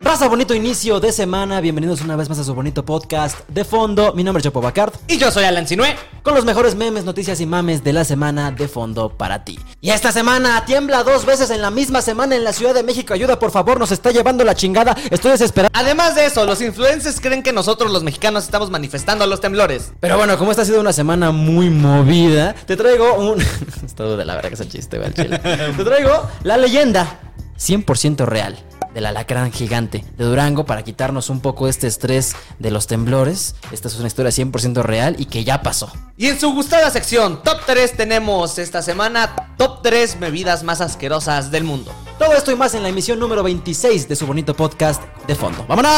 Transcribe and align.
Raza, 0.00 0.26
bonito 0.26 0.52
inicio 0.52 0.98
de 0.98 1.12
semana. 1.12 1.60
Bienvenidos 1.60 2.00
una 2.00 2.16
vez 2.16 2.28
más 2.28 2.38
a 2.40 2.44
su 2.44 2.52
bonito 2.54 2.84
podcast 2.84 3.48
de 3.48 3.64
fondo. 3.64 4.12
Mi 4.14 4.24
nombre 4.24 4.40
es 4.40 4.44
Chapo 4.44 4.60
Bacard. 4.60 4.92
Y 5.06 5.16
yo 5.16 5.30
soy 5.30 5.44
Alan 5.44 5.68
Sinue. 5.68 5.94
Con 6.24 6.34
los 6.34 6.44
mejores 6.44 6.74
memes, 6.74 7.04
noticias 7.04 7.40
y 7.40 7.46
mames 7.46 7.84
de 7.84 7.92
la 7.92 8.04
semana 8.04 8.50
de 8.50 8.66
fondo 8.66 9.10
para 9.10 9.44
ti. 9.44 9.60
Y 9.80 9.90
esta 9.90 10.10
semana 10.10 10.64
tiembla 10.64 11.04
dos 11.04 11.24
veces 11.24 11.50
en 11.50 11.62
la 11.62 11.70
misma 11.70 12.02
semana 12.02 12.34
en 12.34 12.42
la 12.42 12.52
Ciudad 12.52 12.74
de 12.74 12.82
México. 12.82 13.14
Ayuda, 13.14 13.38
por 13.38 13.52
favor, 13.52 13.78
nos 13.78 13.92
está 13.92 14.10
llevando 14.10 14.42
la 14.42 14.56
chingada. 14.56 14.96
Estoy 15.10 15.30
desesperado. 15.30 15.70
Además 15.72 16.16
de 16.16 16.26
eso, 16.26 16.44
los 16.46 16.60
influencers 16.60 17.20
creen 17.20 17.44
que 17.44 17.52
nosotros 17.52 17.92
los 17.92 18.02
mexicanos 18.02 18.42
estamos 18.44 18.70
manifestando 18.70 19.24
los 19.28 19.40
temblores. 19.40 19.92
Pero 20.00 20.16
bueno, 20.16 20.36
como 20.36 20.50
esta 20.50 20.62
ha 20.62 20.66
sido 20.66 20.80
una 20.80 20.92
semana 20.92 21.30
muy 21.30 21.70
movida, 21.70 22.54
te 22.66 22.76
traigo 22.76 23.14
un. 23.14 23.40
Está 23.86 24.04
de 24.04 24.24
la 24.24 24.34
verga 24.34 24.54
ese 24.54 24.68
chiste, 24.68 24.98
güey, 24.98 25.08
al 25.10 25.14
chile. 25.14 25.38
Te 25.76 25.84
traigo 25.84 26.28
la 26.42 26.56
leyenda 26.56 27.20
100% 27.56 28.26
real 28.26 28.58
del 28.94 29.06
alacrán 29.06 29.52
gigante 29.52 30.04
de 30.16 30.24
Durango 30.24 30.64
para 30.64 30.82
quitarnos 30.82 31.30
un 31.30 31.40
poco 31.40 31.68
este 31.68 31.86
estrés 31.86 32.34
de 32.58 32.70
los 32.70 32.86
temblores. 32.86 33.54
Esta 33.70 33.88
es 33.88 33.96
una 33.96 34.08
historia 34.08 34.30
100% 34.30 34.82
real 34.82 35.16
y 35.18 35.26
que 35.26 35.44
ya 35.44 35.62
pasó. 35.62 35.92
Y 36.16 36.28
en 36.28 36.38
su 36.38 36.52
gustada 36.52 36.90
sección, 36.90 37.42
Top 37.42 37.60
3 37.66 37.96
tenemos 37.96 38.58
esta 38.58 38.82
semana 38.82 39.54
Top 39.56 39.82
3 39.82 40.20
bebidas 40.20 40.62
más 40.62 40.80
asquerosas 40.80 41.50
del 41.50 41.64
mundo. 41.64 41.92
Todo 42.18 42.34
esto 42.34 42.52
y 42.52 42.56
más 42.56 42.74
en 42.74 42.82
la 42.82 42.88
emisión 42.88 43.18
número 43.18 43.42
26 43.42 44.08
de 44.08 44.16
su 44.16 44.26
bonito 44.26 44.54
podcast 44.54 45.02
de 45.26 45.34
fondo. 45.34 45.64
¡Vámonos! 45.66 45.92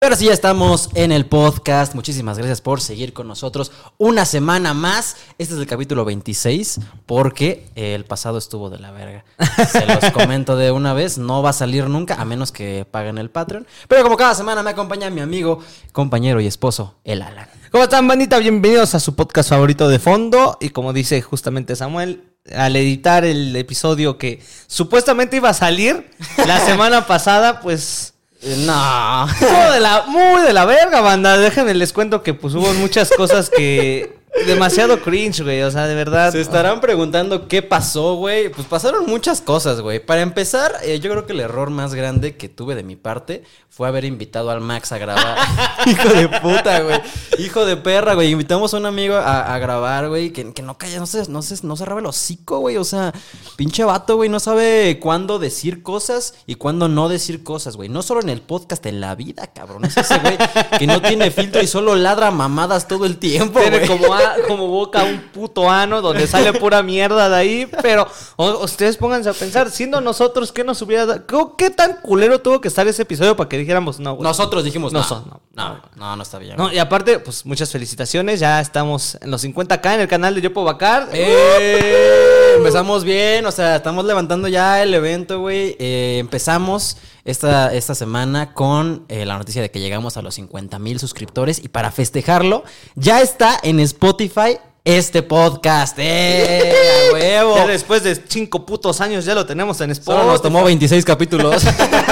Ahora 0.00 0.14
sí 0.14 0.26
ya 0.26 0.32
estamos 0.32 0.90
en 0.94 1.10
el 1.10 1.26
podcast. 1.26 1.96
Muchísimas 1.96 2.38
gracias 2.38 2.60
por 2.60 2.80
seguir 2.80 3.12
con 3.12 3.26
nosotros 3.26 3.72
una 3.98 4.24
semana 4.26 4.72
más. 4.72 5.16
Este 5.38 5.54
es 5.54 5.60
el 5.60 5.66
capítulo 5.66 6.04
26 6.04 6.78
porque 7.04 7.66
el 7.74 8.04
pasado 8.04 8.38
estuvo 8.38 8.70
de 8.70 8.78
la 8.78 8.92
verga. 8.92 9.24
Se 9.68 9.84
los 9.86 10.10
comento 10.14 10.56
de 10.56 10.70
una 10.70 10.94
vez, 10.94 11.18
no 11.18 11.42
va 11.42 11.50
a 11.50 11.52
salir 11.52 11.88
nunca 11.88 12.14
a 12.14 12.24
menos 12.24 12.52
que 12.52 12.86
paguen 12.88 13.18
el 13.18 13.28
Patreon. 13.28 13.66
Pero 13.88 14.04
como 14.04 14.16
cada 14.16 14.36
semana 14.36 14.62
me 14.62 14.70
acompaña 14.70 15.10
mi 15.10 15.20
amigo, 15.20 15.58
compañero 15.90 16.40
y 16.40 16.46
esposo, 16.46 16.94
el 17.02 17.20
Alan. 17.20 17.48
¿Cómo 17.72 17.82
están, 17.82 18.06
bandita? 18.06 18.38
Bienvenidos 18.38 18.94
a 18.94 19.00
su 19.00 19.16
podcast 19.16 19.50
favorito 19.50 19.88
de 19.88 19.98
fondo. 19.98 20.58
Y 20.60 20.68
como 20.68 20.92
dice 20.92 21.20
justamente 21.22 21.74
Samuel, 21.74 22.22
al 22.54 22.76
editar 22.76 23.24
el 23.24 23.56
episodio 23.56 24.16
que 24.16 24.40
supuestamente 24.68 25.38
iba 25.38 25.48
a 25.48 25.54
salir 25.54 26.08
la 26.46 26.60
semana 26.64 27.08
pasada, 27.08 27.58
pues... 27.60 28.14
No. 28.56 29.26
De 29.72 29.80
la, 29.80 30.04
muy 30.06 30.42
de 30.42 30.52
la 30.52 30.64
verga, 30.64 31.00
banda. 31.00 31.36
Déjenme 31.36 31.74
les 31.74 31.92
cuento 31.92 32.22
que 32.22 32.34
pues 32.34 32.54
hubo 32.54 32.72
muchas 32.74 33.10
cosas 33.10 33.50
que 33.50 34.16
demasiado 34.46 35.00
cringe, 35.00 35.42
güey. 35.42 35.62
O 35.62 35.70
sea, 35.70 35.86
de 35.86 35.94
verdad. 35.94 36.32
Se 36.32 36.40
estarán 36.40 36.80
preguntando 36.80 37.48
qué 37.48 37.62
pasó, 37.62 38.14
güey. 38.14 38.48
Pues 38.50 38.66
pasaron 38.66 39.06
muchas 39.06 39.40
cosas, 39.40 39.80
güey. 39.80 40.04
Para 40.04 40.22
empezar, 40.22 40.72
eh, 40.82 41.00
yo 41.00 41.10
creo 41.10 41.26
que 41.26 41.32
el 41.32 41.40
error 41.40 41.70
más 41.70 41.94
grande 41.94 42.36
que 42.36 42.48
tuve 42.48 42.74
de 42.74 42.82
mi 42.82 42.96
parte 42.96 43.44
fue 43.78 43.86
haber 43.86 44.04
invitado 44.04 44.50
al 44.50 44.60
Max 44.60 44.90
a 44.92 44.98
grabar. 44.98 45.38
Hijo 45.86 46.08
de 46.08 46.28
puta, 46.40 46.80
güey. 46.80 47.00
Hijo 47.38 47.64
de 47.64 47.76
perra, 47.76 48.14
güey. 48.14 48.32
Invitamos 48.32 48.74
a 48.74 48.76
un 48.76 48.86
amigo 48.86 49.14
a, 49.14 49.54
a 49.54 49.58
grabar, 49.58 50.08
güey, 50.08 50.32
que, 50.32 50.52
que, 50.52 50.62
no 50.62 50.76
calla, 50.76 50.98
no 50.98 51.06
se, 51.06 51.28
no 51.30 51.42
se, 51.42 51.64
no 51.64 51.76
se 51.76 51.84
el 51.84 52.06
hocico, 52.06 52.58
güey. 52.58 52.76
O 52.76 52.84
sea, 52.84 53.12
pinche 53.56 53.84
vato, 53.84 54.16
güey, 54.16 54.28
no 54.28 54.40
sabe 54.40 54.98
cuándo 55.00 55.38
decir 55.38 55.82
cosas 55.82 56.34
y 56.46 56.56
cuándo 56.56 56.88
no 56.88 57.08
decir 57.08 57.44
cosas, 57.44 57.76
güey. 57.76 57.88
No 57.88 58.02
solo 58.02 58.20
en 58.20 58.30
el 58.30 58.40
podcast, 58.40 58.84
en 58.86 59.00
la 59.00 59.14
vida, 59.14 59.46
cabrón. 59.48 59.84
Es 59.84 59.96
ese 59.96 60.18
güey 60.18 60.36
que 60.78 60.86
no 60.86 61.00
tiene 61.00 61.30
filtro 61.30 61.62
y 61.62 61.66
solo 61.66 61.94
ladra 61.94 62.30
mamadas 62.30 62.88
todo 62.88 63.06
el 63.06 63.18
tiempo, 63.18 63.60
güey. 63.60 63.86
como, 63.86 64.12
a- 64.24 64.36
como 64.46 64.66
boca 64.68 65.04
un 65.04 65.20
puto 65.32 65.70
ano 65.70 66.00
donde 66.02 66.26
sale 66.26 66.52
pura 66.52 66.82
mierda 66.82 67.28
de 67.28 67.36
ahí. 67.36 67.70
Pero 67.82 68.06
o- 68.36 68.64
ustedes 68.64 68.96
pónganse 68.96 69.28
a 69.28 69.32
pensar, 69.32 69.70
siendo 69.70 70.00
nosotros, 70.00 70.52
¿qué 70.52 70.64
nos 70.64 70.80
hubiera 70.82 71.06
dado? 71.06 71.26
¿Qué, 71.26 71.36
qué 71.66 71.70
tan 71.70 71.94
culero 72.02 72.40
tuvo 72.40 72.60
que 72.60 72.68
estar 72.68 72.86
ese 72.88 73.02
episodio 73.02 73.36
para 73.36 73.48
que 73.48 73.58
dijéramos 73.58 73.98
no, 74.00 74.14
güey? 74.14 74.22
Nosotros 74.22 74.64
dijimos, 74.64 74.92
No 74.92 75.00
no, 75.00 75.08
no, 75.08 75.40
no. 75.54 75.68
no, 75.74 75.82
no, 75.96 76.16
no 76.16 76.22
está 76.22 76.38
bien. 76.38 76.56
No, 76.56 76.72
y 76.72 76.78
aparte, 76.78 77.18
pues 77.18 77.44
muchas 77.46 77.70
felicitaciones. 77.70 78.40
Ya 78.40 78.60
estamos 78.60 79.16
en 79.20 79.30
los 79.30 79.42
50k 79.44 79.94
en 79.94 80.00
el 80.00 80.08
canal 80.08 80.34
de 80.34 80.40
Yopo 80.40 80.64
Bacar. 80.64 81.08
¡Eh! 81.12 82.54
Empezamos 82.56 83.04
bien, 83.04 83.44
o 83.46 83.52
sea, 83.52 83.76
estamos 83.76 84.04
levantando 84.04 84.48
ya 84.48 84.82
el 84.82 84.92
evento, 84.94 85.40
güey. 85.40 85.76
Eh, 85.78 86.16
empezamos 86.18 86.96
esta, 87.28 87.74
esta 87.74 87.94
semana 87.94 88.54
con 88.54 89.04
eh, 89.08 89.26
la 89.26 89.36
noticia 89.36 89.60
de 89.60 89.70
que 89.70 89.80
llegamos 89.80 90.16
a 90.16 90.22
los 90.22 90.34
50 90.36 90.78
mil 90.78 90.98
suscriptores 90.98 91.62
y 91.62 91.68
para 91.68 91.90
festejarlo 91.90 92.64
ya 92.94 93.20
está 93.20 93.58
en 93.62 93.80
Spotify 93.80 94.56
este 94.82 95.22
podcast. 95.22 95.98
¡Eh! 95.98 96.72
¡A 97.10 97.12
huevo! 97.12 97.56
Ya 97.56 97.66
después 97.66 98.02
de 98.02 98.14
cinco 98.28 98.64
putos 98.64 99.02
años 99.02 99.26
ya 99.26 99.34
lo 99.34 99.44
tenemos 99.44 99.78
en 99.82 99.90
Spotify. 99.90 100.20
Solo 100.22 100.32
nos 100.32 100.40
tomó 100.40 100.64
26 100.64 101.04
capítulos. 101.04 101.64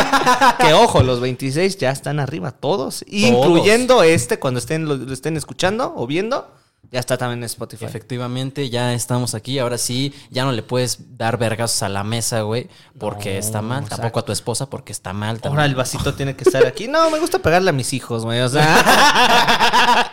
que 0.61 0.75
ojo, 0.75 1.03
los 1.03 1.21
26 1.21 1.79
ya 1.79 1.93
están 1.93 2.21
arriba 2.21 2.51
todos, 2.51 3.03
incluyendo 3.07 4.03
este 4.03 4.39
cuando 4.39 4.59
estén 4.59 4.87
lo, 4.87 4.97
lo 4.97 5.15
estén 5.15 5.39
escuchando 5.39 5.95
o 5.97 6.07
viendo, 6.07 6.47
ya 6.91 7.01
está 7.01 7.17
también 7.17 7.41
en 7.41 7.45
Spotify. 7.45 7.85
Efectivamente, 7.85 8.69
ya 8.71 8.95
estamos 8.95 9.35
aquí. 9.35 9.59
Ahora 9.59 9.79
sí, 9.79 10.15
ya 10.31 10.45
no 10.45 10.53
le 10.53 10.63
puedes 10.63 11.17
dar 11.17 11.39
vergazos 11.39 11.83
a 11.83 11.89
la 11.89 12.05
mesa, 12.05 12.43
güey, 12.43 12.69
porque 12.99 13.35
No, 13.35 13.39
está 13.39 13.63
mal. 13.63 13.83
exacto. 13.85 14.03
Tampoco 14.03 14.21
a 14.21 14.25
tu 14.25 14.33
esposa 14.33 14.71
porque 14.71 14.93
está 14.93 15.13
mal. 15.13 15.41
Ahora 15.45 15.65
el 15.65 15.75
vasito 15.75 16.15
tiene 16.15 16.37
que 16.37 16.45
estar 16.45 16.65
aquí. 16.67 16.89
No, 16.89 17.11
me 17.11 17.19
gusta 17.19 17.39
pegarle 17.41 17.71
a 17.71 17.73
mis 17.73 17.93
hijos, 17.93 18.25
güey. 18.25 18.41
O 18.41 18.49
sea. 18.49 20.13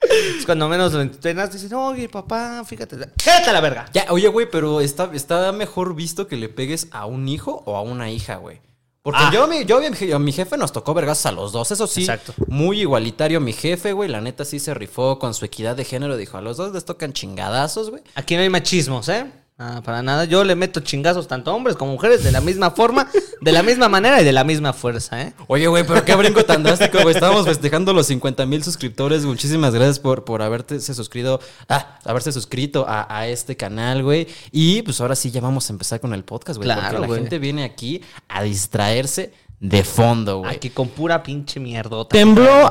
es 0.00 0.46
cuando 0.46 0.68
menos 0.68 0.92
lo 0.92 1.00
entrenas, 1.02 1.52
dices, 1.52 1.72
oye, 1.72 2.08
papá, 2.08 2.62
fíjate. 2.64 2.96
Quédate 3.22 3.50
a 3.50 3.52
la 3.52 3.60
verga. 3.60 3.86
Ya, 3.92 4.06
oye, 4.10 4.28
güey, 4.28 4.48
pero 4.50 4.80
está, 4.80 5.10
está 5.12 5.52
mejor 5.52 5.94
visto 5.94 6.26
que 6.26 6.36
le 6.36 6.48
pegues 6.48 6.88
a 6.90 7.06
un 7.06 7.28
hijo 7.28 7.62
o 7.66 7.76
a 7.76 7.82
una 7.82 8.10
hija, 8.10 8.36
güey. 8.36 8.60
Porque 9.02 9.20
Ah. 9.22 9.30
yo, 9.32 9.46
mi, 9.46 9.64
yo 9.64 10.18
mi 10.18 10.32
jefe 10.32 10.56
nos 10.58 10.72
tocó 10.72 10.92
vergas 10.92 11.24
a 11.24 11.32
los 11.32 11.52
dos. 11.52 11.70
Eso 11.70 11.86
sí, 11.86 12.00
Exacto. 12.02 12.34
muy 12.48 12.80
igualitario 12.82 13.40
mi 13.40 13.52
jefe, 13.54 13.92
güey. 13.94 14.10
La 14.10 14.20
neta 14.20 14.44
sí 14.44 14.58
se 14.58 14.74
rifó 14.74 15.18
con 15.18 15.32
su 15.32 15.44
equidad 15.46 15.74
de 15.74 15.84
género. 15.84 16.18
Dijo, 16.18 16.36
a 16.36 16.42
los 16.42 16.58
dos 16.58 16.72
les 16.74 16.84
tocan 16.84 17.12
chingadazos, 17.14 17.88
güey. 17.90 18.02
Aquí 18.14 18.36
no 18.36 18.42
hay 18.42 18.50
machismos, 18.50 19.08
¿eh? 19.08 19.30
Ah, 19.62 19.82
para 19.84 20.02
nada. 20.02 20.24
Yo 20.24 20.42
le 20.42 20.54
meto 20.54 20.80
chingazos 20.80 21.28
tanto 21.28 21.50
a 21.50 21.54
hombres 21.54 21.76
como 21.76 21.92
mujeres 21.92 22.24
de 22.24 22.32
la 22.32 22.40
misma 22.40 22.70
forma, 22.70 23.06
de 23.42 23.52
la 23.52 23.62
misma 23.62 23.90
manera 23.90 24.22
y 24.22 24.24
de 24.24 24.32
la 24.32 24.42
misma 24.42 24.72
fuerza, 24.72 25.20
¿eh? 25.20 25.34
Oye, 25.48 25.66
güey, 25.66 25.84
pero 25.86 26.02
qué 26.02 26.14
brinco 26.14 26.46
tan 26.46 26.62
drástico, 26.62 27.02
güey. 27.02 27.14
Estábamos 27.14 27.44
festejando 27.44 27.92
los 27.92 28.06
50 28.06 28.46
mil 28.46 28.64
suscriptores. 28.64 29.26
Muchísimas 29.26 29.74
gracias 29.74 29.98
por, 29.98 30.24
por 30.24 30.40
haberte 30.40 30.80
se 30.80 30.94
suscrito, 30.94 31.40
ah, 31.68 31.98
haberse 32.06 32.32
suscrito 32.32 32.86
a, 32.88 33.14
a 33.14 33.28
este 33.28 33.54
canal, 33.58 34.02
güey. 34.02 34.28
Y 34.50 34.80
pues 34.80 34.98
ahora 35.02 35.14
sí 35.14 35.30
ya 35.30 35.42
vamos 35.42 35.68
a 35.68 35.74
empezar 35.74 36.00
con 36.00 36.14
el 36.14 36.24
podcast, 36.24 36.56
güey. 36.56 36.64
Claro, 36.64 36.96
porque 36.96 37.12
la 37.12 37.16
gente 37.18 37.38
viene 37.38 37.64
aquí 37.64 38.00
a 38.28 38.42
distraerse 38.42 39.34
de 39.60 39.84
fondo, 39.84 40.38
güey. 40.38 40.56
Aquí 40.56 40.70
con 40.70 40.88
pura 40.88 41.22
pinche 41.22 41.60
mierdota. 41.60 42.08
Tembló. 42.16 42.70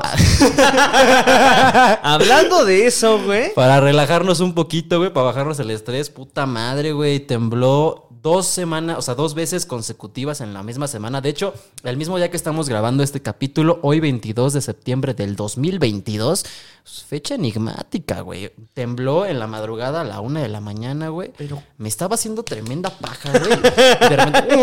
Hablando 2.02 2.64
de 2.64 2.86
eso, 2.86 3.20
güey. 3.22 3.54
Para 3.54 3.80
relajarnos 3.80 4.40
un 4.40 4.54
poquito, 4.54 4.98
güey, 4.98 5.12
para 5.12 5.26
bajarnos 5.26 5.58
el 5.60 5.70
estrés, 5.70 6.10
puta 6.10 6.46
madre, 6.46 6.92
güey, 6.92 7.20
tembló 7.20 8.08
dos 8.22 8.46
semanas, 8.46 8.98
o 8.98 9.02
sea, 9.02 9.14
dos 9.14 9.32
veces 9.34 9.64
consecutivas 9.64 10.40
en 10.42 10.52
la 10.52 10.62
misma 10.62 10.88
semana. 10.88 11.20
De 11.22 11.30
hecho, 11.30 11.54
el 11.84 11.96
mismo 11.96 12.18
día 12.18 12.30
que 12.30 12.36
estamos 12.36 12.68
grabando 12.68 13.02
este 13.02 13.22
capítulo, 13.22 13.78
hoy 13.82 13.98
22 14.00 14.52
de 14.52 14.60
septiembre 14.60 15.14
del 15.14 15.36
2022, 15.36 16.44
pues, 16.82 17.04
fecha 17.08 17.36
enigmática, 17.36 18.20
güey. 18.20 18.52
Tembló 18.74 19.24
en 19.24 19.38
la 19.38 19.46
madrugada 19.46 20.02
a 20.02 20.04
la 20.04 20.20
una 20.20 20.42
de 20.42 20.48
la 20.48 20.60
mañana, 20.60 21.08
güey. 21.08 21.32
Pero- 21.38 21.62
me 21.78 21.88
estaba 21.88 22.16
haciendo 22.16 22.42
tremenda 22.42 22.90
paja, 22.90 23.30
güey. 23.38 23.56
De 23.60 24.16
repente, 24.16 24.42
dije, 24.50 24.56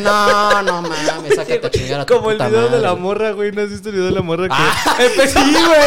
no, 0.00 0.62
no 0.62 0.82
mames, 1.06 1.34
sácate 1.34 1.66
a 1.66 1.70
chingar 1.70 2.00
a 2.00 2.06
tu 2.06 2.14
Como 2.14 2.30
el 2.30 2.36
puta 2.36 2.48
video 2.48 2.62
de 2.64 2.68
madre". 2.70 2.82
la 2.82 2.94
morra, 2.94 3.30
güey. 3.32 3.52
¿No 3.52 3.62
has 3.62 3.70
visto 3.70 3.88
el 3.88 3.94
video 3.94 4.06
de 4.08 4.12
la 4.12 4.22
morra 4.22 4.48
que 4.48 5.04
empezó, 5.04 5.40
sí, 5.40 5.52
güey, 5.52 5.80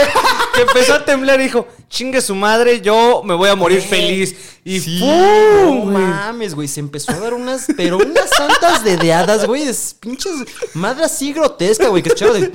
que 0.54 0.62
empezó 0.62 0.94
a 0.96 1.06
temblar 1.06 1.40
y 1.40 1.44
dijo, 1.44 1.68
chingue 1.90 2.22
su 2.22 2.36
madre, 2.36 2.82
yo 2.82 3.22
me 3.24 3.34
voy 3.36 3.50
a 3.50 3.56
morir 3.56 3.82
feliz. 3.82 4.36
Y 4.64 4.80
Sí, 4.80 5.00
¡pum! 5.00 5.94
no 5.94 6.00
mames, 6.00 6.56
güey. 6.56 6.68
Se 6.68 6.80
empezó 6.80 7.12
a 7.12 7.20
dar 7.20 7.34
unas, 7.34 7.68
pero 7.78 7.98
unas 7.98 8.30
santas 8.30 8.84
dedeadas, 8.84 9.46
güey. 9.46 9.64
Es 9.64 9.96
pinches 10.00 10.34
madre 10.74 11.06
así 11.06 11.34
grotesca, 11.34 11.88
güey. 11.88 12.02
Que 12.02 12.10
escuchaba 12.10 12.34
de. 12.34 12.52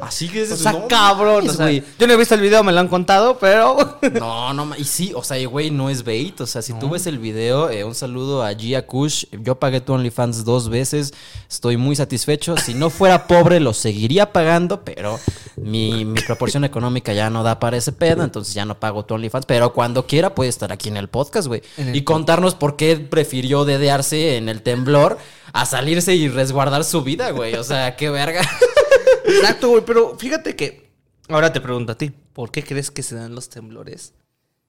Así 0.00 0.28
que 0.28 0.42
es 0.42 0.52
O 0.52 0.56
sea, 0.56 0.86
cabrón. 0.88 1.48
o 1.48 1.52
sea, 1.52 1.70
yo 1.70 2.06
no 2.06 2.12
he 2.12 2.16
visto 2.16 2.34
el 2.34 2.40
video, 2.40 2.62
me 2.62 2.72
lo 2.72 2.80
han 2.80 2.88
contado, 2.88 3.38
pero. 3.38 3.76
No, 4.16 4.52
no, 4.54 4.74
y 4.76 4.84
sí, 4.84 5.12
o 5.14 5.22
sea, 5.22 5.44
güey, 5.46 5.70
no 5.70 5.90
es 5.90 6.04
bait. 6.04 6.40
O 6.40 6.46
sea, 6.46 6.62
si 6.62 6.72
tú 6.74 6.90
ves 6.90 7.06
el 7.06 7.18
video, 7.18 7.70
eh, 7.70 7.84
un 7.84 7.94
saludo 7.94 8.42
a 8.42 8.54
Gia 8.54 8.86
Kush. 8.86 9.24
Yo 9.42 9.58
pagué 9.58 9.80
tu 9.80 9.92
OnlyFans 9.94 10.44
dos 10.44 10.68
veces. 10.68 11.12
Estoy 11.50 11.76
muy 11.76 11.96
satisfecho. 11.96 12.56
Si 12.56 12.74
no 12.74 12.88
fuera 12.90 13.26
pobre, 13.26 13.58
lo 13.60 13.72
seguiría 13.74 14.32
pagando, 14.32 14.84
pero 14.84 15.18
mi, 15.56 16.04
mi 16.04 16.20
proporción 16.20 16.64
económica 16.64 17.12
ya 17.12 17.30
no 17.30 17.42
da 17.42 17.58
para 17.58 17.76
ese 17.76 17.92
pedo. 17.92 18.22
Entonces 18.22 18.54
ya 18.54 18.64
no 18.64 18.78
pago 18.78 19.04
tu 19.04 19.14
OnlyFans. 19.14 19.46
Pero 19.46 19.72
cuando 19.72 20.06
quiera, 20.06 20.34
puede 20.34 20.50
estar 20.50 20.72
aquí 20.72 20.88
en 20.88 20.96
el 20.96 21.08
podcast, 21.08 21.48
güey. 21.48 21.62
Y 21.92 22.02
contarnos 22.02 22.54
por 22.54 22.76
qué 22.76 22.96
prefirió 22.96 23.64
dedearse 23.64 24.36
en 24.36 24.48
el 24.48 24.62
temblor 24.62 25.18
a 25.52 25.66
salirse 25.66 26.14
y 26.14 26.28
resguardar 26.28 26.84
su 26.84 27.02
vida, 27.02 27.30
güey. 27.30 27.54
O 27.54 27.64
sea, 27.64 27.96
qué 27.96 28.10
verga. 28.10 28.42
Exacto, 29.26 29.68
güey. 29.68 29.84
Pero 29.84 30.16
fíjate 30.18 30.56
que. 30.56 30.86
Ahora 31.28 31.52
te 31.52 31.60
pregunto 31.60 31.92
a 31.92 31.98
ti, 31.98 32.12
¿por 32.32 32.52
qué 32.52 32.62
crees 32.62 32.90
que 32.90 33.02
se 33.02 33.16
dan 33.16 33.34
los 33.34 33.48
temblores 33.48 34.12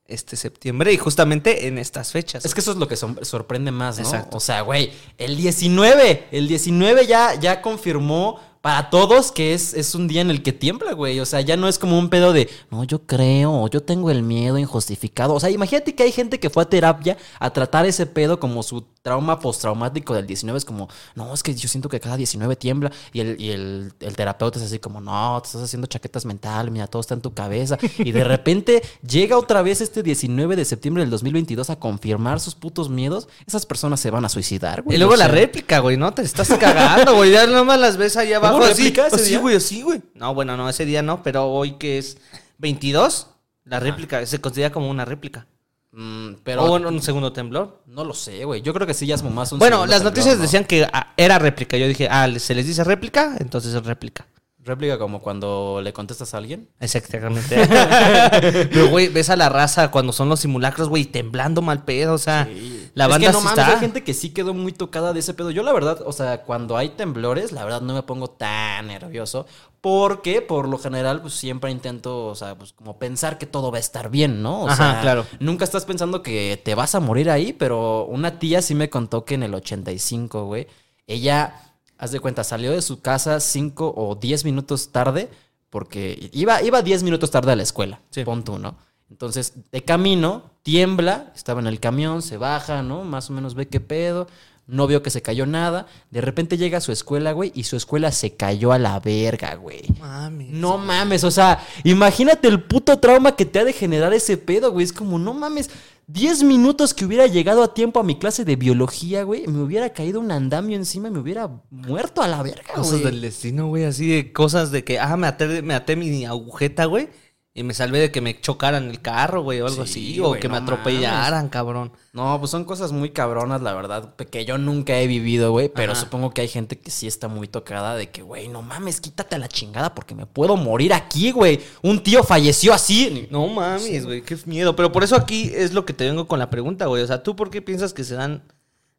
este 0.08 0.38
septiembre 0.38 0.94
y 0.94 0.98
justamente 0.98 1.68
en 1.68 1.78
estas 1.78 2.12
fechas. 2.12 2.46
Es 2.46 2.54
que 2.54 2.62
eso 2.62 2.72
es 2.72 2.78
lo 2.78 2.88
que 2.88 2.96
sorprende 2.96 3.72
más, 3.72 3.98
¿no? 3.98 4.06
Exacto. 4.06 4.38
O 4.38 4.40
sea, 4.40 4.62
güey, 4.62 4.92
el 5.18 5.36
19, 5.36 6.30
el 6.32 6.48
19 6.48 7.06
ya, 7.06 7.36
ya 7.36 7.62
confirmó 7.62 8.40
para 8.68 8.90
todos 8.90 9.32
que 9.32 9.54
es, 9.54 9.74
es 9.74 9.96
un 9.96 10.10
día 10.10 10.20
en 10.20 10.30
el 10.30 10.44
que 10.44 10.52
tiembla, 10.52 10.92
güey. 10.92 11.22
O 11.22 11.26
sea, 11.26 11.40
ya 11.40 11.56
no 11.56 11.70
es 11.70 11.80
como 11.80 11.98
un 11.98 12.10
pedo 12.10 12.34
de, 12.34 12.50
no, 12.70 12.84
yo 12.84 13.00
creo, 13.04 13.70
yo 13.70 13.82
tengo 13.82 14.12
el 14.12 14.24
miedo 14.24 14.58
injustificado. 14.58 15.36
O 15.36 15.40
sea, 15.40 15.50
imagínate 15.50 15.96
que 15.96 16.04
hay 16.04 16.12
gente 16.12 16.38
que 16.38 16.50
fue 16.50 16.64
a 16.64 16.70
terapia 16.70 17.16
a 17.40 17.50
tratar 17.52 17.86
ese 17.86 18.06
pedo 18.08 18.42
como 18.42 18.64
su 18.64 18.84
trauma 19.04 19.40
postraumático 19.40 20.14
del 20.14 20.28
19. 20.28 20.58
Es 20.58 20.66
como, 20.66 20.90
no, 21.16 21.34
es 21.34 21.42
que 21.42 21.56
yo 21.56 21.70
siento 21.70 21.88
que 21.88 22.02
cada 22.02 22.18
19 22.18 22.58
tiembla. 22.58 22.92
Y 23.14 23.22
el, 23.22 23.40
y 23.40 23.52
el, 23.52 23.94
el 24.02 24.16
terapeuta 24.18 24.60
es 24.60 24.66
así 24.66 24.80
como, 24.80 25.00
no, 25.00 25.40
te 25.42 25.48
estás 25.48 25.62
haciendo 25.62 25.88
chaquetas 25.88 26.26
mentales, 26.26 26.70
mira, 26.70 26.88
todo 26.88 27.00
está 27.00 27.14
en 27.14 27.22
tu 27.22 27.34
cabeza. 27.34 27.78
Y 28.00 28.12
de 28.12 28.26
repente 28.26 28.84
llega 29.02 29.38
otra 29.38 29.62
vez 29.62 29.80
este 29.80 30.04
19 30.04 30.58
de 30.58 30.66
septiembre 30.66 31.04
del 31.04 31.10
2022 31.10 31.70
a 31.70 31.78
confirmar 31.78 32.42
sus 32.42 32.56
putos 32.56 32.90
miedos. 32.90 33.30
Esas 33.48 33.66
personas 33.66 34.02
se 34.02 34.12
van 34.12 34.26
a 34.26 34.30
suicidar, 34.30 34.82
güey. 34.82 34.96
Y 34.96 35.00
luego 35.00 35.14
O 35.14 35.16
la 35.16 35.30
réplica, 35.30 35.80
güey, 35.80 35.96
¿no? 35.96 36.14
Te 36.14 36.24
estás 36.24 36.50
cagando, 36.60 37.16
güey. 37.16 37.32
Ya 37.32 37.48
nomás 37.48 37.80
las 37.80 37.96
ves 37.96 38.18
ahí 38.18 38.34
abajo. 38.34 38.57
¿Hubo 38.58 38.66
así, 38.66 38.84
réplica 38.84 39.08
ese 39.08 39.16
así, 39.16 39.30
día? 39.30 39.40
güey, 39.40 39.56
así, 39.56 39.82
güey. 39.82 40.02
No, 40.14 40.34
bueno, 40.34 40.58
no, 40.58 40.70
ese 40.70 40.86
día 40.86 41.02
no, 41.02 41.24
pero 41.24 41.48
hoy 41.48 41.74
que 41.74 41.98
es 41.98 42.18
22, 42.58 43.28
la 43.66 43.80
réplica 43.80 44.26
se 44.26 44.40
considera 44.42 44.72
como 44.72 44.90
una 44.90 45.06
réplica. 45.06 45.48
mm, 45.92 46.34
pero 46.44 46.64
o 46.64 46.76
un 46.76 47.02
segundo 47.02 47.34
temblor. 47.34 47.82
no 47.86 48.04
lo 48.04 48.14
sé, 48.14 48.44
güey. 48.46 48.62
Yo 48.62 48.74
creo 48.74 48.86
que 48.88 48.94
sí 48.94 49.06
ya 49.08 49.16
es 49.16 49.24
más 49.24 49.52
un 49.52 49.60
Bueno, 49.60 49.78
segundo 49.78 49.92
las 49.92 50.02
temblor, 50.02 50.12
noticias 50.14 50.36
¿no? 50.38 50.42
decían 50.44 50.66
que 50.66 50.88
ah, 50.92 51.14
era 51.18 51.40
réplica. 51.40 51.78
Yo 51.78 51.88
dije, 51.88 52.08
ah, 52.10 52.28
se 52.40 52.56
les 52.56 52.66
dice 52.68 52.84
réplica, 52.84 53.36
entonces 53.40 53.74
es 53.74 53.84
réplica. 53.86 54.28
Réplica 54.64 54.98
como 54.98 55.22
cuando 55.22 55.80
le 55.82 55.94
contestas 55.94 56.34
a 56.34 56.38
alguien. 56.40 56.68
Exactamente. 56.82 57.56
Pero, 58.70 58.90
güey, 58.90 59.08
ves 59.08 59.30
a 59.30 59.38
la 59.38 59.48
raza 59.48 59.92
cuando 59.92 60.12
son 60.12 60.28
los 60.28 60.42
simulacros, 60.42 60.90
güey, 60.90 61.06
temblando 61.06 61.62
mal 61.62 61.86
pedo. 61.86 62.14
O 62.14 62.18
sea, 62.18 62.50
la 62.98 63.06
es 63.06 63.10
banda 63.12 63.28
que 63.28 63.34
no 63.34 63.40
sí 63.40 63.46
mames, 63.46 63.60
está. 63.60 63.74
hay 63.74 63.80
gente 63.80 64.04
que 64.04 64.14
sí 64.14 64.30
quedó 64.32 64.54
muy 64.54 64.72
tocada 64.74 65.14
de 65.14 65.20
ese 65.20 65.34
pedo. 65.34 65.52
Yo 65.52 65.64
la 65.64 65.72
verdad, 65.74 66.00
o 66.06 66.12
sea, 66.12 66.44
cuando 66.44 66.76
hay 66.78 66.90
temblores, 66.90 67.52
la 67.52 67.64
verdad 67.64 67.82
no 67.82 67.94
me 67.94 68.04
pongo 68.04 68.30
tan 68.30 68.88
nervioso. 68.88 69.46
Porque 69.82 70.42
por 70.42 70.68
lo 70.68 70.78
general, 70.80 71.22
pues 71.22 71.36
siempre 71.36 71.70
intento, 71.72 72.26
o 72.26 72.36
sea, 72.36 72.58
pues 72.58 72.74
como 72.74 72.98
pensar 72.98 73.38
que 73.38 73.46
todo 73.46 73.72
va 73.72 73.78
a 73.78 73.80
estar 73.80 74.10
bien, 74.10 74.42
¿no? 74.42 74.64
O 74.64 74.68
Ajá, 74.70 74.94
sea, 74.94 75.02
claro. 75.02 75.26
Nunca 75.40 75.64
estás 75.64 75.86
pensando 75.86 76.24
que 76.24 76.60
te 76.66 76.76
vas 76.76 76.96
a 76.96 77.00
morir 77.00 77.30
ahí, 77.30 77.54
pero 77.54 78.06
una 78.06 78.40
tía 78.40 78.62
sí 78.62 78.74
me 78.76 78.90
contó 78.90 79.24
que 79.24 79.36
en 79.36 79.44
el 79.44 79.54
85, 79.54 80.46
güey, 80.46 80.68
ella, 81.06 81.62
haz 81.98 82.12
de 82.12 82.20
cuenta, 82.20 82.44
salió 82.44 82.72
de 82.72 82.82
su 82.82 83.02
casa 83.02 83.40
5 83.40 83.94
o 83.96 84.16
10 84.16 84.44
minutos 84.46 84.92
tarde, 84.92 85.30
porque 85.70 86.30
iba, 86.34 86.62
iba 86.64 86.82
10 86.82 87.04
minutos 87.04 87.30
tarde 87.32 87.52
a 87.52 87.56
la 87.56 87.64
escuela, 87.64 88.02
Sí. 88.10 88.24
pon 88.24 88.44
tú, 88.44 88.58
¿no? 88.58 88.76
Entonces, 89.10 89.54
de 89.72 89.84
camino, 89.84 90.52
tiembla, 90.64 91.32
estaba 91.36 91.62
en 91.62 91.68
el 91.68 91.80
camión, 91.80 92.22
se 92.22 92.38
baja, 92.38 92.84
¿no? 92.84 93.04
Más 93.04 93.30
o 93.30 93.34
menos 93.34 93.56
ve 93.56 93.68
qué 93.68 93.80
pedo, 93.80 94.28
no 94.68 94.86
vio 94.86 95.02
que 95.02 95.10
se 95.10 95.22
cayó 95.22 95.46
nada, 95.46 95.88
de 96.12 96.20
repente 96.20 96.58
llega 96.58 96.80
a 96.80 96.82
su 96.82 96.92
escuela, 96.92 97.32
güey, 97.32 97.54
y 97.56 97.64
su 97.64 97.78
escuela 97.78 98.12
se 98.12 98.36
cayó 98.36 98.74
a 98.74 98.78
la 98.80 99.00
verga, 99.00 99.56
güey. 99.56 99.84
Mami. 100.00 100.50
No 100.52 100.78
mames, 100.78 101.24
o 101.24 101.32
sea, 101.32 101.66
imagínate 101.86 102.50
el 102.50 102.62
puto 102.64 103.00
trauma 103.00 103.36
que 103.38 103.46
te 103.46 103.60
ha 103.60 103.64
de 103.64 103.72
generar 103.72 104.14
ese 104.14 104.36
pedo, 104.38 104.72
güey. 104.74 104.84
Es 104.84 104.92
como, 104.92 105.18
no 105.18 105.34
mames, 105.34 105.70
10 106.08 106.44
minutos 106.44 106.94
que 106.94 107.06
hubiera 107.06 107.28
llegado 107.28 107.64
a 107.64 107.74
tiempo 107.74 108.00
a 108.00 108.04
mi 108.04 108.18
clase 108.20 108.44
de 108.44 108.58
biología, 108.58 109.24
güey, 109.24 109.48
me 109.48 109.62
hubiera 109.62 109.90
caído 109.92 110.20
un 110.20 110.32
andamio 110.32 110.76
encima 110.76 111.08
y 111.08 111.12
me 111.12 111.20
hubiera 111.20 111.50
muerto 111.70 112.22
a 112.22 112.28
la 112.28 112.44
verga, 112.44 112.74
Cosas 112.76 113.02
güey. 113.02 113.04
del 113.06 113.22
destino, 113.22 113.68
güey, 113.68 113.86
así 113.86 114.08
de 114.08 114.34
cosas 114.34 114.72
de 114.72 114.84
que, 114.84 115.00
ah, 115.00 115.16
me 115.16 115.28
até, 115.28 115.62
me 115.62 115.74
até 115.76 115.96
mi 115.96 116.26
agujeta, 116.26 116.86
güey, 116.86 117.10
y 117.58 117.64
me 117.64 117.74
salvé 117.74 117.98
de 118.00 118.12
que 118.12 118.22
me 118.22 118.40
chocaran 118.40 118.88
el 118.88 119.02
carro, 119.02 119.42
güey, 119.42 119.62
o 119.62 119.66
algo 119.66 119.84
Sí, 119.88 119.90
así, 120.14 120.20
o 120.20 120.28
güey, 120.28 120.40
que 120.40 120.48
me 120.48 120.58
atropellaran, 120.58 121.50
cabrón. 121.50 121.92
No, 122.14 122.38
pues 122.38 122.52
son 122.52 122.66
cosas 122.66 122.92
muy 122.92 123.10
cabronas, 123.10 123.64
la 123.64 123.74
verdad, 123.74 124.14
que 124.16 124.46
yo 124.46 124.60
nunca 124.60 125.00
he 125.00 125.08
vivido, 125.08 125.50
güey, 125.52 125.68
pero 125.68 125.94
Ajá. 125.94 126.02
supongo 126.02 126.30
que 126.36 126.42
hay 126.42 126.48
gente 126.50 126.78
que 126.78 126.92
sí 126.92 127.08
está 127.08 127.28
muy 127.28 127.48
tocada 127.48 127.96
de 127.96 128.12
que, 128.12 128.22
güey, 128.22 128.48
no 128.48 128.62
mames, 128.62 129.02
quítate 129.02 129.36
a 129.36 129.40
la 129.40 129.48
chingada 129.48 129.96
porque 129.96 130.14
me 130.14 130.28
puedo 130.28 130.56
morir 130.56 130.94
aquí, 130.94 131.32
güey. 131.32 131.60
Un 131.82 132.04
tío 132.04 132.22
falleció 132.24 132.76
así. 132.76 133.28
No 133.32 133.48
mames, 133.48 134.06
güey, 134.06 134.22
qué 134.22 134.38
miedo. 134.46 134.76
Pero 134.76 134.92
por 134.92 135.04
eso 135.04 135.16
aquí 135.16 135.52
es 135.56 135.74
lo 135.74 135.84
que 135.84 135.94
te 135.94 136.06
vengo 136.06 136.28
con 136.28 136.38
la 136.38 136.52
pregunta, 136.52 136.86
güey. 136.86 137.02
O 137.02 137.08
sea, 137.08 137.24
¿tú 137.24 137.36
por 137.36 137.50
qué 137.50 137.64
piensas 137.64 137.92
que 137.92 138.04
se 138.04 138.14
dan 138.14 138.44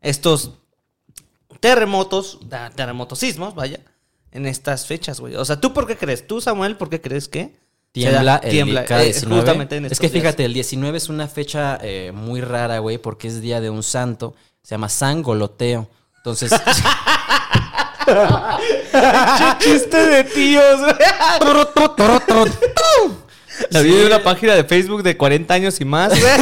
estos 0.01 0.55
terremotos, 1.61 2.39
da- 2.49 2.71
terremotosismos, 2.71 3.55
vaya, 3.55 3.81
en 4.33 4.47
estas 4.47 4.87
fechas, 4.87 5.21
güey? 5.21 5.37
O 5.37 5.45
sea, 5.45 5.61
¿tú 5.61 5.73
por 5.73 5.87
qué 5.87 5.97
crees? 5.97 6.27
¿Tú, 6.27 6.41
Samuel, 6.41 6.77
por 6.77 6.91
qué 6.91 7.01
crees 7.01 7.29
que 7.29 7.57
Tiembla 7.99 8.41
el 8.43 8.51
tiembla, 8.51 8.85
cada 8.85 9.03
eh, 9.03 9.07
19. 9.07 9.41
justamente 9.41 9.77
en 9.77 9.87
es 9.87 9.99
que 9.99 10.09
días? 10.09 10.23
fíjate, 10.23 10.45
el 10.45 10.53
19 10.53 10.99
es 10.99 11.09
una 11.09 11.29
fecha 11.29 11.79
eh, 11.83 12.13
muy 12.15 12.41
rara, 12.41 12.79
güey, 12.79 12.99
porque 12.99 13.29
es 13.29 13.41
día 13.41 13.61
de 13.61 13.71
un 13.71 13.83
santo. 13.83 14.35
Se 14.63 14.75
llama 14.75 14.89
San 14.89 15.23
Goloteo. 15.23 15.89
Entonces, 16.19 16.51
chiste 19.59 19.97
de 19.97 20.25
tíos, 20.25 20.81
güey. 20.81 20.95
La 23.71 23.81
vi 23.81 23.91
de 23.91 24.07
una 24.07 24.23
página 24.23 24.55
de 24.55 24.65
Facebook 24.65 25.03
de 25.03 25.17
40 25.17 25.53
años 25.53 25.81
y 25.81 25.85
más, 25.85 26.11
güey. 26.11 26.33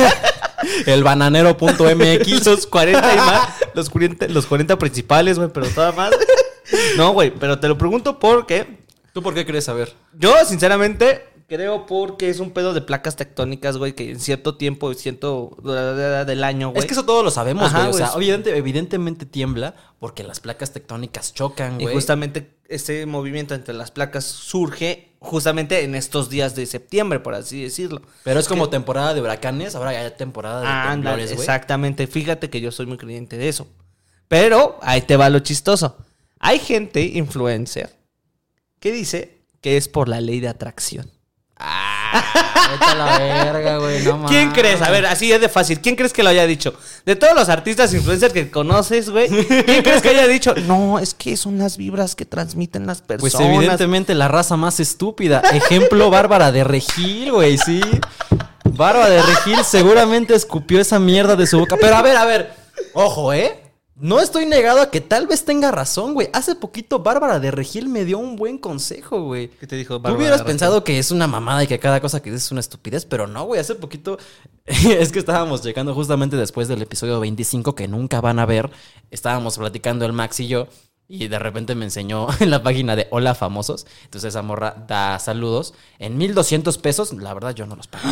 el 0.87 1.03
bananero.mx. 1.03 2.47
los 2.47 2.67
40 2.67 3.15
y 3.15 3.17
más. 3.17 3.49
Los 3.75 3.91
40, 3.91 4.29
los 4.29 4.47
40 4.47 4.79
principales, 4.79 5.39
güey, 5.39 5.51
pero 5.53 5.67
toda 5.69 5.93
más. 5.93 6.11
No, 6.97 7.13
güey, 7.13 7.31
pero 7.31 7.59
te 7.59 7.69
lo 7.69 7.79
pregunto 7.79 8.19
porque 8.19 8.87
¿Tú 9.17 9.23
por 9.23 9.33
qué 9.33 9.47
crees 9.47 9.65
saber? 9.65 9.95
yo, 10.13 10.35
sinceramente, 10.45 11.25
creo 11.49 11.87
porque 11.87 12.29
es 12.29 12.41
un 12.41 12.51
pedo 12.51 12.75
de 12.75 12.81
placas 12.81 13.17
tectónicas, 13.17 13.77
güey, 13.77 13.95
que 13.95 14.11
en 14.11 14.21
cierto 14.21 14.57
tiempo, 14.57 14.93
cierto 14.95 15.57
del 16.27 16.45
año, 16.45 16.71
güey. 16.71 16.81
Es 16.81 16.87
que 16.87 16.93
eso 16.93 17.05
todos 17.05 17.25
lo 17.25 17.31
sabemos, 17.31 17.65
Ajá, 17.67 17.89
güey. 17.89 17.91
O 18.03 18.07
sea, 18.07 18.13
evidente- 18.17 18.57
evidentemente 18.57 19.27
tiembla 19.27 19.75
porque 19.99 20.23
las 20.25 20.41
placas 20.41 20.73
tectónicas 20.73 21.33
chocan, 21.35 21.81
Y 21.81 21.85
güey. 21.85 21.95
justamente 21.95 22.57
este 22.69 23.07
movimiento 23.07 23.55
entre 23.55 23.75
las 23.75 23.91
placas 23.91 24.25
surge 24.25 25.13
justamente 25.21 25.83
en 25.85 25.95
estos 25.95 26.29
días 26.31 26.55
de 26.57 26.67
septiembre, 26.67 27.21
por 27.21 27.35
así 27.35 27.63
decirlo. 27.63 28.03
Pero 28.25 28.41
es 28.41 28.49
como 28.49 28.69
temporada 28.69 29.15
de 29.15 29.21
huracanes, 29.21 29.75
ahora 29.75 29.93
ya 29.93 30.01
hay 30.01 30.11
temporada 30.17 30.61
de 30.61 30.67
Ah, 30.69 30.89
temblores, 30.93 31.31
güey. 31.31 31.41
exactamente. 31.41 32.07
Fíjate 32.07 32.51
que 32.51 32.61
yo 32.61 32.71
soy 32.73 32.87
muy 32.87 32.97
creyente 32.99 33.37
de 33.39 33.49
eso. 33.49 33.67
Pero 34.29 34.79
ahí 34.83 35.03
te 35.03 35.17
va 35.17 35.29
lo 35.31 35.39
chistoso. 35.41 35.97
Hay 36.41 36.59
gente 36.59 37.03
influencer 37.03 37.91
que 38.81 38.93
dice 38.93 39.43
que 39.61 39.77
es 39.77 39.89
por 39.89 40.09
la 40.09 40.21
ley 40.21 40.41
de 40.41 40.49
atracción. 40.49 41.11
Ah, 41.59 42.69
vete 42.71 42.85
a 42.85 42.95
la 42.95 43.19
verga, 43.19 43.79
güey, 43.79 44.03
no 44.03 44.19
mames. 44.19 44.31
¿Quién 44.31 44.51
crees? 44.51 44.83
A 44.83 44.91
ver, 44.91 45.07
así 45.07 45.33
es 45.33 45.41
de 45.41 45.49
fácil. 45.49 45.81
¿Quién 45.81 45.97
crees 45.97 46.13
que 46.13 46.23
lo 46.23 46.29
haya 46.29 46.47
dicho? 46.47 46.75
De 47.07 47.17
todos 47.17 47.35
los 47.35 47.49
artistas 47.49 47.95
influencers 47.95 48.35
que 48.35 48.51
conoces, 48.51 49.09
güey. 49.09 49.29
¿Quién 49.29 49.83
crees 49.83 50.03
que 50.03 50.11
haya 50.11 50.27
dicho? 50.27 50.55
No, 50.55 50.99
es 50.99 51.15
que 51.15 51.37
son 51.39 51.59
las 51.59 51.79
vibras 51.79 52.15
que 52.15 52.27
transmiten 52.27 52.87
las 52.87 53.01
personas. 53.01 53.33
Pues 53.33 53.49
evidentemente 53.49 54.15
la 54.15 54.29
raza 54.29 54.57
más 54.57 54.81
estúpida. 54.81 55.41
Ejemplo, 55.53 56.11
Bárbara 56.11 56.53
de 56.53 56.63
Regil, 56.63 57.33
güey, 57.33 57.57
sí. 57.57 57.81
Bárbara 58.65 59.09
de 59.09 59.23
Regil 59.23 59.65
seguramente 59.65 60.35
escupió 60.35 60.79
esa 60.79 60.99
mierda 60.99 61.37
de 61.37 61.47
su 61.47 61.59
boca. 61.59 61.77
Pero 61.81 61.97
a 61.97 62.03
ver, 62.03 62.17
a 62.19 62.27
ver. 62.27 62.53
Ojo, 62.93 63.33
¿eh? 63.33 63.63
No 63.99 64.21
estoy 64.21 64.45
negado 64.45 64.83
a 64.83 64.91
que 64.91 65.01
tal 65.01 65.27
vez 65.27 65.47
tenga 65.47 65.71
razón, 65.71 66.13
güey. 66.13 66.29
Hace 66.35 66.55
poquito 66.55 66.99
Bárbara 66.99 67.41
de 67.41 67.51
Regil 67.51 67.89
me 67.89 68.05
dio 68.05 68.19
un 68.19 68.37
buen 68.37 68.59
consejo, 68.59 69.23
güey. 69.23 69.49
¿Qué 69.49 69.67
te 69.67 69.75
dijo 69.75 69.97
Tú 69.97 70.03
Bárbara 70.03 70.19
hubieras 70.19 70.39
de 70.41 70.45
Regil? 70.45 70.53
pensado 70.53 70.85
que 70.85 70.99
es 70.99 71.11
una 71.11 71.27
mamada 71.27 71.65
y 71.65 71.67
que 71.67 71.79
cada 71.79 72.01
cosa 72.01 72.21
que 72.21 72.31
dices 72.31 72.45
es 72.45 72.53
una 72.53 72.61
estupidez, 72.61 73.07
pero 73.07 73.27
no, 73.27 73.45
güey. 73.45 73.59
Hace 73.59 73.75
poquito 73.75 74.19
es 74.67 75.13
que 75.13 75.19
estábamos 75.19 75.65
llegando 75.65 75.95
justamente 75.95 76.37
después 76.37 76.69
del 76.69 76.83
episodio 76.83 77.19
25 77.21 77.75
que 77.75 77.89
nunca 77.89 78.21
van 78.21 78.39
a 78.39 78.45
ver. 78.45 78.71
Estábamos 79.11 79.57
platicando 79.57 80.05
el 80.05 80.13
Max 80.13 80.41
y 80.41 80.49
yo 80.49 80.69
y 81.09 81.29
de 81.29 81.39
repente 81.39 81.75
me 81.75 81.87
enseñó 81.87 82.27
en 82.41 82.51
la 82.51 82.63
página 82.63 82.97
de 82.97 83.07
Hola 83.11 83.35
Famosos. 83.35 83.87
Entonces 84.05 84.29
esa 84.29 84.43
morra 84.43 84.85
da 84.87 85.19
saludos 85.19 85.73
en 85.99 86.19
1200 86.19 86.77
pesos. 86.77 87.15
La 87.15 87.33
verdad 87.33 87.55
yo 87.55 87.65
no 87.65 87.77
los 87.77 87.87
pago. 87.87 88.05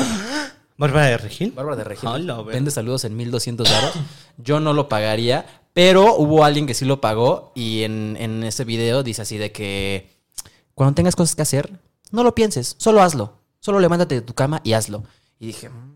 ¿Bárbara 0.76 1.06
de 1.06 1.18
Regil? 1.18 1.52
Bárbara 1.52 1.76
de 1.76 1.84
Regil 1.84 2.08
Hola, 2.08 2.42
vende 2.42 2.70
saludos 2.70 3.04
en 3.04 3.16
1200 3.16 3.70
varos. 3.70 3.92
Yo 4.38 4.58
no 4.58 4.72
lo 4.72 4.88
pagaría, 4.88 5.46
pero 5.74 6.16
hubo 6.16 6.44
alguien 6.44 6.66
que 6.66 6.72
sí 6.74 6.86
lo 6.86 7.00
pagó 7.02 7.52
y 7.54 7.82
en, 7.82 8.16
en 8.18 8.42
ese 8.44 8.64
video 8.64 9.02
dice 9.02 9.22
así 9.22 9.36
de 9.36 9.52
que 9.52 10.08
cuando 10.74 10.94
tengas 10.94 11.16
cosas 11.16 11.36
que 11.36 11.42
hacer, 11.42 11.78
no 12.10 12.22
lo 12.22 12.34
pienses, 12.34 12.76
solo 12.78 13.02
hazlo. 13.02 13.34
Solo 13.60 13.80
levántate 13.80 14.14
de 14.14 14.20
tu 14.22 14.34
cama 14.34 14.60
y 14.64 14.74
hazlo. 14.74 15.04
Y 15.38 15.46
dije, 15.48 15.68
"Mm, 15.68 15.94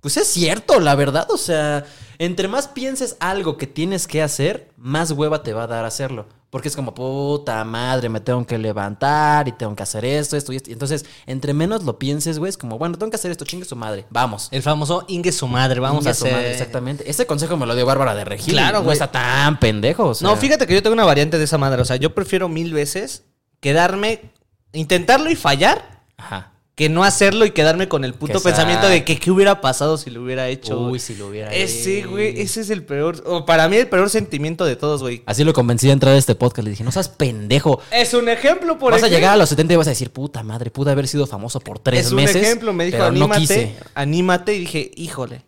pues 0.00 0.16
es 0.16 0.28
cierto, 0.28 0.80
la 0.80 0.94
verdad. 0.94 1.26
O 1.30 1.36
sea, 1.36 1.84
entre 2.18 2.46
más 2.46 2.68
pienses 2.68 3.16
algo 3.20 3.56
que 3.56 3.66
tienes 3.66 4.06
que 4.06 4.22
hacer, 4.22 4.70
más 4.76 5.10
hueva 5.10 5.42
te 5.42 5.52
va 5.52 5.64
a 5.64 5.66
dar 5.66 5.84
hacerlo. 5.84 6.26
Porque 6.50 6.68
es 6.68 6.76
como, 6.76 6.94
puta 6.94 7.62
madre, 7.64 8.08
me 8.08 8.20
tengo 8.20 8.46
que 8.46 8.56
levantar 8.56 9.46
y 9.48 9.52
tengo 9.52 9.76
que 9.76 9.82
hacer 9.82 10.04
esto, 10.06 10.34
esto 10.34 10.52
y 10.52 10.56
esto. 10.56 10.70
Entonces, 10.70 11.04
entre 11.26 11.52
menos 11.52 11.84
lo 11.84 11.98
pienses, 11.98 12.38
güey, 12.38 12.48
es 12.48 12.56
como, 12.56 12.78
bueno, 12.78 12.96
tengo 12.96 13.10
que 13.10 13.16
hacer 13.16 13.30
esto, 13.30 13.44
chingue 13.44 13.66
su 13.66 13.76
madre, 13.76 14.06
vamos. 14.08 14.48
El 14.50 14.62
famoso 14.62 15.04
Inge 15.08 15.30
su 15.32 15.46
madre, 15.46 15.78
vamos 15.78 16.06
a 16.06 16.14
su 16.14 16.24
hacer. 16.24 16.32
madre, 16.32 16.52
exactamente. 16.52 17.10
Ese 17.10 17.26
consejo 17.26 17.58
me 17.58 17.66
lo 17.66 17.74
dio 17.76 17.84
Bárbara 17.84 18.14
de 18.14 18.24
Regil. 18.24 18.54
Claro, 18.54 18.78
No 18.78 18.84
güey. 18.84 18.94
está 18.94 19.10
tan 19.12 19.60
pendejo. 19.60 20.06
o 20.06 20.14
sea. 20.14 20.26
No, 20.26 20.36
fíjate 20.36 20.66
que 20.66 20.72
yo 20.72 20.82
tengo 20.82 20.94
una 20.94 21.04
variante 21.04 21.36
de 21.36 21.44
esa 21.44 21.58
madre. 21.58 21.82
O 21.82 21.84
sea, 21.84 21.96
yo 21.96 22.14
prefiero 22.14 22.48
mil 22.48 22.72
veces 22.72 23.24
quedarme, 23.60 24.32
intentarlo 24.72 25.30
y 25.30 25.36
fallar, 25.36 26.04
Ajá. 26.16 26.52
Que 26.78 26.88
no 26.88 27.02
hacerlo 27.02 27.44
y 27.44 27.50
quedarme 27.50 27.88
con 27.88 28.04
el 28.04 28.14
puto 28.14 28.40
pensamiento 28.40 28.88
de 28.88 29.02
que 29.02 29.18
qué 29.18 29.32
hubiera 29.32 29.60
pasado 29.60 29.98
si 29.98 30.10
lo 30.10 30.22
hubiera 30.22 30.46
hecho. 30.46 30.78
Uy, 30.78 31.00
si 31.00 31.16
lo 31.16 31.26
hubiera 31.26 31.52
Ese, 31.52 31.98
hecho. 31.98 32.10
güey, 32.10 32.40
ese 32.40 32.60
es 32.60 32.70
el 32.70 32.84
peor, 32.84 33.20
o 33.26 33.44
para 33.44 33.68
mí 33.68 33.78
el 33.78 33.88
peor 33.88 34.08
sentimiento 34.08 34.64
de 34.64 34.76
todos, 34.76 35.02
güey. 35.02 35.24
Así 35.26 35.42
lo 35.42 35.52
convencí 35.52 35.88
de 35.88 35.94
entrar 35.94 36.14
a 36.14 36.16
este 36.16 36.36
podcast. 36.36 36.62
Le 36.62 36.70
dije, 36.70 36.84
no 36.84 36.92
seas 36.92 37.08
pendejo. 37.08 37.80
Es 37.90 38.14
un 38.14 38.28
ejemplo, 38.28 38.78
por 38.78 38.92
vas 38.92 39.02
a 39.02 39.08
llegar 39.08 39.32
a 39.32 39.36
los 39.36 39.48
70 39.48 39.72
y 39.72 39.76
vas 39.76 39.88
a 39.88 39.90
decir, 39.90 40.10
puta 40.12 40.44
madre, 40.44 40.70
pude 40.70 40.92
haber 40.92 41.08
sido 41.08 41.26
famoso 41.26 41.58
por 41.58 41.80
tres 41.80 42.06
es 42.06 42.12
un 42.12 42.16
meses. 42.18 42.36
ejemplo, 42.36 42.72
me 42.72 42.84
dijo, 42.84 42.98
no 42.98 43.06
anímate, 43.06 43.40
quise. 43.40 43.76
anímate, 43.96 44.54
y 44.54 44.60
dije, 44.60 44.92
híjole. 44.94 45.42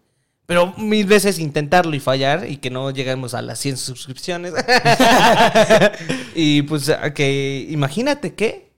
Pero 0.47 0.75
mil 0.79 1.07
veces 1.07 1.39
intentarlo 1.39 1.95
y 1.95 2.01
fallar 2.01 2.51
y 2.51 2.57
que 2.57 2.71
no 2.71 2.91
lleguemos 2.91 3.35
a 3.35 3.43
las 3.43 3.61
100 3.61 3.77
suscripciones. 3.77 4.53
y 6.35 6.63
pues, 6.63 6.91
que 7.15 7.69
imagínate 7.71 8.35
que 8.35 8.70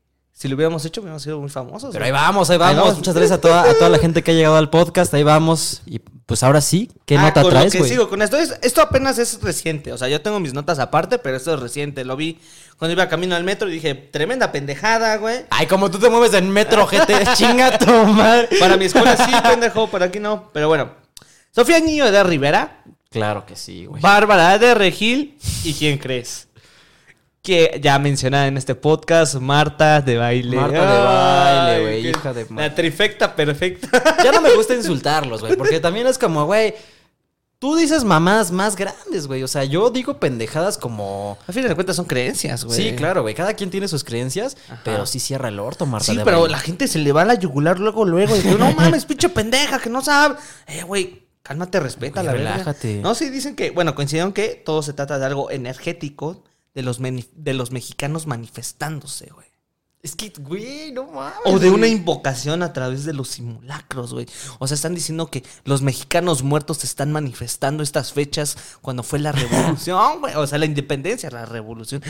si 0.43 0.49
lo 0.49 0.57
hubiéramos 0.57 0.85
hecho, 0.85 1.01
hubiéramos 1.01 1.23
sido 1.23 1.39
muy 1.39 1.49
famosos. 1.51 1.91
Pero 1.93 2.05
ahí 2.05 2.11
vamos, 2.11 2.51
ahí 2.51 2.59
vamos. 2.59 2.77
vamos. 2.77 2.97
Muchas 2.97 3.15
gracias 3.15 3.39
a 3.39 3.41
toda, 3.41 3.63
a 3.71 3.75
toda 3.75 3.89
la 3.89 3.99
gente 3.99 4.23
que 4.25 4.33
ha 4.33 4.35
llegado 4.35 4.57
al 4.57 4.71
podcast. 4.71 5.15
Ahí 5.15 5.23
vamos. 5.23 5.83
Y 5.87 6.01
pues 6.27 6.43
ahora 6.43 6.61
sí, 6.61 6.91
¿qué 7.07 7.17
Ah, 7.17 7.23
nota 7.23 7.43
con 7.43 7.53
lo 7.55 7.61
traes, 7.61 7.71
que 7.73 7.79
güey? 7.79 7.91
sigo 7.91 8.09
con 8.09 8.23
esto. 8.23 8.37
Es- 8.39 8.59
esto 8.63 8.83
apenas 8.83 9.19
es 9.19 9.41
reciente. 9.41 9.93
O 9.93 9.99
sea, 9.99 10.09
yo 10.09 10.21
tengo 10.21 10.41
mis 10.41 10.53
notas 10.53 10.81
aparte, 10.81 11.19
pero 11.21 11.37
esto 11.37 11.55
es 11.55 11.61
reciente. 11.61 12.05
Lo 12.05 12.17
vi 12.17 12.41
cuando 12.77 12.93
iba 12.93 13.09
camino 13.09 13.37
al 13.37 13.45
metro 13.45 13.69
y 13.69 13.73
dije, 13.75 13.95
tremenda 13.95 14.51
pendejada, 14.51 15.15
güey. 15.19 15.45
Ay, 15.51 15.67
como 15.69 15.91
tú 15.93 15.99
te 16.01 16.11
mueves 16.11 16.35
en 16.35 16.51
metro, 16.51 16.87
gente. 16.89 17.15
chinga 17.37 17.79
tu 17.79 17.87
madre. 17.93 18.49
Para 18.59 18.77
mi 18.77 18.87
escuela 18.87 19.17
sí, 19.17 19.31
pendejo, 19.49 19.89
para 19.89 20.07
aquí 20.07 20.19
no. 20.19 20.51
Pero 20.53 20.67
bueno. 20.67 20.91
Sofía 21.55 21.79
Niño 21.79 22.11
de 22.11 22.23
Rivera, 22.25 22.83
Claro 23.11 23.45
que 23.47 23.55
sí, 23.57 23.85
güey. 23.85 24.01
Bárbara 24.03 24.59
de 24.59 24.75
Regil 24.75 25.37
y 25.65 25.75
¿quién 25.75 25.99
crees? 25.99 26.49
Que 27.43 27.81
ya 27.83 27.99
mencionada 27.99 28.47
en 28.47 28.57
este 28.57 28.77
podcast, 28.77 29.35
Marta 29.35 30.01
de 30.01 30.17
baile. 30.17 30.57
Marta 30.57 30.93
de 30.93 31.03
baile, 31.05 31.83
güey, 31.83 32.09
hija 32.09 32.33
de 32.33 32.47
La 32.55 32.73
trifecta 32.73 33.35
perfecta. 33.35 33.89
Ya 34.23 34.31
no 34.31 34.41
me 34.41 34.51
gusta 34.55 34.75
insultarlos, 34.77 35.41
güey. 35.41 35.57
Porque 35.57 35.81
también 35.81 36.07
es 36.07 36.19
como, 36.19 36.47
güey. 36.47 36.73
Tú 37.59 37.75
dices 37.75 38.05
mamadas 38.05 38.53
más 38.53 38.77
grandes, 38.77 39.27
güey. 39.27 39.43
O 39.43 39.49
sea, 39.49 39.65
yo 39.65 39.91
digo 39.91 40.21
pendejadas 40.21 40.79
como. 40.79 41.37
A 41.49 41.53
fin 41.53 41.67
de 41.67 41.75
cuentas 41.75 41.97
son 41.97 42.05
creencias, 42.05 42.65
güey. 42.65 42.77
Sí, 42.77 42.95
claro, 42.97 43.23
güey. 43.23 43.35
Cada 43.35 43.55
quien 43.55 43.71
tiene 43.71 43.89
sus 43.89 44.05
creencias, 44.05 44.57
Ajá. 44.69 44.81
pero 44.85 45.05
sí 45.07 45.19
cierra 45.19 45.49
el 45.49 45.59
orto, 45.59 45.85
Marta. 45.85 46.13
Sí, 46.13 46.17
de 46.17 46.25
pero 46.25 46.43
baile. 46.43 46.53
la 46.53 46.59
gente 46.61 46.87
se 46.87 47.01
le 47.01 47.11
va 47.11 47.23
a 47.23 47.25
la 47.25 47.35
yugular 47.35 47.81
luego, 47.81 48.05
luego. 48.05 48.37
Y 48.37 48.39
dice, 48.41 48.55
no 48.57 48.71
mames, 48.73 49.05
pinche 49.05 49.29
pendeja, 49.29 49.81
que 49.81 49.91
no 49.91 50.01
sabe. 50.01 50.37
Eh, 50.69 50.85
güey, 50.85 51.25
cálmate, 51.43 51.81
respeta 51.81 52.23
la 52.23 52.33
verdad. 52.35 52.53
relájate. 52.53 53.01
No, 53.01 53.17
sí, 53.17 53.31
dicen 53.31 53.57
que, 53.57 53.73
bueno, 53.73 53.97
coincidieron 53.97 54.33
que 54.33 54.63
todo 54.65 54.83
se 54.85 54.93
trata 54.93 55.19
de 55.19 55.27
algo 55.27 55.51
energético 55.51 56.45
de 56.75 56.83
los, 56.83 56.99
de 57.01 57.55
los 57.55 57.71
mexicanos 57.71 58.27
manifestándose, 58.27 59.31
güey. 59.33 59.53
Es 60.03 60.17
que, 60.17 60.33
güey, 60.37 60.91
no 60.91 61.05
mames. 61.05 61.39
O 61.45 61.61
de 61.61 61.71
una 61.71 61.87
invocación 61.87 62.65
a 62.65 62.73
través 62.73 63.05
de 63.05 63.13
los 63.13 63.29
simulacros, 63.29 64.13
güey. 64.13 64.27
O 64.59 64.67
sea, 64.67 64.75
están 64.75 64.97
diciendo 64.97 65.29
que 65.29 65.45
los 65.65 65.83
mexicanos 65.83 66.43
muertos 66.43 66.79
se 66.79 66.87
están 66.87 67.13
manifestando 67.13 67.85
estas 67.85 68.13
fechas 68.13 68.57
cuando 68.81 69.05
fue 69.05 69.21
la 69.21 69.31
revolución, 69.31 70.19
güey. 70.21 70.35
O 70.35 70.45
sea, 70.49 70.59
la 70.59 70.67
independencia, 70.67 71.31
la 71.31 71.47
revolución. 71.47 72.03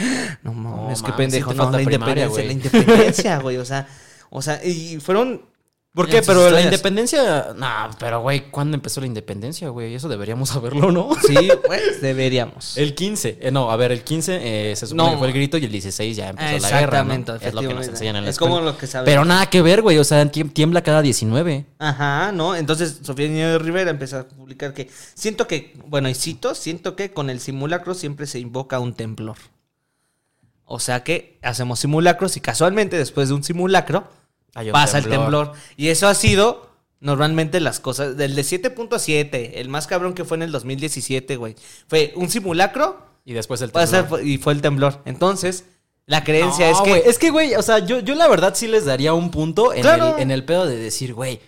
No 0.43 0.55
mames, 0.55 1.03
qué 1.03 1.11
mames, 1.11 1.17
pendejo. 1.19 1.51
te 1.51 1.57
No, 1.57 1.71
la 1.71 1.79
primaria, 1.79 2.25
independencia, 2.25 2.29
güey. 2.29 2.47
la 2.47 2.53
independencia, 2.53 3.39
güey. 3.41 3.57
O 3.59 3.65
sea, 3.67 3.87
o 4.31 4.41
sea, 4.41 4.65
y 4.65 4.99
fueron. 4.99 5.52
¿Por 5.95 6.09
qué? 6.09 6.23
Pero 6.23 6.49
la 6.51 6.63
independencia. 6.63 7.49
Nah, 7.55 7.91
pero, 7.99 8.23
güey, 8.23 8.51
¿cuándo 8.51 8.75
empezó 8.77 9.03
la 9.03 9.07
independencia, 9.07 9.69
güey? 9.69 9.95
Eso 9.95 10.09
deberíamos 10.09 10.49
saberlo, 10.51 10.91
¿no? 10.91 11.11
Sí, 11.27 11.51
pues 11.67 12.01
deberíamos. 12.01 12.79
El 12.79 12.95
15, 12.95 13.39
eh, 13.43 13.51
no, 13.51 13.71
a 13.71 13.77
ver, 13.77 13.93
el 13.93 14.03
15 14.03 14.71
eh, 14.71 14.75
se 14.75 14.87
supone 14.87 15.05
No. 15.07 15.13
que 15.13 15.19
fue 15.19 15.27
el 15.27 15.35
grito 15.35 15.59
y 15.59 15.67
el 15.67 15.71
16 15.71 16.17
ya 16.17 16.31
empezó 16.31 16.51
la 16.51 16.59
guerra. 16.59 16.79
Exactamente, 17.01 17.33
¿no? 17.33 17.39
Es 17.43 17.53
lo 17.53 17.61
que 17.61 17.75
nos 17.75 17.89
enseñan 17.89 18.17
en 18.17 18.25
la 18.25 18.31
Es 18.31 18.37
escuela. 18.37 18.55
como 18.55 18.65
lo 18.65 18.79
que 18.79 18.87
sabemos. 18.87 19.05
Pero 19.13 19.25
nada 19.27 19.51
que 19.51 19.61
ver, 19.61 19.83
güey. 19.83 19.99
O 19.99 20.05
sea, 20.05 20.25
tiem- 20.33 20.51
tiembla 20.51 20.83
cada 20.83 21.03
19. 21.03 21.67
Ajá, 21.79 22.33
¿no? 22.33 22.57
Entonces 22.57 23.01
Sofía 23.03 23.29
Niño 23.29 23.51
de 23.51 23.59
Rivera 23.59 23.91
empezó 23.91 24.19
a 24.21 24.25
publicar 24.29 24.73
que 24.73 24.89
siento 25.15 25.47
que, 25.47 25.75
bueno, 25.89 26.09
y 26.09 26.15
cito, 26.15 26.55
siento 26.55 26.97
que 26.97 27.13
con 27.13 27.29
el 27.29 27.39
simulacro 27.39 27.93
siempre 27.93 28.27
se 28.27 28.39
invoca 28.39 28.81
un 28.81 28.95
temblor. 28.95 29.37
O 30.65 30.79
sea 30.81 31.05
que 31.05 31.39
hacemos 31.43 31.81
simulacros 31.81 32.39
y 32.39 32.41
casualmente 32.41 32.97
después 32.97 33.29
de 33.29 33.35
un 33.35 33.45
simulacro 33.45 34.09
Pasa 34.73 34.99
el 34.99 35.09
temblor. 35.09 35.53
Y 35.77 35.89
eso 35.89 36.09
ha 36.09 36.15
sido 36.15 36.71
normalmente 37.01 37.59
las 37.61 37.81
cosas, 37.81 38.17
del 38.17 38.35
de 38.35 38.43
7.7, 38.43 39.53
el 39.55 39.69
más 39.69 39.87
cabrón 39.87 40.15
que 40.15 40.25
fue 40.25 40.37
en 40.37 40.43
el 40.45 40.53
2017, 40.53 41.37
güey. 41.37 41.57
Fue 41.89 42.13
un 42.17 42.29
simulacro 42.31 43.07
Y 43.25 43.33
después 43.33 43.61
el 43.63 43.73
temblor. 43.73 44.09
ser- 44.19 44.27
y 44.27 44.39
fue 44.39 44.53
el 44.53 44.61
temblor. 44.63 45.01
Entonces, 45.05 45.65
la 46.07 46.23
creencia 46.25 46.71
No, 46.71 46.77
es 46.77 46.81
que... 47.03 47.11
es 47.11 47.19
que, 47.19 47.31
güey, 47.31 47.55
o 47.55 47.63
sea, 47.63 47.79
yo, 47.81 48.01
yo 48.01 48.15
la 48.15 48.29
verdad 48.29 48.55
sí 48.55 48.69
les 48.69 48.85
daría 48.85 49.15
un 49.15 49.31
punto 49.31 49.73
en, 49.73 49.83
Claro. 49.83 50.17
el, 50.17 50.23
en 50.23 50.31
el 50.31 50.45
pedo 50.45 50.67
de 50.67 50.77
decir, 50.77 51.15
güey, 51.15 51.41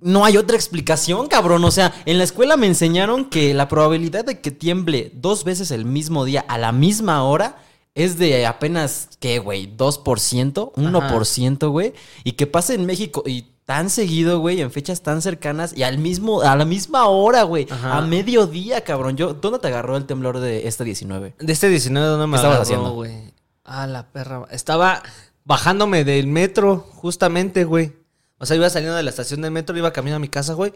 no 0.00 0.24
hay 0.26 0.36
otra 0.36 0.56
explicación, 0.56 1.26
cabrón. 1.26 1.64
O 1.64 1.70
sea, 1.70 1.92
en 2.04 2.18
la 2.18 2.24
escuela 2.24 2.56
me 2.56 2.66
enseñaron 2.66 3.24
que 3.30 3.54
la 3.54 3.66
probabilidad 3.68 4.24
de 4.24 4.40
que 4.40 4.50
tiemble 4.50 5.10
dos 5.14 5.44
veces 5.44 5.70
el 5.70 5.84
mismo 5.86 6.24
día 6.26 6.44
a 6.48 6.58
la 6.58 6.72
misma 6.72 7.22
hora 7.24 7.56
es 7.96 8.18
de 8.18 8.44
apenas, 8.46 9.08
¿qué, 9.18 9.38
güey? 9.38 9.74
¿2%? 9.74 10.72
¿1%, 10.74 11.70
güey? 11.70 11.94
Y 12.24 12.32
que 12.32 12.46
pase 12.46 12.74
en 12.74 12.84
México 12.84 13.22
y 13.26 13.46
tan 13.64 13.88
seguido, 13.88 14.38
güey, 14.38 14.60
en 14.60 14.70
fechas 14.70 15.00
tan 15.00 15.22
cercanas 15.22 15.72
y 15.74 15.82
al 15.82 15.96
mismo, 15.96 16.42
a 16.42 16.54
la 16.56 16.66
misma 16.66 17.06
hora, 17.06 17.42
güey. 17.44 17.66
A 17.70 18.02
mediodía, 18.02 18.82
cabrón. 18.82 19.16
Yo, 19.16 19.32
¿Dónde 19.32 19.60
te 19.60 19.68
agarró 19.68 19.96
el 19.96 20.04
temblor 20.04 20.40
de 20.40 20.68
este 20.68 20.84
19? 20.84 21.36
De 21.38 21.52
este 21.52 21.70
19 21.70 22.06
¿dónde 22.06 22.26
me 22.26 22.32
¿Qué 22.32 22.36
estabas 22.36 22.60
haciendo? 22.60 22.92
güey? 22.92 23.32
Ah, 23.64 23.86
la 23.86 24.06
perra. 24.12 24.46
Estaba 24.50 25.02
bajándome 25.44 26.04
del 26.04 26.26
metro, 26.26 26.86
justamente, 26.92 27.64
güey. 27.64 27.94
O 28.36 28.44
sea, 28.44 28.56
iba 28.56 28.68
saliendo 28.68 28.94
de 28.94 29.04
la 29.04 29.10
estación 29.10 29.40
del 29.40 29.52
metro, 29.52 29.74
iba 29.74 29.90
camino 29.94 30.16
a 30.16 30.18
mi 30.20 30.28
casa, 30.28 30.52
güey. 30.52 30.74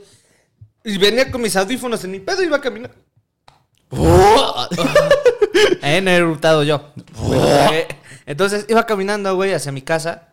Y 0.84 0.96
venía 0.96 1.30
con 1.30 1.42
mis 1.42 1.54
audífonos 1.54 2.02
en 2.02 2.12
mi 2.12 2.20
pedo, 2.20 2.42
iba 2.42 2.62
caminando. 2.62 2.96
Eh, 5.82 6.00
no 6.02 6.10
he 6.10 6.16
eruptado 6.16 6.62
yo. 6.62 6.90
Eh, 7.72 7.88
Entonces 8.26 8.66
iba 8.68 8.84
caminando, 8.86 9.34
güey, 9.34 9.52
hacia 9.54 9.72
mi 9.72 9.82
casa. 9.82 10.28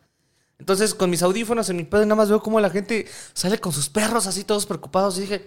Entonces, 0.59 0.93
con 0.95 1.09
mis 1.09 1.21
audífonos 1.21 1.69
en 1.69 1.77
mi 1.77 1.83
pedo, 1.83 2.01
nada 2.03 2.15
más 2.15 2.29
veo 2.29 2.41
cómo 2.41 2.59
la 2.59 2.69
gente 2.69 3.07
sale 3.33 3.59
con 3.59 3.71
sus 3.71 3.89
perros 3.89 4.25
así, 4.27 4.43
todos 4.43 4.65
preocupados. 4.65 5.17
Y 5.17 5.21
dije, 5.21 5.45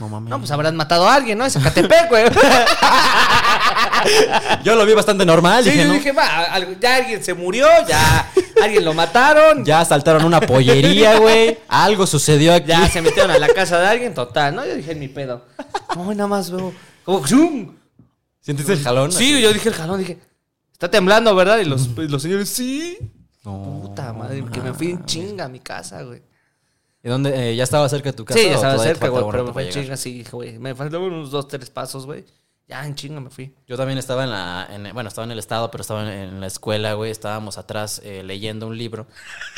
No 0.00 0.08
mames. 0.08 0.30
no, 0.30 0.38
pues 0.38 0.50
habrán 0.50 0.74
matado 0.76 1.08
a 1.08 1.14
alguien, 1.14 1.38
¿no? 1.38 1.44
Es 1.44 1.52
Zacatepec, 1.54 2.08
güey. 2.08 2.24
Yo 4.64 4.74
lo 4.74 4.86
vi 4.86 4.94
bastante 4.94 5.24
normal. 5.26 5.64
Sí, 5.64 5.70
dije, 5.70 5.82
yo 5.82 5.88
¿no? 5.88 5.94
dije, 5.94 6.12
va, 6.12 6.58
ya 6.80 6.96
alguien 6.96 7.22
se 7.24 7.34
murió, 7.34 7.66
ya 7.86 8.30
alguien 8.62 8.84
lo 8.84 8.94
mataron, 8.94 9.64
ya, 9.64 9.80
Ya 9.80 9.84
saltaron 9.84 10.24
una 10.24 10.40
pollería, 10.40 11.18
güey. 11.18 11.58
Algo 11.68 12.06
sucedió 12.06 12.54
aquí. 12.54 12.72
se 12.92 13.02
metieron 13.02 13.30
a 13.32 13.38
la 13.38 13.48
casa 13.48 13.78
de 13.78 13.86
alguien, 13.88 14.14
total, 14.14 14.54
¿no? 14.54 14.64
Yo 14.64 14.74
dije, 14.76 14.92
en 14.92 15.00
mi 15.00 15.08
pedo. 15.08 15.44
No, 15.96 16.14
nada 16.14 16.28
más 16.28 16.50
veo, 16.50 16.72
como 17.04 17.26
¡zum! 17.26 17.76
¿Sentiste 18.40 18.72
el 18.72 18.82
jalón? 18.82 19.12
Sí, 19.12 19.40
yo 19.42 19.52
dije 19.52 19.68
el 19.68 19.74
jalón, 19.74 19.98
dije, 20.00 20.18
está 20.72 20.90
temblando, 20.90 21.34
¿verdad? 21.34 21.58
Y 21.58 21.64
los, 21.64 21.88
y 21.96 22.08
los 22.08 22.22
señores, 22.22 22.48
sí. 22.48 22.98
No, 23.44 23.80
Puta 23.82 24.12
madre, 24.12 24.44
que 24.52 24.60
me 24.60 24.72
fui 24.74 24.90
en 24.90 25.04
chinga 25.04 25.44
a 25.44 25.48
mi 25.48 25.60
casa, 25.60 26.02
güey. 26.02 26.22
¿Y 27.02 27.08
dónde? 27.08 27.50
eh, 27.52 27.56
¿Ya 27.56 27.64
estaba 27.64 27.88
cerca 27.88 28.10
de 28.10 28.16
tu 28.16 28.24
casa? 28.24 28.38
Sí, 28.40 28.46
ya 28.46 28.54
estaba 28.56 28.78
cerca, 28.78 29.08
güey, 29.08 29.24
pero 29.30 29.44
me 29.44 29.52
fui 29.52 29.64
en 29.64 29.70
chinga, 29.70 29.96
sí, 29.96 30.12
dije, 30.18 30.30
güey. 30.32 30.58
Me 30.58 30.74
faltaban 30.74 31.12
unos 31.12 31.30
dos, 31.30 31.46
tres 31.48 31.70
pasos, 31.70 32.06
güey. 32.06 32.24
Ya 32.66 32.84
en 32.86 32.94
chinga 32.94 33.18
me 33.20 33.30
fui. 33.30 33.54
Yo 33.66 33.78
también 33.78 33.96
estaba 33.98 34.24
en 34.24 34.30
la. 34.30 34.68
en- 34.70 34.92
bueno, 34.92 35.08
estaba 35.08 35.24
en 35.24 35.30
el 35.30 35.38
estado, 35.38 35.70
pero 35.70 35.80
estaba 35.80 36.02
en, 36.02 36.08
en 36.34 36.40
la 36.40 36.46
escuela, 36.48 36.92
güey. 36.94 37.10
Estábamos 37.10 37.56
atrás 37.56 38.02
eh, 38.04 38.22
leyendo 38.22 38.66
un 38.66 38.76
libro 38.76 39.06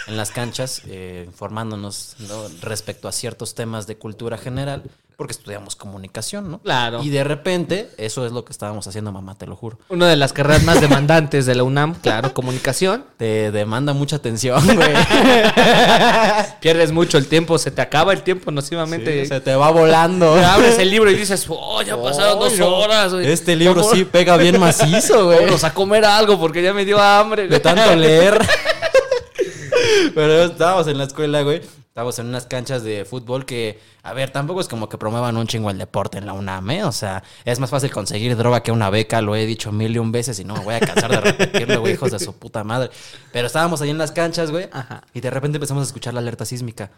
en 0.06 0.16
las 0.16 0.30
canchas, 0.30 0.82
eh, 0.86 1.24
informándonos 1.26 2.14
¿no? 2.20 2.44
respecto 2.62 3.08
a 3.08 3.12
ciertos 3.12 3.56
temas 3.56 3.88
de 3.88 3.96
cultura 3.96 4.38
general, 4.38 4.84
porque 5.20 5.32
estudiamos 5.32 5.76
comunicación, 5.76 6.50
¿no? 6.50 6.60
Claro. 6.60 7.02
Y 7.02 7.10
de 7.10 7.22
repente, 7.24 7.90
eso 7.98 8.24
es 8.24 8.32
lo 8.32 8.42
que 8.46 8.52
estábamos 8.52 8.86
haciendo, 8.86 9.12
mamá, 9.12 9.36
te 9.36 9.46
lo 9.46 9.54
juro. 9.54 9.78
Una 9.90 10.08
de 10.08 10.16
las 10.16 10.32
carreras 10.32 10.62
más 10.62 10.80
demandantes 10.80 11.44
de 11.44 11.54
la 11.54 11.62
UNAM, 11.62 11.92
claro, 11.96 12.32
comunicación. 12.32 13.04
Te 13.18 13.50
demanda 13.50 13.92
mucha 13.92 14.16
atención, 14.16 14.64
güey. 14.64 14.94
Pierdes 16.60 16.92
mucho 16.92 17.18
el 17.18 17.26
tiempo, 17.26 17.58
se 17.58 17.70
te 17.70 17.82
acaba 17.82 18.14
el 18.14 18.22
tiempo 18.22 18.50
nocivamente. 18.50 19.24
Sí, 19.24 19.28
se 19.28 19.42
te 19.42 19.54
va 19.54 19.70
volando. 19.70 20.36
Te 20.36 20.44
abres 20.46 20.78
el 20.78 20.88
libro 20.88 21.10
y 21.10 21.16
dices, 21.16 21.44
oh, 21.50 21.82
ya 21.82 22.00
pasaron 22.00 22.38
dos 22.38 22.56
no. 22.56 22.76
horas, 22.78 23.12
güey. 23.12 23.30
Este 23.30 23.56
libro 23.56 23.82
Vamos- 23.82 23.90
sí 23.94 24.06
pega 24.06 24.38
bien 24.38 24.58
macizo, 24.58 25.26
güey. 25.26 25.36
Vámonos 25.40 25.64
a 25.64 25.74
comer 25.74 26.06
algo 26.06 26.40
porque 26.40 26.62
ya 26.62 26.72
me 26.72 26.86
dio 26.86 26.98
hambre. 26.98 27.42
De 27.42 27.48
güey. 27.48 27.60
tanto 27.60 27.94
leer. 27.94 28.38
Pero 30.14 30.44
estábamos 30.44 30.86
en 30.86 30.96
la 30.96 31.04
escuela, 31.04 31.42
güey. 31.42 31.60
Estábamos 31.90 32.20
en 32.20 32.26
unas 32.26 32.46
canchas 32.46 32.84
de 32.84 33.04
fútbol 33.04 33.44
que, 33.44 33.80
a 34.04 34.12
ver, 34.12 34.30
tampoco 34.30 34.60
es 34.60 34.68
como 34.68 34.88
que 34.88 34.96
promuevan 34.96 35.36
un 35.36 35.48
chingo 35.48 35.70
el 35.70 35.78
deporte 35.78 36.18
en 36.18 36.26
la 36.26 36.34
UNAM, 36.34 36.70
¿eh? 36.70 36.84
O 36.84 36.92
sea, 36.92 37.24
es 37.44 37.58
más 37.58 37.68
fácil 37.68 37.90
conseguir 37.90 38.36
droga 38.36 38.62
que 38.62 38.70
una 38.70 38.90
beca, 38.90 39.20
lo 39.20 39.34
he 39.34 39.44
dicho 39.44 39.72
mil 39.72 39.96
y 39.96 39.98
un 39.98 40.12
veces 40.12 40.38
y 40.38 40.44
no 40.44 40.54
me 40.54 40.60
voy 40.60 40.74
a 40.76 40.80
cansar 40.80 41.10
de 41.10 41.20
repetirlo, 41.32 41.80
güey, 41.80 41.94
hijos 41.94 42.12
de 42.12 42.20
su 42.20 42.32
puta 42.32 42.62
madre. 42.62 42.90
Pero 43.32 43.48
estábamos 43.48 43.82
ahí 43.82 43.90
en 43.90 43.98
las 43.98 44.12
canchas, 44.12 44.52
güey, 44.52 44.68
Ajá. 44.70 45.02
y 45.12 45.20
de 45.20 45.30
repente 45.30 45.56
empezamos 45.56 45.80
a 45.82 45.86
escuchar 45.86 46.14
la 46.14 46.20
alerta 46.20 46.44
sísmica. 46.44 46.92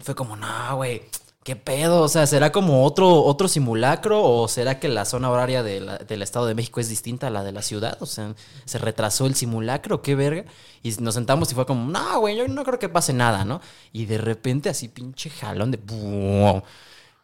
Fue 0.00 0.14
como, 0.14 0.36
no, 0.36 0.76
güey. 0.76 1.02
¿Qué 1.44 1.54
pedo? 1.56 2.00
O 2.02 2.08
sea, 2.08 2.26
¿será 2.26 2.50
como 2.50 2.84
otro, 2.84 3.22
otro 3.22 3.46
simulacro 3.48 4.22
o 4.24 4.48
será 4.48 4.80
que 4.80 4.88
la 4.88 5.04
zona 5.04 5.30
horaria 5.30 5.62
de 5.62 5.80
la- 5.80 5.98
del 5.98 6.22
Estado 6.22 6.46
de 6.46 6.54
México 6.54 6.80
es 6.80 6.88
distinta 6.88 7.26
a 7.26 7.30
la 7.30 7.44
de 7.44 7.52
la 7.52 7.62
ciudad? 7.62 7.96
O 8.00 8.06
sea, 8.06 8.34
¿se 8.64 8.78
retrasó 8.78 9.26
el 9.26 9.34
simulacro? 9.34 10.02
¿Qué 10.02 10.14
verga? 10.14 10.44
Y 10.82 10.90
nos 11.00 11.14
sentamos 11.14 11.52
y 11.52 11.54
fue 11.54 11.66
como, 11.66 11.88
no, 11.90 12.18
güey, 12.20 12.36
yo 12.36 12.48
no 12.48 12.64
creo 12.64 12.78
que 12.78 12.88
pase 12.88 13.12
nada, 13.12 13.44
¿no? 13.44 13.60
Y 13.92 14.06
de 14.06 14.18
repente 14.18 14.68
así 14.70 14.88
pinche 14.88 15.30
jalón 15.30 15.70
de... 15.70 15.76
¡buum! 15.76 16.62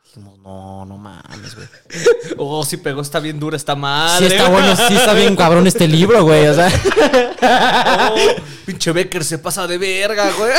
Dijimos, 0.04 0.38
no, 0.40 0.84
no 0.86 0.96
mames, 0.98 1.54
güey. 1.54 1.68
Oh, 2.36 2.64
sí 2.64 2.76
pegó, 2.78 3.00
está 3.00 3.20
bien 3.20 3.38
dura 3.40 3.56
esta 3.56 3.74
Sí 3.74 3.78
madre. 3.80 4.26
está 4.26 4.48
bueno, 4.48 4.74
sí 4.76 4.96
está 4.96 5.12
bien 5.14 5.36
cabrón 5.36 5.66
este 5.66 5.86
libro, 5.88 6.22
güey. 6.24 6.46
O 6.48 6.54
sea, 6.54 6.68
Oh, 8.12 8.16
pinche 8.66 8.92
Becker 8.92 9.24
se 9.24 9.38
pasa 9.38 9.66
de 9.66 9.78
verga, 9.78 10.30
güey. 10.38 10.52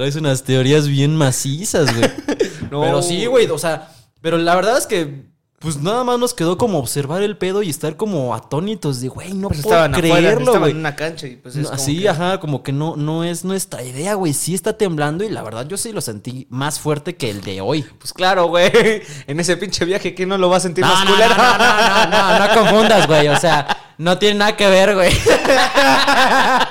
Traes 0.00 0.16
unas 0.16 0.42
teorías 0.42 0.88
bien 0.88 1.14
macizas, 1.16 1.94
güey. 1.94 2.10
No. 2.70 2.82
Pero 2.82 3.02
sí, 3.02 3.26
güey, 3.26 3.46
o 3.48 3.58
sea, 3.58 3.90
pero 4.20 4.38
la 4.38 4.54
verdad 4.54 4.78
es 4.78 4.86
que 4.86 5.28
pues 5.58 5.76
nada 5.82 6.04
más 6.04 6.18
nos 6.18 6.32
quedó 6.34 6.56
como 6.56 6.78
observar 6.78 7.20
el 7.22 7.36
pedo 7.36 7.62
y 7.62 7.68
estar 7.68 7.96
como 7.96 8.34
atónitos 8.34 9.00
de, 9.00 9.08
güey, 9.08 9.34
no 9.34 9.48
Pues 9.48 9.60
puedo 9.60 9.74
estaban 9.76 9.94
afuera, 9.94 10.16
creerlo, 10.16 10.46
estaban 10.52 10.70
en 10.70 10.76
una 10.78 10.94
cancha 10.96 11.26
y 11.26 11.36
pues 11.36 11.54
es 11.56 11.62
No, 11.64 11.68
como 11.70 11.82
Así, 11.82 11.98
que- 12.00 12.08
ajá, 12.08 12.38
como 12.40 12.62
que 12.62 12.72
no, 12.72 12.94
no 12.96 13.24
es 13.24 13.44
nuestra 13.44 13.82
idea, 13.82 14.14
güey. 14.14 14.32
Sí 14.32 14.54
está 14.54 14.78
temblando 14.78 15.22
y 15.24 15.28
la 15.28 15.42
verdad 15.42 15.66
yo 15.68 15.76
sí 15.76 15.92
lo 15.92 16.00
sentí 16.00 16.46
más 16.48 16.78
fuerte 16.80 17.16
que 17.16 17.28
el 17.28 17.42
de 17.42 17.60
hoy. 17.60 17.82
Pues 17.98 18.12
claro, 18.14 18.46
güey. 18.46 18.70
En 19.26 19.38
ese 19.40 19.56
pinche 19.58 19.84
viaje, 19.84 20.14
¿quién 20.14 20.28
no 20.30 20.38
lo 20.38 20.48
va 20.48 20.56
a 20.58 20.60
sentir 20.60 20.82
No, 20.84 20.90
más 20.94 21.04
no, 21.04 21.10
no, 21.10 21.16
culero? 21.16 21.34
no, 21.36 21.58
no, 21.58 22.06
no, 22.06 22.38
no, 22.38 22.46
no 22.46 22.54
confundas, 22.54 23.06
güey. 23.06 23.28
O 23.28 23.36
sea, 23.36 23.66
no 23.98 24.16
tiene 24.16 24.38
nada 24.38 24.56
que 24.56 24.66
ver, 24.68 24.94
güey. 24.94 25.12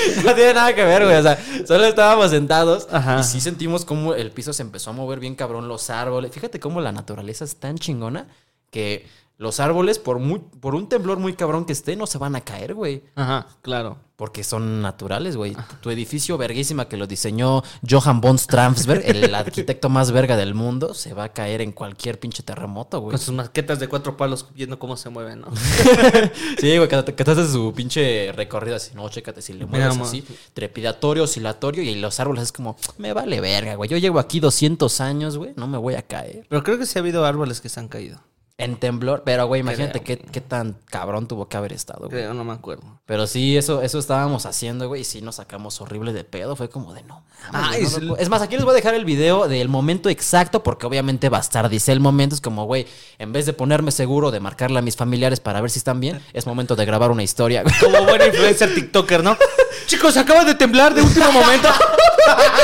No 0.24 0.34
tiene 0.34 0.54
nada 0.54 0.74
que 0.74 0.84
ver, 0.84 1.04
güey. 1.04 1.16
O 1.16 1.22
sea, 1.22 1.38
solo 1.66 1.84
estábamos 1.84 2.30
sentados 2.30 2.88
Ajá. 2.90 3.20
y 3.20 3.24
sí 3.24 3.40
sentimos 3.40 3.84
como 3.84 4.14
el 4.14 4.30
piso 4.30 4.52
se 4.52 4.62
empezó 4.62 4.90
a 4.90 4.92
mover 4.92 5.20
bien 5.20 5.34
cabrón, 5.34 5.68
los 5.68 5.90
árboles. 5.90 6.32
Fíjate 6.32 6.60
cómo 6.60 6.80
la 6.80 6.92
naturaleza 6.92 7.44
es 7.44 7.56
tan 7.56 7.78
chingona 7.78 8.28
que 8.70 9.06
los 9.40 9.58
árboles, 9.58 9.98
por, 9.98 10.18
muy, 10.18 10.38
por 10.38 10.74
un 10.74 10.86
temblor 10.86 11.18
muy 11.18 11.32
cabrón 11.32 11.64
que 11.64 11.72
esté, 11.72 11.96
no 11.96 12.06
se 12.06 12.18
van 12.18 12.36
a 12.36 12.42
caer, 12.42 12.74
güey. 12.74 13.04
Ajá, 13.14 13.46
claro. 13.62 13.96
Porque 14.16 14.44
son 14.44 14.82
naturales, 14.82 15.34
güey. 15.34 15.56
Tu 15.80 15.88
edificio 15.88 16.36
verguísima 16.36 16.90
que 16.90 16.98
lo 16.98 17.06
diseñó 17.06 17.62
Johann 17.88 18.20
von 18.20 18.38
Stransberg, 18.38 19.02
el 19.06 19.34
arquitecto 19.34 19.88
más 19.88 20.12
verga 20.12 20.36
del 20.36 20.52
mundo, 20.52 20.92
se 20.92 21.14
va 21.14 21.24
a 21.24 21.28
caer 21.32 21.62
en 21.62 21.72
cualquier 21.72 22.20
pinche 22.20 22.42
terremoto, 22.42 23.00
güey. 23.00 23.12
Con 23.12 23.18
sus 23.18 23.34
maquetas 23.34 23.80
de 23.80 23.88
cuatro 23.88 24.14
palos 24.14 24.46
viendo 24.54 24.78
cómo 24.78 24.98
se 24.98 25.08
mueven, 25.08 25.40
¿no? 25.40 25.46
Sí, 26.60 26.76
güey, 26.76 26.86
que, 26.86 27.14
que 27.14 27.22
haces 27.22 27.50
su 27.50 27.72
pinche 27.74 28.32
recorrido 28.32 28.76
así, 28.76 28.94
no, 28.94 29.08
chécate 29.08 29.40
si 29.40 29.54
le 29.54 29.64
mueves 29.64 29.96
así, 29.96 30.22
trepidatorio, 30.52 31.24
oscilatorio, 31.24 31.82
y 31.82 31.94
los 31.94 32.20
árboles 32.20 32.42
es 32.42 32.52
como, 32.52 32.76
me 32.98 33.14
vale 33.14 33.40
verga, 33.40 33.76
güey. 33.76 33.88
Yo 33.88 33.96
llevo 33.96 34.18
aquí 34.18 34.38
200 34.38 35.00
años, 35.00 35.38
güey, 35.38 35.54
no 35.56 35.66
me 35.66 35.78
voy 35.78 35.94
a 35.94 36.02
caer. 36.02 36.44
Pero 36.50 36.62
creo 36.62 36.78
que 36.78 36.84
sí 36.84 36.98
ha 36.98 37.00
habido 37.00 37.24
árboles 37.24 37.62
que 37.62 37.70
se 37.70 37.80
han 37.80 37.88
caído. 37.88 38.20
En 38.62 38.76
temblor, 38.76 39.22
pero 39.24 39.46
güey, 39.46 39.62
imagínate 39.62 40.00
qué, 40.00 40.18
qué 40.18 40.40
tan 40.40 40.76
cabrón 40.90 41.26
tuvo 41.26 41.48
que 41.48 41.56
haber 41.56 41.72
estado, 41.72 42.00
güey. 42.00 42.10
Creo, 42.10 42.34
no 42.34 42.44
me 42.44 42.52
acuerdo. 42.52 42.82
Pero 43.06 43.26
sí, 43.26 43.56
eso, 43.56 43.80
eso 43.82 43.98
estábamos 43.98 44.44
haciendo, 44.46 44.86
güey, 44.88 45.00
y 45.00 45.04
sí 45.04 45.22
nos 45.22 45.36
sacamos 45.36 45.80
horrible 45.80 46.12
de 46.12 46.24
pedo. 46.24 46.56
Fue 46.56 46.68
como 46.68 46.92
de 46.92 47.02
no. 47.04 47.24
mames, 47.52 47.68
Ah, 47.68 47.68
güey, 47.72 47.82
es 47.84 47.92
lo 47.92 47.98
el- 47.98 48.08
puedo". 48.08 48.22
es 48.22 48.28
más, 48.28 48.42
aquí 48.42 48.56
les 48.56 48.64
voy 48.64 48.72
a 48.72 48.74
dejar 48.76 48.94
el 48.94 49.04
video 49.06 49.48
del 49.48 49.68
momento 49.68 50.10
exacto, 50.10 50.62
porque 50.62 50.86
obviamente 50.86 51.28
bastardice 51.30 51.90
el 51.92 52.00
momento. 52.00 52.34
Es 52.34 52.40
como, 52.42 52.66
güey, 52.66 52.86
en 53.18 53.32
vez 53.32 53.46
de 53.46 53.52
ponerme 53.54 53.90
seguro, 53.92 54.30
de 54.30 54.40
marcarle 54.40 54.78
a 54.78 54.82
mis 54.82 54.94
familiares 54.96 55.40
para 55.40 55.60
ver 55.62 55.70
si 55.70 55.78
están 55.78 55.98
bien, 55.98 56.20
es 56.34 56.46
momento 56.46 56.76
de 56.76 56.84
grabar 56.84 57.10
una 57.10 57.22
historia, 57.22 57.62
güey. 57.62 57.74
Como 57.80 58.04
buena 58.04 58.26
influencer 58.26 58.74
TikToker, 58.74 59.24
¿no? 59.24 59.36
Chicos, 59.86 60.16
acaba 60.18 60.44
de 60.44 60.54
temblar 60.54 60.94
de 60.94 61.02
último 61.02 61.32
momento. 61.32 61.68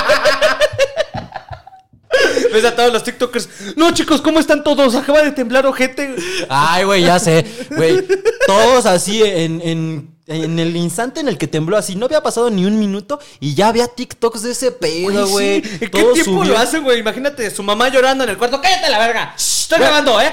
Ves 2.56 2.64
a 2.64 2.74
todos 2.76 2.92
los 2.92 3.02
TikTokers. 3.04 3.48
No, 3.76 3.92
chicos, 3.92 4.20
¿cómo 4.22 4.40
están 4.40 4.64
todos? 4.64 4.94
Acaba 4.94 5.22
de 5.22 5.32
temblar, 5.32 5.66
ojete. 5.66 6.14
Ay, 6.48 6.84
güey, 6.84 7.02
ya 7.04 7.18
sé. 7.18 7.44
Güey, 7.70 8.02
todos 8.46 8.86
así 8.86 9.22
en, 9.22 9.60
en, 9.62 10.10
en 10.26 10.58
el 10.58 10.74
instante 10.76 11.20
en 11.20 11.28
el 11.28 11.36
que 11.38 11.46
tembló 11.46 11.76
así, 11.76 11.96
no 11.96 12.06
había 12.06 12.22
pasado 12.22 12.48
ni 12.50 12.64
un 12.64 12.78
minuto 12.78 13.20
y 13.40 13.54
ya 13.54 13.68
había 13.68 13.86
TikToks 13.88 14.42
de 14.42 14.52
ese 14.52 14.72
pedo, 14.72 15.26
güey. 15.28 15.62
sí. 15.62 15.70
¿En 15.72 15.78
qué 15.90 16.00
Todos 16.00 16.14
tiempo 16.14 16.32
subió- 16.32 16.52
lo 16.52 16.58
hacen, 16.58 16.82
güey? 16.82 16.98
Imagínate, 17.00 17.50
su 17.50 17.62
mamá 17.62 17.88
llorando 17.90 18.24
en 18.24 18.30
el 18.30 18.38
cuarto. 18.38 18.60
¡Cállate 18.60 18.88
la 18.90 18.98
verga! 18.98 19.34
Estoy 19.36 19.78
grabando, 19.78 20.20
¿eh? 20.20 20.32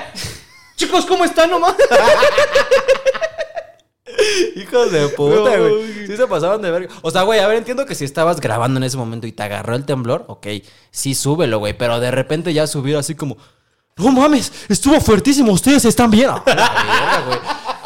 Chicos, 0.77 1.05
¿cómo 1.05 1.25
están 1.25 1.49
nomás? 1.51 1.75
Hijos 4.55 4.91
de 4.91 5.07
puta, 5.09 5.35
No, 5.35 5.41
güey. 5.43 5.57
güey. 5.59 6.07
Sí 6.07 6.17
se 6.17 6.27
pasaban 6.27 6.61
de 6.61 6.71
verga. 6.71 6.93
O 7.01 7.11
sea, 7.11 7.23
güey, 7.23 7.39
a 7.39 7.47
ver, 7.47 7.57
entiendo 7.57 7.85
que 7.85 7.95
si 7.95 8.05
estabas 8.05 8.39
grabando 8.39 8.79
en 8.79 8.83
ese 8.83 8.97
momento 8.97 9.27
y 9.27 9.31
te 9.31 9.43
agarró 9.43 9.75
el 9.75 9.85
temblor, 9.85 10.25
ok, 10.27 10.47
sí 10.91 11.15
súbelo, 11.15 11.59
güey. 11.59 11.77
Pero 11.77 11.99
de 11.99 12.11
repente 12.11 12.53
ya 12.53 12.67
subir 12.67 12.95
así 12.97 13.15
como, 13.15 13.37
no 13.97 14.11
mames, 14.11 14.51
estuvo 14.69 14.99
fuertísimo, 14.99 15.51
ustedes 15.51 15.85
están 15.85 16.09
bien. 16.11 16.29
Verga, 16.45 17.23
güey. 17.27 17.39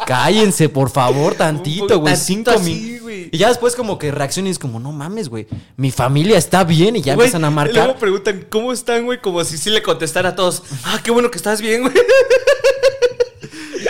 Cállense, 0.06 0.68
por 0.70 0.88
favor, 0.88 1.34
tantito, 1.34 1.98
güey. 2.00 2.16
Cinco 2.16 2.58
minutos. 2.60 2.98
Y 3.30 3.36
ya 3.36 3.48
después 3.48 3.76
como 3.76 3.98
que 3.98 4.10
reacciones 4.10 4.58
como, 4.58 4.80
no 4.80 4.90
mames, 4.90 5.28
güey. 5.28 5.46
Mi 5.76 5.90
familia 5.90 6.38
está 6.38 6.64
bien 6.64 6.96
y 6.96 7.02
ya 7.02 7.14
Güey, 7.14 7.26
empiezan 7.26 7.44
a 7.44 7.50
y 7.50 7.54
marcar. 7.54 7.84
Luego 7.84 7.98
preguntan, 7.98 8.46
¿cómo 8.48 8.72
están, 8.72 9.04
güey? 9.04 9.20
Como 9.20 9.44
si 9.44 9.58
sí 9.58 9.68
le 9.68 9.82
contestara 9.82 10.30
a 10.30 10.34
todos. 10.34 10.62
Ah, 10.84 10.98
qué 11.04 11.10
bueno 11.10 11.30
que 11.30 11.36
estás 11.36 11.60
bien, 11.60 11.82
güey. 11.82 11.92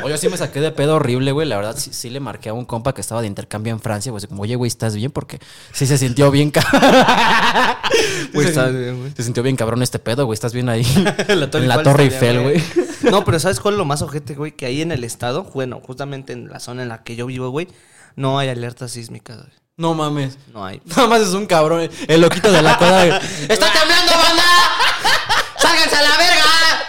Oye, 0.09 0.17
sí 0.17 0.31
me 0.31 0.39
saqué 0.39 0.63
de 0.63 0.71
pedo 0.71 0.95
horrible, 0.95 1.33
güey. 1.33 1.47
La 1.47 1.57
verdad, 1.57 1.77
sí, 1.77 1.91
sí 1.93 2.09
le 2.09 2.19
marqué 2.19 2.49
a 2.49 2.55
un 2.55 2.65
compa 2.65 2.95
que 2.95 3.03
estaba 3.03 3.21
de 3.21 3.27
intercambio 3.27 3.75
en 3.75 3.81
Francia, 3.81 4.11
güey. 4.11 4.25
Como, 4.27 4.43
oye, 4.43 4.57
güey, 4.57 4.67
¿estás 4.67 4.97
bien? 4.97 5.11
Porque 5.11 5.39
sí 5.73 5.87
se 5.87 5.99
sintió 5.99 6.31
bien 6.31 6.51
cabrón. 6.51 6.81
Güey, 8.33 8.47
se, 8.47 8.51
estás 8.51 8.73
bien, 8.73 9.01
güey. 9.01 9.13
se 9.15 9.23
sintió 9.23 9.43
bien 9.43 9.57
cabrón 9.57 9.83
este 9.83 9.99
pedo, 9.99 10.25
güey. 10.25 10.35
¿Estás 10.35 10.53
bien 10.53 10.69
ahí? 10.69 10.85
La 11.29 11.49
en 11.53 11.69
la 11.69 11.83
Torre 11.83 12.05
Eiffel, 12.05 12.41
güey. 12.41 12.63
No, 13.11 13.25
pero 13.25 13.39
¿sabes 13.39 13.61
cuál 13.61 13.75
es 13.75 13.79
lo 13.79 13.85
más 13.85 14.03
ojete, 14.03 14.35
güey? 14.35 14.53
Que 14.53 14.67
ahí 14.67 14.83
en 14.83 14.93
el 14.93 15.05
estado, 15.05 15.45
bueno, 15.45 15.81
justamente 15.85 16.33
en 16.33 16.49
la 16.49 16.61
zona 16.61 16.83
en 16.83 16.89
la 16.89 17.03
que 17.03 17.17
yo 17.17 17.27
vivo, 17.27 17.51
güey, 17.51 17.69
no 18.17 18.39
hay 18.39 18.49
alerta 18.49 18.89
sísmica, 18.89 19.35
güey. 19.35 19.49
No 19.77 19.95
mames. 19.95 20.39
No 20.53 20.65
hay. 20.65 20.81
Nada 20.85 21.07
más 21.07 21.23
es 21.23 21.35
un 21.35 21.47
cabrón, 21.47 21.89
el 22.09 22.21
loquito 22.21 22.51
de 22.51 22.63
la 22.63 22.77
güey. 22.77 23.11
¡Está 23.49 23.73
temblando, 23.73 24.13
banda! 24.13 24.45
¡Sálganse 25.59 25.97
a 25.97 26.03
la 26.03 26.17
verga! 26.19 26.45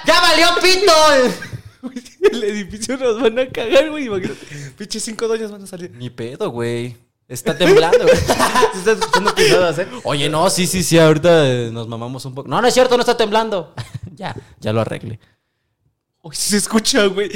¡Ya 0.06 0.22
valió 0.22 0.48
pito! 0.62 1.59
El 2.32 2.44
edificio 2.44 2.98
nos 2.98 3.22
van 3.22 3.40
a 3.40 3.50
cagar, 3.50 3.90
güey. 3.90 4.06
Imagínate. 4.06 4.46
Pinche 4.78 5.00
cinco 5.00 5.28
doñas 5.28 5.52
van 5.52 5.64
a 5.64 5.68
salir. 5.68 5.92
Ni 5.92 6.10
pedo, 6.10 6.50
güey. 6.50 6.96
Está 7.28 7.56
temblando, 7.56 8.00
güey. 8.04 8.18
¿Se 8.74 8.80
están 8.80 8.98
escuchando 8.98 9.36
pisadas, 9.36 9.80
eh? 9.80 9.88
Oye, 10.04 10.30
no, 10.30 10.50
sí, 10.50 10.66
sí, 10.66 10.82
sí, 10.84 10.98
ahorita 10.98 11.48
eh, 11.48 11.70
nos 11.72 11.88
mamamos 11.88 12.26
un 12.26 12.34
poco. 12.34 12.50
No, 12.50 12.60
no 12.62 12.68
es 12.68 12.74
cierto, 12.74 12.96
no 12.96 13.02
está 13.02 13.16
temblando. 13.16 13.74
ya, 14.16 14.36
ya 14.60 14.74
lo 14.74 14.82
arreglé. 14.82 15.20
Uy, 16.22 16.36
sí 16.36 16.50
se 16.50 16.58
escucha, 16.58 17.06
güey. 17.06 17.30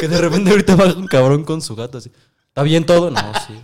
Que 0.00 0.08
de 0.08 0.18
repente 0.18 0.50
ahorita 0.50 0.76
baja 0.76 0.94
un 0.94 1.06
cabrón 1.06 1.44
con 1.44 1.60
su 1.60 1.74
gato 1.74 1.98
así. 1.98 2.10
¿Está 2.48 2.62
bien 2.62 2.86
todo? 2.86 3.10
No, 3.10 3.32
sí. 3.46 3.60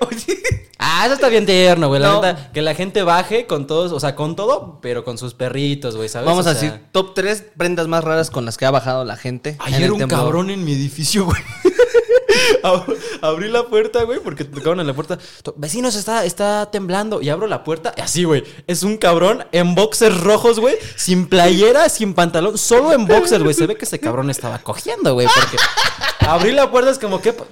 Oye. 0.00 0.41
Ah, 0.84 1.02
eso 1.06 1.14
está 1.14 1.28
bien 1.28 1.46
tierno, 1.46 1.86
güey. 1.88 2.00
La 2.00 2.08
No. 2.08 2.20
neta, 2.22 2.50
que 2.52 2.60
la 2.60 2.74
gente 2.74 3.02
baje 3.04 3.46
con 3.46 3.66
todos, 3.68 3.92
o 3.92 4.00
sea, 4.00 4.16
con 4.16 4.34
todo, 4.34 4.80
pero 4.82 5.04
con 5.04 5.16
sus 5.16 5.32
perritos, 5.34 5.96
güey, 5.96 6.08
¿sabes? 6.08 6.26
Vamos 6.26 6.46
O 6.46 6.50
a 6.50 6.54
sea, 6.54 6.62
decir 6.62 6.80
top 6.90 7.14
3 7.14 7.44
prendas 7.56 7.86
más 7.86 8.02
raras 8.02 8.30
con 8.30 8.44
las 8.44 8.56
que 8.58 8.66
ha 8.66 8.70
bajado 8.72 9.04
la 9.04 9.16
gente. 9.16 9.50
en 9.50 9.74
Ayer 9.74 9.92
un 9.92 9.98
temblor. 10.00 10.20
cabrón 10.20 10.50
en 10.50 10.64
mi 10.64 10.72
edificio, 10.72 11.24
güey. 11.24 11.40
Ab- 12.64 12.96
Abrí 13.20 13.48
la 13.48 13.66
puerta, 13.66 14.02
güey, 14.04 14.18
porque 14.20 14.44
tocaron 14.44 14.80
en 14.80 14.86
la 14.86 14.94
puerta. 14.94 15.18
Vecinos, 15.56 15.94
está, 15.94 16.24
está 16.24 16.70
temblando. 16.70 17.20
Y 17.22 17.28
abro 17.28 17.46
la 17.46 17.62
puerta. 17.64 17.94
Así, 18.02 18.24
güey. 18.24 18.42
Es 18.66 18.82
un 18.82 18.96
cabrón 18.96 19.44
en 19.52 19.74
boxers 19.74 20.20
rojos, 20.20 20.58
güey. 20.60 20.76
Sin 20.96 21.26
playera, 21.28 21.88
sin 21.88 22.14
pantalón. 22.14 22.58
Solo 22.58 22.92
en 22.92 23.06
boxers, 23.06 23.42
güey. 23.42 23.54
Se 23.54 23.66
ve 23.66 23.76
que 23.76 23.84
ese 23.84 24.00
cabrón 24.00 24.30
estaba 24.30 24.58
cogiendo, 24.58 25.14
güey. 25.14 25.26
Porque 25.32 25.56
abrí 26.26 26.52
la 26.52 26.70
puerta, 26.70 26.90
es 26.90 26.98
como 26.98 27.20
que. 27.20 27.34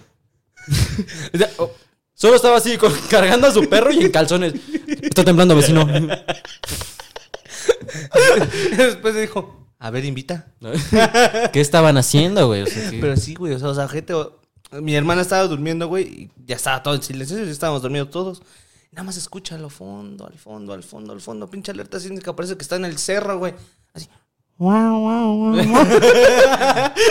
Solo 2.20 2.36
estaba 2.36 2.58
así, 2.58 2.76
con- 2.76 2.92
cargando 3.10 3.46
a 3.46 3.50
su 3.50 3.66
perro 3.68 3.90
y 3.92 4.00
en 4.04 4.10
calzones. 4.12 4.52
Está 5.02 5.24
temblando, 5.24 5.56
vecino. 5.56 5.86
Después 8.76 9.14
dijo, 9.14 9.66
a 9.78 9.90
ver, 9.90 10.04
invita. 10.04 10.52
¿Qué 11.52 11.60
estaban 11.60 11.96
haciendo, 11.96 12.46
güey? 12.48 12.62
O 12.62 12.66
sea, 12.66 12.90
que- 12.90 12.98
Pero 12.98 13.16
sí, 13.16 13.34
güey, 13.34 13.54
o 13.54 13.58
sea, 13.58 13.68
o 13.68 13.74
sea, 13.74 13.88
gente... 13.88 14.12
Mi 14.72 14.94
hermana 14.94 15.22
estaba 15.22 15.42
durmiendo, 15.48 15.88
güey, 15.88 16.04
y 16.04 16.30
ya 16.46 16.54
estaba 16.54 16.80
todo 16.82 16.94
en 16.94 17.02
silencio, 17.02 17.36
ya 17.42 17.50
estábamos 17.50 17.82
dormidos 17.82 18.10
todos. 18.10 18.40
Nada 18.92 19.02
más 19.02 19.16
escucha 19.16 19.56
al 19.56 19.68
fondo, 19.70 20.26
al 20.26 20.38
fondo, 20.38 20.72
al 20.74 20.84
fondo, 20.84 21.12
al 21.12 21.20
fondo, 21.20 21.50
pinche 21.50 21.72
alerta 21.72 21.98
sísmica, 21.98 22.36
parece 22.36 22.56
que 22.56 22.62
está 22.62 22.76
en 22.76 22.84
el 22.84 22.96
cerro, 22.98 23.38
güey. 23.38 23.52
Así. 23.94 24.06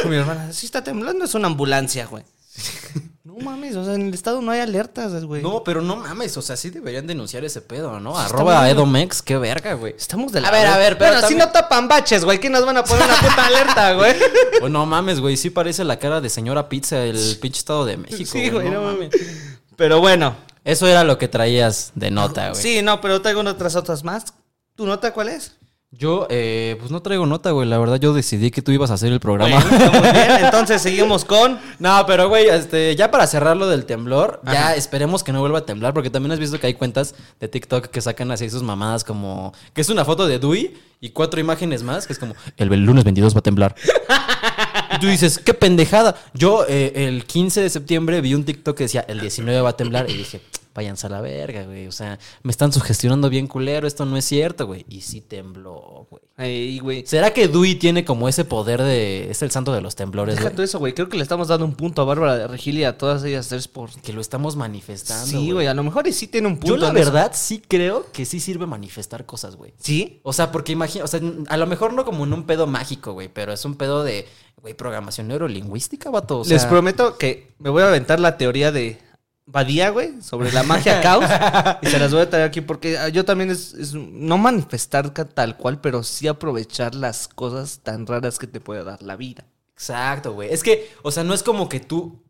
Mi 0.08 0.16
hermana, 0.16 0.54
sí 0.54 0.68
está 0.68 0.84
temblando, 0.84 1.26
es 1.26 1.34
una 1.34 1.48
ambulancia, 1.48 2.06
güey. 2.06 2.24
No 3.30 3.36
mames, 3.46 3.76
o 3.76 3.86
sea, 3.86 3.94
en 3.94 4.08
el 4.08 4.14
estado 4.16 4.42
no 4.42 4.50
hay 4.52 4.60
alertas, 4.60 5.24
güey. 5.24 5.44
No, 5.44 5.64
pero 5.64 5.84
no 5.84 5.98
mames, 5.98 6.36
o 6.38 6.42
sea, 6.42 6.58
sí 6.58 6.72
deberían 6.72 7.06
denunciar 7.06 7.46
ese 7.46 7.62
pedo, 7.62 8.00
¿no? 8.00 8.18
Arroba 8.18 8.62
muy- 8.62 8.72
Edomex, 8.72 9.22
qué 9.22 9.38
verga, 9.38 9.76
güey. 9.76 9.94
Estamos 9.96 10.32
de 10.32 10.42
la 10.42 10.48
A 10.48 10.52
ver, 10.52 10.66
a 10.66 10.78
ver, 10.80 10.98
pero 10.98 11.12
Pero 11.12 11.16
si 11.18 11.22
también- 11.36 11.40
no 11.46 11.50
tapan 11.52 11.88
baches, 11.88 12.26
güey, 12.26 12.40
¿qué 12.40 12.50
nos 12.50 12.66
van 12.66 12.78
a 12.78 12.84
poner 12.84 13.04
una 13.06 13.18
puta 13.20 13.46
alerta, 13.46 13.94
güey? 13.94 14.16
Pues 14.60 14.72
no 14.72 14.84
mames, 14.88 15.20
güey, 15.20 15.38
sí 15.38 15.52
parece 15.52 15.84
la 15.84 16.00
cara 16.00 16.22
de 16.22 16.30
señora 16.30 16.70
pizza 16.70 16.96
del 16.96 17.38
pinche 17.40 17.60
estado 17.60 17.86
de 17.86 17.98
México. 17.98 18.32
Sí, 18.32 18.50
güey, 18.50 18.68
no 18.72 18.82
mames. 18.82 19.12
Pero 19.76 20.00
bueno. 20.00 20.36
Eso 20.66 20.88
era 20.88 21.04
lo 21.04 21.20
que 21.20 21.28
traías 21.28 21.92
de 21.94 22.10
nota, 22.10 22.50
güey. 22.50 22.60
Sí, 22.62 22.82
no, 22.82 23.00
pero 23.00 23.22
traigo 23.22 23.42
otras 23.42 23.76
otras 23.76 24.04
más. 24.04 24.26
¿Tu 24.76 24.88
nota 24.88 25.14
cuál 25.14 25.30
es? 25.30 25.56
Yo, 25.92 26.28
eh, 26.30 26.76
pues 26.80 26.92
no 26.92 27.02
traigo 27.02 27.26
nota, 27.26 27.50
güey. 27.50 27.68
La 27.68 27.80
verdad, 27.80 28.00
yo 28.00 28.14
decidí 28.14 28.52
que 28.52 28.62
tú 28.62 28.72
ibas 28.72 28.92
a 28.92 28.94
hacer 28.94 29.12
el 29.12 29.20
programa. 29.20 29.60
Bueno, 29.60 30.02
bien. 30.02 30.32
Entonces 30.46 30.84
seguimos 30.84 31.26
con. 31.26 31.60
No, 31.80 32.06
pero 32.06 32.30
güey, 32.30 32.48
este, 32.48 32.96
ya 32.96 33.10
para 33.10 33.26
cerrar 33.26 33.58
lo 33.58 33.68
del 33.68 33.86
temblor, 33.86 34.40
ya 34.46 34.76
esperemos 34.76 35.24
que 35.24 35.32
no 35.32 35.40
vuelva 35.40 35.60
a 35.60 35.66
temblar, 35.66 35.96
porque 35.96 36.12
también 36.12 36.32
has 36.32 36.40
visto 36.40 36.60
que 36.60 36.68
hay 36.68 36.76
cuentas 36.76 37.16
de 37.40 37.48
TikTok 37.48 37.88
que 37.88 38.02
sacan 38.02 38.30
así 38.30 38.50
sus 38.52 38.62
mamadas 38.62 39.04
como 39.04 39.52
que 39.74 39.82
es 39.82 39.90
una 39.90 40.06
foto 40.06 40.28
de 40.28 40.38
Dewey 40.38 40.78
y 41.02 41.10
cuatro 41.10 41.40
imágenes 41.40 41.82
más, 41.82 42.06
que 42.06 42.14
es 42.14 42.20
como 42.20 42.36
el, 42.58 42.72
el 42.72 42.86
lunes 42.86 43.04
22 43.04 43.34
va 43.34 43.40
a 43.40 43.44
temblar. 43.44 43.76
Tú 45.00 45.08
dices, 45.08 45.40
qué 45.40 45.54
pendejada. 45.54 46.16
Yo 46.34 46.66
eh, 46.68 47.08
el 47.08 47.26
15 47.26 47.62
de 47.62 47.70
septiembre 47.70 48.22
vi 48.22 48.34
un 48.34 48.44
TikTok 48.44 48.76
que 48.78 48.84
decía 48.84 49.06
el 49.08 49.22
19 49.22 49.62
va 49.62 49.70
a 49.70 49.78
temblar 49.78 50.10
y 50.10 50.18
dije, 50.18 50.42
váyanse 50.74 51.08
a 51.08 51.10
la 51.10 51.22
verga, 51.22 51.64
güey. 51.64 51.88
O 51.88 51.92
sea, 51.92 52.20
me 52.44 52.52
están 52.52 52.72
sugestionando 52.72 53.30
bien 53.30 53.48
culero, 53.48 53.88
esto 53.88 54.06
no 54.06 54.18
es 54.18 54.26
cierto, 54.26 54.66
güey. 54.66 54.86
Y 54.90 55.02
sí 55.02 55.22
tembló, 55.22 56.08
güey. 56.10 56.22
Ey, 56.38 56.80
güey. 56.80 57.06
¿Será 57.06 57.34
que 57.34 57.50
Dewey 57.50 57.76
tiene 57.76 58.06
como 58.06 58.30
ese 58.30 58.46
poder 58.46 58.82
de... 58.82 59.30
es 59.30 59.42
el 59.42 59.52
santo 59.52 59.74
de 59.74 59.82
los 59.82 59.96
temblores, 59.96 60.36
Deja 60.36 60.48
güey? 60.48 60.56
todo 60.56 60.64
eso, 60.64 60.80
güey. 60.80 60.94
Creo 60.94 61.10
que 61.10 61.18
le 61.18 61.24
estamos 61.24 61.50
dando 61.50 61.66
un 61.66 61.76
punto 61.76 62.02
a 62.02 62.06
Bárbara 62.06 62.38
de 62.38 62.48
Regil 62.48 62.78
y 62.78 62.86
a 62.86 62.98
todas 62.98 63.24
ellas 63.26 63.50
tres 63.50 63.68
por. 63.68 63.90
Que 64.02 64.14
lo 64.14 64.22
estamos 64.22 64.56
manifestando. 64.56 65.26
Sí, 65.26 65.52
güey. 65.52 65.68
A 65.68 65.74
lo 65.74 65.84
mejor 65.84 66.08
y 66.08 66.14
sí 66.14 66.28
tiene 66.28 66.48
un 66.48 66.58
punto. 66.58 66.76
Yo 66.76 66.78
la 66.78 66.88
eso. 66.88 66.94
verdad 66.94 67.32
sí 67.34 67.62
creo 67.68 68.10
que 68.14 68.26
sí 68.26 68.40
sirve 68.40 68.66
manifestar 68.66 69.26
cosas, 69.26 69.58
güey. 69.58 69.74
¿Sí? 69.80 70.22
O 70.24 70.32
sea, 70.32 70.52
porque 70.52 70.72
imagina, 70.72 71.04
o 71.04 71.08
sea, 71.08 71.20
a 71.50 71.58
lo 71.58 71.68
mejor 71.68 71.94
no 71.94 72.06
como 72.06 72.24
en 72.24 72.32
un 72.32 72.44
pedo 72.46 72.68
mágico, 72.68 73.12
güey, 73.14 73.28
pero 73.28 73.52
es 73.52 73.66
un 73.66 73.76
pedo 73.76 74.04
de, 74.04 74.26
güey, 74.62 74.74
programación 74.74 75.28
neurolingüística, 75.28 76.10
vato. 76.10 76.40
O 76.40 76.44
sea, 76.44 76.56
Les 76.56 76.66
prometo 76.66 77.18
que 77.18 77.54
me 77.60 77.70
voy 77.70 77.84
a 77.84 77.88
aventar 77.88 78.20
la 78.20 78.38
teoría 78.38 78.72
de 78.72 79.00
Badía, 79.46 79.90
güey, 79.90 80.22
sobre 80.22 80.52
la 80.52 80.64
magia 80.64 81.02
caos. 81.04 81.26
y 81.82 81.88
se 81.88 81.98
las 81.98 82.12
voy 82.12 82.22
a 82.22 82.30
traer 82.30 82.46
aquí 82.46 82.62
porque 82.62 82.98
ah, 82.98 83.10
yo 83.10 83.26
también 83.26 83.50
es, 83.50 83.74
es 83.74 83.94
no 83.94 84.38
manifestar 84.38 85.10
tal 85.12 85.58
cual, 85.58 85.82
pero 85.82 86.04
sí 86.04 86.28
aprovechar 86.28 86.94
las 86.94 87.28
cosas 87.28 87.80
tan 87.82 88.06
raras 88.06 88.38
que 88.38 88.48
te 88.48 88.60
puede 88.60 88.84
dar 88.84 89.02
la 89.02 89.16
vida. 89.16 89.46
Exacto, 89.74 90.34
güey. 90.34 90.54
Es 90.54 90.62
que, 90.62 90.92
o 91.02 91.12
sea, 91.12 91.24
no 91.24 91.34
es 91.34 91.42
como 91.42 91.68
que 91.68 91.80
tú, 91.80 92.22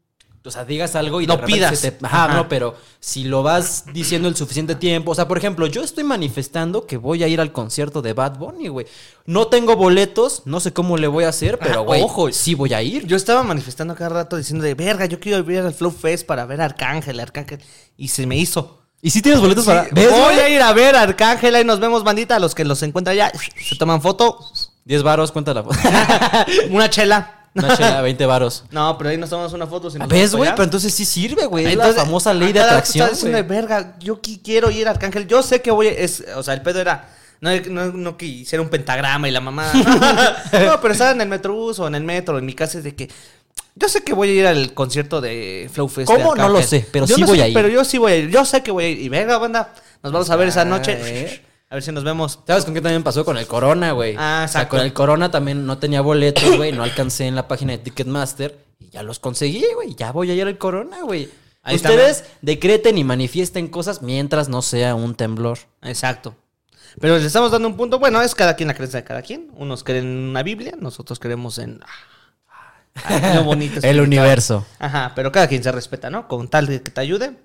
o 0.44 0.52
sea, 0.52 0.64
digas 0.66 0.96
algo 0.96 1.22
y 1.22 1.28
No 1.28 1.38
de 1.38 1.44
pidas. 1.44 1.78
se 1.80 1.92
te- 1.92 2.06
Ajá, 2.06 2.26
Ajá. 2.26 2.34
no, 2.34 2.48
pero 2.50 2.76
si 3.00 3.26
lo 3.26 3.44
vas 3.44 3.86
diciendo 3.94 4.28
el 4.28 4.36
suficiente 4.36 4.76
tiempo, 4.76 5.12
o 5.12 5.16
sea, 5.16 5.28
por 5.28 5.38
ejemplo, 5.38 5.68
yo 5.68 5.84
estoy 5.84 6.04
manifestando 6.04 6.88
que 6.88 6.98
voy 6.98 7.24
a 7.24 7.28
ir 7.28 7.42
al 7.42 7.52
concierto 7.52 8.02
de 8.02 8.14
Bad 8.14 8.38
Bunny, 8.38 8.68
güey. 8.70 8.86
No 9.26 9.48
tengo 9.48 9.76
boletos, 9.76 10.44
no 10.46 10.60
sé 10.60 10.72
cómo 10.74 10.98
le 10.98 11.08
voy 11.08 11.26
a 11.26 11.30
hacer, 11.30 11.60
pero, 11.60 11.72
Ajá, 11.74 11.80
güey, 11.82 12.02
ojo. 12.02 12.32
sí 12.32 12.56
voy 12.56 12.74
a 12.74 12.82
ir. 12.82 13.06
Yo 13.06 13.16
estaba 13.18 13.44
manifestando 13.44 13.96
cada 13.96 14.10
rato 14.10 14.38
diciendo 14.38 14.64
de 14.64 14.74
verga, 14.76 15.06
yo 15.06 15.20
quiero 15.20 15.50
ir 15.52 15.60
al 15.60 15.74
Flow 15.74 15.92
Fest 15.92 16.26
para 16.26 16.46
ver 16.46 16.62
a 16.62 16.66
Arcángel, 16.66 17.20
Arcángel. 17.20 17.60
Y 17.98 18.08
se 18.08 18.26
me 18.26 18.38
hizo. 18.38 18.78
¿Y 19.02 19.12
si 19.12 19.22
tienes 19.22 19.40
boletos 19.40 19.66
para...? 19.66 19.88
¿Ves, 19.92 20.10
voy 20.12 20.20
güey? 20.36 20.40
a 20.40 20.50
ir 20.50 20.62
a 20.62 20.74
ver 20.74 20.96
a 20.96 21.04
Arcángel, 21.04 21.56
ahí 21.56 21.64
nos 21.64 21.80
vemos, 21.80 22.04
bandita. 22.04 22.38
Los 22.40 22.54
que 22.56 22.66
los 22.66 22.82
encuentran 22.84 23.16
ya, 23.16 23.32
se 23.62 23.76
toman 23.78 24.02
foto. 24.02 24.40
10 24.86 25.04
varos, 25.04 25.32
cuenta 25.32 25.54
la 25.54 25.64
foto. 25.64 25.78
Una 26.72 26.90
chela. 26.90 27.39
Una 27.60 27.78
chela, 27.78 28.02
20 28.02 28.26
varos. 28.26 28.64
No, 28.72 28.98
pero 28.98 29.10
ahí 29.12 29.18
nos 29.18 29.30
tomamos 29.30 29.54
una 29.54 29.68
foto. 29.68 29.90
si 29.92 29.98
nos 30.00 30.08
¿Ves, 30.08 30.34
güey? 30.36 30.50
Pero 30.52 30.64
entonces 30.64 30.94
sí 30.94 31.06
sirve, 31.06 31.46
güey. 31.46 31.66
Es 31.68 31.76
la 31.76 31.94
famosa 31.94 32.34
ley 32.34 32.50
a 32.50 32.54
de 32.54 32.60
atracción, 32.62 33.10
de 33.14 33.30
güey. 33.32 33.44
verga, 33.44 33.96
yo 34.00 34.22
qui- 34.22 34.40
quiero 34.44 34.72
ir 34.72 34.88
a 34.88 34.92
Arcángel. 34.92 35.28
Yo 35.28 35.44
sé 35.44 35.62
que 35.62 35.72
voy, 35.72 35.88
es, 35.88 36.24
o 36.36 36.44
sea, 36.44 36.54
el 36.54 36.62
pedo 36.62 36.80
era, 36.82 37.10
no, 37.42 37.52
no, 37.70 37.86
no 37.94 38.18
que 38.18 38.26
hiciera 38.26 38.62
un 38.62 38.70
pentagrama 38.70 39.28
y 39.28 39.32
la 39.32 39.42
mamá. 39.42 39.72
no, 40.54 40.82
pero 40.82 40.92
estaba 40.94 41.12
en 41.12 41.22
el 41.22 41.28
metrobús 41.30 41.80
o 41.80 41.88
en 41.88 41.96
el 41.96 42.04
metro, 42.04 42.38
en 42.40 42.46
mi 42.46 42.54
casa 42.54 42.78
es 42.80 42.84
de 42.84 42.96
que, 42.96 43.10
yo 43.76 43.88
sé 43.88 44.04
que 44.04 44.14
voy 44.14 44.30
a 44.30 44.34
ir 44.34 44.48
al 44.48 44.74
concierto 44.74 45.22
de 45.22 45.70
Flow 45.72 45.88
Fest. 45.88 46.08
¿Cómo? 46.12 46.36
No 46.36 46.50
lo 46.50 46.62
sé, 46.62 46.86
pero 46.92 47.06
Yo 47.06 47.16
sí 47.16 47.22
no 47.22 47.28
voy 47.28 47.38
sé, 47.38 47.44
a 47.44 47.48
ir. 47.48 47.54
Pero 47.54 47.70
yo 47.70 47.84
sí 47.86 47.98
voy 47.98 48.12
a 48.12 48.16
ir, 48.18 48.30
yo 48.30 48.44
sé 48.44 48.62
que 48.62 48.72
voy 48.72 48.84
a 48.84 48.90
ir. 48.90 49.00
Y 49.00 49.08
venga, 49.10 49.38
banda, 49.38 49.74
nos 50.04 50.12
vamos 50.12 50.30
a 50.30 50.36
ver 50.36 50.50
esa 50.50 50.62
Ah, 50.62 50.66
noche. 50.66 51.42
A 51.70 51.76
ver 51.76 51.84
si 51.84 51.92
nos 51.92 52.04
vemos. 52.04 52.40
¿Sabes 52.48 52.66
con 52.66 52.74
qué 52.74 52.82
también 52.82 53.04
pasó? 53.04 53.24
Con 53.24 53.38
el 53.38 53.46
Corona, 53.46 53.92
güey. 53.92 54.16
Ah, 54.18 54.44
O 54.46 54.48
sea, 54.48 54.62
exacto. 54.62 54.70
con 54.78 54.80
el 54.80 54.92
Corona 54.94 55.30
también 55.30 55.66
no 55.66 55.78
tenía 55.78 56.02
boletos, 56.02 56.58
güey. 56.58 56.72
No 56.72 56.84
alcancé 56.84 57.28
en 57.28 57.36
la 57.36 57.48
página 57.48 57.74
de 57.74 57.78
Ticketmaster. 57.78 58.58
Y 58.80 58.90
ya 58.90 59.04
los 59.04 59.20
conseguí, 59.20 59.64
güey. 59.76 59.94
Ya 59.96 60.12
voy 60.12 60.32
a 60.32 60.34
ir 60.34 60.48
al 60.48 60.58
Corona, 60.58 61.02
güey. 61.04 61.30
Ahí 61.62 61.76
está, 61.76 61.90
Ustedes 61.90 62.24
decreten 62.42 62.98
y 62.98 63.04
manifiesten 63.04 63.68
cosas 63.68 64.02
mientras 64.02 64.50
no 64.50 64.62
sea 64.64 64.96
un 64.96 65.14
temblor. 65.14 65.60
Exacto. 65.84 66.36
Pero 67.00 67.18
le 67.20 67.26
estamos 67.26 67.52
dando 67.52 67.68
un 67.68 67.78
punto. 67.78 68.00
Bueno, 68.00 68.20
es 68.22 68.34
cada 68.34 68.56
quien 68.56 68.68
la 68.68 68.74
creencia 68.74 69.02
de 69.02 69.06
cada 69.06 69.22
quien. 69.22 69.52
Unos 69.56 69.84
creen 69.84 70.06
en 70.06 70.30
una 70.30 70.42
Biblia, 70.42 70.74
nosotros 70.80 71.20
creemos 71.20 71.60
en. 71.60 71.82
ah, 72.96 73.34
lo 73.36 73.44
bonito. 73.44 73.80
El 73.84 74.02
universo. 74.02 74.66
Ajá, 74.80 75.12
pero 75.16 75.32
cada 75.32 75.48
quien 75.48 75.62
se 75.64 75.72
respeta, 75.72 76.10
¿no? 76.10 76.28
Con 76.28 76.48
tal 76.48 76.66
de 76.66 76.82
que 76.82 76.90
te 76.90 77.02
ayude. 77.02 77.38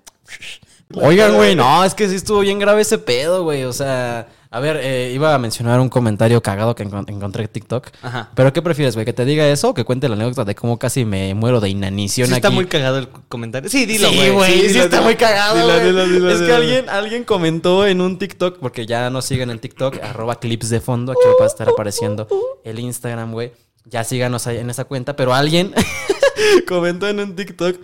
Oigan, 0.93 1.35
güey, 1.35 1.55
no, 1.55 1.83
es 1.83 1.95
que 1.95 2.07
sí 2.07 2.15
estuvo 2.15 2.39
bien 2.41 2.59
grave 2.59 2.81
ese 2.81 2.97
pedo, 2.99 3.43
güey. 3.43 3.63
O 3.63 3.73
sea, 3.73 4.27
a 4.51 4.59
ver, 4.59 4.79
eh, 4.81 5.11
iba 5.13 5.33
a 5.33 5.39
mencionar 5.39 5.79
un 5.79 5.89
comentario 5.89 6.41
cagado 6.43 6.75
que 6.75 6.85
encon- 6.87 7.09
encontré 7.09 7.43
en 7.43 7.49
TikTok. 7.49 7.87
Ajá. 8.03 8.29
Pero 8.35 8.53
¿qué 8.53 8.61
prefieres, 8.61 8.93
güey? 8.95 9.03
¿Que 9.05 9.11
te 9.11 9.25
diga 9.25 9.47
eso 9.47 9.69
o 9.69 9.73
que 9.73 9.83
cuente 9.83 10.07
la 10.07 10.15
anécdota 10.15 10.45
de 10.45 10.53
cómo 10.53 10.77
casi 10.77 11.03
me 11.03 11.33
muero 11.33 11.59
de 11.59 11.69
inanición 11.69 12.27
Sí 12.27 12.35
está 12.35 12.49
aquí? 12.49 12.55
muy 12.55 12.67
cagado 12.67 12.99
el 12.99 13.09
comentario. 13.09 13.67
Sí, 13.69 13.85
dilo, 13.87 14.07
sí, 14.09 14.29
güey. 14.29 14.61
sí, 14.61 14.67
dilo, 14.67 14.83
está 14.83 14.97
dilo. 14.97 15.03
muy 15.05 15.15
cagado, 15.15 15.55
Dilo, 15.57 15.79
dilo, 15.79 16.07
dilo, 16.07 16.29
es 16.29 16.41
que 16.41 16.53
alguien, 16.53 16.87
alguien 16.89 17.23
comentó 17.23 17.85
en 17.87 17.99
un 17.99 18.17
TikTok, 18.19 18.59
porque 18.59 18.85
ya 18.85 19.09
nos 19.09 19.25
siguen 19.25 19.49
en 19.49 19.59
TikTok, 19.59 19.97
arroba 20.03 20.35
clips 20.39 20.69
de 20.69 20.79
fondo, 20.81 21.11
aquí 21.13 21.21
va 21.39 21.45
a 21.45 21.47
estar 21.47 21.67
apareciendo 21.67 22.27
el 22.63 22.79
Instagram, 22.79 23.31
güey. 23.33 23.51
Ya 23.85 24.03
síganos 24.03 24.45
ahí 24.47 24.57
en 24.59 24.69
esa 24.69 24.85
cuenta, 24.85 25.15
pero 25.15 25.33
alguien 25.33 25.73
comentó 26.67 27.07
en 27.07 27.19
un 27.19 27.35
TikTok, 27.35 27.75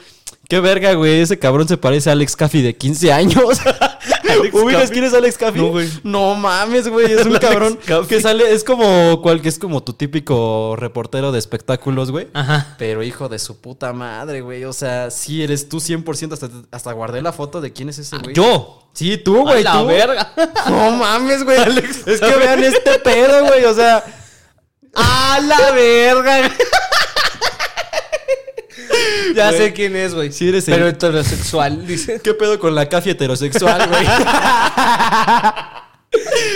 qué 0.52 0.60
verga, 0.60 0.94
güey, 0.96 1.22
ese 1.22 1.40
cabrón 1.40 1.66
se 1.66 1.78
parece 1.78 2.10
a 2.10 2.12
Alex 2.12 2.36
Caffey 2.36 2.62
de 2.62 2.76
15 2.76 3.14
años. 3.14 3.42
¿Ubicas 4.52 4.92
quién 4.92 5.06
es 5.06 5.14
Alex 5.14 5.38
Caffey? 5.38 5.62
No, 5.62 5.70
güey. 5.70 5.90
No 6.04 6.36
mames, 6.36 6.90
güey, 6.90 7.10
es 7.10 7.26
un 7.26 7.28
Alex 7.38 7.40
cabrón 7.40 7.80
Caffey. 7.86 8.08
que 8.08 8.22
sale, 8.22 8.52
es 8.52 8.66
como, 8.66 9.22
cual, 9.22 9.42
que 9.42 9.48
es 9.48 9.58
como 9.58 9.82
tu 9.82 9.94
típico 9.94 10.76
reportero 10.76 11.32
de 11.32 11.40
espectáculos, 11.40 12.12
güey. 12.12 12.28
Ajá. 12.34 12.76
Pero 12.78 13.02
hijo 13.02 13.30
de 13.30 13.40
su 13.40 13.62
puta 13.62 13.94
madre, 13.94 14.42
güey. 14.42 14.66
O 14.66 14.74
sea, 14.74 15.10
sí 15.10 15.42
eres 15.42 15.70
tú 15.70 15.78
100%. 15.78 16.34
Hasta, 16.34 16.50
hasta 16.70 16.92
guardé 16.92 17.22
la 17.22 17.32
foto 17.32 17.62
de 17.62 17.72
quién 17.72 17.88
es 17.88 18.00
ese 18.00 18.18
güey. 18.18 18.36
Yo. 18.36 18.90
Sí, 18.92 19.18
tú, 19.18 19.44
güey. 19.44 19.62
A 19.62 19.74
la 19.76 19.80
tú. 19.80 19.86
verga. 19.86 20.34
No 20.68 20.92
mames, 20.92 21.46
güey. 21.46 21.60
es 22.08 22.20
que 22.20 22.36
vean 22.36 22.62
este 22.62 23.00
pedo, 23.00 23.46
güey. 23.46 23.64
O 23.64 23.74
sea, 23.74 24.04
¡A 24.94 25.40
la 25.40 25.72
verga! 25.72 26.52
Ya 29.52 29.58
sé 29.58 29.74
quién 29.74 29.96
es, 29.96 30.14
güey. 30.14 30.32
Sí 30.32 30.50
eres 30.50 30.68
el- 30.68 30.74
Pero 30.76 30.88
heterosexual, 30.88 31.86
dice. 31.88 32.20
¿qué 32.24 32.34
pedo 32.34 32.60
con 32.60 32.76
la 32.76 32.88
cafia 32.90 33.14
heterosexual, 33.14 33.88
güey? 33.90 34.06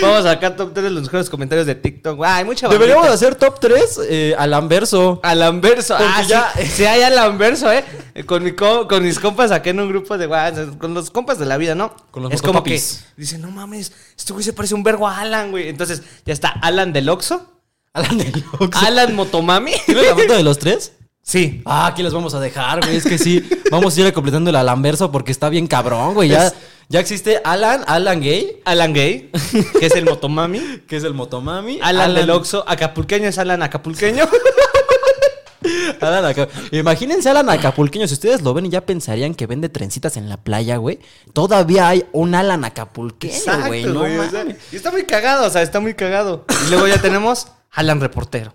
Vamos 0.02 0.18
a 0.26 0.34
sacar 0.34 0.54
top 0.54 0.74
3 0.74 0.84
de 0.84 0.90
los 0.90 1.04
mejores 1.04 1.30
comentarios 1.30 1.66
de 1.66 1.74
TikTok. 1.74 2.20
Ay, 2.22 2.44
mucha 2.44 2.68
Deberíamos 2.68 3.06
bandita. 3.06 3.14
hacer 3.26 3.34
top 3.36 3.58
3 3.58 4.34
al 4.36 4.52
anverso. 4.52 5.18
Al 5.22 5.42
Anverso. 5.42 5.96
Porque 5.96 6.12
Ah, 6.14 6.22
ya- 6.22 6.52
ya. 6.54 6.66
Sí, 6.66 6.84
hay 6.84 7.00
al 7.02 7.16
Anverso, 7.16 7.72
¿eh? 7.72 7.82
Con, 8.26 8.44
mi 8.44 8.52
co- 8.52 8.86
con 8.86 9.02
mis 9.02 9.18
compas 9.18 9.50
acá 9.52 9.70
en 9.70 9.80
un 9.80 9.88
grupo 9.88 10.18
de 10.18 10.26
WhatsApp. 10.26 10.76
Con 10.76 10.92
los 10.92 11.10
compas 11.10 11.38
de 11.38 11.46
la 11.46 11.56
vida, 11.56 11.74
¿no? 11.74 11.94
Con 12.10 12.24
los 12.24 12.32
Es 12.32 12.42
como 12.42 12.62
que 12.62 12.78
dicen, 13.16 13.40
no 13.40 13.50
mames, 13.50 13.92
este 14.18 14.34
güey 14.34 14.44
se 14.44 14.52
parece 14.52 14.74
un 14.74 14.82
vergo 14.82 15.08
a 15.08 15.20
Alan, 15.20 15.50
güey. 15.50 15.68
Entonces, 15.70 16.02
ya 16.26 16.34
está 16.34 16.48
Alan 16.50 16.92
del 16.92 17.08
Oxxo, 17.08 17.50
Alan 17.94 18.18
de 18.18 18.30
Lux. 18.60 18.76
Alan 18.76 19.14
Motomami. 19.14 19.72
¿Tienes 19.86 20.04
la 20.06 20.14
foto 20.16 20.34
de 20.34 20.42
los 20.42 20.58
tres? 20.58 20.92
Sí. 21.28 21.60
Ah, 21.64 21.88
aquí 21.88 22.04
los 22.04 22.14
vamos 22.14 22.34
a 22.34 22.40
dejar, 22.40 22.80
güey. 22.84 22.96
Es 22.96 23.04
que 23.04 23.18
sí, 23.18 23.44
vamos 23.70 23.96
a 23.96 24.00
ir 24.00 24.12
completando 24.12 24.50
el 24.50 24.54
Alanverso 24.56 25.10
porque 25.10 25.32
está 25.32 25.48
bien 25.48 25.66
cabrón, 25.66 26.14
güey. 26.14 26.28
Ya, 26.28 26.46
Es- 26.46 26.54
ya 26.88 27.00
existe 27.00 27.40
Alan, 27.42 27.82
Alan 27.88 28.20
Gay, 28.20 28.60
Alan 28.64 28.92
Gay, 28.92 29.32
que 29.80 29.86
es 29.86 29.96
el 29.96 30.04
Motomami. 30.04 30.60
que 30.88 30.96
es 30.96 31.02
el 31.02 31.14
Motomami. 31.14 31.80
Alan, 31.82 32.14
del 32.14 32.30
Oxxo, 32.30 32.64
acapulqueño 32.68 33.26
es 33.28 33.38
Alan 33.38 33.60
acapulqueño. 33.60 34.24
Alan 36.00 36.24
Aca- 36.26 36.48
Imagínense 36.70 37.28
Alan 37.28 37.48
Acapulqueño. 37.50 38.06
Si 38.06 38.14
ustedes 38.14 38.42
lo 38.42 38.54
ven 38.54 38.66
y 38.66 38.68
ya 38.68 38.82
pensarían 38.82 39.34
que 39.34 39.46
vende 39.48 39.68
trencitas 39.68 40.16
en 40.16 40.28
la 40.28 40.36
playa, 40.36 40.76
güey. 40.76 41.00
Todavía 41.32 41.88
hay 41.88 42.04
un 42.12 42.36
Alan 42.36 42.64
Acapulqueño, 42.64 43.66
güey. 43.66 43.82
No 43.84 44.00
güey, 44.00 44.16
o 44.18 44.30
sea, 44.30 44.44
y 44.70 44.76
está 44.76 44.92
muy 44.92 45.04
cagado, 45.04 45.44
o 45.46 45.50
sea, 45.50 45.62
está 45.62 45.80
muy 45.80 45.94
cagado. 45.94 46.44
Y 46.66 46.70
luego 46.70 46.86
ya 46.86 47.00
tenemos 47.02 47.48
Alan 47.72 48.00
Reportero, 48.00 48.54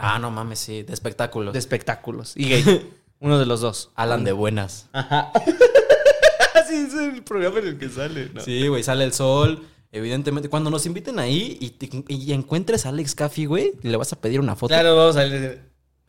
Ah, 0.00 0.18
no 0.18 0.30
mames, 0.30 0.58
sí. 0.58 0.82
De 0.82 0.92
espectáculos. 0.94 1.52
de 1.52 1.58
espectáculos. 1.58 2.32
Y 2.36 2.48
gay. 2.48 2.90
Uno 3.20 3.38
de 3.38 3.46
los 3.46 3.60
dos. 3.60 3.90
Alan 3.96 4.24
de 4.24 4.32
buenas. 4.32 4.88
Ajá. 4.92 5.30
Así 6.54 6.74
es 6.74 6.94
el 6.94 7.22
programa 7.22 7.58
en 7.60 7.66
el 7.68 7.78
que 7.78 7.88
sale, 7.88 8.30
¿no? 8.32 8.40
Sí, 8.40 8.66
güey. 8.68 8.82
Sale 8.82 9.04
el 9.04 9.12
sol. 9.12 9.62
Evidentemente, 9.92 10.48
cuando 10.48 10.70
nos 10.70 10.86
inviten 10.86 11.18
ahí 11.18 11.58
y, 11.60 11.70
te- 11.70 12.04
y 12.08 12.32
encuentres 12.32 12.86
a 12.86 12.90
Alex 12.90 13.14
Caffey, 13.14 13.44
güey, 13.46 13.72
le 13.82 13.96
vas 13.96 14.12
a 14.12 14.20
pedir 14.20 14.38
una 14.40 14.54
foto. 14.56 14.72
Claro, 14.72 14.96
vamos 14.96 15.16
a. 15.16 15.24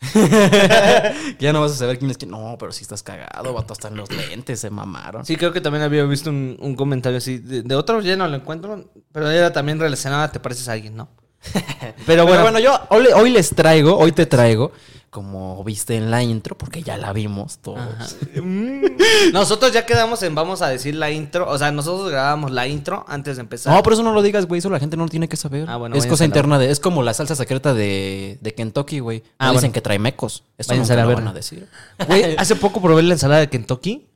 Que 0.13 1.35
ya 1.39 1.53
no 1.53 1.61
vas 1.61 1.73
a 1.73 1.75
saber 1.75 1.97
quién 1.99 2.09
es 2.11 2.17
quién. 2.17 2.31
No, 2.31 2.55
pero 2.59 2.71
si 2.71 2.81
estás 2.83 3.03
cagado, 3.03 3.53
vato, 3.53 3.73
hasta 3.73 3.87
en 3.87 3.97
los 3.97 4.09
lentes 4.11 4.59
se 4.59 4.69
mamaron. 4.69 5.25
Sí, 5.25 5.35
creo 5.35 5.51
que 5.51 5.61
también 5.61 5.83
había 5.83 6.03
visto 6.05 6.29
un, 6.29 6.57
un 6.59 6.75
comentario 6.75 7.17
así. 7.17 7.37
De, 7.37 7.61
de 7.63 7.75
otro 7.75 8.01
ya 8.01 8.15
no 8.15 8.27
lo 8.27 8.35
encuentro, 8.35 8.89
pero 9.11 9.29
era 9.29 9.51
también 9.53 9.79
relacionado 9.79 10.23
a 10.23 10.31
te 10.31 10.39
pareces 10.39 10.67
a 10.69 10.73
alguien, 10.73 10.95
¿no? 10.95 11.09
Pero 11.53 11.93
Pero 12.05 12.25
bueno, 12.25 12.43
bueno, 12.43 12.59
yo 12.59 12.79
hoy, 12.89 13.07
hoy 13.15 13.29
les 13.31 13.49
traigo, 13.55 13.97
hoy 13.97 14.11
te 14.11 14.25
traigo, 14.25 14.71
como 15.09 15.63
viste 15.63 15.95
en 15.95 16.11
la 16.11 16.21
intro, 16.23 16.57
porque 16.57 16.83
ya 16.83 16.97
la 16.97 17.13
vimos 17.13 17.57
todos. 17.59 17.79
Mm. 18.41 19.33
nosotros 19.33 19.73
ya 19.73 19.85
quedamos 19.85 20.23
en 20.23 20.33
vamos 20.33 20.61
a 20.61 20.69
decir 20.69 20.95
la 20.95 21.11
intro. 21.11 21.49
O 21.49 21.57
sea, 21.57 21.71
nosotros 21.71 22.09
grabamos 22.09 22.51
la 22.51 22.67
intro 22.67 23.03
antes 23.07 23.35
de 23.35 23.41
empezar. 23.41 23.73
No, 23.73 23.83
pero 23.83 23.93
eso 23.95 24.03
no 24.03 24.13
lo 24.13 24.21
digas, 24.21 24.45
güey. 24.45 24.59
Eso 24.59 24.69
la 24.69 24.79
gente 24.79 24.95
no 24.97 25.03
lo 25.03 25.09
tiene 25.09 25.27
que 25.27 25.35
saber. 25.37 25.69
Ah, 25.69 25.75
bueno, 25.77 25.95
es 25.95 26.05
cosa 26.05 26.23
interna 26.25 26.57
de. 26.57 26.71
Es 26.71 26.79
como 26.79 27.03
la 27.03 27.13
salsa 27.13 27.35
secreta 27.35 27.73
de, 27.73 28.37
de 28.41 28.53
Kentucky, 28.53 28.99
güey. 28.99 29.19
No 29.19 29.25
Ah, 29.39 29.45
dicen 29.47 29.61
bueno. 29.61 29.73
que 29.73 29.81
trae 29.81 29.99
mecos. 29.99 30.43
Eso 30.57 30.73
la 30.73 31.05
lo 31.05 31.13
van 31.15 31.27
a 31.27 31.33
decir. 31.33 31.67
Güey, 32.07 32.35
hace 32.37 32.55
poco 32.55 32.81
probé 32.81 33.03
la 33.03 33.13
ensalada 33.13 33.41
de 33.41 33.49
Kentucky. 33.49 34.07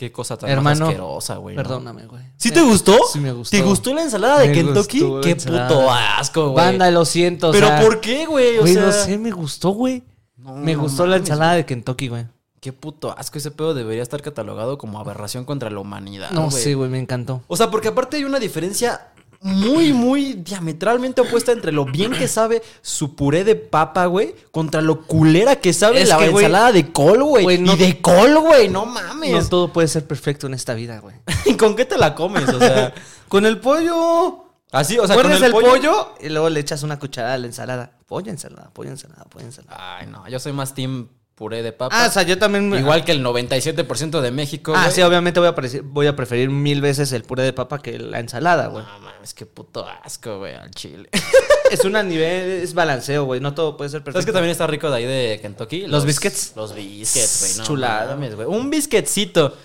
Qué 0.00 0.10
cosa 0.10 0.38
tan 0.38 0.48
Hermano, 0.48 0.86
asquerosa, 0.86 1.36
güey. 1.36 1.54
Perdóname, 1.54 2.06
güey. 2.06 2.22
¿Sí 2.38 2.50
te 2.50 2.62
gustó? 2.62 2.96
Sí 3.12 3.20
me 3.20 3.32
gustó. 3.32 3.54
¿Te 3.54 3.62
gustó 3.62 3.92
la 3.92 4.00
ensalada 4.02 4.38
de 4.38 4.48
Me 4.48 4.54
Kentucky? 4.54 5.00
gustó 5.02 5.20
Qué 5.20 5.30
ensalada. 5.32 5.68
puto 5.68 5.90
asco, 5.92 6.42
güey. 6.52 6.54
Banda, 6.64 6.90
lo 6.90 7.04
siento. 7.04 7.50
o 7.50 7.52
¿Pero 7.52 7.66
sea, 7.66 7.82
por 7.82 8.00
qué, 8.00 8.24
güey? 8.24 8.56
O 8.56 8.60
Güey, 8.62 8.72
sea, 8.72 8.86
no 8.86 8.92
sé, 8.92 9.18
me 9.18 9.30
gustó, 9.30 9.68
güey. 9.72 10.02
No, 10.38 10.54
me 10.56 10.72
no 10.72 10.80
gustó 10.80 11.06
la 11.06 11.16
ensalada 11.16 11.52
de 11.52 11.66
Kentucky, 11.66 12.08
güey. 12.08 12.24
Qué 12.60 12.72
puto 12.72 13.14
asco. 13.14 13.36
Ese 13.36 13.50
pedo 13.50 13.74
debería 13.74 14.02
estar 14.02 14.22
catalogado 14.22 14.78
como 14.78 14.98
aberración 15.00 15.44
contra 15.44 15.68
la 15.68 15.80
humanidad. 15.80 16.30
No 16.30 16.48
güey. 16.48 16.62
sé, 16.62 16.74
güey, 16.74 16.88
me 16.88 16.98
encantó. 16.98 17.42
O 17.46 17.58
sea, 17.58 17.70
porque 17.70 17.88
aparte 17.88 18.16
hay 18.16 18.24
una 18.24 18.38
diferencia 18.38 19.08
muy, 19.42 19.92
muy 19.94 20.34
diametralmente 20.34 21.22
opuesta 21.22 21.50
entre 21.52 21.72
lo 21.72 21.86
bien 21.86 22.12
que 22.12 22.28
sabe 22.28 22.62
su 22.82 23.16
puré 23.16 23.42
de 23.42 23.56
papa, 23.56 24.04
güey, 24.06 24.34
contra 24.50 24.82
lo 24.82 25.02
culera 25.06 25.56
que 25.56 25.72
sabe 25.72 26.02
Es 26.02 26.08
la 26.10 26.18
que, 26.18 26.28
güey, 26.28 26.44
ensalada 26.44 26.72
de 26.72 26.92
col, 26.92 27.22
güey. 27.24 27.44
güey, 27.44 27.58
no- 27.58 27.72
Y 27.72 27.76
de 27.76 28.00
col, 28.00 28.38
güey, 28.38 28.68
no 28.68 28.84
No 28.84 28.92
mames. 28.92 29.48
todo 29.48 29.72
puede 29.72 29.88
ser 29.88 30.06
perfecto 30.06 30.46
en 30.46 30.54
esta 30.54 30.74
vida, 30.74 30.98
güey. 31.00 31.16
¿Y 31.46 31.54
con 31.54 31.74
qué 31.74 31.84
te 31.86 31.96
la 31.96 32.14
comes? 32.14 32.48
O 32.48 32.58
sea, 32.58 32.92
Con 33.28 33.46
el 33.46 33.58
pollo. 33.60 34.44
así, 34.72 34.98
o 34.98 35.06
sea, 35.06 35.16
con 35.16 35.30
el, 35.30 35.42
el, 35.42 35.52
pollo. 35.52 35.68
pollo? 35.70 36.14
y 36.20 36.28
luego 36.28 36.50
le 36.50 36.60
echas 36.60 36.82
una 36.82 36.98
cucharada 36.98 37.34
a 37.34 37.38
la 37.38 37.46
ensalada. 37.46 37.92
Pollo, 38.06 38.30
ensalada, 38.30 38.70
pollo, 38.74 38.90
ensalada, 38.90 39.24
pollo, 39.24 39.46
ensalada. 39.46 39.98
Ay, 39.98 40.06
no, 40.08 40.28
yo 40.28 40.38
soy 40.40 40.52
más 40.52 40.74
team 40.74 41.08
puré 41.40 41.62
de 41.62 41.72
papa. 41.72 42.04
Ah, 42.04 42.06
o 42.06 42.10
sea, 42.10 42.22
yo 42.22 42.36
también. 42.36 42.70
Igual 42.74 43.02
que 43.02 43.12
el 43.12 43.24
97% 43.24 44.20
de 44.20 44.30
México, 44.30 44.74
Ah, 44.76 44.90
sí, 44.90 45.00
obviamente 45.00 45.40
voy 45.40 45.48
a, 45.48 45.54
preferir, 45.54 45.82
voy 45.86 46.06
a 46.06 46.14
preferir 46.14 46.50
mil 46.50 46.82
veces 46.82 47.12
el 47.12 47.22
puré 47.22 47.42
de 47.44 47.54
papa 47.54 47.78
que 47.78 47.98
la 47.98 48.20
ensalada, 48.20 48.66
güey. 48.66 48.84
No 48.84 49.00
mames, 49.00 49.32
qué 49.32 49.46
puto 49.46 49.86
asco, 50.04 50.40
güey, 50.40 50.54
al 50.54 50.70
chile. 50.72 51.08
es 51.70 51.82
una 51.86 52.02
nivel, 52.02 52.60
es 52.62 52.74
balanceo, 52.74 53.24
güey. 53.24 53.40
No 53.40 53.54
todo 53.54 53.78
puede 53.78 53.88
ser 53.88 54.00
perfecto. 54.00 54.20
¿Sabes 54.20 54.26
que 54.26 54.32
también 54.32 54.52
está 54.52 54.66
rico 54.66 54.90
de 54.90 54.96
ahí 54.98 55.06
de 55.06 55.38
Kentucky? 55.40 55.86
¿Los 55.86 56.04
biscuits? 56.04 56.52
Los 56.56 56.74
biscuits, 56.74 57.40
güey. 57.40 57.56
No, 57.56 57.64
Chulada. 57.64 58.14
güey. 58.16 58.46
Un 58.46 58.68
biscuitcito. 58.68 59.56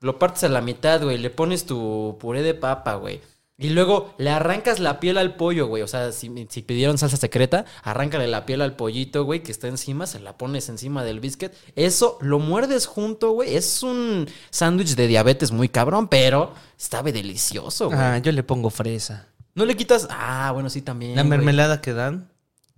Lo 0.00 0.18
partes 0.18 0.44
a 0.44 0.48
la 0.48 0.62
mitad, 0.62 1.02
güey. 1.02 1.18
Le 1.18 1.28
pones 1.28 1.66
tu 1.66 2.16
puré 2.18 2.40
de 2.40 2.54
papa, 2.54 2.94
güey. 2.94 3.20
Y 3.58 3.70
luego 3.70 4.14
le 4.18 4.30
arrancas 4.30 4.80
la 4.80 4.98
piel 4.98 5.18
al 5.18 5.36
pollo, 5.36 5.66
güey. 5.66 5.82
O 5.82 5.86
sea, 5.86 6.10
si, 6.10 6.30
si 6.48 6.62
pidieron 6.62 6.98
salsa 6.98 7.16
secreta, 7.16 7.64
arráncale 7.82 8.26
la 8.26 8.44
piel 8.44 8.60
al 8.60 8.74
pollito, 8.74 9.24
güey, 9.24 9.42
que 9.42 9.52
está 9.52 9.68
encima, 9.68 10.06
se 10.06 10.18
la 10.20 10.36
pones 10.36 10.68
encima 10.68 11.04
del 11.04 11.20
biscuit. 11.20 11.52
Eso 11.76 12.18
lo 12.20 12.38
muerdes 12.38 12.86
junto, 12.86 13.32
güey. 13.32 13.54
Es 13.54 13.82
un 13.82 14.28
sándwich 14.50 14.96
de 14.96 15.06
diabetes 15.06 15.52
muy 15.52 15.68
cabrón, 15.68 16.08
pero 16.08 16.54
sabe 16.76 17.12
delicioso, 17.12 17.86
güey. 17.86 17.98
Ah, 18.00 18.18
yo 18.18 18.32
le 18.32 18.42
pongo 18.42 18.70
fresa. 18.70 19.28
No 19.54 19.64
le 19.64 19.76
quitas. 19.76 20.08
Ah, 20.10 20.50
bueno, 20.52 20.70
sí, 20.70 20.82
también. 20.82 21.14
La 21.14 21.22
güey. 21.22 21.30
mermelada 21.30 21.80
que 21.80 21.92
dan. 21.92 22.30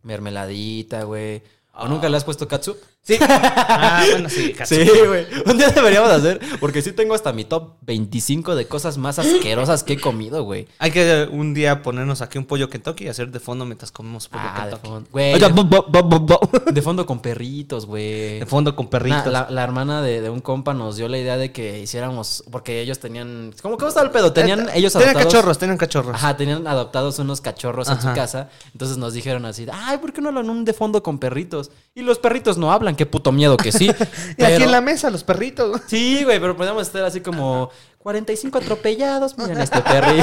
Mermeladita, 0.03 1.05
güey. 1.05 1.43
¿O 1.73 1.89
nunca 1.89 2.09
le 2.09 2.17
has 2.17 2.25
puesto 2.25 2.47
katsu? 2.47 2.77
Sí. 3.07 3.19
ah, 3.21 4.03
bueno, 4.11 4.29
sí. 4.31 4.55
Sí, 4.65 4.79
güey. 5.07 5.27
Un 5.47 5.59
día 5.59 5.69
deberíamos 5.69 6.11
hacer, 6.11 6.41
porque 6.59 6.81
sí 6.81 6.93
tengo 6.93 7.15
hasta 7.15 7.33
mi 7.35 7.45
top 7.45 7.75
25 7.83 8.55
de 8.55 8.67
cosas 8.67 8.97
más 8.97 9.19
asquerosas 9.19 9.85
que 9.85 9.93
he 9.95 10.01
comido, 10.01 10.43
güey. 10.43 10.67
Hay 10.79 10.91
que 10.91 11.23
eh, 11.23 11.29
un 11.31 11.53
día 11.53 11.83
ponernos 11.83 12.23
aquí 12.23 12.39
un 12.39 12.47
pollo 12.47 12.71
Kentucky 12.71 13.05
y 13.05 13.09
hacer 13.09 13.31
de 13.31 13.41
fondo 13.41 13.67
mientras 13.67 13.93
comemos 13.93 14.29
pollo 14.29 14.43
Ah, 14.47 14.65
de 14.65 14.71
Kentucky. 14.71 14.89
fondo. 14.89 15.09
Güey, 15.13 15.35
Oye, 15.35 16.73
de, 16.73 16.83
fondo 16.83 17.05
con 17.07 17.21
perritos, 17.21 17.85
güey. 17.87 18.41
De 18.41 18.47
fondo 18.47 18.75
con 18.75 18.89
perritos. 18.89 19.27
Nah, 19.27 19.31
la, 19.33 19.47
la 19.51 19.63
hermana 19.65 20.01
de, 20.03 20.23
de 20.23 20.31
un 20.31 20.41
compa 20.41 20.73
nos 20.73 20.97
dio 20.97 21.07
la 21.09 21.19
idea 21.19 21.37
de 21.37 21.53
que 21.53 21.81
hiciéramos, 21.81 22.43
porque 22.51 22.81
ellos 22.81 22.99
tenían, 23.01 23.53
¿cómo 23.63 23.77
que 23.77 23.87
estaba 23.87 24.07
el 24.07 24.13
pedo? 24.13 24.33
Tenían 24.33 24.69
ellos 24.75 24.93
Tenían 24.95 25.11
adoptados- 25.15 25.25
cachorros, 25.25 25.59
tenían 25.59 25.77
cachorros. 25.79 26.15
Ajá, 26.15 26.37
tenían 26.37 26.67
adoptados 26.67 27.19
unos 27.19 27.41
cachorros 27.43 27.89
en 27.91 28.01
su 28.01 28.13
casa. 28.15 28.49
Entonces 28.73 28.97
nos 28.97 29.13
dijeron 29.13 29.45
así, 29.45 29.67
ay, 29.71 29.99
¿por 29.99 30.13
qué 30.15 30.21
no 30.23 30.29
hablan 30.31 30.49
un 30.49 30.65
de 30.65 30.73
fondo 30.73 31.03
con 31.03 31.19
perritos? 31.19 31.71
Y 31.97 32.03
los 32.03 32.19
perritos 32.19 32.59
no 32.59 32.73
hablan, 32.73 32.97
qué 32.97 33.07
puto 33.07 33.31
miedo 33.31 33.57
que 33.57 33.71
sí. 33.71 33.89
y 34.37 34.43
aquí 34.45 34.65
en 34.65 34.73
la 34.73 34.81
mesa, 34.81 35.11
los 35.11 35.23
perritos. 35.23 35.81
Sí, 35.87 36.25
güey, 36.25 36.41
pero 36.41 36.57
podemos 36.57 36.83
estar 36.83 37.05
así 37.05 37.21
como 37.21 37.71
45 38.01 38.59
atropellados. 38.59 39.39
Miren 39.39 39.61
este 39.61 39.81
perri. 39.83 40.21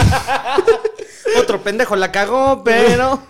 Otro 1.40 1.62
pendejo 1.64 1.96
la 1.96 2.12
cagó, 2.12 2.62
pero. 2.64 3.22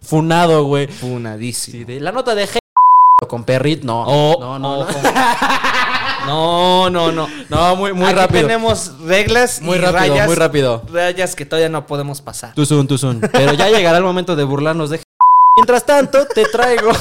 Funado, 0.00 0.64
güey. 0.64 0.86
Funadísimo. 0.86 1.76
Sí, 1.78 1.84
de 1.84 2.00
la 2.00 2.10
nota 2.10 2.34
de 2.34 2.48
G 2.48 2.58
con 3.28 3.44
perrit, 3.44 3.84
no. 3.84 4.02
Oh, 4.06 4.40
no, 4.40 4.58
no, 4.58 4.78
oh, 4.78 4.86
no. 4.86 4.90
No, 6.26 6.90
no, 6.90 7.12
no. 7.12 7.28
No, 7.48 7.76
muy, 7.76 7.92
muy 7.92 8.06
Aquí 8.06 8.14
rápido. 8.14 8.42
tenemos 8.42 8.98
reglas 9.00 9.60
Muy 9.60 9.76
y 9.76 9.80
rápido, 9.80 9.98
rayas, 9.98 10.26
muy 10.26 10.36
rápido. 10.36 10.82
rayas 10.90 11.34
que 11.34 11.44
todavía 11.44 11.68
no 11.68 11.86
podemos 11.86 12.22
pasar. 12.22 12.54
Too 12.54 12.64
soon. 12.64 13.20
Pero 13.32 13.52
ya 13.54 13.68
llegará 13.68 13.98
el 13.98 14.04
momento 14.04 14.36
de 14.36 14.44
burlarnos 14.44 14.90
de. 14.90 15.00
Mientras 15.56 15.84
tanto, 15.84 16.26
te 16.26 16.44
traigo. 16.46 16.92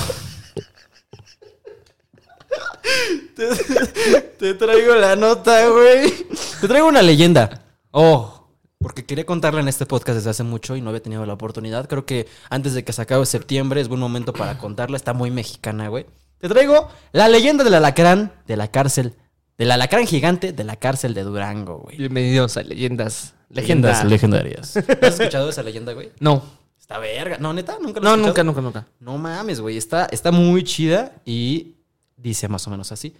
Te, 3.35 4.21
te 4.37 4.53
traigo 4.53 4.95
la 4.95 5.15
nota, 5.15 5.67
güey. 5.69 6.13
Te 6.61 6.67
traigo 6.67 6.87
una 6.87 7.01
leyenda. 7.01 7.63
Oh. 7.91 8.35
Porque 8.81 9.05
quería 9.05 9.25
contarla 9.25 9.59
en 9.59 9.67
este 9.67 9.85
podcast 9.85 10.15
desde 10.15 10.29
hace 10.29 10.43
mucho 10.43 10.77
y 10.77 10.81
no 10.81 10.89
había 10.89 11.03
tenido 11.03 11.25
la 11.25 11.33
oportunidad. 11.33 11.89
Creo 11.89 12.05
que 12.05 12.27
antes 12.49 12.73
de 12.73 12.85
que 12.85 12.93
se 12.93 13.01
acabe 13.01 13.25
septiembre 13.25 13.81
es 13.81 13.89
buen 13.89 13.99
momento 13.99 14.31
para 14.31 14.57
contarla. 14.57 14.95
Está 14.95 15.11
muy 15.13 15.31
mexicana, 15.31 15.89
güey. 15.89 16.05
Te 16.37 16.47
traigo 16.47 16.87
la 17.11 17.27
leyenda 17.27 17.65
del 17.65 17.73
alacrán 17.73 18.31
de 18.47 18.55
la 18.55 18.69
cárcel. 18.71 19.15
Del 19.57 19.71
alacrán 19.71 20.07
gigante 20.07 20.53
de 20.53 20.63
la 20.63 20.77
cárcel 20.77 21.13
de 21.13 21.23
Durango, 21.23 21.79
güey. 21.79 21.97
Bienvenidos 21.97 22.55
a 22.55 22.63
Leyendas. 22.63 23.33
Leyendas 23.49 24.05
Leyendas. 24.05 24.05
legendarias. 24.05 24.77
¿Has 25.01 25.19
escuchado 25.19 25.49
esa 25.49 25.61
leyenda, 25.63 25.91
güey? 25.91 26.13
No. 26.21 26.41
Está 26.79 26.97
verga. 26.99 27.37
No, 27.37 27.51
neta, 27.51 27.77
nunca 27.81 27.99
lo 27.99 28.15
No, 28.15 28.15
nunca, 28.15 28.45
nunca, 28.45 28.61
nunca. 28.61 28.87
No 29.01 29.17
mames, 29.17 29.59
güey. 29.59 29.75
Está, 29.75 30.05
está 30.05 30.31
muy 30.31 30.63
chida 30.63 31.11
y 31.25 31.75
dice 32.21 32.47
más 32.47 32.67
o 32.67 32.71
menos 32.71 32.91
así. 32.91 33.15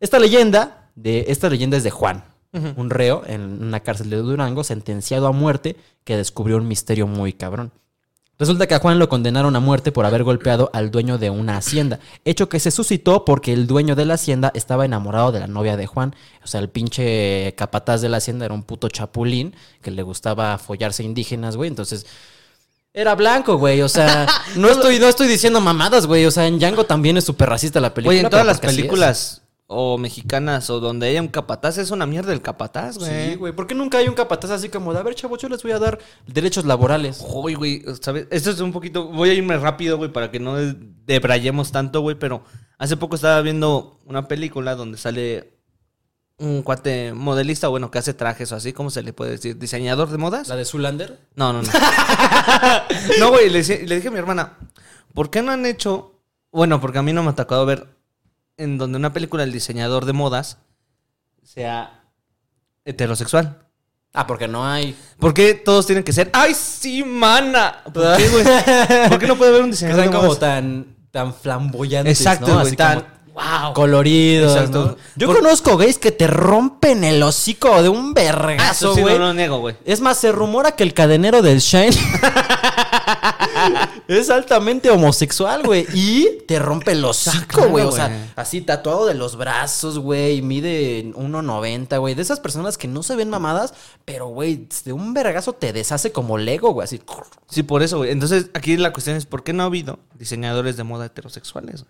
Esta 0.00 0.18
leyenda, 0.18 0.90
de, 0.94 1.26
esta 1.28 1.48
leyenda 1.48 1.76
es 1.76 1.84
de 1.84 1.90
Juan, 1.90 2.24
un 2.52 2.90
reo 2.90 3.22
en 3.26 3.62
una 3.62 3.80
cárcel 3.80 4.10
de 4.10 4.16
Durango, 4.16 4.64
sentenciado 4.64 5.26
a 5.28 5.32
muerte, 5.32 5.76
que 6.04 6.16
descubrió 6.16 6.56
un 6.56 6.66
misterio 6.66 7.06
muy 7.06 7.32
cabrón. 7.32 7.70
Resulta 8.40 8.66
que 8.66 8.74
a 8.74 8.78
Juan 8.78 8.98
lo 8.98 9.10
condenaron 9.10 9.54
a 9.54 9.60
muerte 9.60 9.92
por 9.92 10.06
haber 10.06 10.24
golpeado 10.24 10.70
al 10.72 10.90
dueño 10.90 11.18
de 11.18 11.28
una 11.28 11.58
hacienda, 11.58 12.00
hecho 12.24 12.48
que 12.48 12.58
se 12.58 12.70
suscitó 12.70 13.26
porque 13.26 13.52
el 13.52 13.66
dueño 13.66 13.94
de 13.94 14.06
la 14.06 14.14
hacienda 14.14 14.50
estaba 14.54 14.86
enamorado 14.86 15.30
de 15.30 15.40
la 15.40 15.46
novia 15.46 15.76
de 15.76 15.86
Juan. 15.86 16.14
O 16.42 16.46
sea, 16.46 16.60
el 16.60 16.70
pinche 16.70 17.54
capataz 17.58 18.00
de 18.00 18.08
la 18.08 18.16
hacienda 18.16 18.46
era 18.46 18.54
un 18.54 18.62
puto 18.62 18.88
chapulín 18.88 19.54
que 19.82 19.90
le 19.90 20.02
gustaba 20.02 20.56
follarse 20.56 21.04
indígenas, 21.04 21.58
güey. 21.58 21.68
Entonces, 21.68 22.06
era 22.92 23.14
blanco, 23.14 23.56
güey. 23.56 23.82
O 23.82 23.88
sea, 23.88 24.26
no 24.56 24.68
estoy, 24.68 24.98
no 24.98 25.08
estoy 25.08 25.28
diciendo 25.28 25.60
mamadas, 25.60 26.06
güey. 26.06 26.26
O 26.26 26.30
sea, 26.30 26.46
en 26.46 26.58
Django 26.58 26.84
también 26.84 27.16
es 27.16 27.24
súper 27.24 27.48
racista 27.48 27.80
la 27.80 27.94
película. 27.94 28.10
Oye, 28.12 28.20
en 28.20 28.30
todas 28.30 28.46
las 28.46 28.60
películas 28.60 29.42
o 29.72 29.98
mexicanas 29.98 30.68
o 30.68 30.80
donde 30.80 31.06
haya 31.06 31.22
un 31.22 31.28
capataz 31.28 31.78
es 31.78 31.92
una 31.92 32.04
mierda 32.04 32.32
el 32.32 32.42
capataz, 32.42 32.98
güey. 32.98 33.30
Sí, 33.30 33.36
güey. 33.36 33.52
¿Por 33.52 33.68
qué 33.68 33.74
nunca 33.76 33.98
hay 33.98 34.08
un 34.08 34.14
capataz 34.14 34.50
así 34.50 34.68
como 34.68 34.92
de, 34.92 34.98
a 34.98 35.02
ver, 35.04 35.14
chavos, 35.14 35.38
yo 35.40 35.48
les 35.48 35.62
voy 35.62 35.70
a 35.70 35.78
dar 35.78 36.00
derechos 36.26 36.64
laborales? 36.64 37.24
Uy, 37.24 37.54
güey, 37.54 37.84
¿sabes? 38.00 38.26
Esto 38.30 38.50
es 38.50 38.60
un 38.60 38.72
poquito. 38.72 39.06
Voy 39.06 39.30
a 39.30 39.34
irme 39.34 39.56
rápido, 39.58 39.96
güey, 39.96 40.12
para 40.12 40.32
que 40.32 40.40
no 40.40 40.56
debrayemos 41.06 41.70
tanto, 41.70 42.00
güey. 42.00 42.16
Pero 42.18 42.42
hace 42.78 42.96
poco 42.96 43.14
estaba 43.14 43.40
viendo 43.42 44.00
una 44.06 44.26
película 44.26 44.74
donde 44.74 44.98
sale 44.98 45.59
un 46.40 46.62
cuate 46.62 47.12
modelista, 47.12 47.68
bueno, 47.68 47.90
que 47.90 47.98
hace 47.98 48.14
trajes 48.14 48.50
o 48.50 48.56
así, 48.56 48.72
¿cómo 48.72 48.90
se 48.90 49.02
le 49.02 49.12
puede 49.12 49.32
decir? 49.32 49.58
¿Diseñador 49.58 50.08
de 50.10 50.16
modas? 50.16 50.48
¿La 50.48 50.56
de 50.56 50.64
Zulander? 50.64 51.18
No, 51.36 51.52
no, 51.52 51.62
no. 51.62 51.68
no, 53.20 53.30
güey, 53.30 53.50
le, 53.50 53.62
dije 53.62 54.08
a 54.08 54.10
mi 54.10 54.18
hermana, 54.18 54.54
¿por 55.14 55.30
qué 55.30 55.42
no 55.42 55.52
han 55.52 55.66
hecho? 55.66 56.14
Bueno, 56.50 56.80
porque 56.80 56.98
a 56.98 57.02
mí 57.02 57.12
no 57.12 57.22
me 57.22 57.30
ha 57.30 57.34
tocado 57.34 57.66
ver 57.66 57.86
en 58.56 58.78
donde 58.78 58.96
una 58.96 59.12
película 59.12 59.44
el 59.44 59.52
diseñador 59.52 60.06
de 60.06 60.14
modas 60.14 60.56
sea 61.42 62.04
heterosexual. 62.86 63.58
Ah, 64.14 64.26
porque 64.26 64.48
no 64.48 64.66
hay. 64.66 64.96
¿Por 65.18 65.34
qué 65.34 65.54
todos 65.54 65.86
tienen 65.86 66.02
que 66.02 66.12
ser? 66.12 66.30
¡Ay, 66.32 66.54
sí, 66.54 67.04
mana! 67.04 67.82
¿Por 67.92 68.16
qué, 68.16 68.28
güey? 68.28 68.44
¿Por 69.08 69.18
qué 69.18 69.26
no 69.26 69.36
puede 69.36 69.50
haber 69.50 69.62
un 69.62 69.70
diseñador 69.70 70.04
de 70.04 70.10
como 70.10 70.22
modas? 70.22 70.40
tan, 70.40 70.96
tan 71.10 71.34
flamboyantes. 71.34 72.18
Exacto, 72.18 72.48
¿no? 72.48 72.54
güey, 72.54 72.66
Así 72.66 72.76
tan- 72.76 73.00
como 73.00 73.19
¡Wow! 73.62 73.72
coloridos. 73.74 74.56
Exacto. 74.56 74.84
¿no? 74.84 74.96
Yo 75.16 75.26
Por- 75.28 75.36
conozco 75.36 75.76
gays 75.76 75.98
que 75.98 76.12
te 76.12 76.26
rompen 76.26 77.04
el 77.04 77.22
hocico 77.22 77.82
de 77.82 77.88
un 77.88 78.10
Ah, 78.10 78.12
vergazo, 78.14 78.94
sí, 78.94 79.02
güey. 79.02 79.18
no 79.18 79.26
lo 79.26 79.34
niego, 79.34 79.58
güey. 79.58 79.76
Es 79.84 80.00
más, 80.00 80.18
se 80.18 80.32
rumora 80.32 80.72
que 80.72 80.82
el 80.82 80.94
cadenero 80.94 81.42
del 81.42 81.60
Shine 81.60 81.90
es 84.08 84.30
altamente 84.30 84.90
homosexual, 84.90 85.62
güey. 85.64 85.86
Y 85.94 86.38
te 86.46 86.58
rompe 86.58 86.92
el 86.92 87.04
hocico, 87.04 87.46
claro, 87.48 87.70
güey. 87.70 87.84
o 87.84 87.92
sea, 87.92 88.32
así 88.36 88.60
tatuado 88.60 89.06
de 89.06 89.14
los 89.14 89.36
brazos, 89.36 89.98
güey. 89.98 90.38
y 90.38 90.42
Mide 90.42 91.12
1.90, 91.14 91.98
güey. 91.98 92.14
De 92.14 92.22
esas 92.22 92.40
personas 92.40 92.78
que 92.78 92.88
no 92.88 93.02
se 93.02 93.16
ven 93.16 93.30
mamadas, 93.30 93.74
pero, 94.04 94.28
güey, 94.28 94.66
de 94.84 94.92
un 94.92 95.14
vergazo 95.14 95.52
te 95.52 95.72
deshace 95.72 96.12
como 96.12 96.38
Lego, 96.38 96.72
güey. 96.72 96.84
Así. 96.84 97.00
Sí, 97.48 97.62
por 97.62 97.82
eso, 97.82 97.98
güey. 97.98 98.10
Entonces, 98.10 98.46
aquí 98.54 98.76
la 98.76 98.92
cuestión 98.92 99.16
es, 99.16 99.26
¿por 99.26 99.42
qué 99.44 99.52
no 99.52 99.62
ha 99.62 99.66
habido 99.66 99.98
diseñadores 100.18 100.76
de 100.76 100.84
moda 100.84 101.06
heterosexuales? 101.06 101.84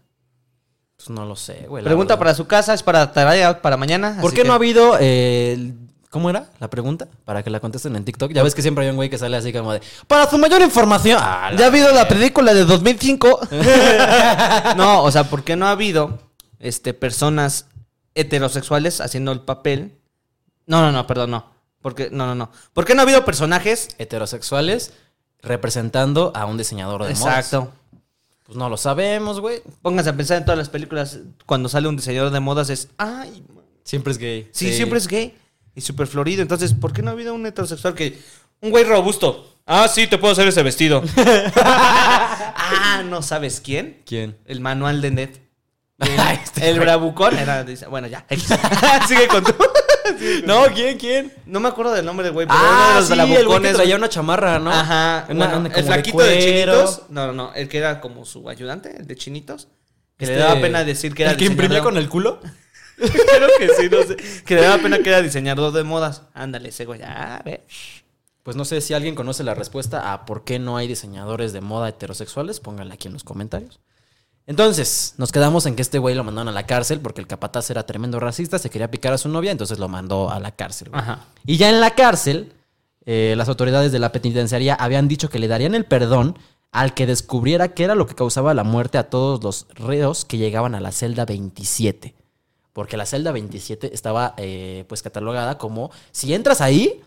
Pues 1.00 1.08
no 1.08 1.24
lo 1.24 1.34
sé, 1.34 1.64
güey. 1.66 1.82
Pregunta 1.82 2.18
para 2.18 2.34
su 2.34 2.46
casa, 2.46 2.74
es 2.74 2.82
para 2.82 3.10
tarea 3.10 3.62
para 3.62 3.78
mañana. 3.78 4.18
¿Por 4.20 4.32
qué 4.32 4.42
que- 4.42 4.46
no 4.46 4.52
ha 4.52 4.56
habido... 4.56 4.98
eh, 5.00 5.72
¿Cómo 6.10 6.28
era 6.28 6.50
la 6.58 6.68
pregunta? 6.68 7.08
Para 7.24 7.42
que 7.42 7.48
la 7.48 7.58
contesten 7.60 7.96
en 7.96 8.04
TikTok. 8.04 8.32
Ya 8.32 8.42
ves 8.42 8.54
que 8.54 8.60
siempre 8.62 8.84
hay 8.84 8.90
un 8.90 8.96
güey 8.96 9.08
que 9.08 9.16
sale 9.16 9.36
así 9.36 9.50
como 9.52 9.72
de... 9.72 9.80
Para 10.08 10.28
su 10.28 10.36
mayor 10.38 10.60
información... 10.60 11.18
Ah, 11.22 11.52
¿Ya 11.56 11.64
ha 11.64 11.68
habido 11.68 11.90
la 11.94 12.06
película 12.06 12.52
de 12.52 12.64
2005? 12.66 13.40
no, 14.76 15.04
o 15.04 15.10
sea, 15.10 15.24
¿por 15.24 15.42
qué 15.44 15.56
no 15.56 15.66
ha 15.68 15.70
habido 15.70 16.18
este, 16.58 16.92
personas 16.94 17.66
heterosexuales 18.14 19.00
haciendo 19.00 19.32
el 19.32 19.40
papel? 19.40 19.96
No, 20.66 20.82
no, 20.82 20.92
no, 20.92 21.06
perdón, 21.06 21.30
no. 21.30 21.46
Porque, 21.80 22.10
no, 22.10 22.26
no, 22.26 22.34
no. 22.34 22.50
¿Por 22.74 22.84
qué 22.84 22.94
no 22.94 23.00
ha 23.00 23.04
habido 23.04 23.24
personajes? 23.24 23.88
Heterosexuales 23.98 24.92
representando 25.42 26.32
a 26.34 26.44
un 26.44 26.58
diseñador 26.58 27.04
de 27.04 27.14
modas. 27.14 27.36
Exacto. 27.46 27.72
Pues 28.50 28.58
no 28.58 28.68
lo 28.68 28.76
sabemos, 28.76 29.38
güey. 29.38 29.62
Pónganse 29.80 30.10
a 30.10 30.16
pensar 30.16 30.38
en 30.38 30.44
todas 30.44 30.58
las 30.58 30.68
películas 30.68 31.20
cuando 31.46 31.68
sale 31.68 31.86
un 31.86 31.94
diseñador 31.94 32.32
de 32.32 32.40
modas 32.40 32.68
es, 32.68 32.88
ay, 32.98 33.44
Siempre 33.84 34.10
es 34.10 34.18
gay. 34.18 34.48
sí, 34.50 34.72
siempre 34.72 34.98
es 34.98 35.06
gay 35.06 35.36
y 35.72 35.80
súper 35.82 36.08
florido. 36.08 36.42
Entonces, 36.42 36.74
¿por 36.74 36.92
qué 36.92 37.00
no 37.00 37.10
ha 37.10 37.12
habido 37.12 37.32
un 37.32 37.46
heterosexual 37.46 37.94
que 37.94 38.18
un 38.60 38.70
güey 38.72 38.82
robusto? 38.82 39.54
Ah, 39.66 39.86
sí, 39.86 40.08
te 40.08 40.18
puedo 40.18 40.32
hacer 40.32 40.48
ese 40.48 40.64
vestido. 40.64 41.00
ah, 41.56 43.04
¿no 43.08 43.22
sabes 43.22 43.60
quién? 43.60 44.02
¿Quién? 44.04 44.36
El 44.46 44.58
manual 44.60 45.00
de 45.00 45.10
Net. 45.12 45.40
Ay, 46.00 46.40
este 46.42 46.68
el 46.70 46.80
bravucón 46.80 47.38
era. 47.38 47.62
dice- 47.62 47.86
Bueno, 47.86 48.08
ya. 48.08 48.26
Sigue 49.06 49.28
con 49.28 49.44
No, 50.46 50.64
¿quién? 50.74 50.98
¿Quién? 50.98 51.32
No 51.46 51.60
me 51.60 51.68
acuerdo 51.68 51.92
del 51.92 52.04
nombre 52.04 52.24
del 52.24 52.32
güey, 52.32 52.46
pero 52.46 52.58
uno 52.58 52.68
de 52.68 52.74
Ah, 52.76 52.94
los 52.98 53.06
sí, 53.08 53.34
el 53.34 53.46
güey 53.46 53.62
que 53.62 53.72
traía 53.72 53.96
una 53.96 54.08
chamarra, 54.08 54.58
¿no? 54.58 54.70
Ajá. 54.70 55.26
Una- 55.28 55.46
bueno, 55.46 55.60
una 55.66 55.74
el 55.74 55.84
flaquito 55.84 56.18
de, 56.18 56.38
chinitos. 56.38 57.02
No, 57.08 57.26
no, 57.26 57.32
no. 57.32 57.54
El 57.54 57.68
que 57.68 57.78
era 57.78 58.00
como 58.00 58.24
su 58.24 58.48
ayudante, 58.48 58.96
el 58.96 59.06
de 59.06 59.16
chinitos. 59.16 59.68
Que 60.16 60.26
Este, 60.26 60.36
le 60.36 60.42
daba 60.42 60.60
pena 60.60 60.84
decir 60.84 61.14
que 61.14 61.22
era 61.22 61.32
¿El 61.32 61.38
que 61.38 61.46
imprimía 61.46 61.80
con 61.80 61.96
el 61.96 62.08
culo? 62.08 62.40
Creo 62.96 63.48
que 63.58 63.68
sí, 63.78 63.88
no 63.90 64.02
sé. 64.02 64.16
Que 64.44 64.54
le 64.56 64.62
daba 64.62 64.76
pena 64.82 64.98
que 64.98 65.08
era 65.08 65.22
diseñador 65.22 65.72
de 65.72 65.82
modas. 65.84 66.22
Ándale, 66.34 66.68
ese 66.68 66.84
güey. 66.84 67.00
Ah, 67.02 67.36
a 67.36 67.42
ver. 67.42 67.64
Pues 68.42 68.56
no 68.56 68.64
sé 68.64 68.80
si 68.82 68.92
alguien 68.94 69.14
conoce 69.14 69.44
la 69.44 69.54
respuesta 69.54 70.12
a 70.12 70.26
por 70.26 70.44
qué 70.44 70.58
no 70.58 70.76
hay 70.76 70.86
diseñadores 70.88 71.52
de 71.52 71.60
moda 71.62 71.88
heterosexuales. 71.88 72.60
Pónganla 72.60 72.94
aquí 72.94 73.08
en 73.08 73.14
los 73.14 73.24
comentarios. 73.24 73.80
Entonces, 74.46 75.14
nos 75.16 75.32
quedamos 75.32 75.66
en 75.66 75.76
que 75.76 75.82
este 75.82 75.98
güey 75.98 76.14
lo 76.14 76.24
mandaron 76.24 76.48
a 76.48 76.52
la 76.52 76.66
cárcel 76.66 77.00
porque 77.00 77.20
el 77.20 77.26
capataz 77.26 77.70
era 77.70 77.86
tremendo 77.86 78.18
racista, 78.18 78.58
se 78.58 78.70
quería 78.70 78.90
picar 78.90 79.12
a 79.12 79.18
su 79.18 79.28
novia, 79.28 79.52
entonces 79.52 79.78
lo 79.78 79.88
mandó 79.88 80.30
a 80.30 80.40
la 80.40 80.50
cárcel. 80.50 80.88
Ajá. 80.92 81.26
Y 81.46 81.56
ya 81.56 81.70
en 81.70 81.80
la 81.80 81.94
cárcel, 81.94 82.52
eh, 83.06 83.34
las 83.36 83.48
autoridades 83.48 83.92
de 83.92 83.98
la 83.98 84.12
penitenciaría 84.12 84.74
habían 84.74 85.08
dicho 85.08 85.28
que 85.28 85.38
le 85.38 85.48
darían 85.48 85.74
el 85.74 85.84
perdón 85.84 86.36
al 86.72 86.94
que 86.94 87.06
descubriera 87.06 87.74
qué 87.74 87.84
era 87.84 87.94
lo 87.94 88.06
que 88.06 88.14
causaba 88.14 88.54
la 88.54 88.64
muerte 88.64 88.98
a 88.98 89.10
todos 89.10 89.42
los 89.42 89.66
reos 89.74 90.24
que 90.24 90.38
llegaban 90.38 90.74
a 90.74 90.80
la 90.80 90.92
celda 90.92 91.24
27. 91.24 92.14
Porque 92.72 92.96
la 92.96 93.06
celda 93.06 93.32
27 93.32 93.92
estaba 93.92 94.34
eh, 94.36 94.84
pues 94.88 95.02
catalogada 95.02 95.58
como, 95.58 95.90
si 96.12 96.32
entras 96.34 96.60
ahí, 96.60 97.02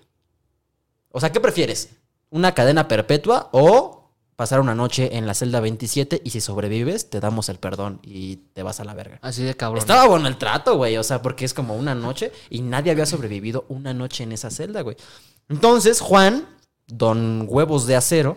o 1.11 1.19
sea, 1.19 1.31
¿qué 1.31 1.39
prefieres? 1.39 1.89
¿Una 2.29 2.53
cadena 2.53 2.87
perpetua 2.87 3.49
o 3.51 4.02
pasar 4.43 4.59
una 4.59 4.75
noche 4.75 5.15
en 5.15 5.25
la 5.25 5.33
celda 5.35 5.61
27 5.61 6.19
y 6.21 6.31
si 6.31 6.41
sobrevives 6.41 7.09
te 7.09 7.21
damos 7.21 7.47
el 7.47 7.59
perdón 7.59 8.01
y 8.03 8.35
te 8.51 8.61
vas 8.61 8.81
a 8.81 8.83
la 8.83 8.93
verga? 8.93 9.17
Así 9.21 9.41
de 9.41 9.55
cabrón. 9.55 9.79
Estaba 9.79 10.05
bueno 10.05 10.27
el 10.27 10.35
trato, 10.35 10.75
güey. 10.75 10.97
O 10.97 11.03
sea, 11.03 11.21
porque 11.21 11.45
es 11.45 11.53
como 11.53 11.77
una 11.77 11.95
noche 11.95 12.33
y 12.49 12.59
nadie 12.59 12.91
había 12.91 13.05
sobrevivido 13.05 13.63
una 13.69 13.93
noche 13.93 14.25
en 14.25 14.33
esa 14.33 14.49
celda, 14.49 14.81
güey. 14.81 14.97
Entonces, 15.47 16.01
Juan, 16.01 16.45
don 16.87 17.45
huevos 17.47 17.87
de 17.87 17.95
acero, 17.95 18.35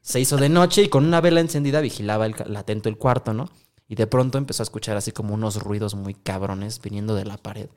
se 0.00 0.18
hizo 0.18 0.36
de 0.36 0.48
noche 0.48 0.82
y 0.82 0.88
con 0.88 1.04
una 1.04 1.20
vela 1.20 1.38
encendida 1.38 1.80
vigilaba 1.80 2.26
el, 2.26 2.34
latento 2.46 2.88
el 2.88 2.96
cuarto, 2.96 3.32
¿no? 3.32 3.48
Y 3.86 3.94
de 3.94 4.08
pronto 4.08 4.38
empezó 4.38 4.62
a 4.62 4.64
escuchar 4.64 4.96
así 4.96 5.12
como 5.12 5.32
unos 5.32 5.62
ruidos 5.62 5.94
muy 5.94 6.14
cabrones 6.14 6.80
viniendo 6.80 7.14
de 7.14 7.24
la 7.24 7.36
pared. 7.36 7.68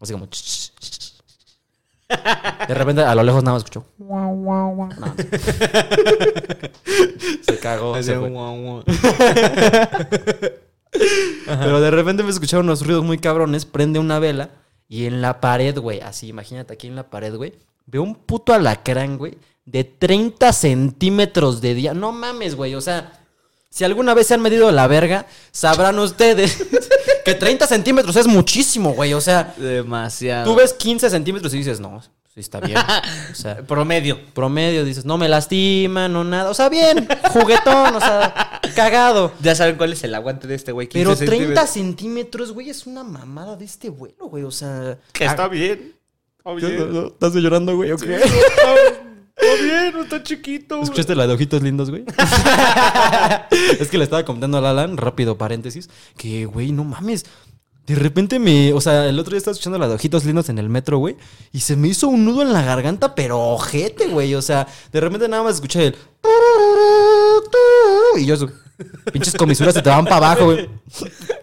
Así 0.00 0.14
como... 0.14 0.24
ch, 0.24 0.40
ch, 0.40 0.72
ch, 0.80 0.98
ch. 0.98 1.09
De 2.68 2.74
repente, 2.74 3.02
a 3.02 3.14
lo 3.14 3.22
lejos 3.22 3.42
nada 3.42 3.54
más 3.54 3.64
escuchó. 3.64 3.86
No, 3.98 4.34
no. 4.88 4.88
Se 7.42 7.58
cagó. 7.58 8.02
se 8.02 8.16
fue. 8.16 8.30
Pero 11.46 11.80
de 11.80 11.90
repente 11.90 12.22
me 12.22 12.30
escucharon 12.30 12.66
unos 12.66 12.84
ruidos 12.84 13.04
muy 13.04 13.18
cabrones, 13.18 13.64
prende 13.64 13.98
una 13.98 14.18
vela 14.18 14.50
y 14.88 15.06
en 15.06 15.22
la 15.22 15.40
pared, 15.40 15.78
güey, 15.78 16.00
así, 16.00 16.28
imagínate 16.28 16.74
aquí 16.74 16.88
en 16.88 16.96
la 16.96 17.08
pared, 17.08 17.34
güey, 17.34 17.54
veo 17.86 18.02
un 18.02 18.16
puto 18.16 18.52
alacrán, 18.52 19.18
güey, 19.18 19.38
de 19.64 19.84
30 19.84 20.52
centímetros 20.52 21.60
de 21.60 21.74
día. 21.74 21.94
No 21.94 22.10
mames, 22.10 22.56
güey, 22.56 22.74
o 22.74 22.80
sea, 22.80 23.19
si 23.70 23.84
alguna 23.84 24.14
vez 24.14 24.26
se 24.26 24.34
han 24.34 24.42
medido 24.42 24.70
la 24.72 24.86
verga, 24.86 25.26
sabrán 25.52 25.98
ustedes 25.98 26.58
que 27.24 27.34
30 27.34 27.66
centímetros 27.66 28.16
es 28.16 28.26
muchísimo, 28.26 28.92
güey, 28.92 29.14
o 29.14 29.20
sea, 29.20 29.54
Demasiado. 29.56 30.44
tú 30.50 30.56
ves 30.56 30.72
15 30.72 31.08
centímetros 31.10 31.54
y 31.54 31.58
dices, 31.58 31.78
no, 31.80 32.02
sí 32.02 32.40
está 32.40 32.60
bien. 32.60 32.78
O 33.30 33.34
sea, 33.34 33.58
Promedio. 33.66 34.18
promedio, 34.34 34.84
dices, 34.84 35.04
no 35.04 35.16
me 35.18 35.28
lastima, 35.28 36.08
no 36.08 36.24
nada, 36.24 36.50
o 36.50 36.54
sea, 36.54 36.68
bien, 36.68 37.06
juguetón, 37.32 37.94
o 37.94 38.00
sea, 38.00 38.60
cagado. 38.74 39.32
Ya 39.40 39.54
saben 39.54 39.76
cuál 39.76 39.92
es 39.92 40.02
el 40.04 40.14
aguante 40.14 40.46
de 40.48 40.54
este 40.56 40.72
güey. 40.72 40.88
15 40.88 41.04
Pero 41.04 41.16
30 41.16 41.26
centímetros. 41.66 41.70
centímetros, 41.70 42.52
güey, 42.52 42.70
es 42.70 42.86
una 42.86 43.04
mamada 43.04 43.56
de 43.56 43.64
este 43.64 43.88
vuelo, 43.90 44.26
güey. 44.26 44.44
O 44.44 44.50
sea. 44.50 44.98
Que 45.12 45.24
está 45.24 45.48
bien. 45.48 45.94
Está 46.38 46.52
bien. 46.54 47.06
¿Estás 47.12 47.34
llorando, 47.34 47.76
güey? 47.76 47.90
Está 47.90 48.06
está 49.40 49.62
bien, 49.62 49.92
no 49.92 50.02
está 50.02 50.22
chiquito. 50.22 50.82
¿Escuchaste 50.82 51.14
la 51.14 51.26
de 51.26 51.34
ojitos 51.34 51.62
lindos, 51.62 51.90
güey? 51.90 52.04
es 53.80 53.88
que 53.88 53.98
le 53.98 54.04
estaba 54.04 54.24
comentando 54.24 54.58
a 54.58 54.70
Alan, 54.70 54.96
rápido 54.96 55.38
paréntesis, 55.38 55.88
que, 56.16 56.46
güey, 56.46 56.72
no 56.72 56.84
mames. 56.84 57.24
De 57.86 57.94
repente 57.94 58.38
me. 58.38 58.72
O 58.72 58.80
sea, 58.80 59.08
el 59.08 59.18
otro 59.18 59.32
día 59.32 59.38
estaba 59.38 59.52
escuchando 59.52 59.78
la 59.78 59.88
de 59.88 59.94
ojitos 59.94 60.24
lindos 60.24 60.48
en 60.48 60.58
el 60.58 60.68
metro, 60.68 60.98
güey. 60.98 61.16
Y 61.52 61.60
se 61.60 61.76
me 61.76 61.88
hizo 61.88 62.08
un 62.08 62.24
nudo 62.24 62.42
en 62.42 62.52
la 62.52 62.62
garganta, 62.62 63.14
pero 63.14 63.40
ojete, 63.40 64.06
güey. 64.08 64.34
O 64.34 64.42
sea, 64.42 64.68
de 64.92 65.00
repente 65.00 65.28
nada 65.28 65.42
más 65.42 65.56
escuché 65.56 65.88
el. 65.88 65.96
Y 68.16 68.26
yo, 68.26 68.36
pinches 69.12 69.34
comisuras 69.34 69.74
se 69.74 69.82
te 69.82 69.90
van 69.90 70.04
para 70.04 70.16
abajo, 70.16 70.44
güey. 70.46 70.68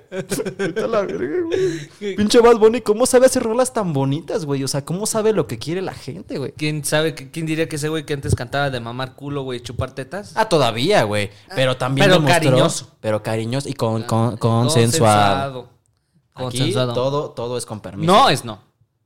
La 0.09 1.01
verga, 1.01 1.43
güey. 1.45 2.15
Pinche 2.15 2.39
Bad 2.39 2.57
Bunny, 2.57 2.81
¿cómo 2.81 3.05
sabe 3.05 3.25
hacer 3.25 3.43
rolas 3.43 3.73
tan 3.73 3.93
bonitas, 3.93 4.45
güey? 4.45 4.63
O 4.63 4.67
sea, 4.67 4.85
¿cómo 4.85 5.05
sabe 5.05 5.33
lo 5.33 5.47
que 5.47 5.57
quiere 5.59 5.81
la 5.81 5.93
gente, 5.93 6.37
güey? 6.37 6.53
¿Quién 6.53 6.83
sabe, 6.85 7.13
quién 7.13 7.45
diría 7.45 7.67
que 7.67 7.75
ese 7.75 7.89
güey 7.89 8.05
que 8.05 8.13
antes 8.13 8.33
cantaba 8.35 8.69
de 8.69 8.79
mamar 8.79 9.15
culo, 9.15 9.43
güey, 9.43 9.59
chupar 9.61 9.91
tetas? 9.91 10.31
Ah, 10.35 10.47
todavía, 10.49 11.03
güey. 11.03 11.29
Pero 11.55 11.77
también 11.77 12.05
Pero 12.07 12.19
demostró- 12.21 12.33
cariñoso. 12.51 12.91
Pero 13.01 13.21
cariñoso 13.23 13.67
y 13.69 13.73
con, 13.73 14.03
con- 14.03 14.37
consensuado. 14.37 15.69
Aquí 16.33 16.43
Consensuado. 16.59 16.93
todo, 16.93 17.29
todo 17.31 17.57
es 17.57 17.65
con 17.65 17.79
permiso. 17.81 18.11
No 18.11 18.29
es 18.29 18.45
no. 18.45 18.59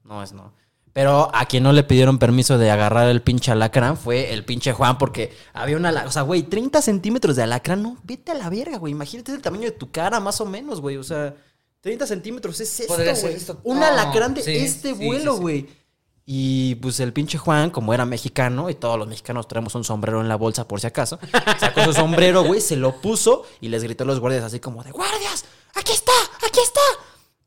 No 0.04 0.22
es 0.22 0.34
no. 0.34 0.54
Pero 0.94 1.30
a 1.34 1.46
quien 1.46 1.64
no 1.64 1.72
le 1.72 1.84
pidieron 1.84 2.20
permiso 2.20 2.58
de 2.58 2.70
agarrar 2.70 3.08
el 3.08 3.22
pinche 3.22 3.52
alacrán 3.52 3.96
fue 3.96 4.34
el 4.34 4.44
pinche 4.44 4.74
Juan, 4.74 4.98
porque 4.98 5.34
había 5.54 5.78
una. 5.78 6.04
O 6.06 6.12
sea, 6.12 6.24
güey, 6.24 6.44
30 6.44 6.82
centímetros 6.82 7.36
de 7.38 7.44
alacrán, 7.44 7.82
no, 7.82 7.98
vete 8.04 8.32
a 8.32 8.36
la 8.36 8.50
verga, 8.50 8.78
güey. 8.78 8.92
Imagínate 8.92 9.32
el 9.32 9.42
tamaño 9.42 9.64
de 9.64 9.72
tu 9.72 9.90
cara, 9.90 10.20
más 10.20 10.42
o 10.42 10.46
menos, 10.46 10.82
güey. 10.82 10.98
O 10.98 11.04
sea, 11.04 11.34
30 11.80 12.08
centímetros 12.08 12.60
es 12.60 12.80
esto, 12.82 12.96
güey. 12.96 13.38
Un 13.64 13.80
No, 13.80 13.86
alacrán 13.86 14.34
de 14.34 14.42
sí, 14.42 14.56
este 14.56 14.94
sí, 14.94 15.06
vuelo, 15.06 15.36
sí. 15.36 15.42
güey. 15.42 15.82
Y 16.26 16.76
pues 16.76 17.00
el 17.00 17.14
pinche 17.14 17.38
Juan, 17.38 17.72
como 17.72 17.94
era 17.94 18.06
mexicano, 18.06 18.70
y 18.70 18.76
todos 18.76 18.98
los 18.98 19.08
mexicanos 19.08 19.48
traemos 19.48 19.74
un 19.76 19.84
sombrero 19.84 20.22
en 20.22 20.30
la 20.30 20.36
bolsa 20.36 20.68
por 20.68 20.80
si 20.80 20.88
acaso, 20.88 21.20
sacó 21.60 21.84
su 21.84 21.94
sombrero, 21.94 22.44
güey, 22.44 22.62
se 22.62 22.76
lo 22.76 23.02
puso 23.02 23.44
y 23.60 23.70
les 23.70 23.84
gritó 23.84 24.04
a 24.04 24.08
los 24.08 24.20
guardias 24.20 24.44
así 24.44 24.60
como 24.60 24.84
de, 24.84 24.92
guardias, 24.92 25.46
aquí 25.74 25.92
está, 25.92 26.12
aquí 26.46 26.60
está. 26.64 26.82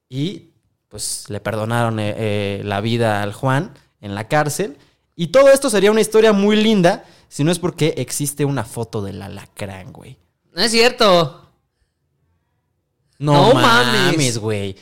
Y 0.08 0.53
pues 0.94 1.24
le 1.26 1.40
perdonaron 1.40 1.98
eh, 1.98 2.14
eh, 2.16 2.62
la 2.64 2.80
vida 2.80 3.20
al 3.20 3.32
Juan 3.32 3.74
en 4.00 4.14
la 4.14 4.28
cárcel. 4.28 4.78
Y 5.16 5.26
todo 5.28 5.50
esto 5.50 5.68
sería 5.68 5.90
una 5.90 6.00
historia 6.00 6.32
muy 6.32 6.54
linda 6.54 7.02
si 7.28 7.42
no 7.42 7.50
es 7.50 7.58
porque 7.58 7.94
existe 7.96 8.44
una 8.44 8.62
foto 8.62 9.02
del 9.02 9.20
alacrán, 9.20 9.92
güey. 9.92 10.18
No 10.54 10.62
es 10.62 10.70
cierto. 10.70 11.50
No, 13.18 13.48
No 13.48 13.54
mames. 13.54 14.38
güey. 14.38 14.76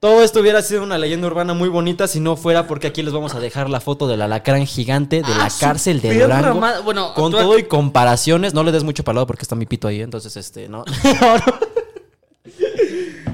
Todo 0.00 0.24
esto 0.24 0.40
hubiera 0.40 0.60
sido 0.60 0.82
una 0.82 0.98
leyenda 0.98 1.28
urbana 1.28 1.54
muy 1.54 1.68
bonita 1.68 2.08
si 2.08 2.18
no 2.18 2.34
fuera 2.36 2.66
porque 2.66 2.88
aquí 2.88 3.04
les 3.04 3.12
vamos 3.12 3.36
a 3.36 3.38
dejar 3.38 3.70
la 3.70 3.78
foto 3.78 4.08
del 4.08 4.22
alacrán 4.22 4.66
gigante 4.66 5.22
de 5.22 5.28
la 5.28 5.44
Ah, 5.44 5.50
cárcel 5.60 6.00
de 6.00 6.18
Durango. 6.20 6.60
bueno, 6.82 7.14
con 7.14 7.30
todo 7.30 7.56
y 7.60 7.62
comparaciones. 7.62 8.54
No 8.54 8.64
le 8.64 8.72
des 8.72 8.82
mucho 8.82 9.04
palado 9.04 9.28
porque 9.28 9.42
está 9.42 9.54
mi 9.54 9.66
pito 9.66 9.86
ahí, 9.86 10.02
entonces 10.02 10.36
este, 10.36 10.68
no. 10.68 10.84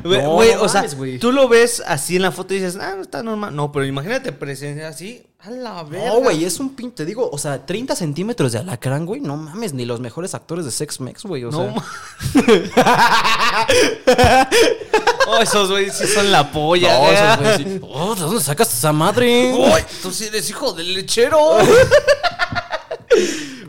Güey, 0.05 0.23
No, 0.23 0.33
güey, 0.35 0.55
no 0.55 0.63
o 0.63 0.69
sea, 0.69 0.85
güey. 0.97 1.19
tú 1.19 1.33
lo 1.33 1.49
ves 1.49 1.83
así 1.87 2.17
en 2.17 2.23
la 2.23 2.33
foto 2.33 2.55
y 2.55 2.59
dices, 2.59 2.77
ah, 2.81 2.95
no 2.97 3.03
está 3.03 3.23
normal. 3.23 3.55
No, 3.55 3.71
pero 3.73 3.85
imagínate 3.85 4.33
presencia 4.33 4.89
así. 4.89 5.23
A 5.41 5.51
la 5.51 5.85
verga. 5.85 6.09
No, 6.09 6.21
güey, 6.21 6.45
es 6.45 6.59
un 6.59 6.75
pin, 6.75 6.91
te 6.91 7.05
digo, 7.05 7.29
o 7.31 7.39
sea, 7.39 7.65
30 7.65 7.95
centímetros 7.95 8.51
de 8.51 8.59
alacrán, 8.59 9.07
güey, 9.07 9.21
no 9.21 9.37
mames, 9.37 9.73
ni 9.73 9.85
los 9.85 10.01
mejores 10.01 10.35
actores 10.35 10.65
de 10.65 10.73
Sex 10.73 10.99
Mex, 11.01 11.23
güey, 11.23 11.45
o 11.45 11.53
No 11.53 11.63
sea. 11.63 11.75
Oh, 15.31 15.43
esos 15.43 15.71
güeyes 15.71 15.95
sí 15.97 16.07
son 16.07 16.33
la 16.33 16.51
polla. 16.51 16.95
No, 16.95 17.01
güey. 17.01 17.15
esos 17.15 17.37
güeyes 17.39 17.57
sí. 17.59 17.81
Oh, 17.83 18.15
¿de 18.15 18.21
dónde 18.23 18.41
sacas 18.43 18.73
esa 18.73 18.93
madre? 18.93 19.53
Uy, 19.53 19.83
tú 20.03 20.11
sí 20.11 20.25
eres 20.25 20.49
hijo 20.49 20.73
del 20.73 20.95
lechero. 20.95 21.59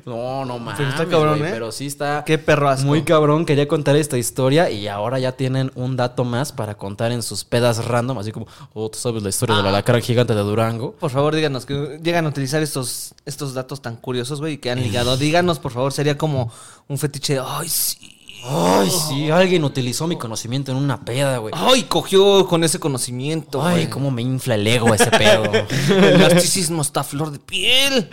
No, 0.10 0.45
no 0.45 0.60
mames. 0.60 0.76
Pero 0.78 0.89
está 0.89 1.05
cabrón, 1.07 1.45
¿eh? 1.45 1.49
Pero 1.51 1.72
sí 1.72 1.86
está. 1.88 2.24
Qué 2.26 2.38
perro 2.38 2.70
asco. 2.70 2.86
Muy 2.88 3.03
cabrón, 3.03 3.45
quería 3.45 3.68
contar 3.68 3.95
esta 3.95 4.18
historia 4.18 4.70
y 4.70 4.88
ahora 4.88 5.20
ya 5.20 5.34
tienen 5.34 5.72
un 5.76 5.95
dato 5.95 6.24
más 6.24 6.51
para 6.51 6.76
contar 6.76 7.12
en 7.12 7.22
sus 7.24 7.43
pedas 7.43 7.86
random, 7.86 8.18
así 8.20 8.32
como, 8.32 8.47
oh, 8.74 8.89
tú 8.89 8.97
sabes 8.99 9.24
la 9.24 9.30
historia 9.30 9.55
Ah. 9.55 9.57
del 9.60 9.68
alacrán 9.68 10.01
gigante 10.01 10.34
de 10.36 10.41
Durango. 10.41 10.93
Por 10.93 11.12
favor, 11.12 11.36
díganos 11.36 11.66
que 11.66 11.99
llegan 12.03 12.26
a 12.26 12.30
utilizar 12.30 12.62
estos, 12.62 13.14
estos 13.26 13.53
datos 13.53 13.82
tan 13.82 13.95
curiosos, 13.95 14.39
güey, 14.39 14.53
y 14.53 14.57
que 14.57 14.72
han 14.72 14.82
ligado. 14.82 15.16
Díganos, 15.18 15.60
por 15.60 15.72
favor, 15.72 15.93
sería 15.93 16.18
como 16.18 16.51
un 16.88 16.97
fetiche 16.97 17.34
de, 17.36 17.41
ay, 17.45 17.70
sí. 17.70 18.16
Ay, 18.41 18.89
sí, 18.89 19.30
alguien 19.30 19.66
utilizó 19.66 20.07
mi 20.07 20.18
conocimiento 20.18 20.72
en 20.72 20.78
una 20.78 21.03
peda, 21.03 21.39
güey. 21.39 21.53
Ay, 21.57 21.84
cogió 21.84 22.47
con 22.47 22.64
ese 22.64 22.80
conocimiento. 22.80 23.62
Ay, 23.62 23.76
güey. 23.82 23.89
cómo 23.89 24.12
me 24.12 24.22
infla 24.22 24.55
el 24.55 24.66
ego 24.66 24.93
ese 24.93 25.12
pedo. 25.12 25.43
El 25.89 26.18
narcisismo 26.20 26.82
está 26.82 27.01
a 27.01 27.03
flor 27.03 27.32
de 27.32 27.39
piel. 27.39 28.10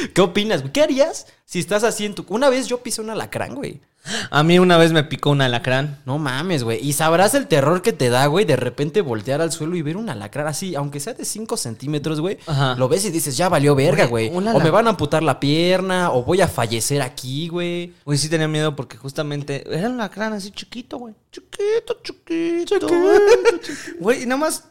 ¿Qué 0.14 0.20
opinas, 0.20 0.62
güey? 0.62 0.72
¿Qué 0.72 0.82
harías 0.82 1.26
si 1.44 1.58
estás 1.58 1.84
así 1.84 2.04
en 2.04 2.14
tu... 2.14 2.24
Una 2.28 2.48
vez 2.48 2.66
yo 2.66 2.82
pisé 2.82 3.00
un 3.00 3.10
alacrán, 3.10 3.54
güey. 3.54 3.80
A 4.30 4.42
mí 4.42 4.58
una 4.58 4.78
vez 4.78 4.92
me 4.92 5.04
picó 5.04 5.30
un 5.30 5.42
alacrán. 5.42 6.00
No 6.06 6.18
mames, 6.18 6.64
güey. 6.64 6.78
Y 6.86 6.92
sabrás 6.92 7.34
el 7.34 7.46
terror 7.46 7.82
que 7.82 7.92
te 7.92 8.08
da, 8.08 8.26
güey, 8.26 8.44
de 8.44 8.56
repente 8.56 9.00
voltear 9.00 9.40
al 9.40 9.52
suelo 9.52 9.76
y 9.76 9.82
ver 9.82 9.96
un 9.96 10.08
alacrán 10.08 10.46
así, 10.46 10.74
aunque 10.74 11.00
sea 11.00 11.14
de 11.14 11.24
5 11.24 11.56
centímetros, 11.56 12.20
güey. 12.20 12.38
Lo 12.76 12.88
ves 12.88 13.04
y 13.04 13.10
dices, 13.10 13.36
ya 13.36 13.48
valió 13.48 13.74
verga, 13.74 14.06
Güey, 14.06 14.30
O 14.34 14.40
me 14.40 14.70
van 14.70 14.86
a 14.86 14.90
amputar 14.90 15.22
la 15.22 15.38
pierna, 15.40 16.12
o 16.12 16.22
voy 16.22 16.40
a 16.40 16.48
fallecer 16.48 17.02
aquí, 17.02 17.48
güey. 17.48 17.94
Güey, 18.04 18.18
sí 18.18 18.28
tenía 18.28 18.48
miedo 18.48 18.74
porque 18.74 18.96
justamente 18.96 19.64
era 19.70 19.88
un 19.88 20.00
alacrán 20.00 20.32
así 20.32 20.50
chiquito, 20.50 20.98
güey. 20.98 21.14
Chiquito, 21.30 21.98
chiquito. 22.02 22.88
Güey, 24.00 24.22
y 24.22 24.26
nada 24.26 24.38
más 24.38 24.64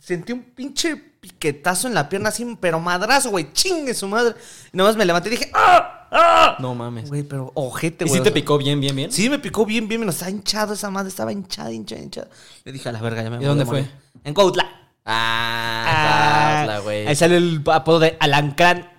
sentí 0.00 0.32
un 0.32 0.42
pinche 0.42 1.13
piquetazo 1.24 1.88
en 1.88 1.94
la 1.94 2.08
pierna 2.10 2.28
así, 2.28 2.56
pero 2.60 2.78
madrazo, 2.80 3.30
güey. 3.30 3.50
Chingue 3.54 3.94
su 3.94 4.06
madre. 4.06 4.34
Y 4.72 4.76
nada 4.76 4.90
más 4.90 4.96
me 4.96 5.06
levanté 5.06 5.28
y 5.28 5.32
dije, 5.32 5.50
¡ah! 5.54 6.06
¡ah! 6.10 6.56
No 6.58 6.74
mames. 6.74 7.08
Güey, 7.08 7.22
pero 7.22 7.50
ojete, 7.54 8.04
¿Y 8.04 8.08
güey. 8.08 8.18
si 8.18 8.20
o 8.20 8.22
te 8.22 8.30
picó 8.30 8.58
bien, 8.58 8.78
bien, 8.78 8.94
bien? 8.94 9.10
Sí, 9.10 9.30
me 9.30 9.38
picó 9.38 9.64
bien, 9.64 9.88
bien, 9.88 10.00
menos 10.00 10.16
estaba 10.16 10.30
hinchado 10.30 10.74
esa 10.74 10.90
madre, 10.90 11.08
estaba 11.08 11.32
hinchada, 11.32 11.72
hinchada, 11.72 12.02
hinchada. 12.02 12.28
Le 12.64 12.72
dije 12.72 12.88
a 12.90 12.92
la 12.92 13.00
verga, 13.00 13.22
ya 13.22 13.30
me 13.30 13.36
¿Y 13.36 13.38
voy 13.38 13.46
dónde 13.46 13.62
a 13.62 13.66
morir". 13.66 13.84
fue? 13.84 14.20
En 14.24 14.34
Cuautla. 14.34 14.70
Ah, 15.06 16.62
Cuautla, 16.66 16.78
güey. 16.80 17.06
Ahí 17.06 17.16
sale 17.16 17.36
el 17.38 17.62
apodo 17.72 18.00
de 18.00 18.16
Alancrán. 18.20 18.90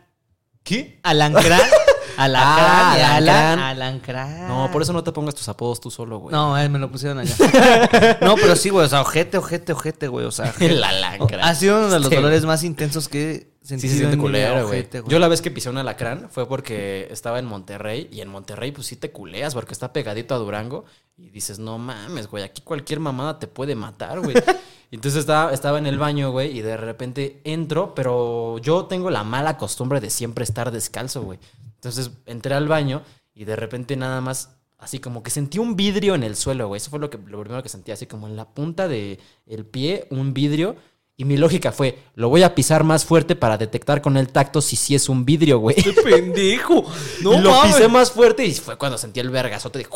¿Qué? 0.64 1.00
Alancrán. 1.04 1.62
Alancrán. 2.18 2.56
Ah, 2.58 2.96
y 2.98 3.02
Alancrán. 3.02 3.60
Ala- 3.60 3.70
Alancrán. 3.70 4.48
No, 4.48 4.70
por 4.72 4.82
eso 4.82 4.94
no 4.94 5.04
te 5.04 5.12
pongas 5.12 5.36
tus 5.36 5.48
apodos 5.50 5.80
tú 5.82 5.92
solo, 5.92 6.20
güey. 6.20 6.34
No, 6.34 6.58
eh, 6.58 6.70
me 6.70 6.80
lo 6.80 6.90
pusieron 6.92 7.20
allá. 7.20 7.36
no, 8.22 8.36
pero 8.36 8.56
sí, 8.56 8.70
güey. 8.70 8.86
O 8.86 8.90
sea, 8.90 9.02
ojete, 9.02 9.38
ojete, 9.38 9.74
ojete, 9.74 10.08
güey. 10.08 10.26
O 10.26 10.32
sea, 10.32 10.54
El 10.60 10.84
alacrán. 10.84 11.42
ha 11.42 11.56
sido 11.56 11.78
uno 11.78 11.90
de 11.90 12.00
los 12.00 12.10
Sí. 12.10 12.16
dolores 12.16 12.46
más 12.46 12.64
intensos 12.64 13.08
que 13.08 13.32
he 13.32 13.56
Sí, 13.66 13.70
sentido. 13.70 13.92
se 13.94 13.98
siente 14.00 14.18
culero, 14.18 14.68
güey. 14.68 14.88
Yo 15.08 15.18
la 15.20 15.28
vez 15.28 15.42
que 15.42 15.50
pisé 15.50 15.70
un 15.72 15.78
alacrán 15.78 16.30
fue 16.30 16.48
porque 16.48 17.08
estaba 17.10 17.40
en 17.40 17.46
Monterrey 17.46 18.08
y 18.12 18.22
en 18.22 18.30
Monterrey 18.30 18.72
pues 18.72 18.86
sí 18.88 18.96
te 18.96 19.12
culeas 19.12 19.56
porque 19.56 19.74
está 19.74 19.92
pegadito 19.92 20.36
a 20.36 20.38
Durango 20.38 20.86
y 21.18 21.30
dices, 21.32 21.58
no 21.58 21.80
mames, 21.80 22.28
güey, 22.28 22.44
aquí 22.44 22.62
cualquier 22.62 23.00
mamada 23.00 23.40
te 23.40 23.48
puede 23.48 23.74
matar, 23.74 24.20
güey. 24.20 24.36
Entonces 24.92 25.22
estaba, 25.22 25.52
estaba 25.52 25.80
en 25.80 25.88
el 25.88 25.98
baño, 25.98 26.30
güey, 26.32 26.56
y 26.56 26.62
de 26.62 26.78
repente 26.78 27.42
entro, 27.44 27.96
pero 27.96 28.60
yo 28.60 28.86
tengo 28.86 29.10
la 29.10 29.24
mala 29.24 29.58
costumbre 29.58 30.00
de 30.00 30.12
siempre 30.12 30.44
estar 30.44 30.70
descalzo, 30.72 31.24
güey. 31.24 31.40
Entonces 31.76 32.12
entré 32.26 32.56
al 32.56 32.68
baño 32.68 33.04
y 33.34 33.46
de 33.46 33.56
repente 33.56 33.96
nada 33.96 34.22
más, 34.22 34.58
así 34.78 35.00
como 35.00 35.22
que 35.24 35.30
sentí 35.30 35.60
un 35.60 35.76
vidrio 35.76 36.16
en 36.16 36.24
el 36.24 36.36
suelo, 36.36 36.68
güey. 36.68 36.78
Eso 36.78 36.90
fue 36.90 37.00
lo, 37.00 37.10
que, 37.10 37.18
lo 37.18 37.40
primero 37.42 37.62
que 37.62 37.70
sentí, 37.70 37.92
así 37.92 38.08
como 38.08 38.28
en 38.28 38.36
la 38.36 38.54
punta 38.54 38.88
del 38.88 39.20
el 39.46 39.66
pie, 39.66 40.08
un 40.10 40.34
vidrio. 40.34 40.76
Y 41.18 41.24
mi 41.24 41.38
lógica 41.38 41.72
fue, 41.72 41.98
lo 42.16 42.28
voy 42.28 42.44
a 42.44 42.56
pisar 42.56 42.84
más 42.84 43.06
fuerte 43.06 43.38
para 43.38 43.58
detectar 43.58 44.02
con 44.02 44.18
el 44.18 44.30
tacto 44.30 44.62
si 44.62 44.76
sí 44.76 44.96
es 44.96 45.08
un 45.08 45.24
vidrio, 45.24 45.60
güey. 45.60 45.76
¡Qué 45.78 45.94
pendejo! 45.94 46.86
No 47.22 47.36
y 47.36 47.40
lo 47.40 47.52
mames. 47.52 47.76
pisé 47.76 47.88
más 47.88 48.12
fuerte 48.12 48.46
y 48.46 48.54
fue 48.54 48.78
cuando 48.78 48.98
sentí 48.98 49.22
el 49.22 49.30
vergazote 49.30 49.80
de... 49.80 49.88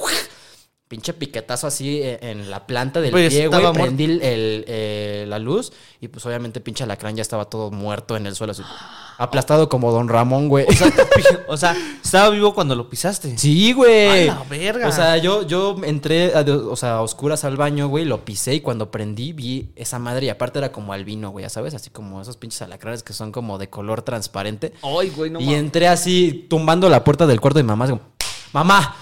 Pinche 0.90 1.14
piquetazo 1.14 1.68
así 1.68 2.02
eh, 2.02 2.18
en 2.24 2.50
la 2.50 2.66
planta 2.66 3.00
del 3.00 3.12
Pues 3.12 3.32
pie, 3.32 3.46
güey. 3.48 3.72
Prendí 3.74 4.06
el- 4.06 4.22
el, 4.24 4.66
eh, 4.68 5.26
la 5.28 5.38
luz 5.38 5.72
y 6.02 6.08
pues 6.08 6.26
obviamente 6.26 6.62
pinche 6.62 6.84
alacrán 6.84 7.16
ya 7.16 7.22
estaba 7.22 7.46
todo 7.46 7.70
muerto 7.70 8.18
en 8.18 8.26
el 8.26 8.36
suelo. 8.36 8.54
así, 8.54 8.64
aplastado 9.20 9.70
como 9.70 9.92
Don 9.92 10.08
Ramón, 10.10 10.50
güey. 10.50 10.66
O 10.68 10.74
sea, 10.74 10.92
o 11.48 11.58
sea, 11.58 11.76
estaba 12.04 12.32
vivo 12.32 12.56
cuando 12.56 12.74
lo 12.74 12.90
pisaste. 12.90 13.38
Sí, 13.38 13.72
güey. 13.74 14.30
A 14.30 14.34
la 14.36 14.44
verga. 14.50 14.88
O 14.88 14.92
sea, 14.92 15.18
yo, 15.18 15.44
yo 15.46 15.76
entré, 15.84 16.34
a, 16.34 16.42
o 16.42 16.76
sea, 16.76 16.94
a 16.94 17.02
oscuras 17.04 17.44
al 17.44 17.56
baño, 17.56 17.88
güey, 17.88 18.04
lo 18.06 18.26
pisé 18.26 18.56
y 18.56 18.62
cuando 18.62 18.90
prendí 18.90 19.32
vi 19.32 19.70
esa 19.76 20.00
madre 20.00 20.26
y 20.26 20.30
aparte 20.30 20.58
era 20.58 20.72
como 20.72 20.92
albino, 20.94 21.30
güey, 21.30 21.44
ya 21.44 21.50
sabes, 21.50 21.76
así 21.76 21.92
como 21.92 22.20
esos 22.20 22.38
pinches 22.38 22.64
alacranes 22.64 23.04
que 23.04 23.14
son 23.14 23.32
como 23.32 23.60
de 23.60 23.70
color 23.70 24.02
transparente. 24.02 24.74
Ay, 24.82 25.12
güey, 25.16 25.30
no 25.30 25.40
y 25.40 25.54
entré 25.54 25.88
así 25.88 26.48
tumbando 26.50 26.90
la 26.90 27.04
puerta 27.04 27.28
del 27.28 27.40
cuarto 27.40 27.60
de 27.60 27.64
mi 27.64 27.68
mamá, 27.68 27.86
así 27.86 27.92
como, 27.94 28.06
mamá, 28.54 28.96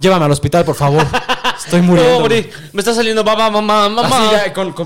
llévame 0.00 0.24
al 0.24 0.32
hospital, 0.32 0.64
por 0.64 0.74
favor. 0.74 1.06
Estoy 1.64 1.82
muriendo. 1.82 2.12
No, 2.12 2.18
hombre, 2.18 2.50
me 2.72 2.80
está 2.80 2.94
saliendo 2.94 3.22
mamá, 3.22 3.50
mamá, 3.50 3.88
mamá. 3.88 4.30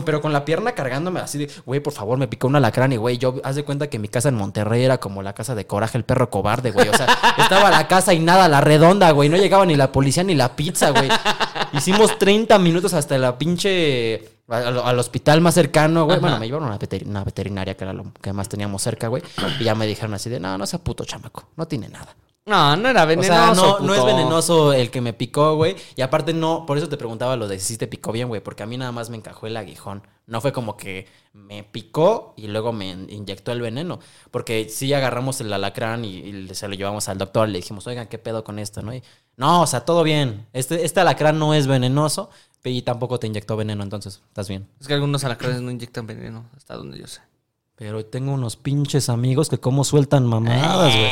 Pero 0.04 0.20
con 0.20 0.32
la 0.32 0.44
pierna 0.44 0.72
cargándome 0.72 1.20
así 1.20 1.38
de, 1.38 1.50
güey, 1.64 1.80
por 1.80 1.92
favor, 1.92 2.18
me 2.18 2.26
picó 2.26 2.48
un 2.48 2.56
alacrán 2.56 2.92
y, 2.92 2.96
güey, 2.96 3.16
yo, 3.16 3.36
haz 3.44 3.54
de 3.54 3.64
cuenta 3.64 3.88
que 3.88 3.98
mi 3.98 4.08
casa 4.08 4.28
en 4.28 4.34
Monterrey 4.34 4.82
era 4.84 4.98
como 4.98 5.22
la 5.22 5.32
casa 5.32 5.54
de 5.54 5.66
Coraje, 5.66 5.96
el 5.96 6.04
perro 6.04 6.30
cobarde, 6.30 6.72
güey. 6.72 6.88
O 6.88 6.96
sea, 6.96 7.06
estaba 7.38 7.70
la 7.70 7.86
casa 7.86 8.12
y 8.12 8.18
nada, 8.18 8.48
la 8.48 8.60
redonda, 8.60 9.12
güey. 9.12 9.28
No 9.28 9.36
llegaba 9.36 9.64
ni 9.64 9.76
la 9.76 9.92
policía 9.92 10.24
ni 10.24 10.34
la 10.34 10.56
pizza, 10.56 10.90
güey. 10.90 11.08
Hicimos 11.72 12.18
30 12.18 12.58
minutos 12.58 12.92
hasta 12.92 13.16
la 13.18 13.38
pinche, 13.38 14.32
al, 14.48 14.78
al 14.80 14.98
hospital 14.98 15.40
más 15.40 15.54
cercano, 15.54 16.06
güey. 16.06 16.18
Bueno, 16.18 16.38
me 16.38 16.46
llevaron 16.46 16.68
a 16.68 16.76
una, 16.76 16.78
una 17.06 17.24
veterinaria 17.24 17.76
que 17.76 17.84
era 17.84 17.92
lo 17.92 18.06
que 18.20 18.32
más 18.32 18.48
teníamos 18.48 18.82
cerca, 18.82 19.06
güey. 19.08 19.22
Y 19.60 19.64
ya 19.64 19.76
me 19.76 19.86
dijeron 19.86 20.14
así 20.14 20.28
de, 20.28 20.40
no, 20.40 20.58
no 20.58 20.66
sea 20.66 20.80
puto 20.80 21.04
chamaco, 21.04 21.44
no 21.56 21.66
tiene 21.66 21.88
nada. 21.88 22.14
No, 22.46 22.76
no 22.76 22.88
era 22.90 23.04
O 23.04 23.06
venenoso. 23.06 23.32
sea, 23.32 23.54
no, 23.54 23.78
no 23.80 23.94
es 23.94 24.04
venenoso 24.04 24.72
el 24.74 24.90
que 24.90 25.00
me 25.00 25.14
picó, 25.14 25.56
güey. 25.56 25.76
Y 25.96 26.02
aparte 26.02 26.34
no, 26.34 26.66
por 26.66 26.76
eso 26.76 26.90
te 26.90 26.98
preguntaba 26.98 27.36
lo 27.36 27.48
de 27.48 27.58
si 27.58 27.78
te 27.78 27.86
picó 27.86 28.12
bien, 28.12 28.28
güey. 28.28 28.42
Porque 28.42 28.62
a 28.62 28.66
mí 28.66 28.76
nada 28.76 28.92
más 28.92 29.08
me 29.08 29.16
encajó 29.16 29.46
el 29.46 29.56
aguijón. 29.56 30.06
No 30.26 30.42
fue 30.42 30.52
como 30.52 30.76
que 30.76 31.06
me 31.32 31.64
picó 31.64 32.34
y 32.36 32.48
luego 32.48 32.72
me 32.72 32.90
in- 32.90 33.08
inyectó 33.08 33.52
el 33.52 33.62
veneno. 33.62 33.98
Porque 34.30 34.68
sí 34.68 34.92
agarramos 34.92 35.40
el 35.40 35.50
alacrán 35.54 36.04
y, 36.04 36.18
y 36.18 36.54
se 36.54 36.68
lo 36.68 36.74
llevamos 36.74 37.08
al 37.08 37.16
doctor. 37.16 37.48
Le 37.48 37.58
dijimos, 37.60 37.86
oigan, 37.86 38.08
¿qué 38.08 38.18
pedo 38.18 38.44
con 38.44 38.58
esto? 38.58 38.82
¿no? 38.82 38.94
Y, 38.94 39.02
no, 39.38 39.62
o 39.62 39.66
sea, 39.66 39.86
todo 39.86 40.02
bien. 40.02 40.46
Este, 40.52 40.84
este 40.84 41.00
alacrán 41.00 41.38
no 41.38 41.54
es 41.54 41.66
venenoso 41.66 42.28
y 42.62 42.82
tampoco 42.82 43.18
te 43.18 43.26
inyectó 43.26 43.56
veneno, 43.56 43.82
entonces 43.82 44.22
estás 44.28 44.48
bien. 44.48 44.68
Es 44.80 44.86
que 44.86 44.94
algunos 44.94 45.24
alacranes 45.24 45.62
no 45.62 45.70
inyectan 45.70 46.06
veneno, 46.06 46.44
hasta 46.56 46.76
donde 46.76 46.98
yo 46.98 47.06
sé. 47.06 47.20
Pero 47.76 48.04
tengo 48.06 48.32
unos 48.32 48.56
pinches 48.56 49.08
amigos 49.08 49.48
que 49.48 49.58
cómo 49.58 49.82
sueltan 49.82 50.24
mamadas, 50.26 50.94
güey. 50.94 51.10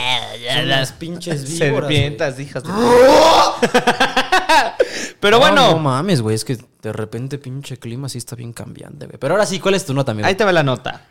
Son 0.55 0.69
las 0.69 0.93
pinches 0.93 1.43
víboras, 1.49 1.71
güey. 1.71 1.81
Serpientas, 1.97 2.39
hijas 2.39 2.63
de... 2.63 2.71
Pero 5.21 5.37
No, 5.39 5.41
bueno, 5.41 5.71
No, 5.73 5.79
mames, 5.79 6.21
güey. 6.23 6.35
Es 6.37 6.45
que 6.45 6.59
de 6.83 6.93
repente 6.93 7.39
pinche 7.39 7.79
clima 7.79 8.09
sí 8.09 8.19
está 8.19 8.37
bien 8.37 8.53
cambiante, 8.53 9.07
güey. 9.07 9.19
Pero 9.19 9.35
ahora 9.35 9.47
sí, 9.47 9.59
¿cuál 9.59 9.75
es 9.75 9.85
tu 9.85 9.95
nota, 9.95 10.13
amigo? 10.13 10.27
ahí 10.29 10.35
te 10.35 10.45
va 10.45 10.53
la 10.53 10.63
nota. 10.63 11.07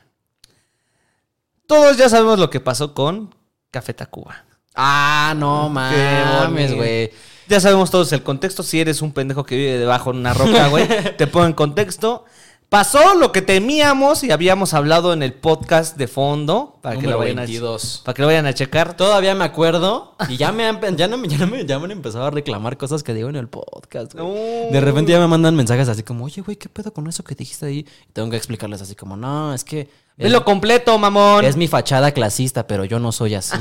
Todos 1.68 1.97
ya 1.97 2.10
sabemos 2.10 2.39
lo 2.39 2.49
que 2.49 2.60
pasó 2.60 2.93
con 2.93 3.34
Café 3.72 3.93
Tacuba. 3.93 4.45
Ah, 4.76 5.34
no 5.38 5.70
mames, 5.70 6.74
güey. 6.74 7.12
Ya 7.47 7.60
sabemos 7.60 7.91
todos 7.91 8.12
el 8.14 8.24
contexto. 8.24 8.64
Si 8.64 8.80
eres 8.80 9.02
un 9.02 9.12
pendejo 9.12 9.43
que 9.45 9.56
vive 9.58 9.78
debajo 9.78 10.14
de 10.14 10.20
una 10.20 10.34
roca, 10.34 10.68
güey, 10.70 10.88
te 11.18 11.28
pongo 11.28 11.45
en 11.45 11.54
contexto. 11.54 12.26
Pasó 12.72 13.16
lo 13.16 13.34
que 13.34 13.42
temíamos 13.42 14.24
y 14.24 14.32
habíamos 14.32 14.74
hablado 14.74 15.12
en 15.12 15.24
el 15.24 15.34
podcast 15.34 15.98
de 15.98 16.08
fondo. 16.08 16.80
Para 16.82 16.98
que, 16.98 17.06
lo 17.06 17.18
vayan 17.18 17.40
a, 17.40 17.42
22. 17.42 18.04
para 18.06 18.14
que 18.14 18.22
lo 18.22 18.30
vayan 18.30 18.46
a 18.46 18.54
checar. 18.54 18.96
Todavía 18.96 19.36
me 19.36 19.44
acuerdo 19.44 20.16
y 20.30 20.38
ya 20.38 20.54
me 20.54 20.66
han, 20.66 20.80
ya 20.96 21.10
no, 21.10 21.22
ya 21.26 21.38
no 21.38 21.48
me, 21.48 21.66
ya 21.66 21.80
me 21.80 21.84
han 21.84 21.92
empezado 21.92 22.24
a 22.24 22.32
reclamar 22.32 22.78
cosas 22.78 23.04
que 23.04 23.14
digo 23.14 23.28
en 23.28 23.36
el 23.36 23.50
podcast, 23.50 24.14
güey. 24.14 24.72
De 24.72 24.80
repente 24.80 25.12
ya 25.12 25.20
me 25.20 25.28
mandan 25.28 25.54
mensajes 25.54 25.90
así 25.90 26.04
como, 26.04 26.24
oye, 26.24 26.42
güey, 26.44 26.56
¿qué 26.56 26.70
pedo 26.70 26.94
con 26.94 27.10
eso 27.10 27.26
que 27.26 27.36
dijiste 27.36 27.66
ahí? 27.66 27.80
Y 27.80 28.14
tengo 28.14 28.30
que 28.30 28.38
explicarles 28.38 28.82
así 28.82 28.96
como, 28.96 29.18
no, 29.18 29.54
es 29.54 29.66
que... 29.66 29.82
Es, 29.82 30.24
Velo 30.24 30.46
completo, 30.46 30.98
mamón. 30.98 31.44
es 31.44 31.58
mi 31.58 31.68
fachada 31.68 32.14
clasista, 32.14 32.68
pero 32.68 32.86
yo 32.86 33.00
no 33.00 33.12
soy 33.12 33.36
así. 33.36 33.58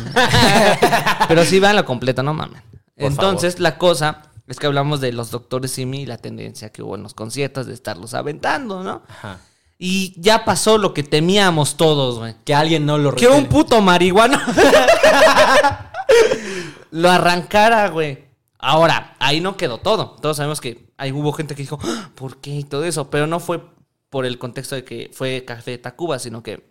Pero 1.27 1.45
sí, 1.45 1.59
vean 1.59 1.75
lo 1.75 1.85
completo, 1.85 2.23
no 2.23 2.33
mames. 2.33 2.63
Entonces, 2.97 3.59
la 3.59 3.77
cosa 3.77 4.23
es 4.51 4.59
que 4.59 4.67
hablamos 4.67 5.01
de 5.01 5.13
los 5.13 5.31
doctores 5.31 5.71
Simi 5.71 6.03
y 6.03 6.07
la 6.07 6.19
tendencia 6.19 6.71
que 6.71 6.83
hubo 6.83 6.97
en 6.97 7.05
los 7.05 7.15
conciertos 7.15 7.67
de 7.67 7.75
estarlos 7.75 8.15
aventando, 8.15 8.83
¿no? 8.83 9.03
Ajá. 9.09 9.39
Y 9.79 10.21
ya 10.21 10.45
pasó 10.45 10.77
lo 10.77 10.93
que 10.93 11.03
temíamos 11.03 11.77
todos, 11.77 12.19
güey. 12.19 12.35
Que 12.45 12.55
alguien 12.55 12.85
no 12.85 12.99
lo 12.99 13.15
Que 13.15 13.29
un 13.29 13.47
puto 13.47 13.81
marihuano 13.81 14.39
lo 16.91 17.11
arrancara, 17.11 17.89
güey. 17.89 18.27
Ahora, 18.59 19.17
ahí 19.21 19.41
no 19.41 19.57
quedó 19.57 19.79
todo. 19.79 20.17
Todos 20.21 20.37
sabemos 20.37 20.61
que 20.61 20.91
ahí 20.99 21.13
hubo 21.13 21.33
gente 21.33 21.55
que 21.55 21.63
dijo, 21.63 21.79
"Ah, 21.83 22.11
¿por 22.15 22.43
qué? 22.43 22.51
Y 22.51 22.65
todo 22.65 22.85
eso. 22.85 23.09
Pero 23.09 23.27
no 23.27 23.41
fue 23.41 23.63
por 24.11 24.27
el 24.27 24.39
contexto 24.39 24.75
de 24.75 24.85
que 24.85 25.11
fue 25.15 25.47
Café 25.47 25.79
Tacuba, 25.79 26.19
sino 26.19 26.43
que 26.43 26.69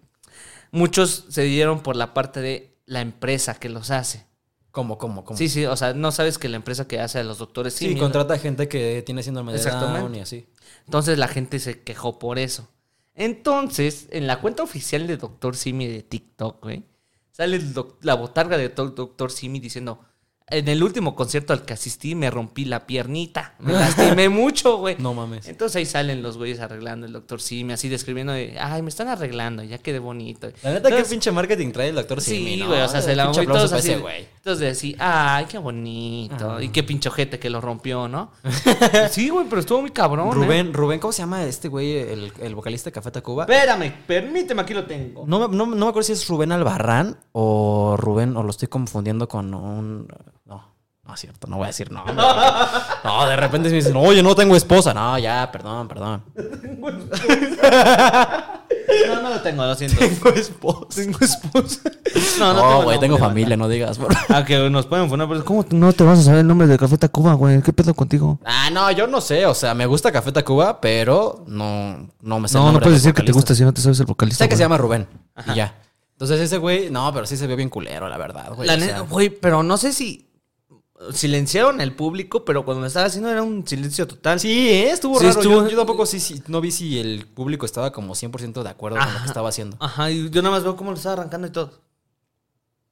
muchos 0.72 1.26
se 1.30 1.42
dieron 1.44 1.80
por 1.80 1.96
la 1.96 2.14
parte 2.14 2.42
de 2.42 2.78
la 2.86 3.02
empresa 3.02 3.56
que 3.56 3.70
los 3.70 3.90
hace. 3.90 4.29
¿Cómo, 4.72 4.98
cómo, 4.98 5.26
cómo? 5.26 5.38
Sí, 5.38 5.50
sí, 5.50 5.66
o 5.66 5.76
sea, 5.76 5.94
no 5.94 6.12
sabes 6.12 6.38
que 6.38 6.48
la 6.48 6.58
empresa 6.58 6.88
que 6.88 7.00
hace 7.00 7.20
a 7.20 7.24
los 7.24 7.40
doctores 7.40 7.74
Sí, 7.74 7.88
Simi, 7.88 8.00
contrata 8.00 8.38
gente 8.38 8.68
que 8.68 9.02
tiene 9.06 9.24
síndrome 9.24 9.52
de. 9.54 9.60
Down 9.64 10.16
y 10.16 10.20
así. 10.20 10.48
Entonces 10.86 11.18
la 11.18 11.28
gente 11.28 11.60
se 11.60 11.82
quejó 11.82 12.20
por 12.20 12.38
eso. 12.40 12.68
Entonces, 13.16 14.08
en 14.12 14.28
la 14.28 14.40
cuenta 14.40 14.64
oficial 14.64 15.06
de 15.08 15.18
Doctor 15.18 15.56
Simi 15.56 15.88
de 15.88 16.04
TikTok, 16.04 16.64
güey, 16.64 16.84
sale 17.32 17.60
la 18.02 18.14
botarga 18.14 18.58
de 18.58 18.70
to- 18.70 18.92
Doctor 18.92 19.32
Simi 19.32 19.60
diciendo, 19.60 20.00
en 20.48 20.68
el 20.68 20.82
último 20.82 21.16
concierto 21.16 21.54
al 21.54 21.64
que 21.64 21.74
asistí 21.74 22.16
me 22.16 22.32
rompí 22.32 22.66
la 22.66 22.88
piernita. 22.88 23.56
Me 23.60 23.74
lastimé 23.74 24.30
mucho, 24.30 24.78
güey. 24.78 24.96
No 24.98 25.14
mames. 25.14 25.48
Entonces 25.48 25.76
ahí 25.76 25.86
salen 25.86 26.24
los 26.24 26.38
güeyes 26.38 26.60
arreglando 26.60 27.06
el 27.06 27.14
doctor 27.14 27.42
Simi, 27.42 27.74
así 27.74 27.90
describiendo 27.90 28.34
de, 28.34 28.58
ay, 28.60 28.82
me 28.82 28.90
están 28.90 29.10
arreglando, 29.10 29.64
ya 29.64 29.78
quedé 29.80 30.00
bonito. 30.00 30.48
La 30.64 30.70
neta, 30.72 30.84
qué 30.84 30.96
Entonces, 30.96 31.10
pinche 31.10 31.32
marketing 31.32 31.72
trae 31.72 31.90
el 31.90 31.96
doctor 31.96 32.22
Sí, 32.22 32.38
Simi, 32.38 32.58
¿no? 32.58 32.68
güey, 32.68 32.82
o 32.82 32.88
sea, 32.88 33.02
se 33.02 33.16
la 33.16 33.32
todos 33.32 33.74
así. 33.74 33.92
ese 33.92 34.00
güey. 34.00 34.28
Entonces 34.50 34.68
decía, 34.82 35.36
ay, 35.36 35.46
qué 35.46 35.60
bonito. 35.60 36.60
Y 36.60 36.70
qué 36.70 36.82
pinche 36.84 37.08
ojete 37.10 37.38
que 37.38 37.52
lo 37.52 37.62
rompió, 37.62 38.08
¿no? 38.08 38.32
sí, 39.12 39.30
güey, 39.30 39.46
pero 39.48 39.60
estuvo 39.62 39.82
muy 39.82 39.92
cabrón. 39.92 40.30
¿eh? 40.30 40.34
Rubén, 40.34 40.74
Rubén, 40.74 41.00
¿cómo 41.00 41.12
se 41.14 41.22
llama 41.22 41.44
este 41.44 41.68
güey, 41.68 41.98
el, 41.98 42.34
el 42.40 42.56
vocalista 42.56 42.90
de 42.90 42.94
Café 42.94 43.12
Tacuba? 43.12 43.44
Espérame, 43.44 43.94
permíteme, 44.08 44.64
aquí 44.64 44.74
lo 44.74 44.86
tengo. 44.86 45.24
No, 45.28 45.48
me- 45.48 45.56
no, 45.56 45.68
no 45.68 45.76
me 45.76 45.90
acuerdo 45.90 46.02
si 46.08 46.14
es 46.14 46.28
Rubén 46.28 46.52
Albarrán 46.52 47.20
o 47.32 47.96
Rubén, 47.98 48.36
o 48.38 48.42
lo 48.42 48.50
estoy 48.50 48.70
confundiendo 48.70 49.28
con 49.28 49.54
un. 49.54 50.08
No, 50.46 50.74
no 51.04 51.14
es 51.14 51.20
cierto, 51.20 51.46
no 51.48 51.58
voy 51.58 51.66
a 51.66 51.68
decir 51.68 51.92
no. 51.92 52.04
No, 53.04 53.28
de 53.28 53.36
repente 53.36 53.70
me 53.70 53.76
dicen, 53.76 53.96
oye, 53.98 54.24
no 54.24 54.34
tengo 54.36 54.56
esposa. 54.56 54.96
No, 54.96 55.16
ya, 55.20 55.48
perdón, 55.52 55.88
perdón. 55.88 56.24
No, 59.08 59.22
no 59.22 59.30
lo 59.30 59.42
tengo, 59.42 59.66
lo 59.66 59.76
siento. 59.76 59.98
Tengo 60.00 60.30
esposa. 60.30 60.88
Tengo 60.96 61.18
esposa. 61.22 61.82
No, 62.40 62.54
no, 62.54 62.54
No, 62.54 62.62
tengo 62.70 62.84
güey, 62.84 63.00
tengo 63.00 63.18
nombre, 63.18 63.30
familia, 63.30 63.58
no 63.58 63.68
digas. 63.68 63.98
por-. 63.98 64.16
Ah, 64.30 64.44
que 64.46 64.70
nos 64.70 64.86
pueden 64.86 65.10
poner, 65.10 65.28
pero 65.28 65.46
¿cómo 65.46 65.66
no 65.72 65.94
te 65.94 66.04
vas 66.04 66.20
a 66.20 66.24
saber 66.24 66.40
el 66.42 66.48
nombre 66.48 66.68
de 66.68 66.78
Café 66.78 66.98
Tacuba, 66.98 67.34
güey? 67.34 67.62
¿Qué 67.62 67.74
pedo 67.74 67.94
contigo? 67.94 68.40
Ah, 68.46 68.70
no, 68.72 68.90
yo 68.92 69.08
no 69.08 69.22
sé. 69.22 69.46
O 69.46 69.54
sea, 69.54 69.74
me 69.74 69.86
gusta 69.86 70.12
Café 70.12 70.32
Tacuba, 70.32 70.82
pero 70.82 71.44
no, 71.48 72.10
no 72.22 72.40
me 72.40 72.48
sé 72.48 72.58
el 72.58 72.64
No, 72.64 72.72
no 72.72 72.80
puedes 72.80 73.02
decir 73.04 73.14
que 73.14 73.24
te 73.24 73.32
gusta 73.32 73.56
si 73.56 73.64
no 73.64 73.74
te 73.74 73.82
sabes 73.82 74.00
el 74.00 74.06
vocalista. 74.06 74.44
Sé 74.44 74.50
que 74.50 74.56
se 74.56 74.62
llama 74.64 74.78
Rubén. 74.78 75.08
Y 75.48 75.56
ya. 75.56 75.76
Entonces 76.14 76.42
ese 76.42 76.58
güey, 76.58 76.90
no, 76.90 77.14
pero 77.14 77.26
sí 77.26 77.38
se 77.38 77.48
vio 77.48 77.56
bien 77.56 77.70
culero, 77.70 78.10
la 78.10 78.18
verdad, 78.18 78.54
güey. 78.54 78.68
La 78.68 78.76
neta, 78.76 79.00
güey, 79.02 79.30
pero 79.30 79.64
no 79.64 79.78
sé 79.78 79.94
si 79.94 80.29
silenciaron 81.14 81.80
el 81.82 81.94
público, 81.96 82.44
pero 82.46 82.66
cuando 82.66 82.82
lo 82.82 82.88
estaba 82.88 83.06
haciendo 83.06 83.30
era 83.30 83.42
un 83.42 83.66
silencio 83.68 84.08
total. 84.08 84.40
Sí, 84.40 84.70
¿eh? 84.70 84.92
estuvo 84.92 85.18
Sí, 85.20 85.26
raro. 85.28 85.40
estuvo- 85.40 85.64
Yo, 85.64 85.70
yo 85.70 85.78
tampoco 85.78 86.06
sí, 86.06 86.20
sí, 86.20 86.42
no 86.48 86.60
vi 86.62 86.72
si 86.72 87.00
el 87.00 87.26
público 87.26 87.66
estaba 87.66 87.92
como 87.92 88.16
100% 88.16 88.64
de 88.64 88.70
acuerdo 88.70 88.98
con 89.00 89.14
lo 89.14 89.20
que 89.22 89.26
estaba 89.28 89.50
haciendo. 89.50 89.78
Ajá, 89.80 90.12
y 90.12 90.30
yo 90.30 90.42
nada 90.42 90.56
más 90.56 90.64
veo 90.64 90.76
cómo 90.76 90.92
lo 90.92 90.98
estaba 90.98 91.14
arrancando 91.14 91.48
y 91.48 91.52
todo. 91.52 91.82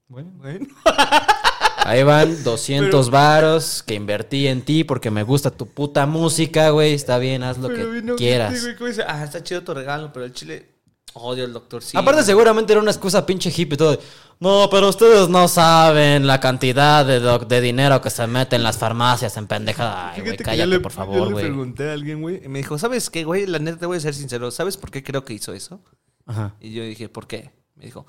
Bueno, 0.08 0.32
Ahí 1.84 2.04
van 2.04 2.44
200 2.44 3.10
varos 3.10 3.82
que 3.84 3.94
invertí 3.94 4.48
en 4.48 4.62
ti 4.64 4.84
porque 4.84 5.10
me 5.12 5.24
gusta 5.24 5.52
tu 5.52 5.68
puta 5.68 6.06
música, 6.06 6.70
güey. 6.72 6.94
Está 6.94 7.18
bien, 7.18 7.44
haz 7.44 7.58
lo 7.58 7.70
que 7.70 8.14
quieras. 8.18 8.62
ah, 9.08 9.24
está 9.24 9.42
chido 9.44 9.64
tu 9.64 9.74
regalo, 9.74 10.12
pero 10.12 10.26
el 10.26 10.34
chile 10.34 10.77
odio 11.18 11.46
al 11.46 11.54
doctor 11.54 11.84
sí. 11.84 11.98
Aparte 11.98 12.24
seguramente 12.24 12.74
era 12.74 12.82
una 12.82 12.92
excusa 12.92 13.26
pinche 13.26 13.50
hippie 13.50 13.76
y 13.76 13.78
todo. 13.78 14.00
No, 14.40 14.68
pero 14.70 14.90
ustedes 14.90 15.30
no 15.30 15.48
saben 15.48 16.28
la 16.28 16.40
cantidad 16.40 17.06
de, 17.06 17.20
doc- 17.20 17.48
de 17.48 17.60
dinero 17.62 18.00
que 18.02 18.10
se 18.10 18.26
mete 18.28 18.56
en 18.56 18.64
las 18.64 18.78
farmacias 18.78 19.36
en 19.38 19.48
pendejada. 19.48 20.12
Ay, 20.14 20.22
güey, 20.22 20.38
cállate, 20.38 20.58
yo 20.60 20.66
le- 20.68 20.80
por 20.80 20.92
yo 20.92 20.96
favor, 20.96 21.28
le 21.28 21.34
güey. 21.34 21.46
pregunté 21.46 21.90
a 21.90 21.94
alguien, 21.94 22.22
güey, 22.22 22.42
y 22.46 22.48
me 22.48 22.60
dijo, 22.60 22.78
¿sabes 22.78 23.10
qué, 23.10 23.24
güey? 23.24 23.46
La 23.48 23.60
neta 23.60 23.80
te 23.80 23.86
voy 23.88 23.98
a 23.98 24.00
ser 24.02 24.14
sincero, 24.14 24.52
¿sabes 24.52 24.78
por 24.78 24.92
qué 24.92 25.04
creo 25.04 25.24
que 25.26 25.34
hizo 25.34 25.54
eso? 25.54 25.82
Ajá. 26.26 26.54
Y 26.60 26.72
yo 26.74 26.84
dije, 26.84 27.10
¿por 27.10 27.26
qué? 27.28 27.52
Me 27.76 27.86
dijo, 27.86 28.06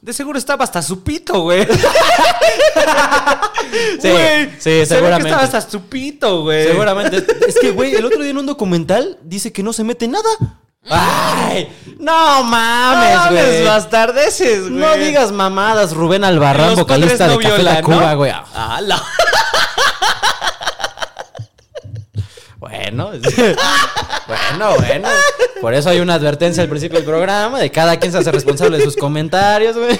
de 0.00 0.12
seguro 0.12 0.38
estaba 0.38 0.62
hasta 0.64 0.82
su 0.82 1.02
pito, 1.02 1.40
güey. 1.42 1.66
Sí, 4.00 4.10
Güey, 4.10 4.50
sí, 4.58 4.60
se 4.60 4.70
ve 4.70 4.80
que 4.80 4.86
seguramente. 4.86 5.28
estaba 5.28 5.42
hasta 5.44 5.60
su 5.62 5.80
pito, 5.82 6.42
güey. 6.42 6.66
Seguramente. 6.66 7.24
Es 7.48 7.58
que, 7.58 7.70
güey, 7.70 7.94
el 7.94 8.04
otro 8.04 8.20
día 8.20 8.30
en 8.30 8.38
un 8.38 8.46
documental 8.46 9.18
dice 9.22 9.52
que 9.52 9.62
no 9.62 9.72
se 9.72 9.82
mete 9.84 10.08
nada. 10.08 10.28
¡Ay! 10.90 11.68
¡No 11.98 12.42
mames, 12.42 13.14
No 13.14 13.22
güey! 13.30 13.36
mames, 13.42 13.64
bastardeces, 13.66 14.60
güey. 14.62 14.72
No 14.72 14.94
digas 14.96 15.30
mamadas, 15.32 15.92
Rubén 15.92 16.24
Albarrán, 16.24 16.70
Los 16.70 16.80
vocalista 16.80 17.28
de 17.28 17.34
no 17.34 17.40
Café 17.40 17.54
violan, 17.56 17.76
Tacuba, 17.76 18.10
¿no? 18.12 18.16
güey. 18.16 18.32
Ah, 18.32 18.80
la- 18.82 19.02
Bueno, 22.58 23.10
bueno, 24.28 24.76
bueno. 24.78 25.08
Por 25.60 25.74
eso 25.74 25.90
hay 25.90 25.98
una 26.00 26.14
advertencia 26.14 26.62
al 26.62 26.68
principio 26.68 26.98
del 26.98 27.06
programa 27.06 27.58
de 27.58 27.70
cada 27.72 27.98
quien 27.98 28.12
se 28.12 28.18
hace 28.18 28.30
responsable 28.30 28.78
de 28.78 28.84
sus 28.84 28.96
comentarios, 28.96 29.76
güey. 29.76 29.98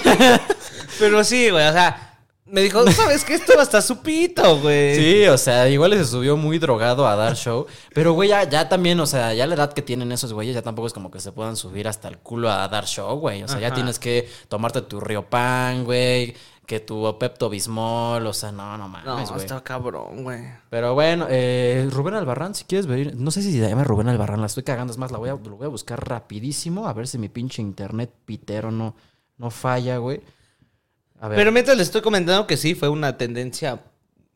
Pero 0.99 1.23
sí, 1.25 1.49
güey, 1.49 1.67
o 1.67 1.73
sea, 1.73 2.12
me 2.53 2.61
dijo, 2.61 2.89
¿sabes 2.91 3.25
qué? 3.25 3.33
Esto 3.33 3.59
hasta 3.59 3.81
su 3.81 4.03
pito, 4.03 4.59
güey. 4.59 4.95
Sí, 4.95 5.27
o 5.27 5.37
sea, 5.39 5.67
igual 5.69 5.93
se 5.93 6.05
subió 6.05 6.37
muy 6.37 6.59
drogado 6.59 7.07
a 7.07 7.15
dar 7.15 7.35
show. 7.35 7.65
Pero, 7.95 8.13
güey, 8.13 8.29
ya, 8.29 8.47
ya 8.47 8.69
también, 8.69 8.99
o 8.99 9.07
sea, 9.07 9.33
ya 9.33 9.47
la 9.47 9.55
edad 9.55 9.73
que 9.73 9.81
tienen 9.81 10.11
esos 10.11 10.33
güeyes, 10.33 10.53
ya 10.53 10.61
tampoco 10.61 10.85
es 10.87 10.93
como 10.93 11.09
que 11.09 11.19
se 11.19 11.31
puedan 11.31 11.55
subir 11.55 11.87
hasta 11.87 12.07
el 12.07 12.19
culo 12.19 12.51
a 12.51 12.67
dar 12.67 12.85
show, 12.85 13.17
güey. 13.17 13.41
O 13.41 13.47
sea, 13.47 13.59
ya 13.59 13.73
tienes 13.73 13.97
que 13.97 14.29
tomarte 14.49 14.83
tu 14.83 14.99
Riopan, 14.99 15.83
güey. 15.83 16.35
Que 16.67 16.79
tu 16.79 17.17
Pepto 17.19 17.49
Bismol, 17.49 18.25
o 18.25 18.31
sea, 18.33 18.51
no, 18.51 18.77
no 18.77 18.87
mames, 18.87 19.05
No, 19.05 19.15
güey. 19.33 19.41
está 19.41 19.61
cabrón, 19.61 20.23
güey. 20.23 20.43
Pero 20.69 20.93
bueno, 20.93 21.25
eh, 21.29 21.89
Rubén 21.91 22.13
Albarrán, 22.13 22.55
si 22.55 22.63
quieres 22.65 22.85
ver, 22.87 23.15
no 23.17 23.31
sé 23.31 23.41
si 23.41 23.51
se 23.51 23.67
llama 23.67 23.83
Rubén 23.83 24.07
Albarrán, 24.07 24.39
la 24.39 24.45
estoy 24.47 24.63
cagando, 24.63 24.93
es 24.93 24.97
más, 24.97 25.11
la 25.11 25.17
voy 25.17 25.27
a, 25.29 25.33
lo 25.33 25.57
voy 25.57 25.65
a 25.65 25.69
buscar 25.69 26.07
rapidísimo, 26.07 26.87
a 26.87 26.93
ver 26.93 27.07
si 27.07 27.17
mi 27.17 27.27
pinche 27.27 27.61
internet 27.61 28.11
pitero 28.25 28.71
no, 28.71 28.95
no 29.37 29.49
falla, 29.49 29.97
güey. 29.97 30.21
A 31.23 31.29
ver. 31.29 31.37
Pero 31.37 31.53
mientras 31.53 31.77
le 31.77 31.83
estoy 31.83 32.01
comentando 32.01 32.45
que 32.45 32.57
sí, 32.57 32.75
fue 32.75 32.89
una 32.89 33.17
tendencia. 33.17 33.79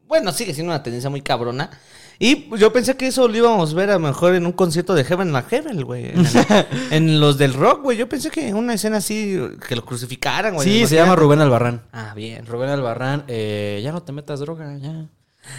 Bueno, 0.08 0.32
sigue 0.32 0.54
siendo 0.54 0.72
una 0.72 0.82
tendencia 0.82 1.10
muy 1.10 1.22
cabrona. 1.22 1.70
Y 2.18 2.50
yo 2.58 2.72
pensé 2.72 2.96
que 2.96 3.08
eso 3.08 3.28
lo 3.28 3.36
íbamos 3.36 3.74
a 3.74 3.76
ver 3.76 3.90
a 3.90 3.94
lo 3.96 4.00
mejor 4.00 4.36
en 4.36 4.46
un 4.46 4.54
concierto 4.54 4.96
de 4.96 5.04
Heaven 5.04 5.36
a 5.36 5.42
Heaven, 5.44 5.82
güey. 5.82 6.12
En, 6.12 6.26
en 6.92 7.20
los 7.20 7.38
del 7.38 7.54
rock, 7.54 7.84
güey. 7.84 7.98
Yo 7.98 8.08
pensé 8.08 8.32
que 8.32 8.54
una 8.54 8.74
escena 8.74 8.98
así, 8.98 9.38
que 9.68 9.76
lo 9.76 9.84
crucificaran, 9.84 10.56
güey. 10.56 10.66
sí, 10.66 10.88
se 10.88 10.96
llama 10.96 11.18
Rubén 11.18 11.42
Albarrán. 11.42 11.82
Ah, 11.92 12.14
bien. 12.16 12.46
Rubén 12.46 12.70
Albarrán, 12.70 13.26
eh, 13.28 13.82
ya 13.84 13.92
no 13.92 14.02
te 14.02 14.14
metas 14.14 14.40
droga, 14.40 14.78
ya. 14.78 15.08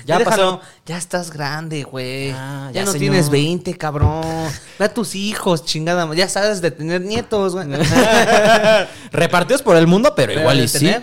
Ya 0.06 0.18
Ya 0.18 0.24
pasó. 0.24 0.62
Ya 0.86 0.96
estás 0.96 1.30
grande, 1.30 1.82
güey. 1.82 2.30
Ah, 2.30 2.70
ya, 2.72 2.80
ya, 2.80 2.84
no 2.86 2.92
señor. 2.92 3.00
tienes 3.00 3.30
20, 3.30 3.76
cabrón. 3.76 4.22
Ve 4.78 4.84
a 4.86 4.94
tus 4.94 5.14
hijos, 5.14 5.64
chingada. 5.66 6.12
Ya 6.14 6.28
sabes 6.28 6.62
de 6.62 6.70
tener 6.70 7.02
nietos, 7.02 7.52
güey. 7.54 7.68
Repartidos 9.12 9.62
por 9.62 9.76
el 9.76 9.86
mundo, 9.86 10.14
pero, 10.16 10.28
Pero 10.28 10.40
igual 10.40 10.60
y 10.60 10.68
sí. 10.68 10.94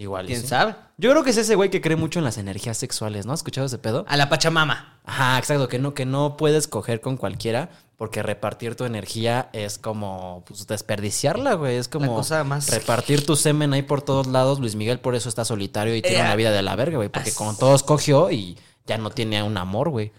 Igual 0.00 0.24
¿Quién 0.26 0.40
sí. 0.40 0.46
sabe? 0.46 0.76
Yo 0.96 1.10
creo 1.10 1.22
que 1.22 1.28
es 1.28 1.36
ese 1.36 1.56
güey 1.56 1.68
que 1.68 1.82
cree 1.82 1.94
mucho 1.96 2.20
en 2.20 2.24
las 2.24 2.38
energías 2.38 2.78
sexuales, 2.78 3.26
¿no? 3.26 3.34
¿Has 3.34 3.40
escuchado 3.40 3.66
ese 3.66 3.76
pedo? 3.76 4.06
A 4.08 4.16
la 4.16 4.30
Pachamama. 4.30 4.98
Ajá, 5.04 5.36
exacto, 5.36 5.68
que 5.68 5.78
no, 5.78 5.92
que 5.92 6.06
no 6.06 6.38
puedes 6.38 6.68
coger 6.68 7.02
con 7.02 7.18
cualquiera 7.18 7.68
porque 7.98 8.22
repartir 8.22 8.76
tu 8.76 8.86
energía 8.86 9.50
es 9.52 9.76
como 9.76 10.42
pues, 10.46 10.66
desperdiciarla, 10.66 11.52
güey. 11.52 11.76
Es 11.76 11.88
como 11.88 12.06
La 12.06 12.12
cosa 12.14 12.44
más- 12.44 12.70
repartir 12.70 13.26
tu 13.26 13.36
semen 13.36 13.74
ahí 13.74 13.82
por 13.82 14.00
todos 14.00 14.26
lados. 14.26 14.58
Luis 14.58 14.74
Miguel 14.74 15.00
por 15.00 15.14
eso 15.14 15.28
está 15.28 15.44
solitario 15.44 15.94
y 15.94 16.00
tiene 16.00 16.16
Eh, 16.16 16.22
una 16.22 16.34
vida 16.34 16.50
de 16.50 16.62
la 16.62 16.76
verga, 16.76 16.96
güey. 16.96 17.10
Porque 17.10 17.28
as- 17.28 17.36
con 17.36 17.54
todos 17.58 17.82
cogió 17.82 18.30
y 18.30 18.56
ya 18.86 18.96
no 18.96 19.10
tiene 19.10 19.42
un 19.42 19.58
amor, 19.58 19.90
güey. 19.90 20.12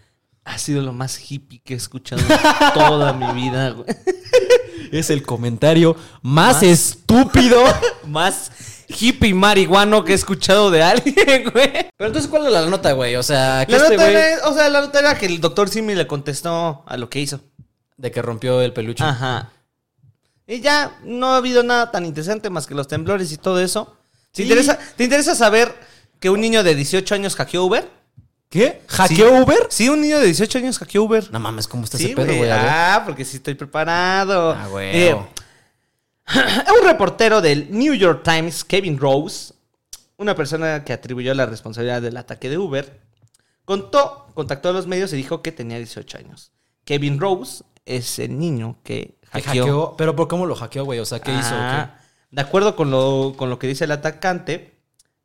Ha 0.46 0.60
sido 0.60 0.84
lo 0.84 0.94
más 0.94 1.20
hippie 1.32 1.60
que 1.64 1.74
he 1.74 1.78
escuchado 1.78 2.22
en 2.22 2.74
toda 2.76 3.14
mi 3.14 3.32
vida, 3.42 3.72
güey. 3.72 3.88
Es 4.92 5.10
el 5.10 5.24
comentario 5.24 5.96
más, 6.22 6.56
Más- 6.58 6.64
estúpido. 6.64 7.64
Más 8.06 8.52
hippie 8.98 9.34
marihuano 9.34 10.04
que 10.04 10.12
he 10.12 10.16
escuchado 10.16 10.72
de 10.72 10.84
alguien, 10.84 11.16
güey. 11.54 11.72
Pero 11.72 12.08
entonces, 12.08 12.28
¿cuál 12.30 12.46
es 12.48 12.52
la 12.52 12.66
nota, 12.66 12.92
güey? 12.94 13.16
O 13.16 13.24
sea, 13.24 13.66
que 13.66 13.72
La 13.74 13.78
este 13.80 13.92
nota 13.98 14.04
güey... 14.12 14.16
era, 14.16 14.48
o 14.48 14.54
sea, 14.54 14.70
la 14.70 14.82
nota 14.82 15.00
era 15.00 15.18
que 15.18 15.26
el 15.26 15.40
doctor 15.42 15.70
Simi 15.70 15.96
le 15.96 16.08
contestó 16.08 16.84
a 16.88 16.98
lo 16.98 17.10
que 17.10 17.20
hizo. 17.20 17.42
De 17.98 18.12
que 18.12 18.22
rompió 18.22 18.62
el 18.62 18.74
peluche. 18.74 19.04
Ajá. 19.04 19.50
Y 20.48 20.60
ya 20.60 20.98
no 21.04 21.34
ha 21.34 21.38
habido 21.38 21.64
nada 21.64 21.92
tan 21.92 22.06
interesante 22.06 22.50
más 22.50 22.68
que 22.68 22.74
los 22.76 22.88
temblores 22.88 23.32
y 23.32 23.38
todo 23.38 23.62
eso. 23.62 23.96
¿Te, 24.32 24.38
Sí. 24.38 24.44
interesa, 24.44 24.80
¿te 24.96 25.04
interesa 25.04 25.36
saber 25.36 25.74
que 26.20 26.30
un 26.30 26.42
niño 26.42 26.64
de 26.64 26.74
18 26.76 27.16
años 27.16 27.36
hackeó 27.36 27.64
Uber? 27.66 27.88
¿Qué? 28.50 28.82
¿Hackeó 28.88 29.30
Sí. 29.30 29.42
Uber? 29.44 29.68
Sí, 29.70 29.90
un 29.90 30.02
niño 30.02 30.20
de 30.20 30.26
18 30.26 30.58
años 30.58 30.78
hackeó 30.80 31.04
Uber. 31.04 31.32
No 31.32 31.40
mames, 31.40 31.68
¿cómo 31.68 31.86
está 31.86 31.98
sí, 31.98 32.06
ese 32.08 32.16
pedo, 32.16 32.36
güey. 32.36 32.50
Ah, 32.52 33.04
porque 33.06 33.24
sí 33.24 33.38
estoy 33.38 33.54
preparado. 33.54 34.52
Ah, 34.52 34.68
güey. 34.68 34.90
Eh, 34.94 35.18
un 36.82 36.88
reportero 36.88 37.42
del 37.42 37.72
New 37.72 37.94
York 37.94 38.24
Times, 38.24 38.64
Kevin 38.64 38.98
Rose, 38.98 39.54
una 40.18 40.36
persona 40.36 40.84
que 40.84 40.94
atribuyó 40.94 41.34
la 41.34 41.46
responsabilidad 41.46 42.02
del 42.02 42.18
ataque 42.18 42.50
de 42.50 42.58
Uber, 42.58 43.02
contó, 43.66 44.28
contactó 44.34 44.70
a 44.70 44.74
los 44.74 44.88
medios 44.88 45.12
y 45.14 45.18
dijo 45.18 45.42
que 45.42 45.52
tenía 45.52 45.78
18 45.78 46.18
años. 46.18 46.52
Kevin 46.86 47.20
Rose 47.20 47.64
es 47.86 48.20
el 48.20 48.38
niño 48.38 48.78
que 48.84 49.18
hackeó. 49.32 49.64
hackeó. 49.64 49.96
Pero 49.98 50.16
¿por 50.16 50.28
cómo 50.28 50.46
lo 50.46 50.56
hackeó, 50.56 50.86
güey? 50.86 51.00
O 51.00 51.06
sea, 51.06 51.20
¿qué 51.20 51.34
hizo? 51.34 51.56
De 52.32 52.42
acuerdo 52.42 52.76
con 52.76 52.92
lo, 52.92 53.34
con 53.36 53.50
lo 53.50 53.60
que 53.60 53.68
dice 53.68 53.84
el 53.84 53.92
atacante, 53.92 54.80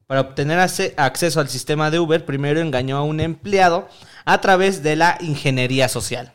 para 0.07 0.21
obtener 0.21 0.59
acceso 0.59 1.41
al 1.41 1.49
sistema 1.49 1.91
de 1.91 1.99
Uber, 1.99 2.25
primero 2.25 2.61
engañó 2.61 2.97
a 2.97 3.03
un 3.03 3.21
empleado 3.21 3.89
a 4.25 4.41
través 4.41 4.83
de 4.83 4.97
la 4.97 5.19
ingeniería 5.21 5.89
social. 5.89 6.33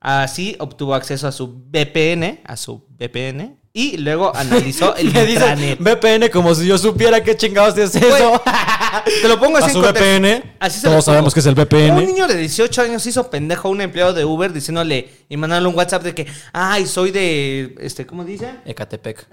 Así 0.00 0.56
obtuvo 0.58 0.94
acceso 0.94 1.26
a 1.26 1.32
su 1.32 1.48
VPN, 1.48 2.40
a 2.44 2.56
su 2.56 2.86
VPN, 2.90 3.58
y 3.76 3.96
luego 3.98 4.34
analizó 4.34 4.94
el? 4.96 5.12
Me 5.12 5.26
dice 5.26 5.32
intranet. 5.46 5.78
VPN 5.80 6.30
como 6.30 6.54
si 6.54 6.64
yo 6.66 6.78
supiera 6.78 7.22
qué 7.22 7.36
chingados 7.36 7.76
es 7.76 7.94
eso. 7.94 8.40
Te 9.22 9.28
lo 9.28 9.38
pongo 9.40 9.56
así 9.58 9.64
a 9.66 9.68
en 9.68 9.74
su 9.74 9.82
contexto. 9.82 10.04
VPN. 10.22 10.54
Así 10.60 10.78
se 10.80 10.86
lo 10.86 10.92
Todos 10.92 11.04
pongo. 11.04 11.14
sabemos 11.14 11.34
que 11.34 11.40
es 11.40 11.46
el 11.46 11.54
Un 11.58 11.64
VPN. 11.64 12.06
niño 12.06 12.26
de 12.28 12.36
18 12.36 12.82
años 12.82 13.04
hizo 13.06 13.28
pendejo 13.28 13.68
a 13.68 13.70
un 13.72 13.80
empleado 13.80 14.14
de 14.14 14.24
Uber 14.24 14.52
diciéndole 14.52 15.10
y 15.28 15.36
mandándole 15.36 15.68
un 15.68 15.74
WhatsApp 15.76 16.04
de 16.04 16.14
que, 16.14 16.26
ay, 16.52 16.86
soy 16.86 17.10
de, 17.10 17.74
este, 17.80 18.06
¿cómo 18.06 18.24
dice? 18.24 18.48
Ecatepec. 18.64 19.26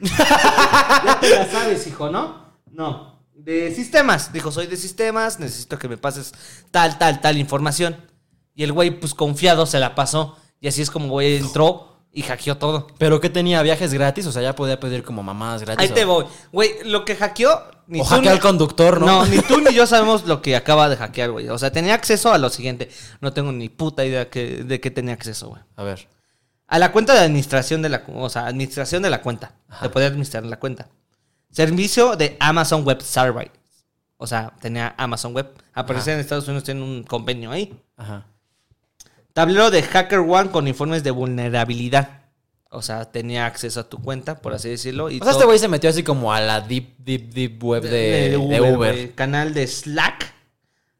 Ya 0.00 1.18
te 1.20 1.30
la 1.30 1.50
sabes, 1.50 1.86
hijo, 1.86 2.10
¿no? 2.10 2.52
No. 2.72 3.22
de 3.34 3.72
sistemas. 3.74 4.32
Dijo, 4.32 4.50
soy 4.50 4.66
de 4.66 4.76
sistemas, 4.76 5.38
necesito 5.38 5.78
que 5.78 5.88
me 5.88 5.96
pases 5.96 6.32
tal, 6.70 6.98
tal, 6.98 7.20
tal 7.20 7.38
información. 7.38 7.96
Y 8.54 8.64
el 8.64 8.72
güey, 8.72 8.90
pues 8.98 9.14
confiado, 9.14 9.66
se 9.66 9.78
la 9.78 9.94
pasó. 9.94 10.36
Y 10.60 10.68
así 10.68 10.82
es 10.82 10.90
como 10.90 11.08
güey 11.08 11.36
entró 11.36 11.93
y 12.14 12.22
hackeó 12.22 12.56
todo. 12.56 12.86
¿Pero 12.98 13.20
qué 13.20 13.28
tenía? 13.28 13.60
¿Viajes 13.62 13.92
gratis? 13.92 14.26
O 14.26 14.32
sea, 14.32 14.40
ya 14.42 14.54
podía 14.54 14.78
pedir 14.80 15.02
como 15.02 15.22
mamadas 15.22 15.62
gratis. 15.62 15.84
Ahí 15.84 15.90
o- 15.90 15.94
te 15.94 16.04
voy. 16.04 16.24
Güey, 16.52 16.70
lo 16.84 17.04
que 17.04 17.16
hackeó... 17.16 17.62
Ni 17.86 18.00
O 18.00 18.20
ni- 18.20 18.28
al 18.28 18.40
conductor, 18.40 18.98
¿no? 18.98 19.06
No, 19.06 19.26
ni 19.26 19.40
tú 19.40 19.60
ni 19.60 19.74
yo 19.74 19.86
sabemos 19.88 20.24
lo 20.26 20.40
que 20.40 20.56
acaba 20.56 20.88
de 20.88 20.96
hackear, 20.96 21.30
güey. 21.32 21.50
O 21.50 21.58
sea, 21.58 21.70
tenía 21.70 21.92
acceso 21.92 22.32
a 22.32 22.38
lo 22.38 22.48
siguiente. 22.48 22.88
No 23.20 23.34
tengo 23.34 23.52
ni 23.52 23.68
puta 23.68 24.04
idea 24.06 24.30
que- 24.30 24.64
de 24.64 24.80
qué 24.80 24.90
tenía 24.90 25.12
acceso, 25.12 25.48
güey. 25.50 25.62
A 25.76 25.82
ver. 25.82 26.08
A 26.66 26.78
la 26.78 26.92
cuenta 26.92 27.12
de 27.12 27.20
administración 27.20 27.82
de 27.82 27.90
la... 27.90 28.04
O 28.14 28.30
sea, 28.30 28.46
administración 28.46 29.02
de 29.02 29.10
la 29.10 29.20
cuenta. 29.20 29.52
Ajá. 29.68 29.82
De 29.84 29.90
poder 29.90 30.08
administrar 30.12 30.46
la 30.46 30.58
cuenta. 30.58 30.88
Servicio 31.50 32.16
de 32.16 32.36
Amazon 32.40 32.84
Web 32.84 33.02
Service. 33.02 33.50
O 34.16 34.26
sea, 34.26 34.52
tenía 34.60 34.94
Amazon 34.96 35.34
Web. 35.34 35.52
Aparece 35.74 36.12
en 36.14 36.20
Estados 36.20 36.46
Unidos, 36.48 36.64
tiene 36.64 36.82
un 36.82 37.02
convenio 37.04 37.50
ahí. 37.50 37.78
Ajá. 37.96 38.26
Tablero 39.34 39.70
de 39.70 39.82
Hacker 39.82 40.20
One 40.20 40.50
con 40.50 40.66
informes 40.66 41.02
de 41.04 41.10
vulnerabilidad. 41.10 42.22
O 42.70 42.82
sea, 42.82 43.04
tenía 43.04 43.46
acceso 43.46 43.80
a 43.80 43.88
tu 43.88 44.00
cuenta, 44.02 44.36
por 44.40 44.54
así 44.54 44.68
decirlo. 44.68 45.10
Y 45.10 45.20
O 45.20 45.24
sea, 45.24 45.32
este 45.32 45.44
güey 45.44 45.58
se 45.58 45.68
metió 45.68 45.90
así 45.90 46.02
como 46.02 46.32
a 46.32 46.40
la 46.40 46.60
deep, 46.60 46.96
deep, 46.98 47.32
deep 47.32 47.62
web 47.62 47.82
de, 47.82 48.30
de 48.30 48.60
Uber. 48.60 49.14
Canal 49.14 49.52
de 49.54 49.66
Slack. 49.66 50.32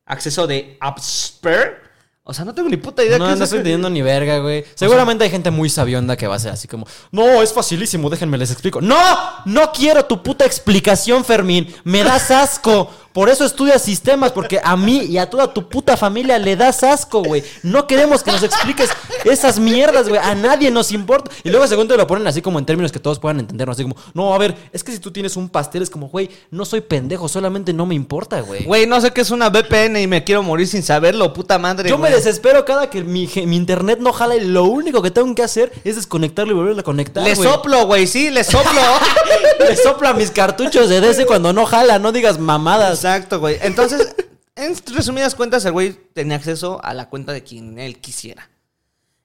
Acceso 0.06 0.46
de 0.46 0.76
AppSpare. 0.80 1.82
O 2.26 2.32
sea, 2.32 2.44
no 2.44 2.54
tengo 2.54 2.70
ni 2.70 2.78
puta 2.78 3.04
idea 3.04 3.18
No 3.18 3.26
qué 3.26 3.32
es 3.32 3.38
no 3.38 3.44
eso. 3.44 3.56
estoy 3.56 3.58
entendiendo 3.58 3.90
ni 3.90 4.00
verga, 4.02 4.38
güey. 4.38 4.64
Seguramente 4.74 5.24
hay 5.24 5.30
gente 5.30 5.50
muy 5.50 5.68
sabionda 5.68 6.16
que 6.16 6.26
va 6.26 6.36
a 6.36 6.38
ser 6.38 6.52
así 6.52 6.66
como, 6.66 6.86
no, 7.10 7.42
es 7.42 7.52
facilísimo, 7.52 8.08
déjenme 8.08 8.38
les 8.38 8.50
explico. 8.50 8.80
No, 8.80 8.96
no 9.44 9.72
quiero 9.72 10.06
tu 10.06 10.22
puta 10.22 10.46
explicación, 10.46 11.24
Fermín. 11.24 11.74
Me 11.84 12.02
das 12.02 12.30
asco. 12.30 12.90
Por 13.14 13.28
eso 13.28 13.44
estudias 13.44 13.80
sistemas, 13.80 14.32
porque 14.32 14.60
a 14.62 14.76
mí 14.76 15.02
y 15.02 15.18
a 15.18 15.30
toda 15.30 15.54
tu 15.54 15.68
puta 15.68 15.96
familia 15.96 16.36
le 16.36 16.56
das 16.56 16.82
asco, 16.82 17.22
güey. 17.22 17.44
No 17.62 17.86
queremos 17.86 18.24
que 18.24 18.32
nos 18.32 18.42
expliques 18.42 18.90
esas 19.24 19.60
mierdas, 19.60 20.08
güey. 20.08 20.20
A 20.20 20.34
nadie 20.34 20.72
nos 20.72 20.90
importa. 20.90 21.30
Y 21.44 21.50
luego 21.50 21.64
segundo 21.68 21.96
lo 21.96 22.08
ponen 22.08 22.26
así 22.26 22.42
como 22.42 22.58
en 22.58 22.66
términos 22.66 22.90
que 22.90 22.98
todos 22.98 23.20
puedan 23.20 23.38
entender, 23.38 23.68
¿no? 23.68 23.72
Así 23.72 23.84
como, 23.84 23.94
no, 24.14 24.34
a 24.34 24.38
ver, 24.38 24.56
es 24.72 24.82
que 24.82 24.90
si 24.90 24.98
tú 24.98 25.12
tienes 25.12 25.36
un 25.36 25.48
pastel 25.48 25.82
es 25.82 25.90
como, 25.90 26.08
güey, 26.08 26.28
no 26.50 26.64
soy 26.64 26.80
pendejo, 26.80 27.28
solamente 27.28 27.72
no 27.72 27.86
me 27.86 27.94
importa, 27.94 28.40
güey. 28.40 28.64
Güey, 28.64 28.88
no 28.88 29.00
sé 29.00 29.12
qué 29.12 29.20
es 29.20 29.30
una 29.30 29.48
VPN 29.48 29.96
y 30.00 30.08
me 30.08 30.24
quiero 30.24 30.42
morir 30.42 30.66
sin 30.66 30.82
saberlo, 30.82 31.32
puta 31.32 31.56
madre. 31.56 31.90
Yo 31.90 31.98
me 31.98 32.10
desespero 32.10 32.64
cada 32.64 32.90
que 32.90 33.04
mi, 33.04 33.30
mi 33.46 33.54
internet 33.54 34.00
no 34.00 34.12
jala 34.12 34.34
y 34.34 34.40
lo 34.40 34.64
único 34.64 35.02
que 35.02 35.12
tengo 35.12 35.32
que 35.36 35.44
hacer 35.44 35.70
es 35.84 35.94
desconectarlo 35.94 36.52
y 36.52 36.56
volverlo 36.56 36.80
a 36.80 36.84
conectar. 36.84 37.22
Le 37.22 37.36
soplo, 37.36 37.86
güey, 37.86 38.08
sí, 38.08 38.30
le 38.30 38.42
soplo. 38.42 38.80
Le 39.60 39.76
sopla 39.76 40.12
mis 40.12 40.32
cartuchos 40.32 40.88
de 40.88 41.00
DC 41.00 41.26
cuando 41.26 41.52
no 41.52 41.64
jala, 41.64 42.00
no 42.00 42.10
digas 42.10 42.40
mamadas. 42.40 43.03
Exacto, 43.04 43.38
güey. 43.38 43.58
Entonces, 43.60 44.16
en 44.56 44.74
resumidas 44.94 45.34
cuentas, 45.34 45.64
el 45.66 45.72
güey 45.72 45.92
tenía 46.14 46.36
acceso 46.36 46.82
a 46.82 46.94
la 46.94 47.10
cuenta 47.10 47.32
de 47.32 47.42
quien 47.42 47.78
él 47.78 48.00
quisiera. 48.00 48.48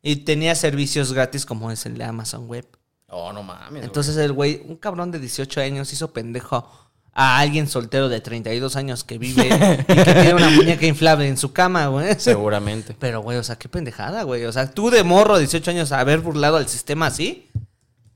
Y 0.01 0.17
tenía 0.17 0.53
servicios 0.55 1.13
gratis 1.13 1.45
como 1.45 1.71
es 1.71 1.85
el 1.85 1.97
de 1.97 2.03
Amazon 2.03 2.47
Web. 2.47 2.67
Oh, 3.07 3.31
no 3.31 3.41
mames. 3.41 3.83
Entonces 3.83 4.17
el 4.17 4.33
güey, 4.33 4.61
un 4.67 4.75
cabrón 4.75 5.11
de 5.11 5.19
18 5.19 5.61
años, 5.61 5.93
hizo 5.93 6.11
pendejo 6.11 6.69
a 7.13 7.39
alguien 7.39 7.67
soltero 7.67 8.07
de 8.07 8.21
32 8.21 8.75
años 8.75 9.03
que 9.03 9.17
vive 9.17 9.47
y 9.47 9.93
que 9.93 10.13
tiene 10.13 10.33
una 10.35 10.49
muñeca 10.49 10.85
inflable 10.85 11.27
en 11.27 11.37
su 11.37 11.53
cama, 11.53 11.87
güey. 11.87 12.15
Seguramente. 12.19 12.95
Pero, 12.99 13.21
güey, 13.21 13.37
o 13.37 13.43
sea, 13.43 13.57
qué 13.57 13.67
pendejada, 13.69 14.23
güey. 14.23 14.45
O 14.45 14.51
sea, 14.51 14.69
tú 14.71 14.89
de 14.89 15.03
morro, 15.03 15.37
18 15.37 15.71
años, 15.71 15.91
haber 15.91 16.19
burlado 16.19 16.57
al 16.57 16.67
sistema 16.67 17.07
así. 17.07 17.48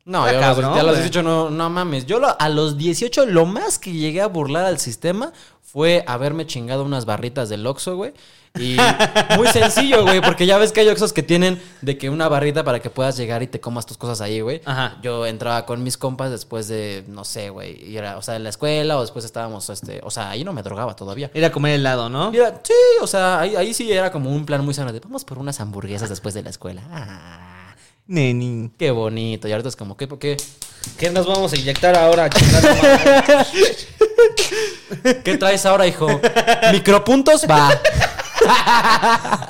No, 0.05 0.23
yo 0.23 0.29
a 0.29 0.33
los- 0.33 0.41
cabrón, 0.41 0.73
ya 0.75 0.81
a 0.81 0.83
los 0.83 0.93
güey. 0.95 1.03
18 1.03 1.23
no, 1.23 1.49
no 1.49 1.69
mames. 1.69 2.05
Yo 2.05 2.19
lo- 2.19 2.35
a 2.39 2.49
los 2.49 2.77
18 2.77 3.25
lo 3.25 3.45
más 3.45 3.79
que 3.79 3.91
llegué 3.93 4.21
a 4.21 4.27
burlar 4.27 4.65
al 4.65 4.79
sistema 4.79 5.31
fue 5.61 6.03
haberme 6.07 6.45
chingado 6.45 6.83
unas 6.83 7.05
barritas 7.05 7.49
del 7.49 7.65
Oxxo, 7.65 7.95
güey. 7.95 8.13
Y 8.59 8.77
muy 9.37 9.47
sencillo, 9.47 10.03
güey, 10.03 10.21
porque 10.21 10.45
ya 10.45 10.59
ves 10.59 10.71
que 10.71 10.81
hay 10.81 10.87
Oxxos 10.89 11.11
que 11.11 11.23
tienen 11.23 11.59
de 11.81 11.97
que 11.97 12.11
una 12.11 12.27
barrita 12.27 12.63
para 12.63 12.79
que 12.79 12.91
puedas 12.91 13.17
llegar 13.17 13.41
y 13.41 13.47
te 13.47 13.59
comas 13.59 13.87
tus 13.87 13.97
cosas 13.97 14.21
ahí, 14.21 14.41
güey. 14.41 14.61
Ajá. 14.65 14.97
Yo 15.01 15.25
entraba 15.25 15.65
con 15.65 15.81
mis 15.81 15.97
compas 15.97 16.29
después 16.29 16.67
de, 16.67 17.03
no 17.07 17.23
sé, 17.23 17.49
güey, 17.49 17.83
y 17.83 17.97
era, 17.97 18.17
o 18.17 18.21
sea, 18.21 18.35
en 18.35 18.43
la 18.43 18.49
escuela 18.49 18.97
o 18.97 19.01
después 19.01 19.25
estábamos, 19.25 19.67
este, 19.71 20.01
o 20.03 20.11
sea, 20.11 20.29
ahí 20.29 20.43
no 20.43 20.53
me 20.53 20.61
drogaba 20.61 20.95
todavía. 20.95 21.31
Ir 21.33 21.43
a 21.45 21.51
comer 21.51 21.73
helado, 21.73 22.09
¿no? 22.09 22.31
Era- 22.31 22.61
sí, 22.61 22.73
o 23.01 23.07
sea, 23.07 23.39
ahí, 23.39 23.55
ahí 23.55 23.73
sí 23.73 23.91
era 23.91 24.11
como 24.11 24.29
un 24.29 24.45
plan 24.45 24.63
muy 24.63 24.75
sano 24.75 24.93
de 24.93 24.99
vamos 24.99 25.25
por 25.25 25.39
unas 25.39 25.59
hamburguesas 25.59 26.09
después 26.09 26.35
de 26.35 26.43
la 26.43 26.51
escuela. 26.51 26.83
Ah, 26.91 27.52
Neni. 28.07 28.71
qué 28.77 28.91
bonito. 28.91 29.47
Y 29.47 29.51
ahorita 29.51 29.69
es 29.69 29.75
como, 29.75 29.95
¿qué? 29.97 30.07
¿Qué, 30.07 30.37
¿Qué 30.97 31.09
nos 31.09 31.25
vamos 31.25 31.53
a 31.53 31.57
inyectar 31.57 31.95
ahora? 31.95 32.29
¿qué 35.23 35.37
traes 35.37 35.65
ahora, 35.65 35.87
hijo? 35.87 36.07
¿Micropuntos? 36.71 37.45
Va. 37.49 37.69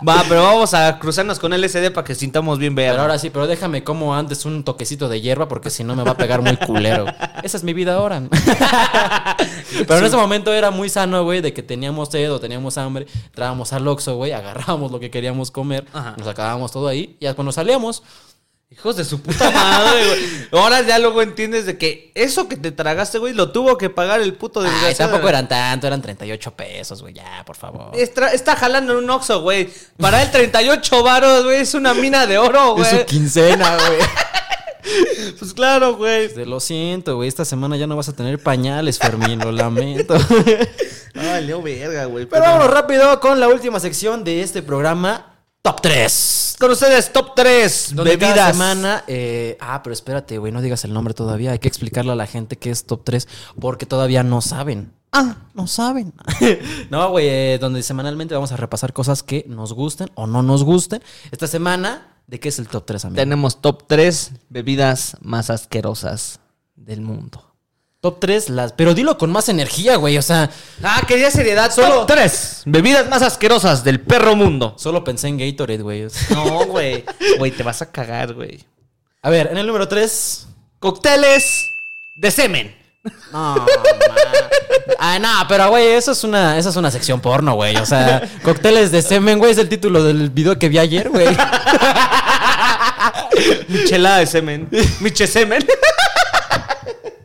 Va, 0.07 0.23
pero 0.29 0.43
vamos 0.43 0.73
a 0.75 0.99
cruzarnos 0.99 1.39
con 1.39 1.51
LSD 1.51 1.91
para 1.91 2.05
que 2.05 2.13
sintamos 2.13 2.59
bien 2.59 2.75
ver. 2.75 2.91
Pero 2.91 3.01
ahora 3.01 3.17
sí, 3.17 3.31
pero 3.31 3.47
déjame 3.47 3.83
como 3.83 4.15
antes 4.15 4.45
un 4.45 4.63
toquecito 4.63 5.09
de 5.09 5.19
hierba 5.19 5.47
porque 5.47 5.71
si 5.71 5.83
no 5.83 5.95
me 5.95 6.03
va 6.03 6.11
a 6.11 6.17
pegar 6.17 6.41
muy 6.41 6.55
culero. 6.57 7.05
Esa 7.41 7.57
es 7.57 7.63
mi 7.63 7.73
vida 7.73 7.95
ahora. 7.95 8.21
pero 9.87 9.97
en 9.99 10.05
ese 10.05 10.15
momento 10.15 10.53
era 10.53 10.69
muy 10.69 10.89
sano, 10.89 11.23
güey, 11.23 11.41
de 11.41 11.53
que 11.53 11.63
teníamos 11.63 12.09
sed 12.09 12.31
o 12.31 12.39
teníamos 12.39 12.77
hambre, 12.77 13.07
entrábamos 13.25 13.73
al 13.73 13.87
Oxxo, 13.87 14.15
güey, 14.15 14.31
agarrábamos 14.31 14.91
lo 14.91 14.99
que 14.99 15.09
queríamos 15.09 15.49
comer, 15.49 15.85
Ajá. 15.91 16.13
nos 16.17 16.27
acabábamos 16.27 16.71
todo 16.71 16.87
ahí 16.87 17.15
y 17.19 17.23
ya 17.25 17.33
cuando 17.33 17.51
salíamos, 17.51 18.03
Hijos 18.73 18.95
de 18.97 19.05
su 19.05 19.21
puta 19.21 19.51
madre, 19.51 20.05
güey. 20.07 20.19
Ahora 20.51 20.81
ya 20.81 20.97
luego 20.97 21.21
entiendes 21.21 21.65
de 21.67 21.77
que 21.77 22.11
eso 22.15 22.47
que 22.49 22.57
te 22.57 22.71
tragaste, 22.71 23.19
güey, 23.19 23.33
lo 23.33 23.51
tuvo 23.51 23.77
que 23.77 23.89
pagar 23.89 24.19
el 24.19 24.33
puto 24.33 24.61
ay, 24.61 24.69
desgraciado. 24.71 25.11
tampoco 25.11 25.29
eran 25.29 25.47
tanto, 25.47 25.85
eran 25.87 26.01
38 26.01 26.51
pesos, 26.55 27.01
güey, 27.01 27.13
ya, 27.13 27.43
por 27.45 27.55
favor. 27.55 27.91
Está, 27.93 28.29
está 28.33 28.55
jalando 28.55 28.93
en 28.97 29.03
un 29.03 29.09
Oxxo, 29.11 29.41
güey. 29.41 29.69
Para 29.97 30.23
él 30.23 30.31
38 30.31 31.03
varos, 31.03 31.43
güey, 31.45 31.61
es 31.61 31.73
una 31.75 31.93
mina 31.93 32.25
de 32.25 32.37
oro, 32.39 32.75
Es 32.81 32.87
su 32.87 32.95
güey. 32.95 33.05
quincena, 33.05 33.77
güey. 33.77 33.99
Pues 35.39 35.53
claro, 35.53 35.95
güey. 35.95 36.33
Te 36.33 36.45
lo 36.45 36.59
siento, 36.59 37.15
güey. 37.15 37.29
Esta 37.29 37.45
semana 37.45 37.77
ya 37.77 37.87
no 37.87 37.95
vas 37.95 38.09
a 38.09 38.13
tener 38.15 38.37
pañales, 38.43 38.99
Fermín. 38.99 39.39
Lo 39.39 39.49
lamento. 39.53 40.13
Ay, 41.15 41.45
leo 41.45 41.61
verga, 41.61 42.03
güey. 42.05 42.25
Pero 42.25 42.41
vámonos 42.41 42.69
rápido 42.69 43.17
con 43.21 43.39
la 43.39 43.47
última 43.47 43.79
sección 43.79 44.25
de 44.25 44.41
este 44.41 44.61
programa. 44.61 45.32
Top 45.63 45.79
3. 45.79 46.57
Con 46.59 46.71
ustedes, 46.71 47.13
top 47.13 47.35
3 47.35 47.93
Donde 47.95 48.17
bebidas. 48.17 48.35
cada 48.35 48.51
semana... 48.51 49.03
eh, 49.07 49.57
ah, 49.61 49.81
pero 49.81 49.93
espérate, 49.93 50.37
güey. 50.37 50.51
No 50.51 50.61
digas 50.61 50.83
el 50.83 50.91
nombre 50.93 51.13
todavía. 51.13 51.51
Hay 51.51 51.59
que 51.59 51.69
explicarle 51.69 52.11
a 52.11 52.15
la 52.15 52.27
gente 52.27 52.57
que 52.57 52.69
es 52.69 52.83
top 52.85 53.05
3 53.05 53.29
porque 53.57 53.85
todavía 53.85 54.23
no 54.23 54.41
saben. 54.41 54.91
Ah, 55.13 55.37
no 55.53 55.67
saben. 55.67 56.13
no, 56.89 57.09
güey. 57.11 57.27
eh, 57.29 57.57
donde 57.61 57.81
semanalmente 57.81 58.33
vamos 58.33 58.51
a 58.51 58.57
repasar 58.57 58.91
cosas 58.91 59.23
que 59.23 59.45
nos 59.47 59.71
gusten 59.71 60.09
o 60.15 60.27
no 60.27 60.43
nos 60.43 60.65
gusten. 60.65 61.01
Esta 61.31 61.47
semana, 61.47 62.13
¿de 62.27 62.41
qué 62.41 62.49
es 62.49 62.59
el 62.59 62.67
top 62.67 62.83
3, 62.85 63.05
amigo? 63.05 63.21
Tenemos 63.21 63.61
top 63.61 63.83
3 63.87 64.31
bebidas 64.49 65.15
más 65.21 65.49
asquerosas 65.49 66.41
del 66.75 66.99
mundo. 66.99 67.52
Top 68.03 68.19
3, 68.19 68.49
las... 68.49 68.73
Pero 68.73 68.93
dilo 68.93 69.17
con 69.17 69.31
más 69.31 69.47
energía, 69.47 69.95
güey. 69.95 70.17
O 70.17 70.21
sea, 70.21 70.49
Ah, 70.83 71.01
quería 71.07 71.31
seriedad. 71.31 71.71
Solo- 71.71 71.99
Top 71.99 72.07
3 72.07 72.63
bebidas 72.65 73.07
más 73.07 73.21
asquerosas 73.21 73.85
del 73.85 74.01
perro 74.01 74.35
mundo. 74.35 74.75
solo 74.77 75.05
pensé 75.05 75.29
en 75.29 75.37
Gatorade, 75.37 75.81
güey. 75.81 76.07
No, 76.31 76.65
güey. 76.65 77.05
Güey, 77.37 77.51
te 77.51 77.63
vas 77.63 77.81
a 77.81 77.89
cagar, 77.89 78.33
güey. 78.33 78.59
A 79.21 79.29
ver, 79.29 79.47
en 79.51 79.57
el 79.57 79.65
número 79.65 79.87
3... 79.87 80.47
Cócteles 80.79 81.65
de 82.17 82.29
semen. 82.29 82.75
No. 83.31 83.65
Ah, 84.99 85.17
no, 85.17 85.29
pero 85.47 85.69
güey, 85.69 85.87
eso 85.91 86.11
es 86.11 86.25
una, 86.25 86.57
esa 86.57 86.69
es 86.71 86.75
una 86.75 86.91
sección 86.91 87.21
porno, 87.21 87.53
güey. 87.55 87.77
O 87.77 87.85
sea, 87.85 88.21
cócteles 88.43 88.91
de 88.91 89.01
semen, 89.01 89.39
güey, 89.39 89.53
es 89.53 89.57
el 89.59 89.69
título 89.69 90.03
del 90.03 90.29
video 90.29 90.59
que 90.59 90.67
vi 90.67 90.77
ayer, 90.77 91.07
güey. 91.09 91.27
Michelada 93.69 94.17
de 94.19 94.27
semen. 94.27 94.67
Miche 94.99 95.25
semen. 95.27 95.65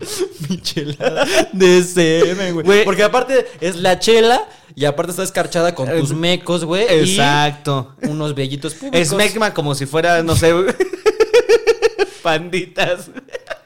Michelada 0.49 1.27
de 1.53 1.83
semen, 1.83 2.55
güey. 2.63 2.85
Porque 2.85 3.03
aparte 3.03 3.47
es 3.61 3.77
la 3.77 3.99
chela 3.99 4.47
y 4.75 4.85
aparte 4.85 5.11
está 5.11 5.23
escarchada 5.23 5.75
con 5.75 5.89
tus 5.89 6.13
mecos, 6.15 6.65
güey. 6.65 6.87
Exacto. 6.89 7.95
Y 8.03 8.07
unos 8.09 8.35
vellitos 8.35 8.75
públicos. 8.75 9.01
Es 9.01 9.13
mecma 9.13 9.53
como 9.55 9.75
si 9.75 9.87
fuera, 9.87 10.23
no 10.23 10.37
sé, 10.37 10.53
panditas. 12.23 13.11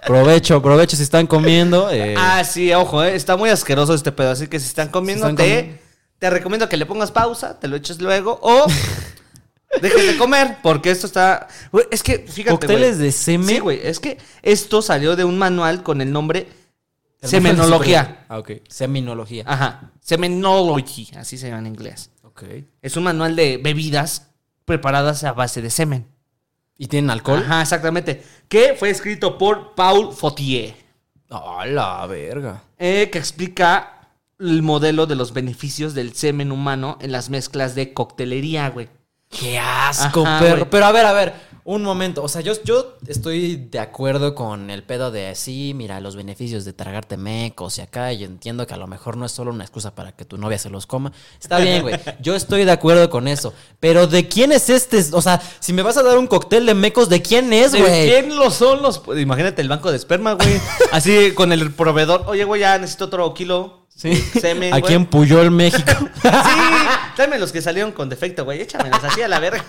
Provecho, 0.06 0.60
provecho 0.62 0.96
si 0.96 1.02
están 1.02 1.26
comiendo. 1.26 1.90
eh, 1.90 2.14
Ah, 2.18 2.42
sí, 2.44 2.72
ojo, 2.72 3.02
eh, 3.04 3.14
está 3.14 3.36
muy 3.36 3.50
asqueroso 3.50 3.94
este 3.94 4.12
pedo. 4.12 4.30
Así 4.30 4.48
que 4.48 4.58
si 4.58 4.66
están 4.66 4.88
comiendo, 4.88 5.26
están 5.26 5.36
te, 5.36 5.54
comiendo. 5.56 5.82
te 6.18 6.30
recomiendo 6.30 6.68
que 6.68 6.76
le 6.76 6.86
pongas 6.86 7.12
pausa, 7.12 7.58
te 7.60 7.68
lo 7.68 7.76
eches 7.76 8.00
luego 8.00 8.38
o 8.42 8.66
dejes 9.80 10.06
de 10.06 10.16
comer, 10.18 10.58
porque 10.62 10.90
esto 10.90 11.06
está. 11.06 11.48
Güey, 11.70 11.86
es 11.90 12.02
que, 12.02 12.18
fíjate. 12.18 12.50
Cócteles 12.50 12.98
de 12.98 13.12
semen. 13.12 13.48
Sí, 13.48 13.58
güey, 13.60 13.80
es 13.82 14.00
que 14.00 14.18
esto 14.42 14.82
salió 14.82 15.16
de 15.16 15.24
un 15.24 15.38
manual 15.38 15.82
con 15.82 16.00
el 16.00 16.12
nombre 16.12 16.48
Semenología. 17.22 18.26
Ah, 18.28 18.38
ok. 18.38 18.50
Seminología. 18.68 19.44
Ajá, 19.46 19.92
Semenology, 20.00 21.08
así 21.16 21.38
se 21.38 21.48
llama 21.48 21.60
en 21.60 21.68
inglés. 21.68 22.10
Ok. 22.24 22.42
Es 22.80 22.96
un 22.96 23.04
manual 23.04 23.36
de 23.36 23.58
bebidas 23.58 24.30
preparadas 24.64 25.22
a 25.24 25.32
base 25.32 25.62
de 25.62 25.70
semen. 25.70 26.06
¿Y 26.76 26.88
tienen 26.88 27.10
alcohol? 27.10 27.40
Ajá, 27.44 27.62
exactamente. 27.62 28.24
Que 28.48 28.74
fue 28.76 28.90
escrito 28.90 29.38
por 29.38 29.74
Paul 29.74 30.12
Fautier. 30.12 30.74
A 31.30 31.64
la 31.66 32.04
verga. 32.06 32.62
eh, 32.76 33.08
que 33.10 33.18
explica 33.18 34.08
el 34.38 34.62
modelo 34.62 35.06
de 35.06 35.14
los 35.14 35.32
beneficios 35.32 35.94
del 35.94 36.14
semen 36.14 36.50
humano 36.50 36.98
en 37.00 37.12
las 37.12 37.30
mezclas 37.30 37.74
de 37.76 37.92
coctelería, 37.94 38.68
güey. 38.70 38.88
Qué 39.32 39.58
asco, 39.58 40.24
Ajá, 40.26 40.40
perro. 40.40 40.70
Pero 40.70 40.84
a 40.86 40.92
ver, 40.92 41.06
a 41.06 41.12
ver, 41.12 41.32
un 41.64 41.82
momento. 41.82 42.22
O 42.22 42.28
sea, 42.28 42.40
yo, 42.40 42.52
yo 42.64 42.96
estoy 43.06 43.56
de 43.56 43.78
acuerdo 43.78 44.34
con 44.34 44.68
el 44.68 44.82
pedo 44.82 45.10
de 45.10 45.34
sí, 45.34 45.72
mira, 45.74 46.00
los 46.00 46.16
beneficios 46.16 46.64
de 46.64 46.72
tragarte 46.72 47.16
mecos 47.16 47.78
y 47.78 47.80
acá. 47.80 48.12
Y 48.12 48.24
entiendo 48.24 48.66
que 48.66 48.74
a 48.74 48.76
lo 48.76 48.86
mejor 48.86 49.16
no 49.16 49.24
es 49.24 49.32
solo 49.32 49.52
una 49.52 49.64
excusa 49.64 49.94
para 49.94 50.12
que 50.12 50.24
tu 50.24 50.38
novia 50.38 50.58
se 50.58 50.70
los 50.70 50.86
coma. 50.86 51.12
Está 51.40 51.58
bien, 51.58 51.82
güey. 51.82 51.98
Yo 52.20 52.34
estoy 52.34 52.64
de 52.64 52.72
acuerdo 52.72 53.08
con 53.10 53.28
eso. 53.28 53.54
Pero 53.80 54.06
¿de 54.06 54.28
quién 54.28 54.52
es 54.52 54.68
este? 54.68 55.02
O 55.12 55.22
sea, 55.22 55.40
si 55.60 55.72
me 55.72 55.82
vas 55.82 55.96
a 55.96 56.02
dar 56.02 56.18
un 56.18 56.26
cóctel 56.26 56.66
de 56.66 56.74
mecos, 56.74 57.08
¿de 57.08 57.22
quién 57.22 57.52
es, 57.52 57.72
¿De 57.72 57.80
güey? 57.80 58.08
quién 58.10 58.36
lo 58.36 58.50
son 58.50 58.82
los...? 58.82 59.00
Imagínate 59.16 59.62
el 59.62 59.68
banco 59.68 59.90
de 59.90 59.96
esperma, 59.96 60.34
güey. 60.34 60.60
Así 60.92 61.32
con 61.32 61.52
el 61.52 61.72
proveedor. 61.72 62.24
Oye, 62.26 62.44
güey, 62.44 62.60
ya 62.60 62.76
necesito 62.78 63.06
otro 63.06 63.32
kilo. 63.34 63.81
Sí. 63.94 64.14
Semen, 64.16 64.72
Aquí 64.74 64.80
güey. 64.82 64.94
en 64.94 65.06
Puyol, 65.06 65.50
México. 65.50 65.92
Sí, 66.22 66.28
tráeme 67.16 67.38
los 67.38 67.52
que 67.52 67.60
salieron 67.62 67.92
con 67.92 68.08
defecto, 68.08 68.44
güey. 68.44 68.60
Échamelos 68.62 69.02
así 69.04 69.20
a 69.22 69.28
la 69.28 69.38
verga. 69.38 69.64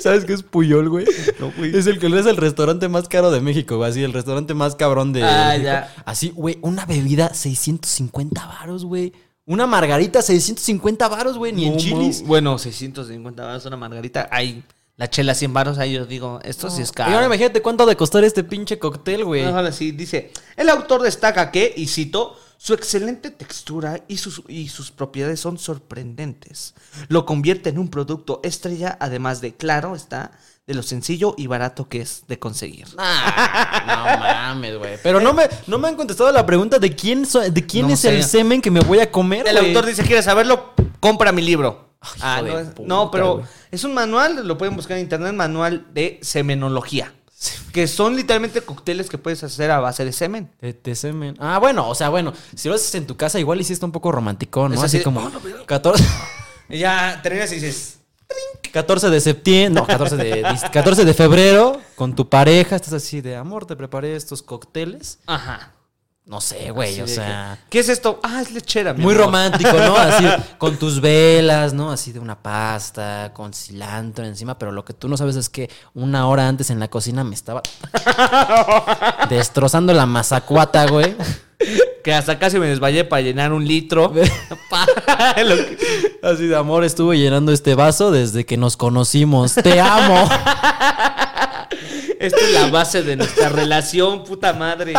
¿Sabes 0.00 0.24
qué 0.24 0.32
es 0.32 0.42
Puyol, 0.42 0.88
güey? 0.88 1.06
No, 1.38 1.52
güey. 1.56 1.76
Es 1.76 1.86
el 1.86 1.98
que 1.98 2.06
es 2.06 2.26
el 2.26 2.36
restaurante 2.36 2.88
más 2.88 3.08
caro 3.08 3.30
de 3.30 3.40
México, 3.40 3.76
güey. 3.76 3.90
Así, 3.90 4.02
el 4.02 4.12
restaurante 4.12 4.54
más 4.54 4.74
cabrón 4.74 5.12
de 5.12 5.22
Ah, 5.22 5.48
México. 5.50 5.64
ya. 5.64 5.94
Así, 6.04 6.30
güey, 6.30 6.58
una 6.62 6.84
bebida 6.86 7.32
650 7.32 8.46
varos, 8.46 8.84
güey. 8.84 9.12
Una 9.46 9.66
margarita 9.66 10.22
650 10.22 11.06
varos, 11.08 11.36
güey, 11.36 11.52
ni 11.52 11.66
en 11.66 11.76
chilis. 11.76 12.22
no. 12.22 12.28
Bueno, 12.28 12.58
650 12.58 13.44
baros 13.44 13.66
una 13.66 13.76
margarita. 13.76 14.28
Ahí, 14.32 14.64
la 14.96 15.10
chela 15.10 15.34
100 15.34 15.52
baros, 15.52 15.78
ahí 15.78 15.92
yo 15.94 16.06
digo, 16.06 16.38
esto 16.44 16.70
sí 16.70 16.82
es 16.82 16.92
Y 16.96 17.02
ahora 17.02 17.14
caro. 17.14 17.26
imagínate 17.26 17.62
cuánto 17.62 17.82
ha 17.82 17.86
de 17.86 17.96
costar 17.96 18.22
este 18.24 18.44
pinche 18.44 18.78
cóctel, 18.78 19.24
güey. 19.24 19.44
Ahora 19.44 19.72
sí, 19.72 19.90
dice, 19.92 20.32
el 20.56 20.68
autor 20.68 21.02
destaca 21.02 21.50
que, 21.50 21.72
y 21.76 21.88
cito, 21.88 22.38
su 22.56 22.74
excelente 22.74 23.30
textura 23.30 24.00
y 24.08 24.18
sus, 24.18 24.42
y 24.48 24.68
sus 24.68 24.90
propiedades 24.92 25.40
son 25.40 25.58
sorprendentes. 25.58 26.74
Lo 27.08 27.26
convierte 27.26 27.70
en 27.70 27.78
un 27.78 27.88
producto 27.88 28.40
estrella, 28.44 28.96
además 29.00 29.40
de, 29.40 29.54
claro, 29.54 29.94
está, 29.96 30.30
de 30.66 30.74
lo 30.74 30.82
sencillo 30.82 31.34
y 31.36 31.46
barato 31.46 31.88
que 31.88 32.00
es 32.00 32.22
de 32.28 32.38
conseguir. 32.38 32.86
Ah, 32.96 33.82
no 33.86 34.18
mames, 34.54 34.78
güey. 34.78 34.98
Pero 35.02 35.20
no 35.20 35.34
me, 35.34 35.48
no 35.66 35.78
me 35.78 35.88
han 35.88 35.96
contestado 35.96 36.30
la 36.32 36.46
pregunta 36.46 36.78
de 36.78 36.94
quién, 36.94 37.26
so- 37.26 37.40
de 37.40 37.66
quién 37.66 37.88
No 37.88 37.94
es 37.94 38.00
sé. 38.00 38.14
el 38.16 38.22
semen 38.24 38.62
que 38.62 38.70
me 38.70 38.80
voy 38.80 39.00
a 39.00 39.10
comer, 39.10 39.46
El 39.48 39.56
autor 39.58 39.86
dice, 39.86 40.02
¿quieres 40.04 40.24
saberlo? 40.24 40.72
Compra 41.00 41.32
mi 41.32 41.42
libro. 41.42 41.90
Ay, 42.04 42.20
Ah, 42.22 42.42
no, 42.42 42.56
de 42.56 42.62
es- 42.62 42.68
puta, 42.70 42.88
no, 42.88 43.10
pero 43.10 43.42
es 43.70 43.84
un 43.84 43.94
manual, 43.94 44.46
lo 44.46 44.56
pueden 44.58 44.76
buscar 44.76 44.96
en 44.96 45.04
internet, 45.04 45.32
manual 45.34 45.86
de 45.92 46.18
semenología. 46.22 47.12
Que 47.72 47.86
son 47.88 48.16
literalmente 48.16 48.62
cócteles 48.62 49.10
que 49.10 49.18
puedes 49.18 49.42
hacer 49.44 49.70
a 49.70 49.78
base 49.80 50.04
de 50.04 50.12
semen. 50.12 50.50
De, 50.62 50.72
de 50.72 50.94
semen. 50.94 51.36
Ah, 51.38 51.58
bueno, 51.58 51.88
o 51.88 51.94
sea, 51.94 52.08
bueno, 52.08 52.32
si 52.54 52.68
lo 52.68 52.74
haces 52.74 52.94
en 52.94 53.06
tu 53.06 53.16
casa, 53.16 53.38
igual 53.38 53.60
hiciste 53.60 53.84
un 53.84 53.92
poco 53.92 54.10
romántico, 54.12 54.66
¿no? 54.68 54.74
Es 54.74 54.80
así, 54.80 54.86
así 54.86 54.98
de, 54.98 55.04
como 55.04 55.20
"Oh, 55.20 55.28
no, 55.28 55.40
pero-" 55.40 55.66
14, 55.66 56.04
Y 56.70 56.78
ya 56.78 57.20
terminas 57.22 57.52
y 57.52 57.56
dices, 57.56 57.98
14 58.72 59.10
de 59.10 59.20
septiembre, 59.20 59.80
no, 59.82 59.86
14 59.86 60.16
de, 60.16 60.42
dis- 60.42 60.70
14 60.70 61.04
de 61.04 61.12
febrero, 61.12 61.78
con 61.96 62.14
tu 62.14 62.28
pareja, 62.30 62.76
estás 62.76 62.94
así 62.94 63.20
de 63.20 63.36
amor, 63.36 63.66
te 63.66 63.76
preparé 63.76 64.16
estos 64.16 64.42
cócteles. 64.42 65.18
ajá. 65.26 65.72
No 66.26 66.40
sé, 66.40 66.70
güey, 66.70 67.02
o 67.02 67.06
sea. 67.06 67.58
que, 67.64 67.70
¿Qué 67.70 67.78
es 67.80 67.90
esto? 67.90 68.18
Ah, 68.22 68.40
es 68.40 68.50
lechera. 68.50 68.94
mi 68.94 69.02
Muy 69.02 69.12
amor. 69.14 69.26
romántico, 69.26 69.72
¿no? 69.74 69.94
Así, 69.96 70.24
con 70.56 70.78
tus 70.78 71.02
velas, 71.02 71.74
¿no? 71.74 71.92
Así 71.92 72.12
de 72.12 72.18
una 72.18 72.42
pasta, 72.42 73.30
con 73.34 73.52
cilantro 73.52 74.24
encima, 74.24 74.58
pero 74.58 74.72
lo 74.72 74.86
que 74.86 74.94
tú 74.94 75.06
no 75.06 75.18
sabes 75.18 75.36
es 75.36 75.50
que 75.50 75.68
una 75.92 76.26
hora 76.26 76.48
antes 76.48 76.70
en 76.70 76.80
la 76.80 76.88
cocina 76.88 77.24
me 77.24 77.34
estaba 77.34 77.60
destrozando 79.28 79.92
la 79.92 80.06
mazacuata, 80.06 80.86
güey. 80.86 81.14
Que 82.02 82.14
hasta 82.14 82.38
casi 82.38 82.58
me 82.58 82.68
desmayé 82.68 83.04
para 83.04 83.20
llenar 83.20 83.52
un 83.52 83.66
litro. 83.66 84.10
Así 86.22 86.46
de 86.46 86.56
amor, 86.56 86.84
estuve 86.84 87.18
llenando 87.18 87.52
este 87.52 87.74
vaso 87.74 88.10
desde 88.10 88.46
que 88.46 88.56
nos 88.56 88.78
conocimos. 88.78 89.54
Te 89.54 89.78
amo. 89.78 90.26
Esta 92.18 92.40
es 92.40 92.52
la 92.54 92.70
base 92.70 93.02
de 93.02 93.16
nuestra 93.16 93.50
relación, 93.50 94.24
puta 94.24 94.54
madre. 94.54 94.94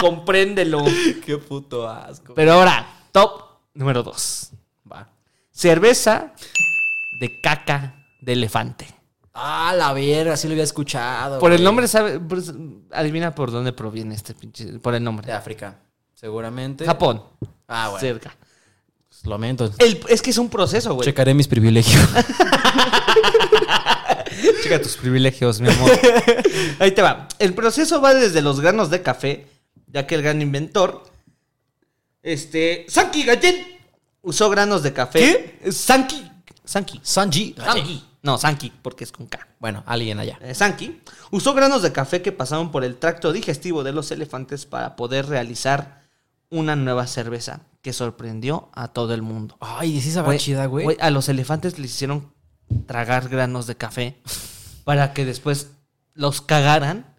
Compréndelo. 0.00 0.82
Qué 1.26 1.38
puto 1.38 1.88
asco. 1.88 2.34
Pero 2.34 2.52
ahora, 2.54 2.86
top 3.12 3.42
número 3.74 4.02
2. 4.02 4.50
Va. 4.90 5.08
Cerveza 5.50 6.32
de 7.20 7.40
caca 7.42 7.94
de 8.20 8.32
elefante. 8.32 8.86
Ah, 9.32 9.72
la 9.76 9.92
verga, 9.92 10.36
sí 10.36 10.48
lo 10.48 10.52
había 10.52 10.64
escuchado. 10.64 11.38
Por 11.38 11.52
el 11.52 11.62
nombre, 11.62 11.86
sabe, 11.88 12.18
pues, 12.18 12.52
adivina 12.90 13.34
por 13.34 13.50
dónde 13.50 13.72
proviene 13.72 14.14
este 14.14 14.34
pinche. 14.34 14.78
Por 14.80 14.94
el 14.94 15.00
De 15.00 15.04
nombre. 15.04 15.32
África, 15.32 15.78
seguramente. 16.14 16.84
Japón. 16.84 17.22
Ah, 17.68 17.88
bueno. 17.90 18.00
Cerca. 18.00 18.36
Pues, 19.08 19.26
Lamento. 19.26 19.70
El- 19.78 20.00
es 20.08 20.20
que 20.22 20.30
es 20.30 20.38
un 20.38 20.48
proceso, 20.50 20.94
güey. 20.94 21.04
Checaré 21.06 21.32
mis 21.34 21.46
privilegios. 21.48 22.02
Checa 24.62 24.80
tus 24.82 24.96
privilegios, 24.96 25.60
mi 25.60 25.68
amor. 25.68 25.90
Ahí 26.78 26.90
te 26.92 27.02
va. 27.02 27.28
El 27.38 27.54
proceso 27.54 28.00
va 28.00 28.14
desde 28.14 28.42
los 28.42 28.60
granos 28.60 28.90
de 28.90 29.02
café, 29.02 29.46
ya 29.92 30.06
que 30.06 30.14
el 30.14 30.22
gran 30.22 30.40
inventor, 30.42 31.02
este, 32.22 32.86
Sanki 32.88 33.24
Gallen, 33.24 33.56
usó 34.22 34.50
granos 34.50 34.82
de 34.82 34.92
café. 34.92 35.58
¿Qué? 35.62 35.72
Sanki. 35.72 36.30
Sanki. 36.64 37.00
Sanji. 37.02 37.54
Sanki. 37.56 38.04
No, 38.22 38.36
Sanki, 38.36 38.70
porque 38.82 39.04
es 39.04 39.12
con 39.12 39.26
K. 39.26 39.48
Bueno, 39.58 39.82
alguien 39.86 40.18
allá. 40.18 40.38
Eh, 40.42 41.00
usó 41.30 41.54
granos 41.54 41.82
de 41.82 41.92
café 41.92 42.20
que 42.22 42.32
pasaron 42.32 42.70
por 42.70 42.84
el 42.84 42.96
tracto 42.96 43.32
digestivo 43.32 43.82
de 43.82 43.92
los 43.92 44.10
elefantes 44.10 44.66
para 44.66 44.94
poder 44.94 45.26
realizar 45.26 46.02
una 46.50 46.76
nueva 46.76 47.06
cerveza 47.06 47.62
que 47.80 47.92
sorprendió 47.92 48.68
a 48.74 48.88
todo 48.88 49.14
el 49.14 49.22
mundo. 49.22 49.56
Ay, 49.60 50.00
sí 50.00 50.10
sabrá 50.10 50.36
chida, 50.36 50.66
güey. 50.66 50.96
a 51.00 51.10
los 51.10 51.28
elefantes 51.28 51.78
les 51.78 51.92
hicieron 51.92 52.32
tragar 52.86 53.28
granos 53.28 53.66
de 53.66 53.76
café 53.76 54.16
para 54.84 55.14
que 55.14 55.24
después 55.24 55.70
los 56.14 56.42
cagaran 56.42 57.16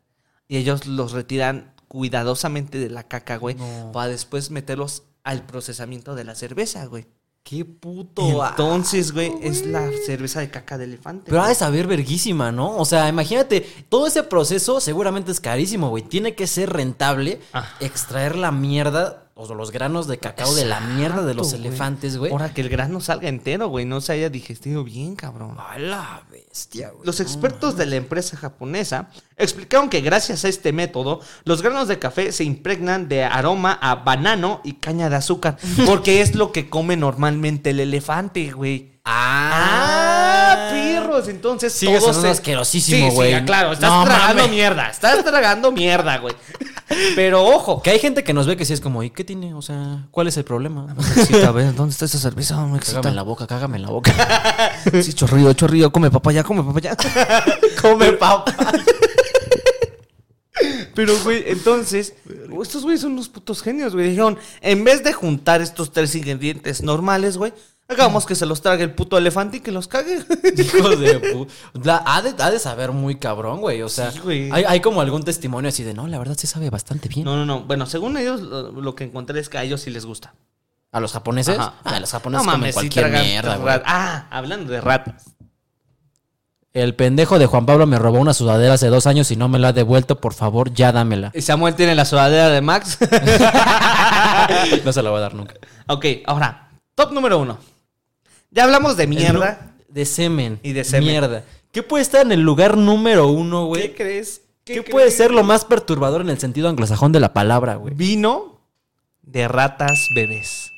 y 0.48 0.58
ellos 0.58 0.86
los 0.86 1.14
retiran 1.14 1.71
cuidadosamente 1.92 2.78
de 2.80 2.90
la 2.90 3.04
caca, 3.04 3.36
güey, 3.36 3.56
No. 3.56 3.92
para 3.92 4.08
después 4.08 4.50
meterlos 4.50 5.04
al 5.26 5.46
procesamiento 5.46 6.16
de 6.16 6.24
la 6.24 6.36
cerveza, 6.36 6.86
güey. 6.86 7.06
Qué 7.44 7.66
puto 7.66 8.22
Entonces, 8.48 9.12
güey, 9.12 9.34
es 9.42 9.66
la 9.66 9.90
cerveza 10.06 10.40
de 10.40 10.50
caca 10.50 10.78
de 10.78 10.86
elefante. 10.86 11.26
Pero 11.28 11.42
ha 11.42 11.50
de 11.50 11.56
saber 11.56 11.88
verguísima, 11.88 12.50
¿no? 12.54 12.78
O 12.78 12.86
sea, 12.86 13.10
imagínate, 13.10 13.62
todo 13.90 14.08
ese 14.08 14.24
proceso 14.24 14.80
seguramente 14.80 15.34
es 15.34 15.42
carísimo, 15.42 15.90
güey. 15.90 16.04
Tiene 16.04 16.34
que 16.34 16.48
ser 16.48 16.72
rentable 16.72 17.42
Ajá. 17.52 17.76
extraer 17.82 18.38
la 18.38 18.52
mierda 18.52 19.31
o 19.50 19.56
los 19.56 19.72
granos 19.72 20.08
de 20.08 20.18
cacao 20.18 20.54
de 20.54 20.66
la 20.66 20.80
mierda 20.80 21.24
de 21.24 21.34
los 21.34 21.54
elefantes, 21.54 22.18
güey. 22.18 22.32
Ahora 22.32 22.54
que 22.54 22.62
el 22.62 22.70
grano 22.70 23.02
salga 23.02 23.30
entero, 23.30 23.68
güey, 23.68 23.86
no 23.86 24.02
se 24.02 24.14
haya 24.14 24.30
digestido 24.30 24.84
bien, 24.84 25.16
cabrón. 25.16 25.58
A 25.58 25.80
la 25.80 26.24
bestia, 26.32 26.90
güey. 26.90 27.06
Los 27.06 27.20
expertos 27.20 27.76
de 27.78 27.86
la 27.86 27.96
empresa 27.96 28.38
japonesa 28.38 29.10
explicaron 29.38 29.90
que 29.90 30.02
gracias 30.02 30.46
a 30.46 30.50
este 30.50 30.74
método, 30.74 31.22
los 31.46 31.62
granos 31.62 31.88
de 31.88 32.00
café 32.00 32.32
se 32.32 32.44
impregnan 32.44 33.08
de 33.08 33.24
aroma 33.24 33.78
a 33.82 33.96
banano 33.96 34.62
y 34.64 34.74
caña 34.74 35.10
de 35.10 35.16
azúcar, 35.16 35.58
porque 35.86 36.22
es 36.22 36.36
lo 36.36 36.52
que 36.52 36.70
come 36.70 36.98
normalmente 36.98 37.72
el 37.72 37.80
elefante, 37.80 38.52
güey. 38.52 38.92
Ah, 39.04 40.70
pirros, 40.72 41.28
entonces 41.28 41.74
Sigue 41.74 41.98
todo 41.98 42.10
sonando 42.14 42.30
asquerosísimo, 42.30 43.10
Sí, 43.10 43.16
güey. 43.16 43.36
Sí, 43.36 43.46
claro, 43.46 43.74
estás 43.74 43.90
No 43.90 44.04
tragando 44.04 44.48
mierda, 44.48 44.90
estás 44.90 45.24
tragando 45.24 45.72
mierda, 45.72 46.18
güey. 46.20 46.36
Pero 47.16 47.44
ojo, 47.44 47.82
Que 47.82 47.92
hay 47.92 48.00
gente 48.00 48.24
que 48.24 48.34
nos 48.34 48.48
ve 48.48 48.58
que 48.58 48.66
sí 48.66 48.74
es 48.74 48.82
como, 48.82 49.04
¿y 49.04 49.10
qué 49.10 49.24
tiene? 49.24 49.54
O 49.54 49.62
sea, 49.62 50.08
¿cuál 50.12 50.28
es 50.28 50.38
el 50.38 50.44
problema? 50.44 50.96
excita, 51.18 51.48
a 51.48 51.52
ver, 51.52 51.74
¿dónde 51.76 51.92
está 51.92 52.06
esa 52.06 52.18
cerveza? 52.18 52.66
Me 52.66 52.80
Cágame 52.80 53.10
en 53.10 53.16
la 53.16 53.24
boca, 53.24 53.48
cágame 53.48 53.78
en 53.78 53.84
la 53.84 53.90
boca. 53.90 54.14
Sí, 55.02 55.14
chorrillo, 55.14 55.54
chorrillo, 55.54 55.92
come 55.92 56.12
papaya, 56.12 56.44
come 56.44 56.64
papaya. 56.64 56.96
Come 57.82 58.14
papa. 58.14 58.54
Pero, 60.94 61.14
güey, 61.24 61.44
entonces, 61.48 62.14
estos 62.62 62.84
güeyes 62.84 63.02
son 63.02 63.14
unos 63.14 63.30
putos 63.30 63.62
genios, 63.62 63.94
güey. 63.94 64.10
Dijeron, 64.10 64.38
en 64.62 64.84
vez 64.84 65.04
de 65.04 65.14
juntar 65.14 65.62
estos 65.62 65.92
tres 65.92 66.14
ingredientes 66.16 66.84
normales, 66.84 67.38
güey, 67.38 67.54
hagamos 67.92 68.26
que 68.26 68.36
se 68.36 68.46
los 68.46 68.62
trague 68.62 68.84
el 68.84 68.94
puto 68.94 69.18
elefante 69.18 69.58
y 69.58 69.60
que 69.60 69.72
los 69.72 69.88
cague. 69.88 70.16
Hijos 70.58 71.00
de 71.00 71.22
pu- 71.36 71.48
La- 71.84 72.04
ha, 72.06 72.22
de, 72.22 72.34
ha 72.42 72.50
de 72.52 72.60
saber 72.60 72.92
muy 72.92 73.16
cabrón, 73.16 73.62
güey. 73.62 73.82
O 73.82 73.90
sea, 73.90 74.12
Sí, 74.12 74.20
güey. 74.20 74.50
hay, 74.52 74.64
hay 74.68 74.80
como 74.80 75.02
algún 75.02 75.24
testimonio 75.24 75.70
así 75.70 75.84
de, 75.84 75.94
no, 75.94 76.08
la 76.08 76.18
verdad 76.18 76.36
sí 76.38 76.48
sabe 76.48 76.70
bastante 76.70 77.10
bien. 77.10 77.26
No, 77.26 77.36
no, 77.36 77.46
no. 77.46 77.62
Bueno, 77.62 77.86
según 77.86 78.18
ellos, 78.18 78.42
lo, 78.42 78.96
que 78.96 79.04
encontré 79.04 79.40
es 79.40 79.50
que 79.50 79.58
a 79.58 79.64
ellos 79.64 79.82
sí 79.82 79.90
les 79.90 80.06
gusta. 80.06 80.34
¿A 80.92 81.00
los 81.00 81.14
japoneses? 81.14 81.58
Ajá. 81.58 81.76
Ah, 81.84 82.00
los 82.00 82.12
japoneses 82.12 82.46
No 82.46 82.52
comen 82.52 82.60
mames, 82.62 82.76
sí 82.76 82.80
cualquier 82.82 83.06
tragan 83.10 83.26
mierda, 83.28 83.56
güey. 83.58 83.82
Ah, 83.86 84.28
hablando 84.30 84.72
de 84.74 84.82
ratas. 84.82 85.24
El 86.74 86.96
pendejo 86.96 87.38
de 87.38 87.48
Juan 87.48 87.66
Pablo 87.66 87.86
me 87.86 88.00
robó 88.00 88.20
una 88.20 88.34
sudadera 88.34 88.76
hace 88.76 88.88
dos 88.88 89.06
años 89.06 89.30
y 89.32 89.36
no 89.36 89.50
me 89.50 89.60
la 89.60 89.70
ha 89.70 89.74
devuelto. 89.74 90.22
Por 90.22 90.34
favor, 90.34 90.74
ya 90.74 90.94
dámela. 90.94 91.32
Y 91.34 91.42
Samuel 91.42 91.76
tiene 91.76 91.96
la 91.96 92.06
sudadera 92.06 92.50
de 92.50 92.62
Max. 92.62 92.98
No 94.86 94.92
se 94.92 95.02
la 95.04 95.10
voy 95.10 95.20
a 95.20 95.22
dar 95.22 95.34
nunca. 95.34 95.54
ok, 95.88 96.06
ahora, 96.26 96.70
top 96.96 97.12
número 97.12 97.40
uno. 97.40 97.58
Ya 98.52 98.66
hablamos 98.66 98.98
de 98.98 99.08
mierda. 99.08 99.76
De 99.88 100.06
semen. 100.06 100.60
Y 100.62 100.74
de 100.74 100.84
semen. 100.84 101.10
Mierda. 101.10 101.44
¿Qué 101.72 101.84
puede 101.84 102.04
estar 102.04 102.26
en 102.26 102.34
el 102.34 102.42
lugar 102.42 102.78
número 102.78 103.28
uno, 103.28 103.66
güey? 103.66 103.84
¿Qué 103.84 103.96
crees? 103.96 104.42
¿Qué, 104.66 104.84
puede 104.84 105.10
ser 105.10 105.32
lo 105.32 105.44
más 105.44 105.66
perturbador 105.66 106.22
en 106.22 106.30
el 106.30 106.38
sentido 106.38 106.70
anglosajón 106.70 107.12
de 107.12 107.20
la 107.20 107.34
palabra, 107.34 107.76
güey? 107.76 107.94
Vino 107.94 108.62
de 109.22 109.48
ratas 109.48 110.08
bebés. 110.16 110.70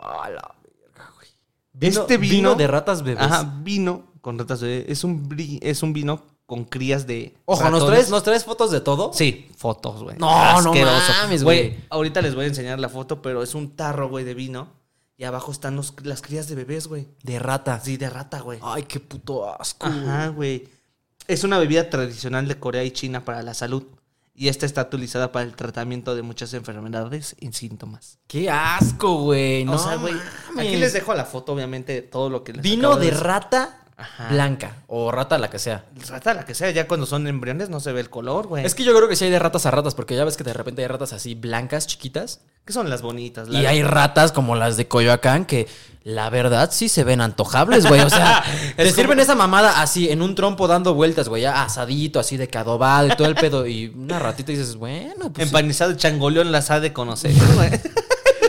A 0.00 0.28
la 0.30 0.54
verga, 0.64 1.12
güey. 1.14 1.28
Vino, 1.72 2.00
Este 2.00 2.16
vino 2.16 2.32
vino- 2.34 2.54
de 2.54 2.66
ratas 2.66 3.02
bebés. 3.02 3.22
Ajá, 3.22 3.58
vino 3.62 4.12
con 4.20 4.38
ratas 4.38 4.60
bebés. 4.60 4.86
Es 4.88 5.04
un, 5.04 5.34
es 5.60 5.82
un 5.82 5.92
vino 5.92 6.24
con 6.46 6.64
crías 6.64 7.06
de. 7.06 7.34
Ojo, 7.44 7.68
¿nos 7.70 7.86
traes, 7.86 8.08
¿nos 8.10 8.22
traes 8.22 8.44
fotos 8.44 8.70
de 8.70 8.80
todo? 8.80 9.12
Sí, 9.12 9.50
fotos, 9.56 10.02
güey. 10.02 10.16
No, 10.18 10.62
no 10.62 10.72
mames, 10.74 11.44
güey. 11.44 11.76
Ahorita 11.90 12.22
les 12.22 12.34
voy 12.34 12.44
a 12.44 12.48
enseñar 12.48 12.80
la 12.80 12.88
foto, 12.88 13.20
pero 13.22 13.42
es 13.42 13.54
un 13.54 13.76
tarro, 13.76 14.08
güey, 14.08 14.24
de 14.24 14.34
vino. 14.34 14.77
Y 15.18 15.24
abajo 15.24 15.50
están 15.52 15.74
los- 15.76 15.94
las 16.04 16.22
crías 16.22 16.48
de 16.48 16.54
bebés, 16.54 16.86
güey. 16.86 17.08
De 17.24 17.38
rata. 17.40 17.74
Así 17.74 17.96
de 17.96 18.08
rata, 18.08 18.40
güey. 18.40 18.60
Ay, 18.62 18.84
qué 18.84 19.00
puto 19.00 19.52
asco. 19.60 19.86
Ajá, 19.86 20.28
güey. 20.28 20.68
Es 21.26 21.42
una 21.44 21.58
bebida 21.58 21.90
tradicional 21.90 22.46
de 22.46 22.58
Corea 22.58 22.84
y 22.84 22.92
China 22.92 23.24
para 23.24 23.42
la 23.42 23.52
salud. 23.52 23.82
Y 24.32 24.46
esta 24.46 24.64
está 24.64 24.82
utilizada 24.82 25.32
para 25.32 25.44
el 25.44 25.56
tratamiento 25.56 26.14
de 26.14 26.22
muchas 26.22 26.54
enfermedades 26.54 27.34
y 27.40 27.52
síntomas. 27.52 28.18
Qué 28.28 28.48
asco, 28.48 29.22
güey. 29.24 29.64
No, 29.64 29.72
o 29.72 29.78
sea, 29.78 29.96
güey. 29.96 30.14
Aquí 30.56 30.76
les 30.76 30.92
dejo 30.92 31.12
la 31.12 31.24
foto, 31.24 31.52
obviamente, 31.52 31.92
de 31.94 32.02
todo 32.02 32.30
lo 32.30 32.44
que 32.44 32.52
les 32.52 32.62
Vino 32.62 32.94
de 32.96 33.10
rata 33.10 33.80
Ajá. 34.00 34.28
blanca. 34.30 34.76
O 34.86 35.10
rata 35.10 35.38
la 35.38 35.50
que 35.50 35.58
sea. 35.58 35.84
Rata, 36.08 36.32
la 36.32 36.44
que 36.44 36.54
sea, 36.54 36.70
ya 36.70 36.86
cuando 36.86 37.04
son 37.04 37.26
embriones 37.26 37.68
no 37.68 37.80
se 37.80 37.90
ve 37.92 38.00
el 38.00 38.08
color, 38.08 38.46
güey. 38.46 38.64
Es 38.64 38.76
que 38.76 38.84
yo 38.84 38.94
creo 38.96 39.08
que 39.08 39.16
sí 39.16 39.24
hay 39.24 39.30
de 39.32 39.40
ratas 39.40 39.66
a 39.66 39.72
ratas, 39.72 39.96
porque 39.96 40.14
ya 40.14 40.24
ves 40.24 40.36
que 40.36 40.44
de 40.44 40.52
repente 40.52 40.82
hay 40.82 40.88
ratas 40.88 41.12
así 41.12 41.34
blancas, 41.34 41.88
chiquitas. 41.88 42.40
¿Qué 42.64 42.72
son 42.72 42.88
las 42.90 43.02
bonitas? 43.02 43.48
Y 43.48 43.52
Las- 43.52 43.66
hay 43.66 43.82
ratas 43.82 44.30
como 44.30 44.54
las 44.54 44.76
de 44.76 44.86
Coyoacán 44.86 45.46
que 45.46 45.66
la 46.04 46.30
verdad 46.30 46.70
sí 46.72 46.88
se 46.88 47.02
ven 47.02 47.20
antojables, 47.20 47.86
güey. 47.86 48.00
O 48.02 48.08
sea, 48.10 48.44
te 48.76 48.82
Es 48.88 48.94
sirven 48.94 49.10
como- 49.16 49.22
esa 49.22 49.34
mamada 49.34 49.82
así 49.82 50.08
en 50.10 50.22
un 50.22 50.36
trompo 50.36 50.68
dando 50.68 50.94
vueltas, 50.94 51.28
güey, 51.28 51.42
ya 51.42 51.64
asadito, 51.64 52.20
así 52.20 52.36
de 52.36 52.46
que 52.48 52.58
y 52.58 52.62
todo 53.16 53.26
el 53.26 53.34
pedo. 53.34 53.66
Y 53.66 53.86
una 53.96 54.20
ratita 54.20 54.52
y 54.52 54.56
dices, 54.56 54.76
bueno, 54.76 55.32
pues 55.32 55.46
Empanizado 55.48 55.92
changoleón 55.94 56.52
las 56.52 56.70
ha 56.70 56.78
de 56.78 56.92
conocer, 56.92 57.32
güey. 57.56 57.70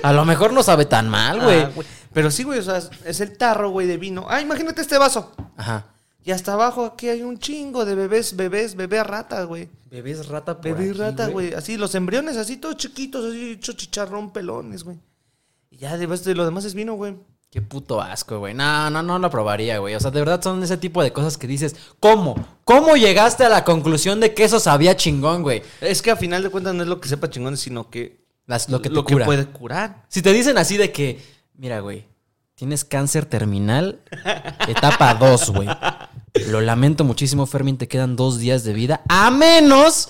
a 0.03 0.13
lo 0.13 0.25
mejor 0.25 0.53
no 0.53 0.61
sabe 0.61 0.85
tan 0.85 1.09
mal, 1.09 1.41
güey. 1.41 1.61
Ah, 1.61 1.71
güey. 1.73 1.87
Pero 2.13 2.31
sí, 2.31 2.43
güey, 2.43 2.59
o 2.59 2.63
sea, 2.63 2.81
es 3.05 3.19
el 3.21 3.37
tarro, 3.37 3.69
güey, 3.69 3.87
de 3.87 3.97
vino. 3.97 4.25
Ah, 4.29 4.41
imagínate 4.41 4.81
este 4.81 4.97
vaso. 4.97 5.31
Ajá. 5.57 5.87
Y 6.23 6.31
hasta 6.31 6.53
abajo 6.53 6.85
aquí 6.85 7.07
hay 7.07 7.21
un 7.23 7.39
chingo 7.39 7.85
de 7.85 7.95
bebés, 7.95 8.35
bebés, 8.35 8.75
bebés 8.75 9.05
rata, 9.07 9.43
güey. 9.43 9.69
Bebés 9.89 10.27
rata 10.27 10.55
por 10.55 10.63
Bebé 10.63 10.89
aquí, 10.89 10.93
rata, 10.99 11.27
güey. 11.27 11.53
Así, 11.53 11.77
los 11.77 11.95
embriones 11.95 12.35
así, 12.37 12.57
todos 12.57 12.77
chiquitos, 12.77 13.25
así, 13.25 13.51
hecho 13.51 13.73
chicharrón, 13.73 14.31
pelones, 14.31 14.83
güey. 14.83 14.97
Y 15.71 15.77
ya, 15.77 15.97
de, 15.97 16.05
de 16.07 16.35
lo 16.35 16.45
demás 16.45 16.65
es 16.65 16.73
vino, 16.73 16.93
güey. 16.95 17.15
Qué 17.51 17.61
puto 17.63 17.99
asco, 18.01 18.37
güey. 18.39 18.53
No, 18.53 18.89
no, 18.91 19.01
no 19.01 19.17
lo 19.17 19.29
probaría, 19.31 19.79
güey. 19.79 19.95
O 19.95 19.99
sea, 19.99 20.11
de 20.11 20.19
verdad 20.19 20.39
son 20.41 20.61
ese 20.61 20.77
tipo 20.77 21.01
de 21.01 21.11
cosas 21.13 21.37
que 21.37 21.47
dices, 21.47 21.75
¿cómo? 21.99 22.35
¿Cómo 22.63 22.95
llegaste 22.95 23.43
a 23.45 23.49
la 23.49 23.63
conclusión 23.63 24.19
de 24.19 24.33
que 24.35 24.43
eso 24.43 24.59
sabía 24.59 24.95
chingón, 24.95 25.41
güey? 25.41 25.63
Es 25.81 26.01
que 26.03 26.11
a 26.11 26.15
final 26.15 26.43
de 26.43 26.49
cuentas 26.49 26.75
no 26.75 26.83
es 26.83 26.89
lo 26.89 26.99
que 26.99 27.09
sepa 27.09 27.29
chingón, 27.29 27.57
sino 27.57 27.89
que 27.89 28.23
Las- 28.45 28.69
lo 28.69 28.81
que 28.83 28.89
te 28.89 28.95
lo 28.95 29.03
cura. 29.03 29.19
que 29.19 29.25
puede 29.25 29.45
curar. 29.47 30.05
Si 30.09 30.21
te 30.21 30.31
dicen 30.31 30.59
así 30.59 30.77
de 30.77 30.91
que, 30.91 31.19
mira, 31.59 31.81
güey, 31.81 32.05
tienes 32.55 32.85
cáncer 32.85 33.25
terminal, 33.25 33.99
etapa 34.67 35.13
2, 35.13 35.49
güey. 35.51 35.67
Lo 36.47 36.61
lamento 36.61 37.03
muchísimo, 37.03 37.45
Fermín, 37.45 37.77
te 37.77 37.87
quedan 37.87 38.15
dos 38.15 38.39
días 38.39 38.63
de 38.63 38.73
vida, 38.73 39.01
a 39.09 39.29
menos 39.29 40.09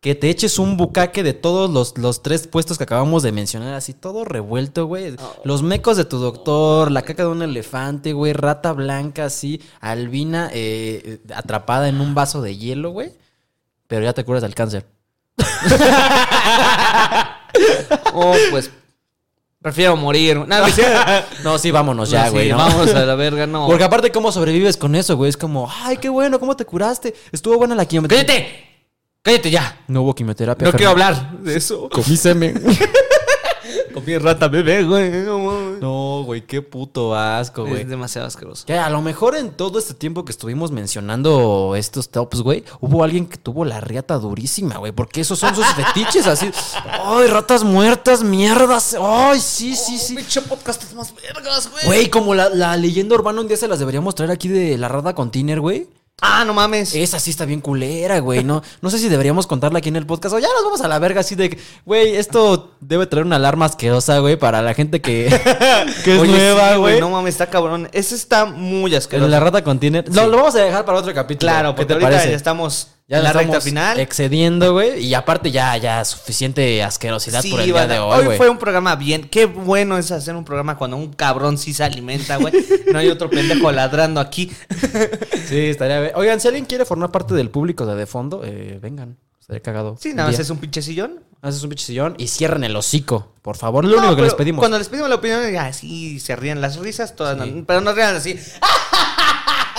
que 0.00 0.14
te 0.14 0.30
eches 0.30 0.58
un 0.58 0.76
bucaque 0.76 1.22
de 1.22 1.34
todos 1.34 1.70
los, 1.70 1.98
los 1.98 2.22
tres 2.22 2.46
puestos 2.46 2.78
que 2.78 2.84
acabamos 2.84 3.22
de 3.22 3.32
mencionar, 3.32 3.74
así 3.74 3.92
todo 3.92 4.24
revuelto, 4.24 4.86
güey. 4.86 5.16
Los 5.44 5.62
mecos 5.62 5.96
de 5.96 6.04
tu 6.04 6.18
doctor, 6.18 6.90
la 6.90 7.02
caca 7.02 7.24
de 7.24 7.28
un 7.28 7.42
elefante, 7.42 8.12
güey, 8.12 8.32
rata 8.32 8.72
blanca, 8.72 9.26
así, 9.26 9.60
albina 9.80 10.48
eh, 10.52 11.20
atrapada 11.34 11.88
en 11.88 12.00
un 12.00 12.14
vaso 12.14 12.40
de 12.40 12.56
hielo, 12.56 12.90
güey. 12.90 13.12
Pero 13.86 14.04
ya 14.04 14.14
te 14.14 14.24
curas 14.24 14.42
del 14.42 14.54
cáncer. 14.54 14.86
Oh, 18.12 18.34
pues. 18.50 18.70
Prefiero 19.60 19.96
morir. 19.96 20.36
No, 20.36 20.46
no, 20.46 20.68
sí, 20.68 20.82
No, 21.42 21.58
sí, 21.58 21.70
vámonos 21.70 22.10
ya, 22.10 22.28
güey. 22.28 22.50
¿no? 22.50 22.58
Vamos 22.58 22.94
a 22.94 23.04
la 23.04 23.14
verga, 23.14 23.46
no. 23.46 23.66
Porque 23.66 23.84
aparte, 23.84 24.10
¿cómo 24.12 24.30
sobrevives 24.30 24.76
con 24.76 24.94
eso, 24.94 25.16
güey? 25.16 25.30
Es 25.30 25.36
como, 25.36 25.70
ay, 25.82 25.96
qué 25.96 26.08
bueno, 26.08 26.38
¿cómo 26.38 26.56
te 26.56 26.64
curaste? 26.64 27.14
Estuvo 27.32 27.56
buena 27.56 27.74
la 27.74 27.84
quimioterapia. 27.86 28.26
¡Cállate! 28.26 28.66
¡Cállate 29.22 29.50
ya! 29.50 29.80
No 29.88 30.02
hubo 30.02 30.14
quimioterapia. 30.14 30.66
No 30.70 30.72
quiero 30.72 30.90
hablar 30.90 31.38
de 31.40 31.56
eso. 31.56 31.88
Comí 31.88 32.16
semen. 32.16 32.62
Comí 33.94 34.18
rata 34.18 34.48
bebé, 34.48 34.82
güey. 34.84 35.10
No, 35.80 36.22
güey, 36.24 36.42
qué 36.46 36.62
puto 36.62 37.14
asco, 37.14 37.64
güey. 37.64 37.82
Es 37.82 37.88
demasiado 37.88 38.26
asqueroso. 38.26 38.66
Que 38.66 38.78
a 38.78 38.90
lo 38.90 39.02
mejor 39.02 39.36
en 39.36 39.50
todo 39.50 39.78
este 39.78 39.94
tiempo 39.94 40.24
que 40.24 40.32
estuvimos 40.32 40.70
mencionando 40.70 41.74
estos 41.76 42.08
tops, 42.10 42.40
güey, 42.42 42.64
hubo 42.80 43.04
alguien 43.04 43.26
que 43.26 43.36
tuvo 43.36 43.64
la 43.64 43.80
riata 43.80 44.18
durísima, 44.18 44.76
güey, 44.78 44.92
porque 44.92 45.20
esos 45.20 45.38
son 45.38 45.54
sus 45.54 45.66
fetiches, 45.74 46.26
así. 46.26 46.50
Ay, 47.04 47.26
ratas 47.28 47.64
muertas, 47.64 48.22
mierdas. 48.22 48.96
Ay, 49.00 49.40
sí, 49.40 49.74
sí, 49.76 49.98
sí. 49.98 50.14
Pinche 50.14 50.42
podcast 50.42 50.92
más 50.94 51.14
vergas, 51.14 51.70
güey. 51.70 51.84
Güey, 51.86 52.10
como 52.10 52.34
la, 52.34 52.48
la 52.48 52.76
leyenda 52.76 53.14
urbana 53.14 53.40
un 53.40 53.48
día 53.48 53.56
se 53.56 53.68
las 53.68 53.78
deberíamos 53.78 54.14
traer 54.14 54.30
aquí 54.30 54.48
de 54.48 54.78
la 54.78 54.88
rata 54.88 55.14
container, 55.14 55.60
güey. 55.60 55.88
Ah, 56.22 56.44
no 56.46 56.54
mames. 56.54 56.94
Esa 56.94 57.20
sí 57.20 57.30
está 57.30 57.44
bien 57.44 57.60
culera, 57.60 58.20
güey. 58.20 58.42
No, 58.42 58.62
no 58.80 58.88
sé 58.90 58.98
si 58.98 59.08
deberíamos 59.10 59.46
contarla 59.46 59.80
aquí 59.80 59.90
en 59.90 59.96
el 59.96 60.06
podcast 60.06 60.34
o 60.34 60.38
ya 60.38 60.48
nos 60.48 60.64
vamos 60.64 60.80
a 60.80 60.88
la 60.88 60.98
verga 60.98 61.20
así 61.20 61.34
de, 61.34 61.50
que, 61.50 61.58
güey, 61.84 62.16
esto 62.16 62.74
debe 62.80 63.06
traer 63.06 63.26
una 63.26 63.36
alarma 63.36 63.66
asquerosa, 63.66 64.18
güey, 64.20 64.36
para 64.36 64.62
la 64.62 64.72
gente 64.72 65.02
que, 65.02 65.26
que 66.04 66.14
es 66.14 66.20
Oye, 66.20 66.32
nueva, 66.32 66.72
sí, 66.72 66.76
güey. 66.78 67.00
No 67.00 67.10
mames, 67.10 67.34
está 67.34 67.48
cabrón. 67.48 67.90
Ese 67.92 68.14
está 68.14 68.46
muy 68.46 68.90
Pero 68.92 68.98
asqueroso. 68.98 69.28
la 69.28 69.40
rata 69.40 69.62
contiene. 69.62 70.04
Lo, 70.10 70.26
lo 70.28 70.38
vamos 70.38 70.54
a 70.54 70.60
dejar 70.60 70.86
para 70.86 70.98
otro 70.98 71.12
capítulo. 71.12 71.52
Claro, 71.52 71.70
¿Qué 71.74 71.76
porque 71.76 71.86
te 71.88 71.92
ahorita 71.94 72.08
parece? 72.10 72.30
ya 72.30 72.36
estamos 72.36 72.88
Ya 73.08 73.20
la 73.20 73.32
recta 73.32 73.60
final. 73.60 74.00
Excediendo, 74.00 74.72
güey. 74.72 74.98
Y 75.04 75.14
aparte, 75.14 75.52
ya, 75.52 75.76
ya 75.76 76.04
suficiente 76.04 76.82
asquerosidad 76.82 77.40
Sí, 77.40 77.50
por 77.52 77.60
el 77.60 77.66
día 77.66 77.86
de 77.86 78.00
hoy, 78.00 78.24
güey. 78.24 78.36
fue 78.36 78.48
un 78.48 78.58
programa 78.58 78.96
bien. 78.96 79.28
Qué 79.28 79.46
bueno 79.46 79.96
es 79.96 80.10
hacer 80.10 80.34
un 80.34 80.44
programa 80.44 80.76
cuando 80.76 80.96
un 80.96 81.12
cabrón 81.12 81.56
sí 81.56 81.72
se 81.72 81.84
alimenta, 81.84 82.36
güey. 82.36 82.52
no 82.92 82.98
hay 82.98 83.08
otro 83.08 83.30
pendejo 83.30 83.70
ladrando 83.70 84.20
aquí. 84.20 84.50
Sí, 85.46 85.56
estaría 85.66 86.00
bien. 86.00 86.12
Oigan, 86.16 86.40
si 86.40 86.48
alguien 86.48 86.64
quiere 86.64 86.84
formar 86.84 87.12
parte 87.12 87.32
del 87.34 87.50
público 87.50 87.86
de 87.86 87.94
De 87.94 88.06
Fondo, 88.06 88.42
eh, 88.44 88.80
vengan. 88.82 89.16
Estaría 89.40 89.62
cagado. 89.62 89.96
Sí, 90.00 90.08
nada 90.12 90.24
más 90.28 90.36
día. 90.36 90.42
es 90.42 90.50
un 90.50 90.58
pinche 90.58 90.82
sillón. 90.82 91.20
Haces 91.40 91.62
un 91.62 91.68
pinche 91.68 91.84
sillón 91.86 92.16
y 92.18 92.26
cierren 92.26 92.64
el 92.64 92.74
hocico. 92.74 93.32
Por 93.42 93.56
favor, 93.56 93.84
lo 93.84 93.92
No, 93.92 93.98
único 93.98 94.16
que 94.16 94.22
les 94.22 94.34
pedimos. 94.34 94.60
Cuando 94.60 94.76
les 94.78 94.88
pedimos 94.88 95.08
la 95.08 95.14
opinión, 95.16 95.48
ya 95.52 95.72
sí 95.72 96.18
se 96.18 96.34
ríen 96.34 96.60
las 96.60 96.78
risas, 96.78 97.14
todas, 97.14 97.40
Sí. 97.40 97.52
no- 97.52 97.64
pero 97.64 97.80
no 97.80 97.92
rían 97.92 98.16
así. 98.16 98.36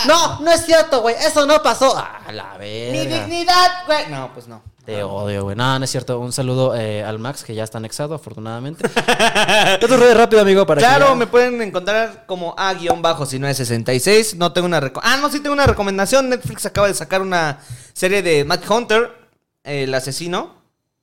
No, 0.05 0.39
no 0.41 0.51
es 0.51 0.65
cierto, 0.65 1.01
güey. 1.01 1.15
Eso 1.15 1.45
no 1.45 1.61
pasó. 1.63 1.97
A 1.97 2.31
la 2.31 2.57
verga. 2.57 3.23
dignidad, 3.25 3.85
güey. 3.87 4.07
No, 4.09 4.31
pues 4.33 4.47
no. 4.47 4.61
Te 4.85 5.03
odio, 5.03 5.43
güey. 5.43 5.55
No, 5.55 5.77
no 5.79 5.83
es 5.83 5.91
cierto. 5.91 6.17
Un 6.19 6.31
saludo 6.31 6.73
eh, 6.75 7.03
al 7.03 7.19
Max, 7.19 7.43
que 7.43 7.53
ya 7.53 7.63
está 7.65 7.77
anexado, 7.77 8.15
afortunadamente. 8.15 8.87
¿Qué 8.89 9.87
tu 9.87 9.97
red 9.97 10.15
rápido, 10.15 10.41
amigo? 10.41 10.65
Para 10.65 10.79
que 10.79 10.87
Claro, 10.87 11.07
ya- 11.09 11.15
me 11.15 11.27
pueden 11.27 11.61
encontrar 11.61 12.25
como 12.25 12.55
A-bajo 12.57 13.25
si 13.25 13.37
no 13.37 13.47
es 13.49 13.57
66. 13.57 14.35
No 14.35 14.53
tengo 14.53 14.65
una 14.67 14.79
reco- 14.79 15.01
Ah, 15.03 15.17
no, 15.17 15.29
sí 15.29 15.41
tengo 15.41 15.53
una 15.53 15.65
recomendación. 15.65 16.29
Netflix 16.29 16.65
acaba 16.65 16.87
de 16.87 16.93
sacar 16.93 17.21
una 17.21 17.59
serie 17.93 18.21
de 18.21 18.45
Matt 18.45 18.69
Hunter, 18.69 19.11
el 19.63 19.93
asesino. 19.93 20.55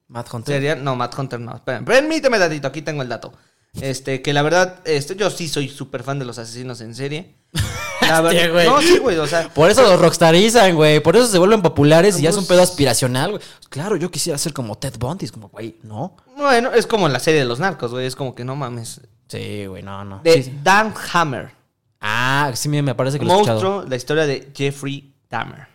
Matt 0.09 0.33
Hunter. 0.33 0.55
Sería, 0.55 0.77
no, 0.77 0.97
Matt 0.97 1.19
Hunter 1.19 1.41
no. 1.41 1.55
Esperen, 1.55 1.85
permíteme 1.85 2.39
datito, 2.39 2.69
aquí 2.69 2.81
tengo 2.81 3.03
el 3.03 3.09
dato. 3.11 3.33
Este, 3.81 4.23
que 4.23 4.33
la 4.33 4.41
verdad, 4.43 4.77
este, 4.85 5.15
yo 5.17 5.29
sí 5.31 5.49
soy 5.49 5.69
súper 5.69 6.05
fan 6.05 6.19
de 6.19 6.25
los 6.25 6.39
asesinos 6.39 6.81
en 6.81 6.95
serie. 6.95 7.35
La 8.03 8.21
Hostia, 8.23 8.49
verdad, 8.49 8.53
güey. 8.53 8.67
no, 8.67 8.81
sí, 8.83 8.99
güey, 8.99 9.17
o 9.19 9.27
sea, 9.27 9.49
Por 9.49 9.71
eso 9.71 9.83
los 9.83 9.99
rockstarizan, 10.01 10.75
güey. 10.75 11.01
Por 11.01 11.17
eso 11.17 11.27
se 11.27 11.39
vuelven 11.39 11.63
populares 11.63 12.19
y 12.19 12.23
ya 12.23 12.31
es 12.31 12.37
un 12.37 12.43
Pues- 12.43 12.49
pedo 12.49 12.63
aspiracional, 12.63 13.31
güey. 13.33 13.43
Claro, 13.71 13.97
yo 13.97 14.11
quisiera 14.11 14.37
ser 14.39 14.53
como 14.53 14.77
Ted 14.77 14.95
Bundy. 14.99 15.25
Es 15.25 15.33
como, 15.33 15.49
güey, 15.49 15.77
no. 15.83 16.17
bueno, 16.37 16.73
es 16.73 16.87
como 16.87 17.09
la 17.09 17.19
serie 17.21 17.41
de 17.41 17.47
los 17.47 17.61
narcos, 17.61 17.91
güey, 17.93 18.07
es 18.07 18.15
como 18.17 18.35
que 18.35 18.45
no 18.45 18.57
mames. 18.57 19.01
Sí, 19.29 19.67
güey, 19.67 19.83
no, 19.83 20.05
no. 20.05 20.21
De 20.23 20.35
Sí, 20.35 20.43
sí. 20.45 20.59
Dan 20.63 20.93
Hammer. 21.13 21.51
Ah, 22.01 22.51
sí, 22.55 22.69
me 22.69 22.95
parece 22.95 23.19
que 23.19 23.25
lo 23.25 23.31
he 23.31 23.35
escuchado. 23.35 23.61
Monstruo, 23.61 23.89
la 23.89 23.97
historia 23.97 24.27
de 24.27 24.51
Jeffrey 24.55 25.15
Dahmer. 25.31 25.67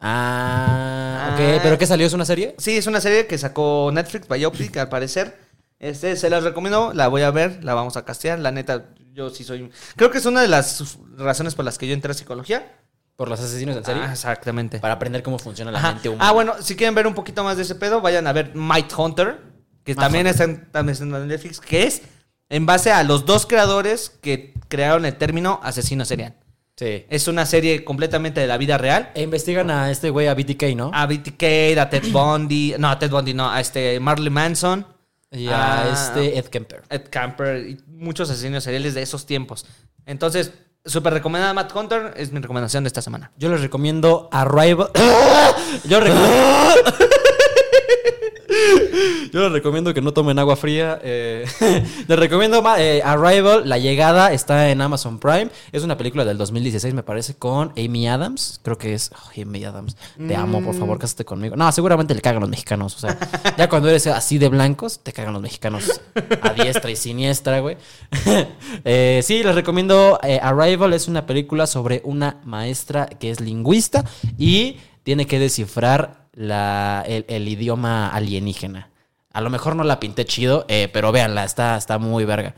Ah, 0.00 1.32
ok. 1.34 1.40
Ah. 1.40 1.60
¿Pero 1.62 1.76
qué 1.78 1.86
salió? 1.86 2.06
¿Es 2.06 2.12
una 2.12 2.24
serie? 2.24 2.54
Sí, 2.58 2.76
es 2.76 2.86
una 2.86 3.00
serie 3.00 3.26
que 3.26 3.36
sacó 3.38 3.90
Netflix, 3.92 4.26
Biopic, 4.28 4.76
al 4.78 4.88
parecer. 4.88 5.38
Este, 5.78 6.16
se 6.16 6.30
las 6.30 6.42
recomiendo, 6.42 6.92
la 6.94 7.08
voy 7.08 7.22
a 7.22 7.30
ver, 7.30 7.62
la 7.62 7.74
vamos 7.74 7.96
a 7.96 8.04
castear. 8.04 8.38
La 8.38 8.50
neta, 8.50 8.86
yo 9.12 9.30
sí 9.30 9.44
soy. 9.44 9.70
Creo 9.96 10.10
que 10.10 10.18
es 10.18 10.26
una 10.26 10.42
de 10.42 10.48
las 10.48 10.96
razones 11.16 11.54
por 11.54 11.64
las 11.64 11.78
que 11.78 11.86
yo 11.86 11.94
entré 11.94 12.10
a 12.10 12.14
psicología. 12.14 12.74
Por 13.16 13.28
los 13.28 13.40
asesinos 13.40 13.76
en 13.76 13.84
serie. 13.84 14.02
Ah, 14.04 14.12
exactamente. 14.12 14.78
Para 14.78 14.94
aprender 14.94 15.24
cómo 15.24 15.40
funciona 15.40 15.72
la 15.72 15.78
Ajá. 15.80 15.92
mente 15.94 16.08
humana. 16.08 16.28
Ah, 16.28 16.32
bueno, 16.32 16.54
si 16.60 16.76
quieren 16.76 16.94
ver 16.94 17.06
un 17.06 17.14
poquito 17.14 17.42
más 17.42 17.56
de 17.56 17.64
ese 17.64 17.74
pedo, 17.74 18.00
vayan 18.00 18.28
a 18.28 18.32
ver 18.32 18.54
Might 18.54 18.92
Hunter, 18.96 19.40
que 19.82 19.92
Might 19.94 20.00
también 20.00 20.26
Hunter. 20.26 20.30
está, 20.30 20.44
en, 20.44 20.70
también 20.70 20.92
está 20.92 21.04
en 21.04 21.26
Netflix, 21.26 21.58
que 21.58 21.82
es 21.84 22.02
en 22.48 22.64
base 22.64 22.92
a 22.92 23.02
los 23.02 23.26
dos 23.26 23.44
creadores 23.44 24.10
que 24.22 24.54
crearon 24.68 25.04
el 25.04 25.16
término 25.16 25.58
asesino 25.64 26.04
serial. 26.04 26.36
Sí. 26.76 27.06
Es 27.10 27.26
una 27.26 27.44
serie 27.44 27.82
completamente 27.84 28.40
de 28.40 28.46
la 28.46 28.56
vida 28.56 28.78
real. 28.78 29.10
E 29.16 29.22
investigan 29.22 29.68
a 29.68 29.90
este 29.90 30.10
güey, 30.10 30.28
a 30.28 30.34
BTK, 30.34 30.76
¿no? 30.76 30.92
A 30.94 31.06
BTK, 31.06 31.76
a 31.76 31.90
Ted 31.90 32.12
Bundy, 32.12 32.76
no, 32.78 32.88
a 32.88 33.00
Ted 33.00 33.10
Bundy, 33.10 33.34
no, 33.34 33.50
a 33.50 33.60
este 33.60 33.98
Marley 33.98 34.30
Manson. 34.30 34.86
Y 35.30 35.48
a 35.48 35.82
ah, 35.82 35.92
este 35.92 36.38
Ed 36.38 36.46
Kemper. 36.46 36.82
Ed 36.88 37.02
Camper 37.10 37.68
y 37.68 37.78
muchos 37.86 38.30
asesinos 38.30 38.64
seriales 38.64 38.94
de 38.94 39.02
esos 39.02 39.26
tiempos. 39.26 39.66
Entonces, 40.06 40.52
súper 40.84 41.12
recomendada 41.12 41.52
Matt 41.52 41.74
Hunter, 41.74 42.14
es 42.16 42.32
mi 42.32 42.40
recomendación 42.40 42.84
de 42.84 42.88
esta 42.88 43.02
semana. 43.02 43.32
Yo 43.36 43.50
les 43.50 43.60
recomiendo 43.60 44.28
Arrival. 44.32 44.90
Yo 45.84 46.00
recomiendo. 46.00 47.08
Yo 49.32 49.42
les 49.42 49.52
recomiendo 49.52 49.92
que 49.92 50.00
no 50.00 50.12
tomen 50.12 50.38
agua 50.38 50.56
fría. 50.56 50.98
eh, 51.02 51.44
les 52.08 52.18
recomiendo 52.18 52.62
eh, 52.78 53.02
Arrival, 53.04 53.68
La 53.68 53.78
Llegada, 53.78 54.32
está 54.32 54.70
en 54.70 54.80
Amazon 54.80 55.18
Prime. 55.18 55.50
Es 55.72 55.82
una 55.82 55.96
película 55.96 56.24
del 56.24 56.38
2016, 56.38 56.94
me 56.94 57.02
parece, 57.02 57.34
con 57.34 57.72
Amy 57.76 58.08
Adams. 58.08 58.60
Creo 58.62 58.78
que 58.78 58.94
es 58.94 59.10
oh, 59.14 59.40
Amy 59.40 59.64
Adams. 59.64 59.96
Te 60.16 60.34
amo, 60.34 60.62
por 60.62 60.74
favor, 60.74 60.98
cásate 60.98 61.24
conmigo. 61.24 61.56
No, 61.56 61.70
seguramente 61.72 62.14
le 62.14 62.20
cagan 62.20 62.40
los 62.40 62.50
mexicanos. 62.50 62.96
O 62.96 62.98
sea, 62.98 63.18
ya 63.56 63.68
cuando 63.68 63.88
eres 63.88 64.06
así 64.06 64.38
de 64.38 64.48
blancos, 64.48 65.00
te 65.02 65.12
cagan 65.12 65.32
los 65.32 65.42
mexicanos 65.42 66.00
a 66.42 66.52
diestra 66.52 66.90
y 66.90 66.96
siniestra, 66.96 67.60
güey. 67.60 67.76
Eh, 68.84 69.20
sí, 69.24 69.42
les 69.42 69.54
recomiendo 69.54 70.18
eh, 70.22 70.38
Arrival. 70.42 70.92
Es 70.92 71.08
una 71.08 71.26
película 71.26 71.66
sobre 71.66 72.00
una 72.04 72.40
maestra 72.44 73.06
que 73.06 73.30
es 73.30 73.40
lingüista 73.40 74.04
y 74.38 74.76
tiene 75.02 75.26
que 75.26 75.38
descifrar 75.38 76.17
la, 76.32 77.04
el, 77.06 77.24
el 77.28 77.48
idioma 77.48 78.08
alienígena. 78.10 78.90
A 79.32 79.40
lo 79.40 79.50
mejor 79.50 79.76
no 79.76 79.84
la 79.84 80.00
pinté 80.00 80.24
chido, 80.24 80.64
eh, 80.68 80.88
pero 80.92 81.12
véanla, 81.12 81.44
está, 81.44 81.76
está 81.76 81.98
muy 81.98 82.24
verga. 82.24 82.54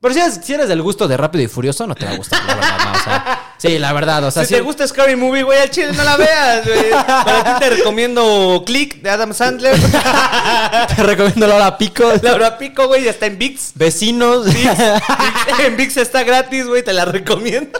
Pero 0.00 0.14
si 0.14 0.20
eres, 0.20 0.40
si 0.42 0.52
eres 0.52 0.68
del 0.68 0.82
gusto 0.82 1.06
de 1.06 1.16
Rápido 1.16 1.44
y 1.44 1.46
Furioso, 1.46 1.86
no 1.86 1.94
te 1.94 2.04
va 2.04 2.10
a 2.10 2.16
gustar, 2.16 2.44
la 2.44 2.54
verdad, 2.56 2.76
no, 2.86 2.92
o 2.92 3.02
sea, 3.04 3.54
sí, 3.56 3.78
la 3.78 3.92
verdad, 3.92 4.24
o 4.24 4.30
sea, 4.32 4.44
si 4.44 4.54
te 4.54 4.60
gusta 4.60 4.84
Scary 4.84 5.14
Movie, 5.14 5.44
güey, 5.44 5.60
al 5.60 5.70
chile 5.70 5.92
no 5.92 6.02
la 6.02 6.16
veas, 6.16 6.66
güey. 6.66 6.90
Para 6.90 7.44
ti 7.44 7.60
te 7.60 7.70
recomiendo 7.76 8.64
Click 8.66 9.00
de 9.00 9.10
Adam 9.10 9.32
Sandler. 9.32 9.76
te 10.96 11.02
recomiendo 11.04 11.46
Laura 11.46 11.78
Pico. 11.78 12.10
Laura 12.20 12.58
Pico, 12.58 12.88
güey, 12.88 13.04
ya 13.04 13.10
está 13.10 13.26
en 13.26 13.38
VIX. 13.38 13.72
Vecinos. 13.76 14.46
VIX- 14.48 15.02
en 15.66 15.76
VIX 15.76 15.96
está 15.98 16.24
gratis, 16.24 16.66
güey, 16.66 16.82
te 16.82 16.92
la 16.92 17.04
recomiendo. 17.04 17.78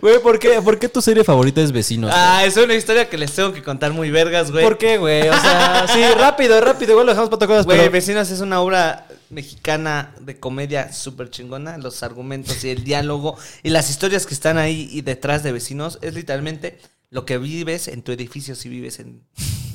Güey, 0.00 0.18
¿por 0.20 0.38
qué, 0.38 0.60
¿por 0.62 0.78
qué 0.78 0.88
tu 0.88 1.00
serie 1.00 1.24
favorita 1.24 1.60
es 1.62 1.72
Vecinos? 1.72 2.10
güey? 2.10 2.22
Ah, 2.22 2.44
es 2.44 2.56
una 2.56 2.74
historia 2.74 3.08
que 3.08 3.16
les 3.16 3.32
tengo 3.32 3.52
que 3.52 3.62
contar 3.62 3.92
muy 3.92 4.10
vergas, 4.10 4.50
güey. 4.50 4.64
¿Por 4.64 4.76
qué, 4.78 4.98
güey? 4.98 5.28
O 5.28 5.40
sea, 5.40 5.86
sí, 5.92 6.00
rápido, 6.18 6.60
rápido, 6.60 6.92
igual 6.92 7.06
lo 7.06 7.12
dejamos 7.12 7.30
para 7.30 7.46
cosas, 7.46 7.64
Güey, 7.64 7.78
pero... 7.78 7.90
Vecinos 7.90 8.30
es 8.30 8.40
una 8.40 8.60
obra 8.60 9.06
mexicana 9.30 10.14
de 10.20 10.38
comedia 10.38 10.92
súper 10.92 11.30
chingona. 11.30 11.78
Los 11.78 12.02
argumentos 12.02 12.62
y 12.64 12.70
el 12.70 12.84
diálogo 12.84 13.36
y 13.62 13.70
las 13.70 13.90
historias 13.90 14.26
que 14.26 14.34
están 14.34 14.58
ahí 14.58 14.88
y 14.92 15.00
detrás 15.02 15.42
de 15.42 15.52
Vecinos 15.52 15.98
es 16.02 16.14
literalmente 16.14 16.78
lo 17.10 17.24
que 17.24 17.38
vives 17.38 17.88
en 17.88 18.02
tu 18.02 18.12
edificio 18.12 18.54
si 18.56 18.68
vives 18.68 18.98
en... 18.98 19.22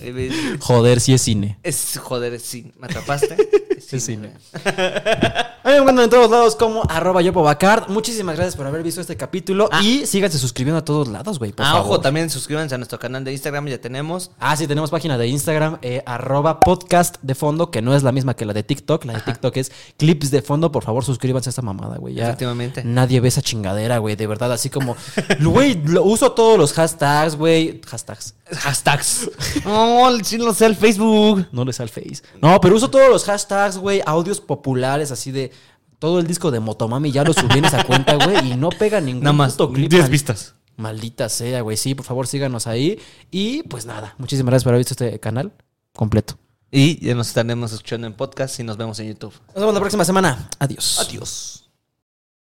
eh, 0.01 0.57
Joder, 0.59 0.99
sí 0.99 1.13
es 1.13 1.21
cine. 1.21 1.57
Es, 1.63 1.97
joder, 2.01 2.33
es 2.33 2.43
sí, 2.43 2.71
¿me 2.77 2.87
atrapaste? 2.87 3.35
Es 3.91 4.03
cine. 4.03 4.33
A 5.61 5.67
mí 5.67 5.73
me 5.73 5.79
encuentran 5.81 6.05
en 6.05 6.09
todos 6.09 6.31
lados 6.31 6.55
como 6.55 6.83
arroba 6.89 7.21
yopobacard. 7.21 7.89
Muchísimas 7.89 8.35
gracias 8.37 8.55
por 8.55 8.65
haber 8.65 8.81
visto 8.81 9.01
este 9.01 9.17
capítulo. 9.17 9.67
Ah. 9.71 9.81
Y 9.83 10.05
síganse 10.05 10.37
suscribiendo 10.37 10.79
a 10.79 10.85
todos 10.85 11.09
lados, 11.09 11.37
güey, 11.37 11.51
por 11.51 11.65
Ah, 11.65 11.73
favor. 11.73 11.85
ojo, 11.85 11.99
también 12.01 12.29
suscríbanse 12.29 12.75
a 12.75 12.77
nuestro 12.77 12.97
canal 12.97 13.25
de 13.25 13.33
Instagram, 13.33 13.67
ya 13.67 13.77
tenemos. 13.81 14.31
Ah, 14.39 14.55
sí, 14.55 14.67
tenemos 14.67 14.89
página 14.89 15.17
de 15.17 15.27
Instagram, 15.27 15.77
eh, 15.81 16.01
arroba 16.05 16.61
podcast 16.61 17.17
de 17.21 17.35
fondo, 17.35 17.71
que 17.71 17.81
no 17.81 17.93
es 17.93 18.03
la 18.03 18.13
misma 18.13 18.35
que 18.37 18.45
la 18.45 18.53
de 18.53 18.63
TikTok. 18.63 19.03
La 19.03 19.13
de 19.13 19.19
TikTok 19.21 19.57
es 19.57 19.71
clips 19.97 20.31
de 20.31 20.41
fondo. 20.41 20.71
Por 20.71 20.83
favor, 20.83 21.03
suscríbanse 21.03 21.49
a 21.49 21.51
esta 21.51 21.61
mamada, 21.61 21.97
güey. 21.97 22.13
Ya 22.13 22.27
Efectivamente. 22.27 22.83
Nadie 22.85 23.19
ve 23.19 23.27
esa 23.27 23.41
chingadera, 23.41 23.97
güey. 23.97 24.15
De 24.15 24.27
verdad, 24.27 24.51
así 24.53 24.69
como... 24.69 24.95
Güey, 25.41 25.81
lo- 25.85 26.03
uso 26.03 26.31
todos 26.31 26.57
los 26.57 26.71
hashtags, 26.73 27.35
güey. 27.35 27.81
Hashtags. 27.85 28.33
Hashtags. 28.57 29.29
No, 29.65 30.09
sí 30.23 30.37
no 30.37 30.53
sé 30.53 30.65
el 30.65 30.75
Facebook. 30.75 31.47
No 31.51 31.65
le 31.65 31.73
sale 31.73 31.89
face. 31.89 32.21
No, 32.41 32.59
pero 32.59 32.75
uso 32.75 32.89
todos 32.89 33.09
los 33.09 33.23
hashtags, 33.25 33.77
güey. 33.77 34.01
Audios 34.05 34.41
populares, 34.41 35.11
así 35.11 35.31
de... 35.31 35.51
Todo 35.99 36.19
el 36.19 36.27
disco 36.27 36.49
de 36.49 36.61
Motomami 36.61 37.11
ya 37.11 37.25
lo 37.25 37.33
subí 37.33 37.57
en 37.57 37.65
esa 37.65 37.83
cuenta, 37.83 38.15
güey. 38.15 38.53
Y 38.53 38.55
no 38.55 38.69
pega 38.69 39.01
ningún 39.01 39.21
Nada 39.23 39.33
más, 39.33 39.51
puto 39.53 39.73
clip. 39.73 39.89
10 39.89 40.03
man. 40.03 40.11
vistas. 40.11 40.53
Maldita 40.77 41.27
sea, 41.27 41.59
güey. 41.61 41.75
Sí, 41.75 41.93
por 41.93 42.05
favor, 42.05 42.25
síganos 42.25 42.67
ahí. 42.67 42.97
Y 43.31 43.63
pues 43.63 43.85
nada, 43.85 44.15
muchísimas 44.17 44.51
gracias 44.51 44.63
por 44.63 44.71
haber 44.73 44.79
visto 44.85 44.93
este 44.93 45.19
canal 45.19 45.51
completo. 45.93 46.37
Y 46.71 47.05
ya 47.05 47.15
nos 47.15 47.27
estaremos 47.27 47.73
escuchando 47.73 48.07
en 48.07 48.13
podcast 48.13 48.59
y 48.61 48.63
nos 48.63 48.77
vemos 48.77 48.97
en 48.99 49.09
YouTube. 49.09 49.33
Nos 49.47 49.55
vemos 49.55 49.73
la 49.73 49.79
próxima 49.81 50.05
semana. 50.05 50.49
Adiós. 50.59 50.99
Adiós. 51.01 51.68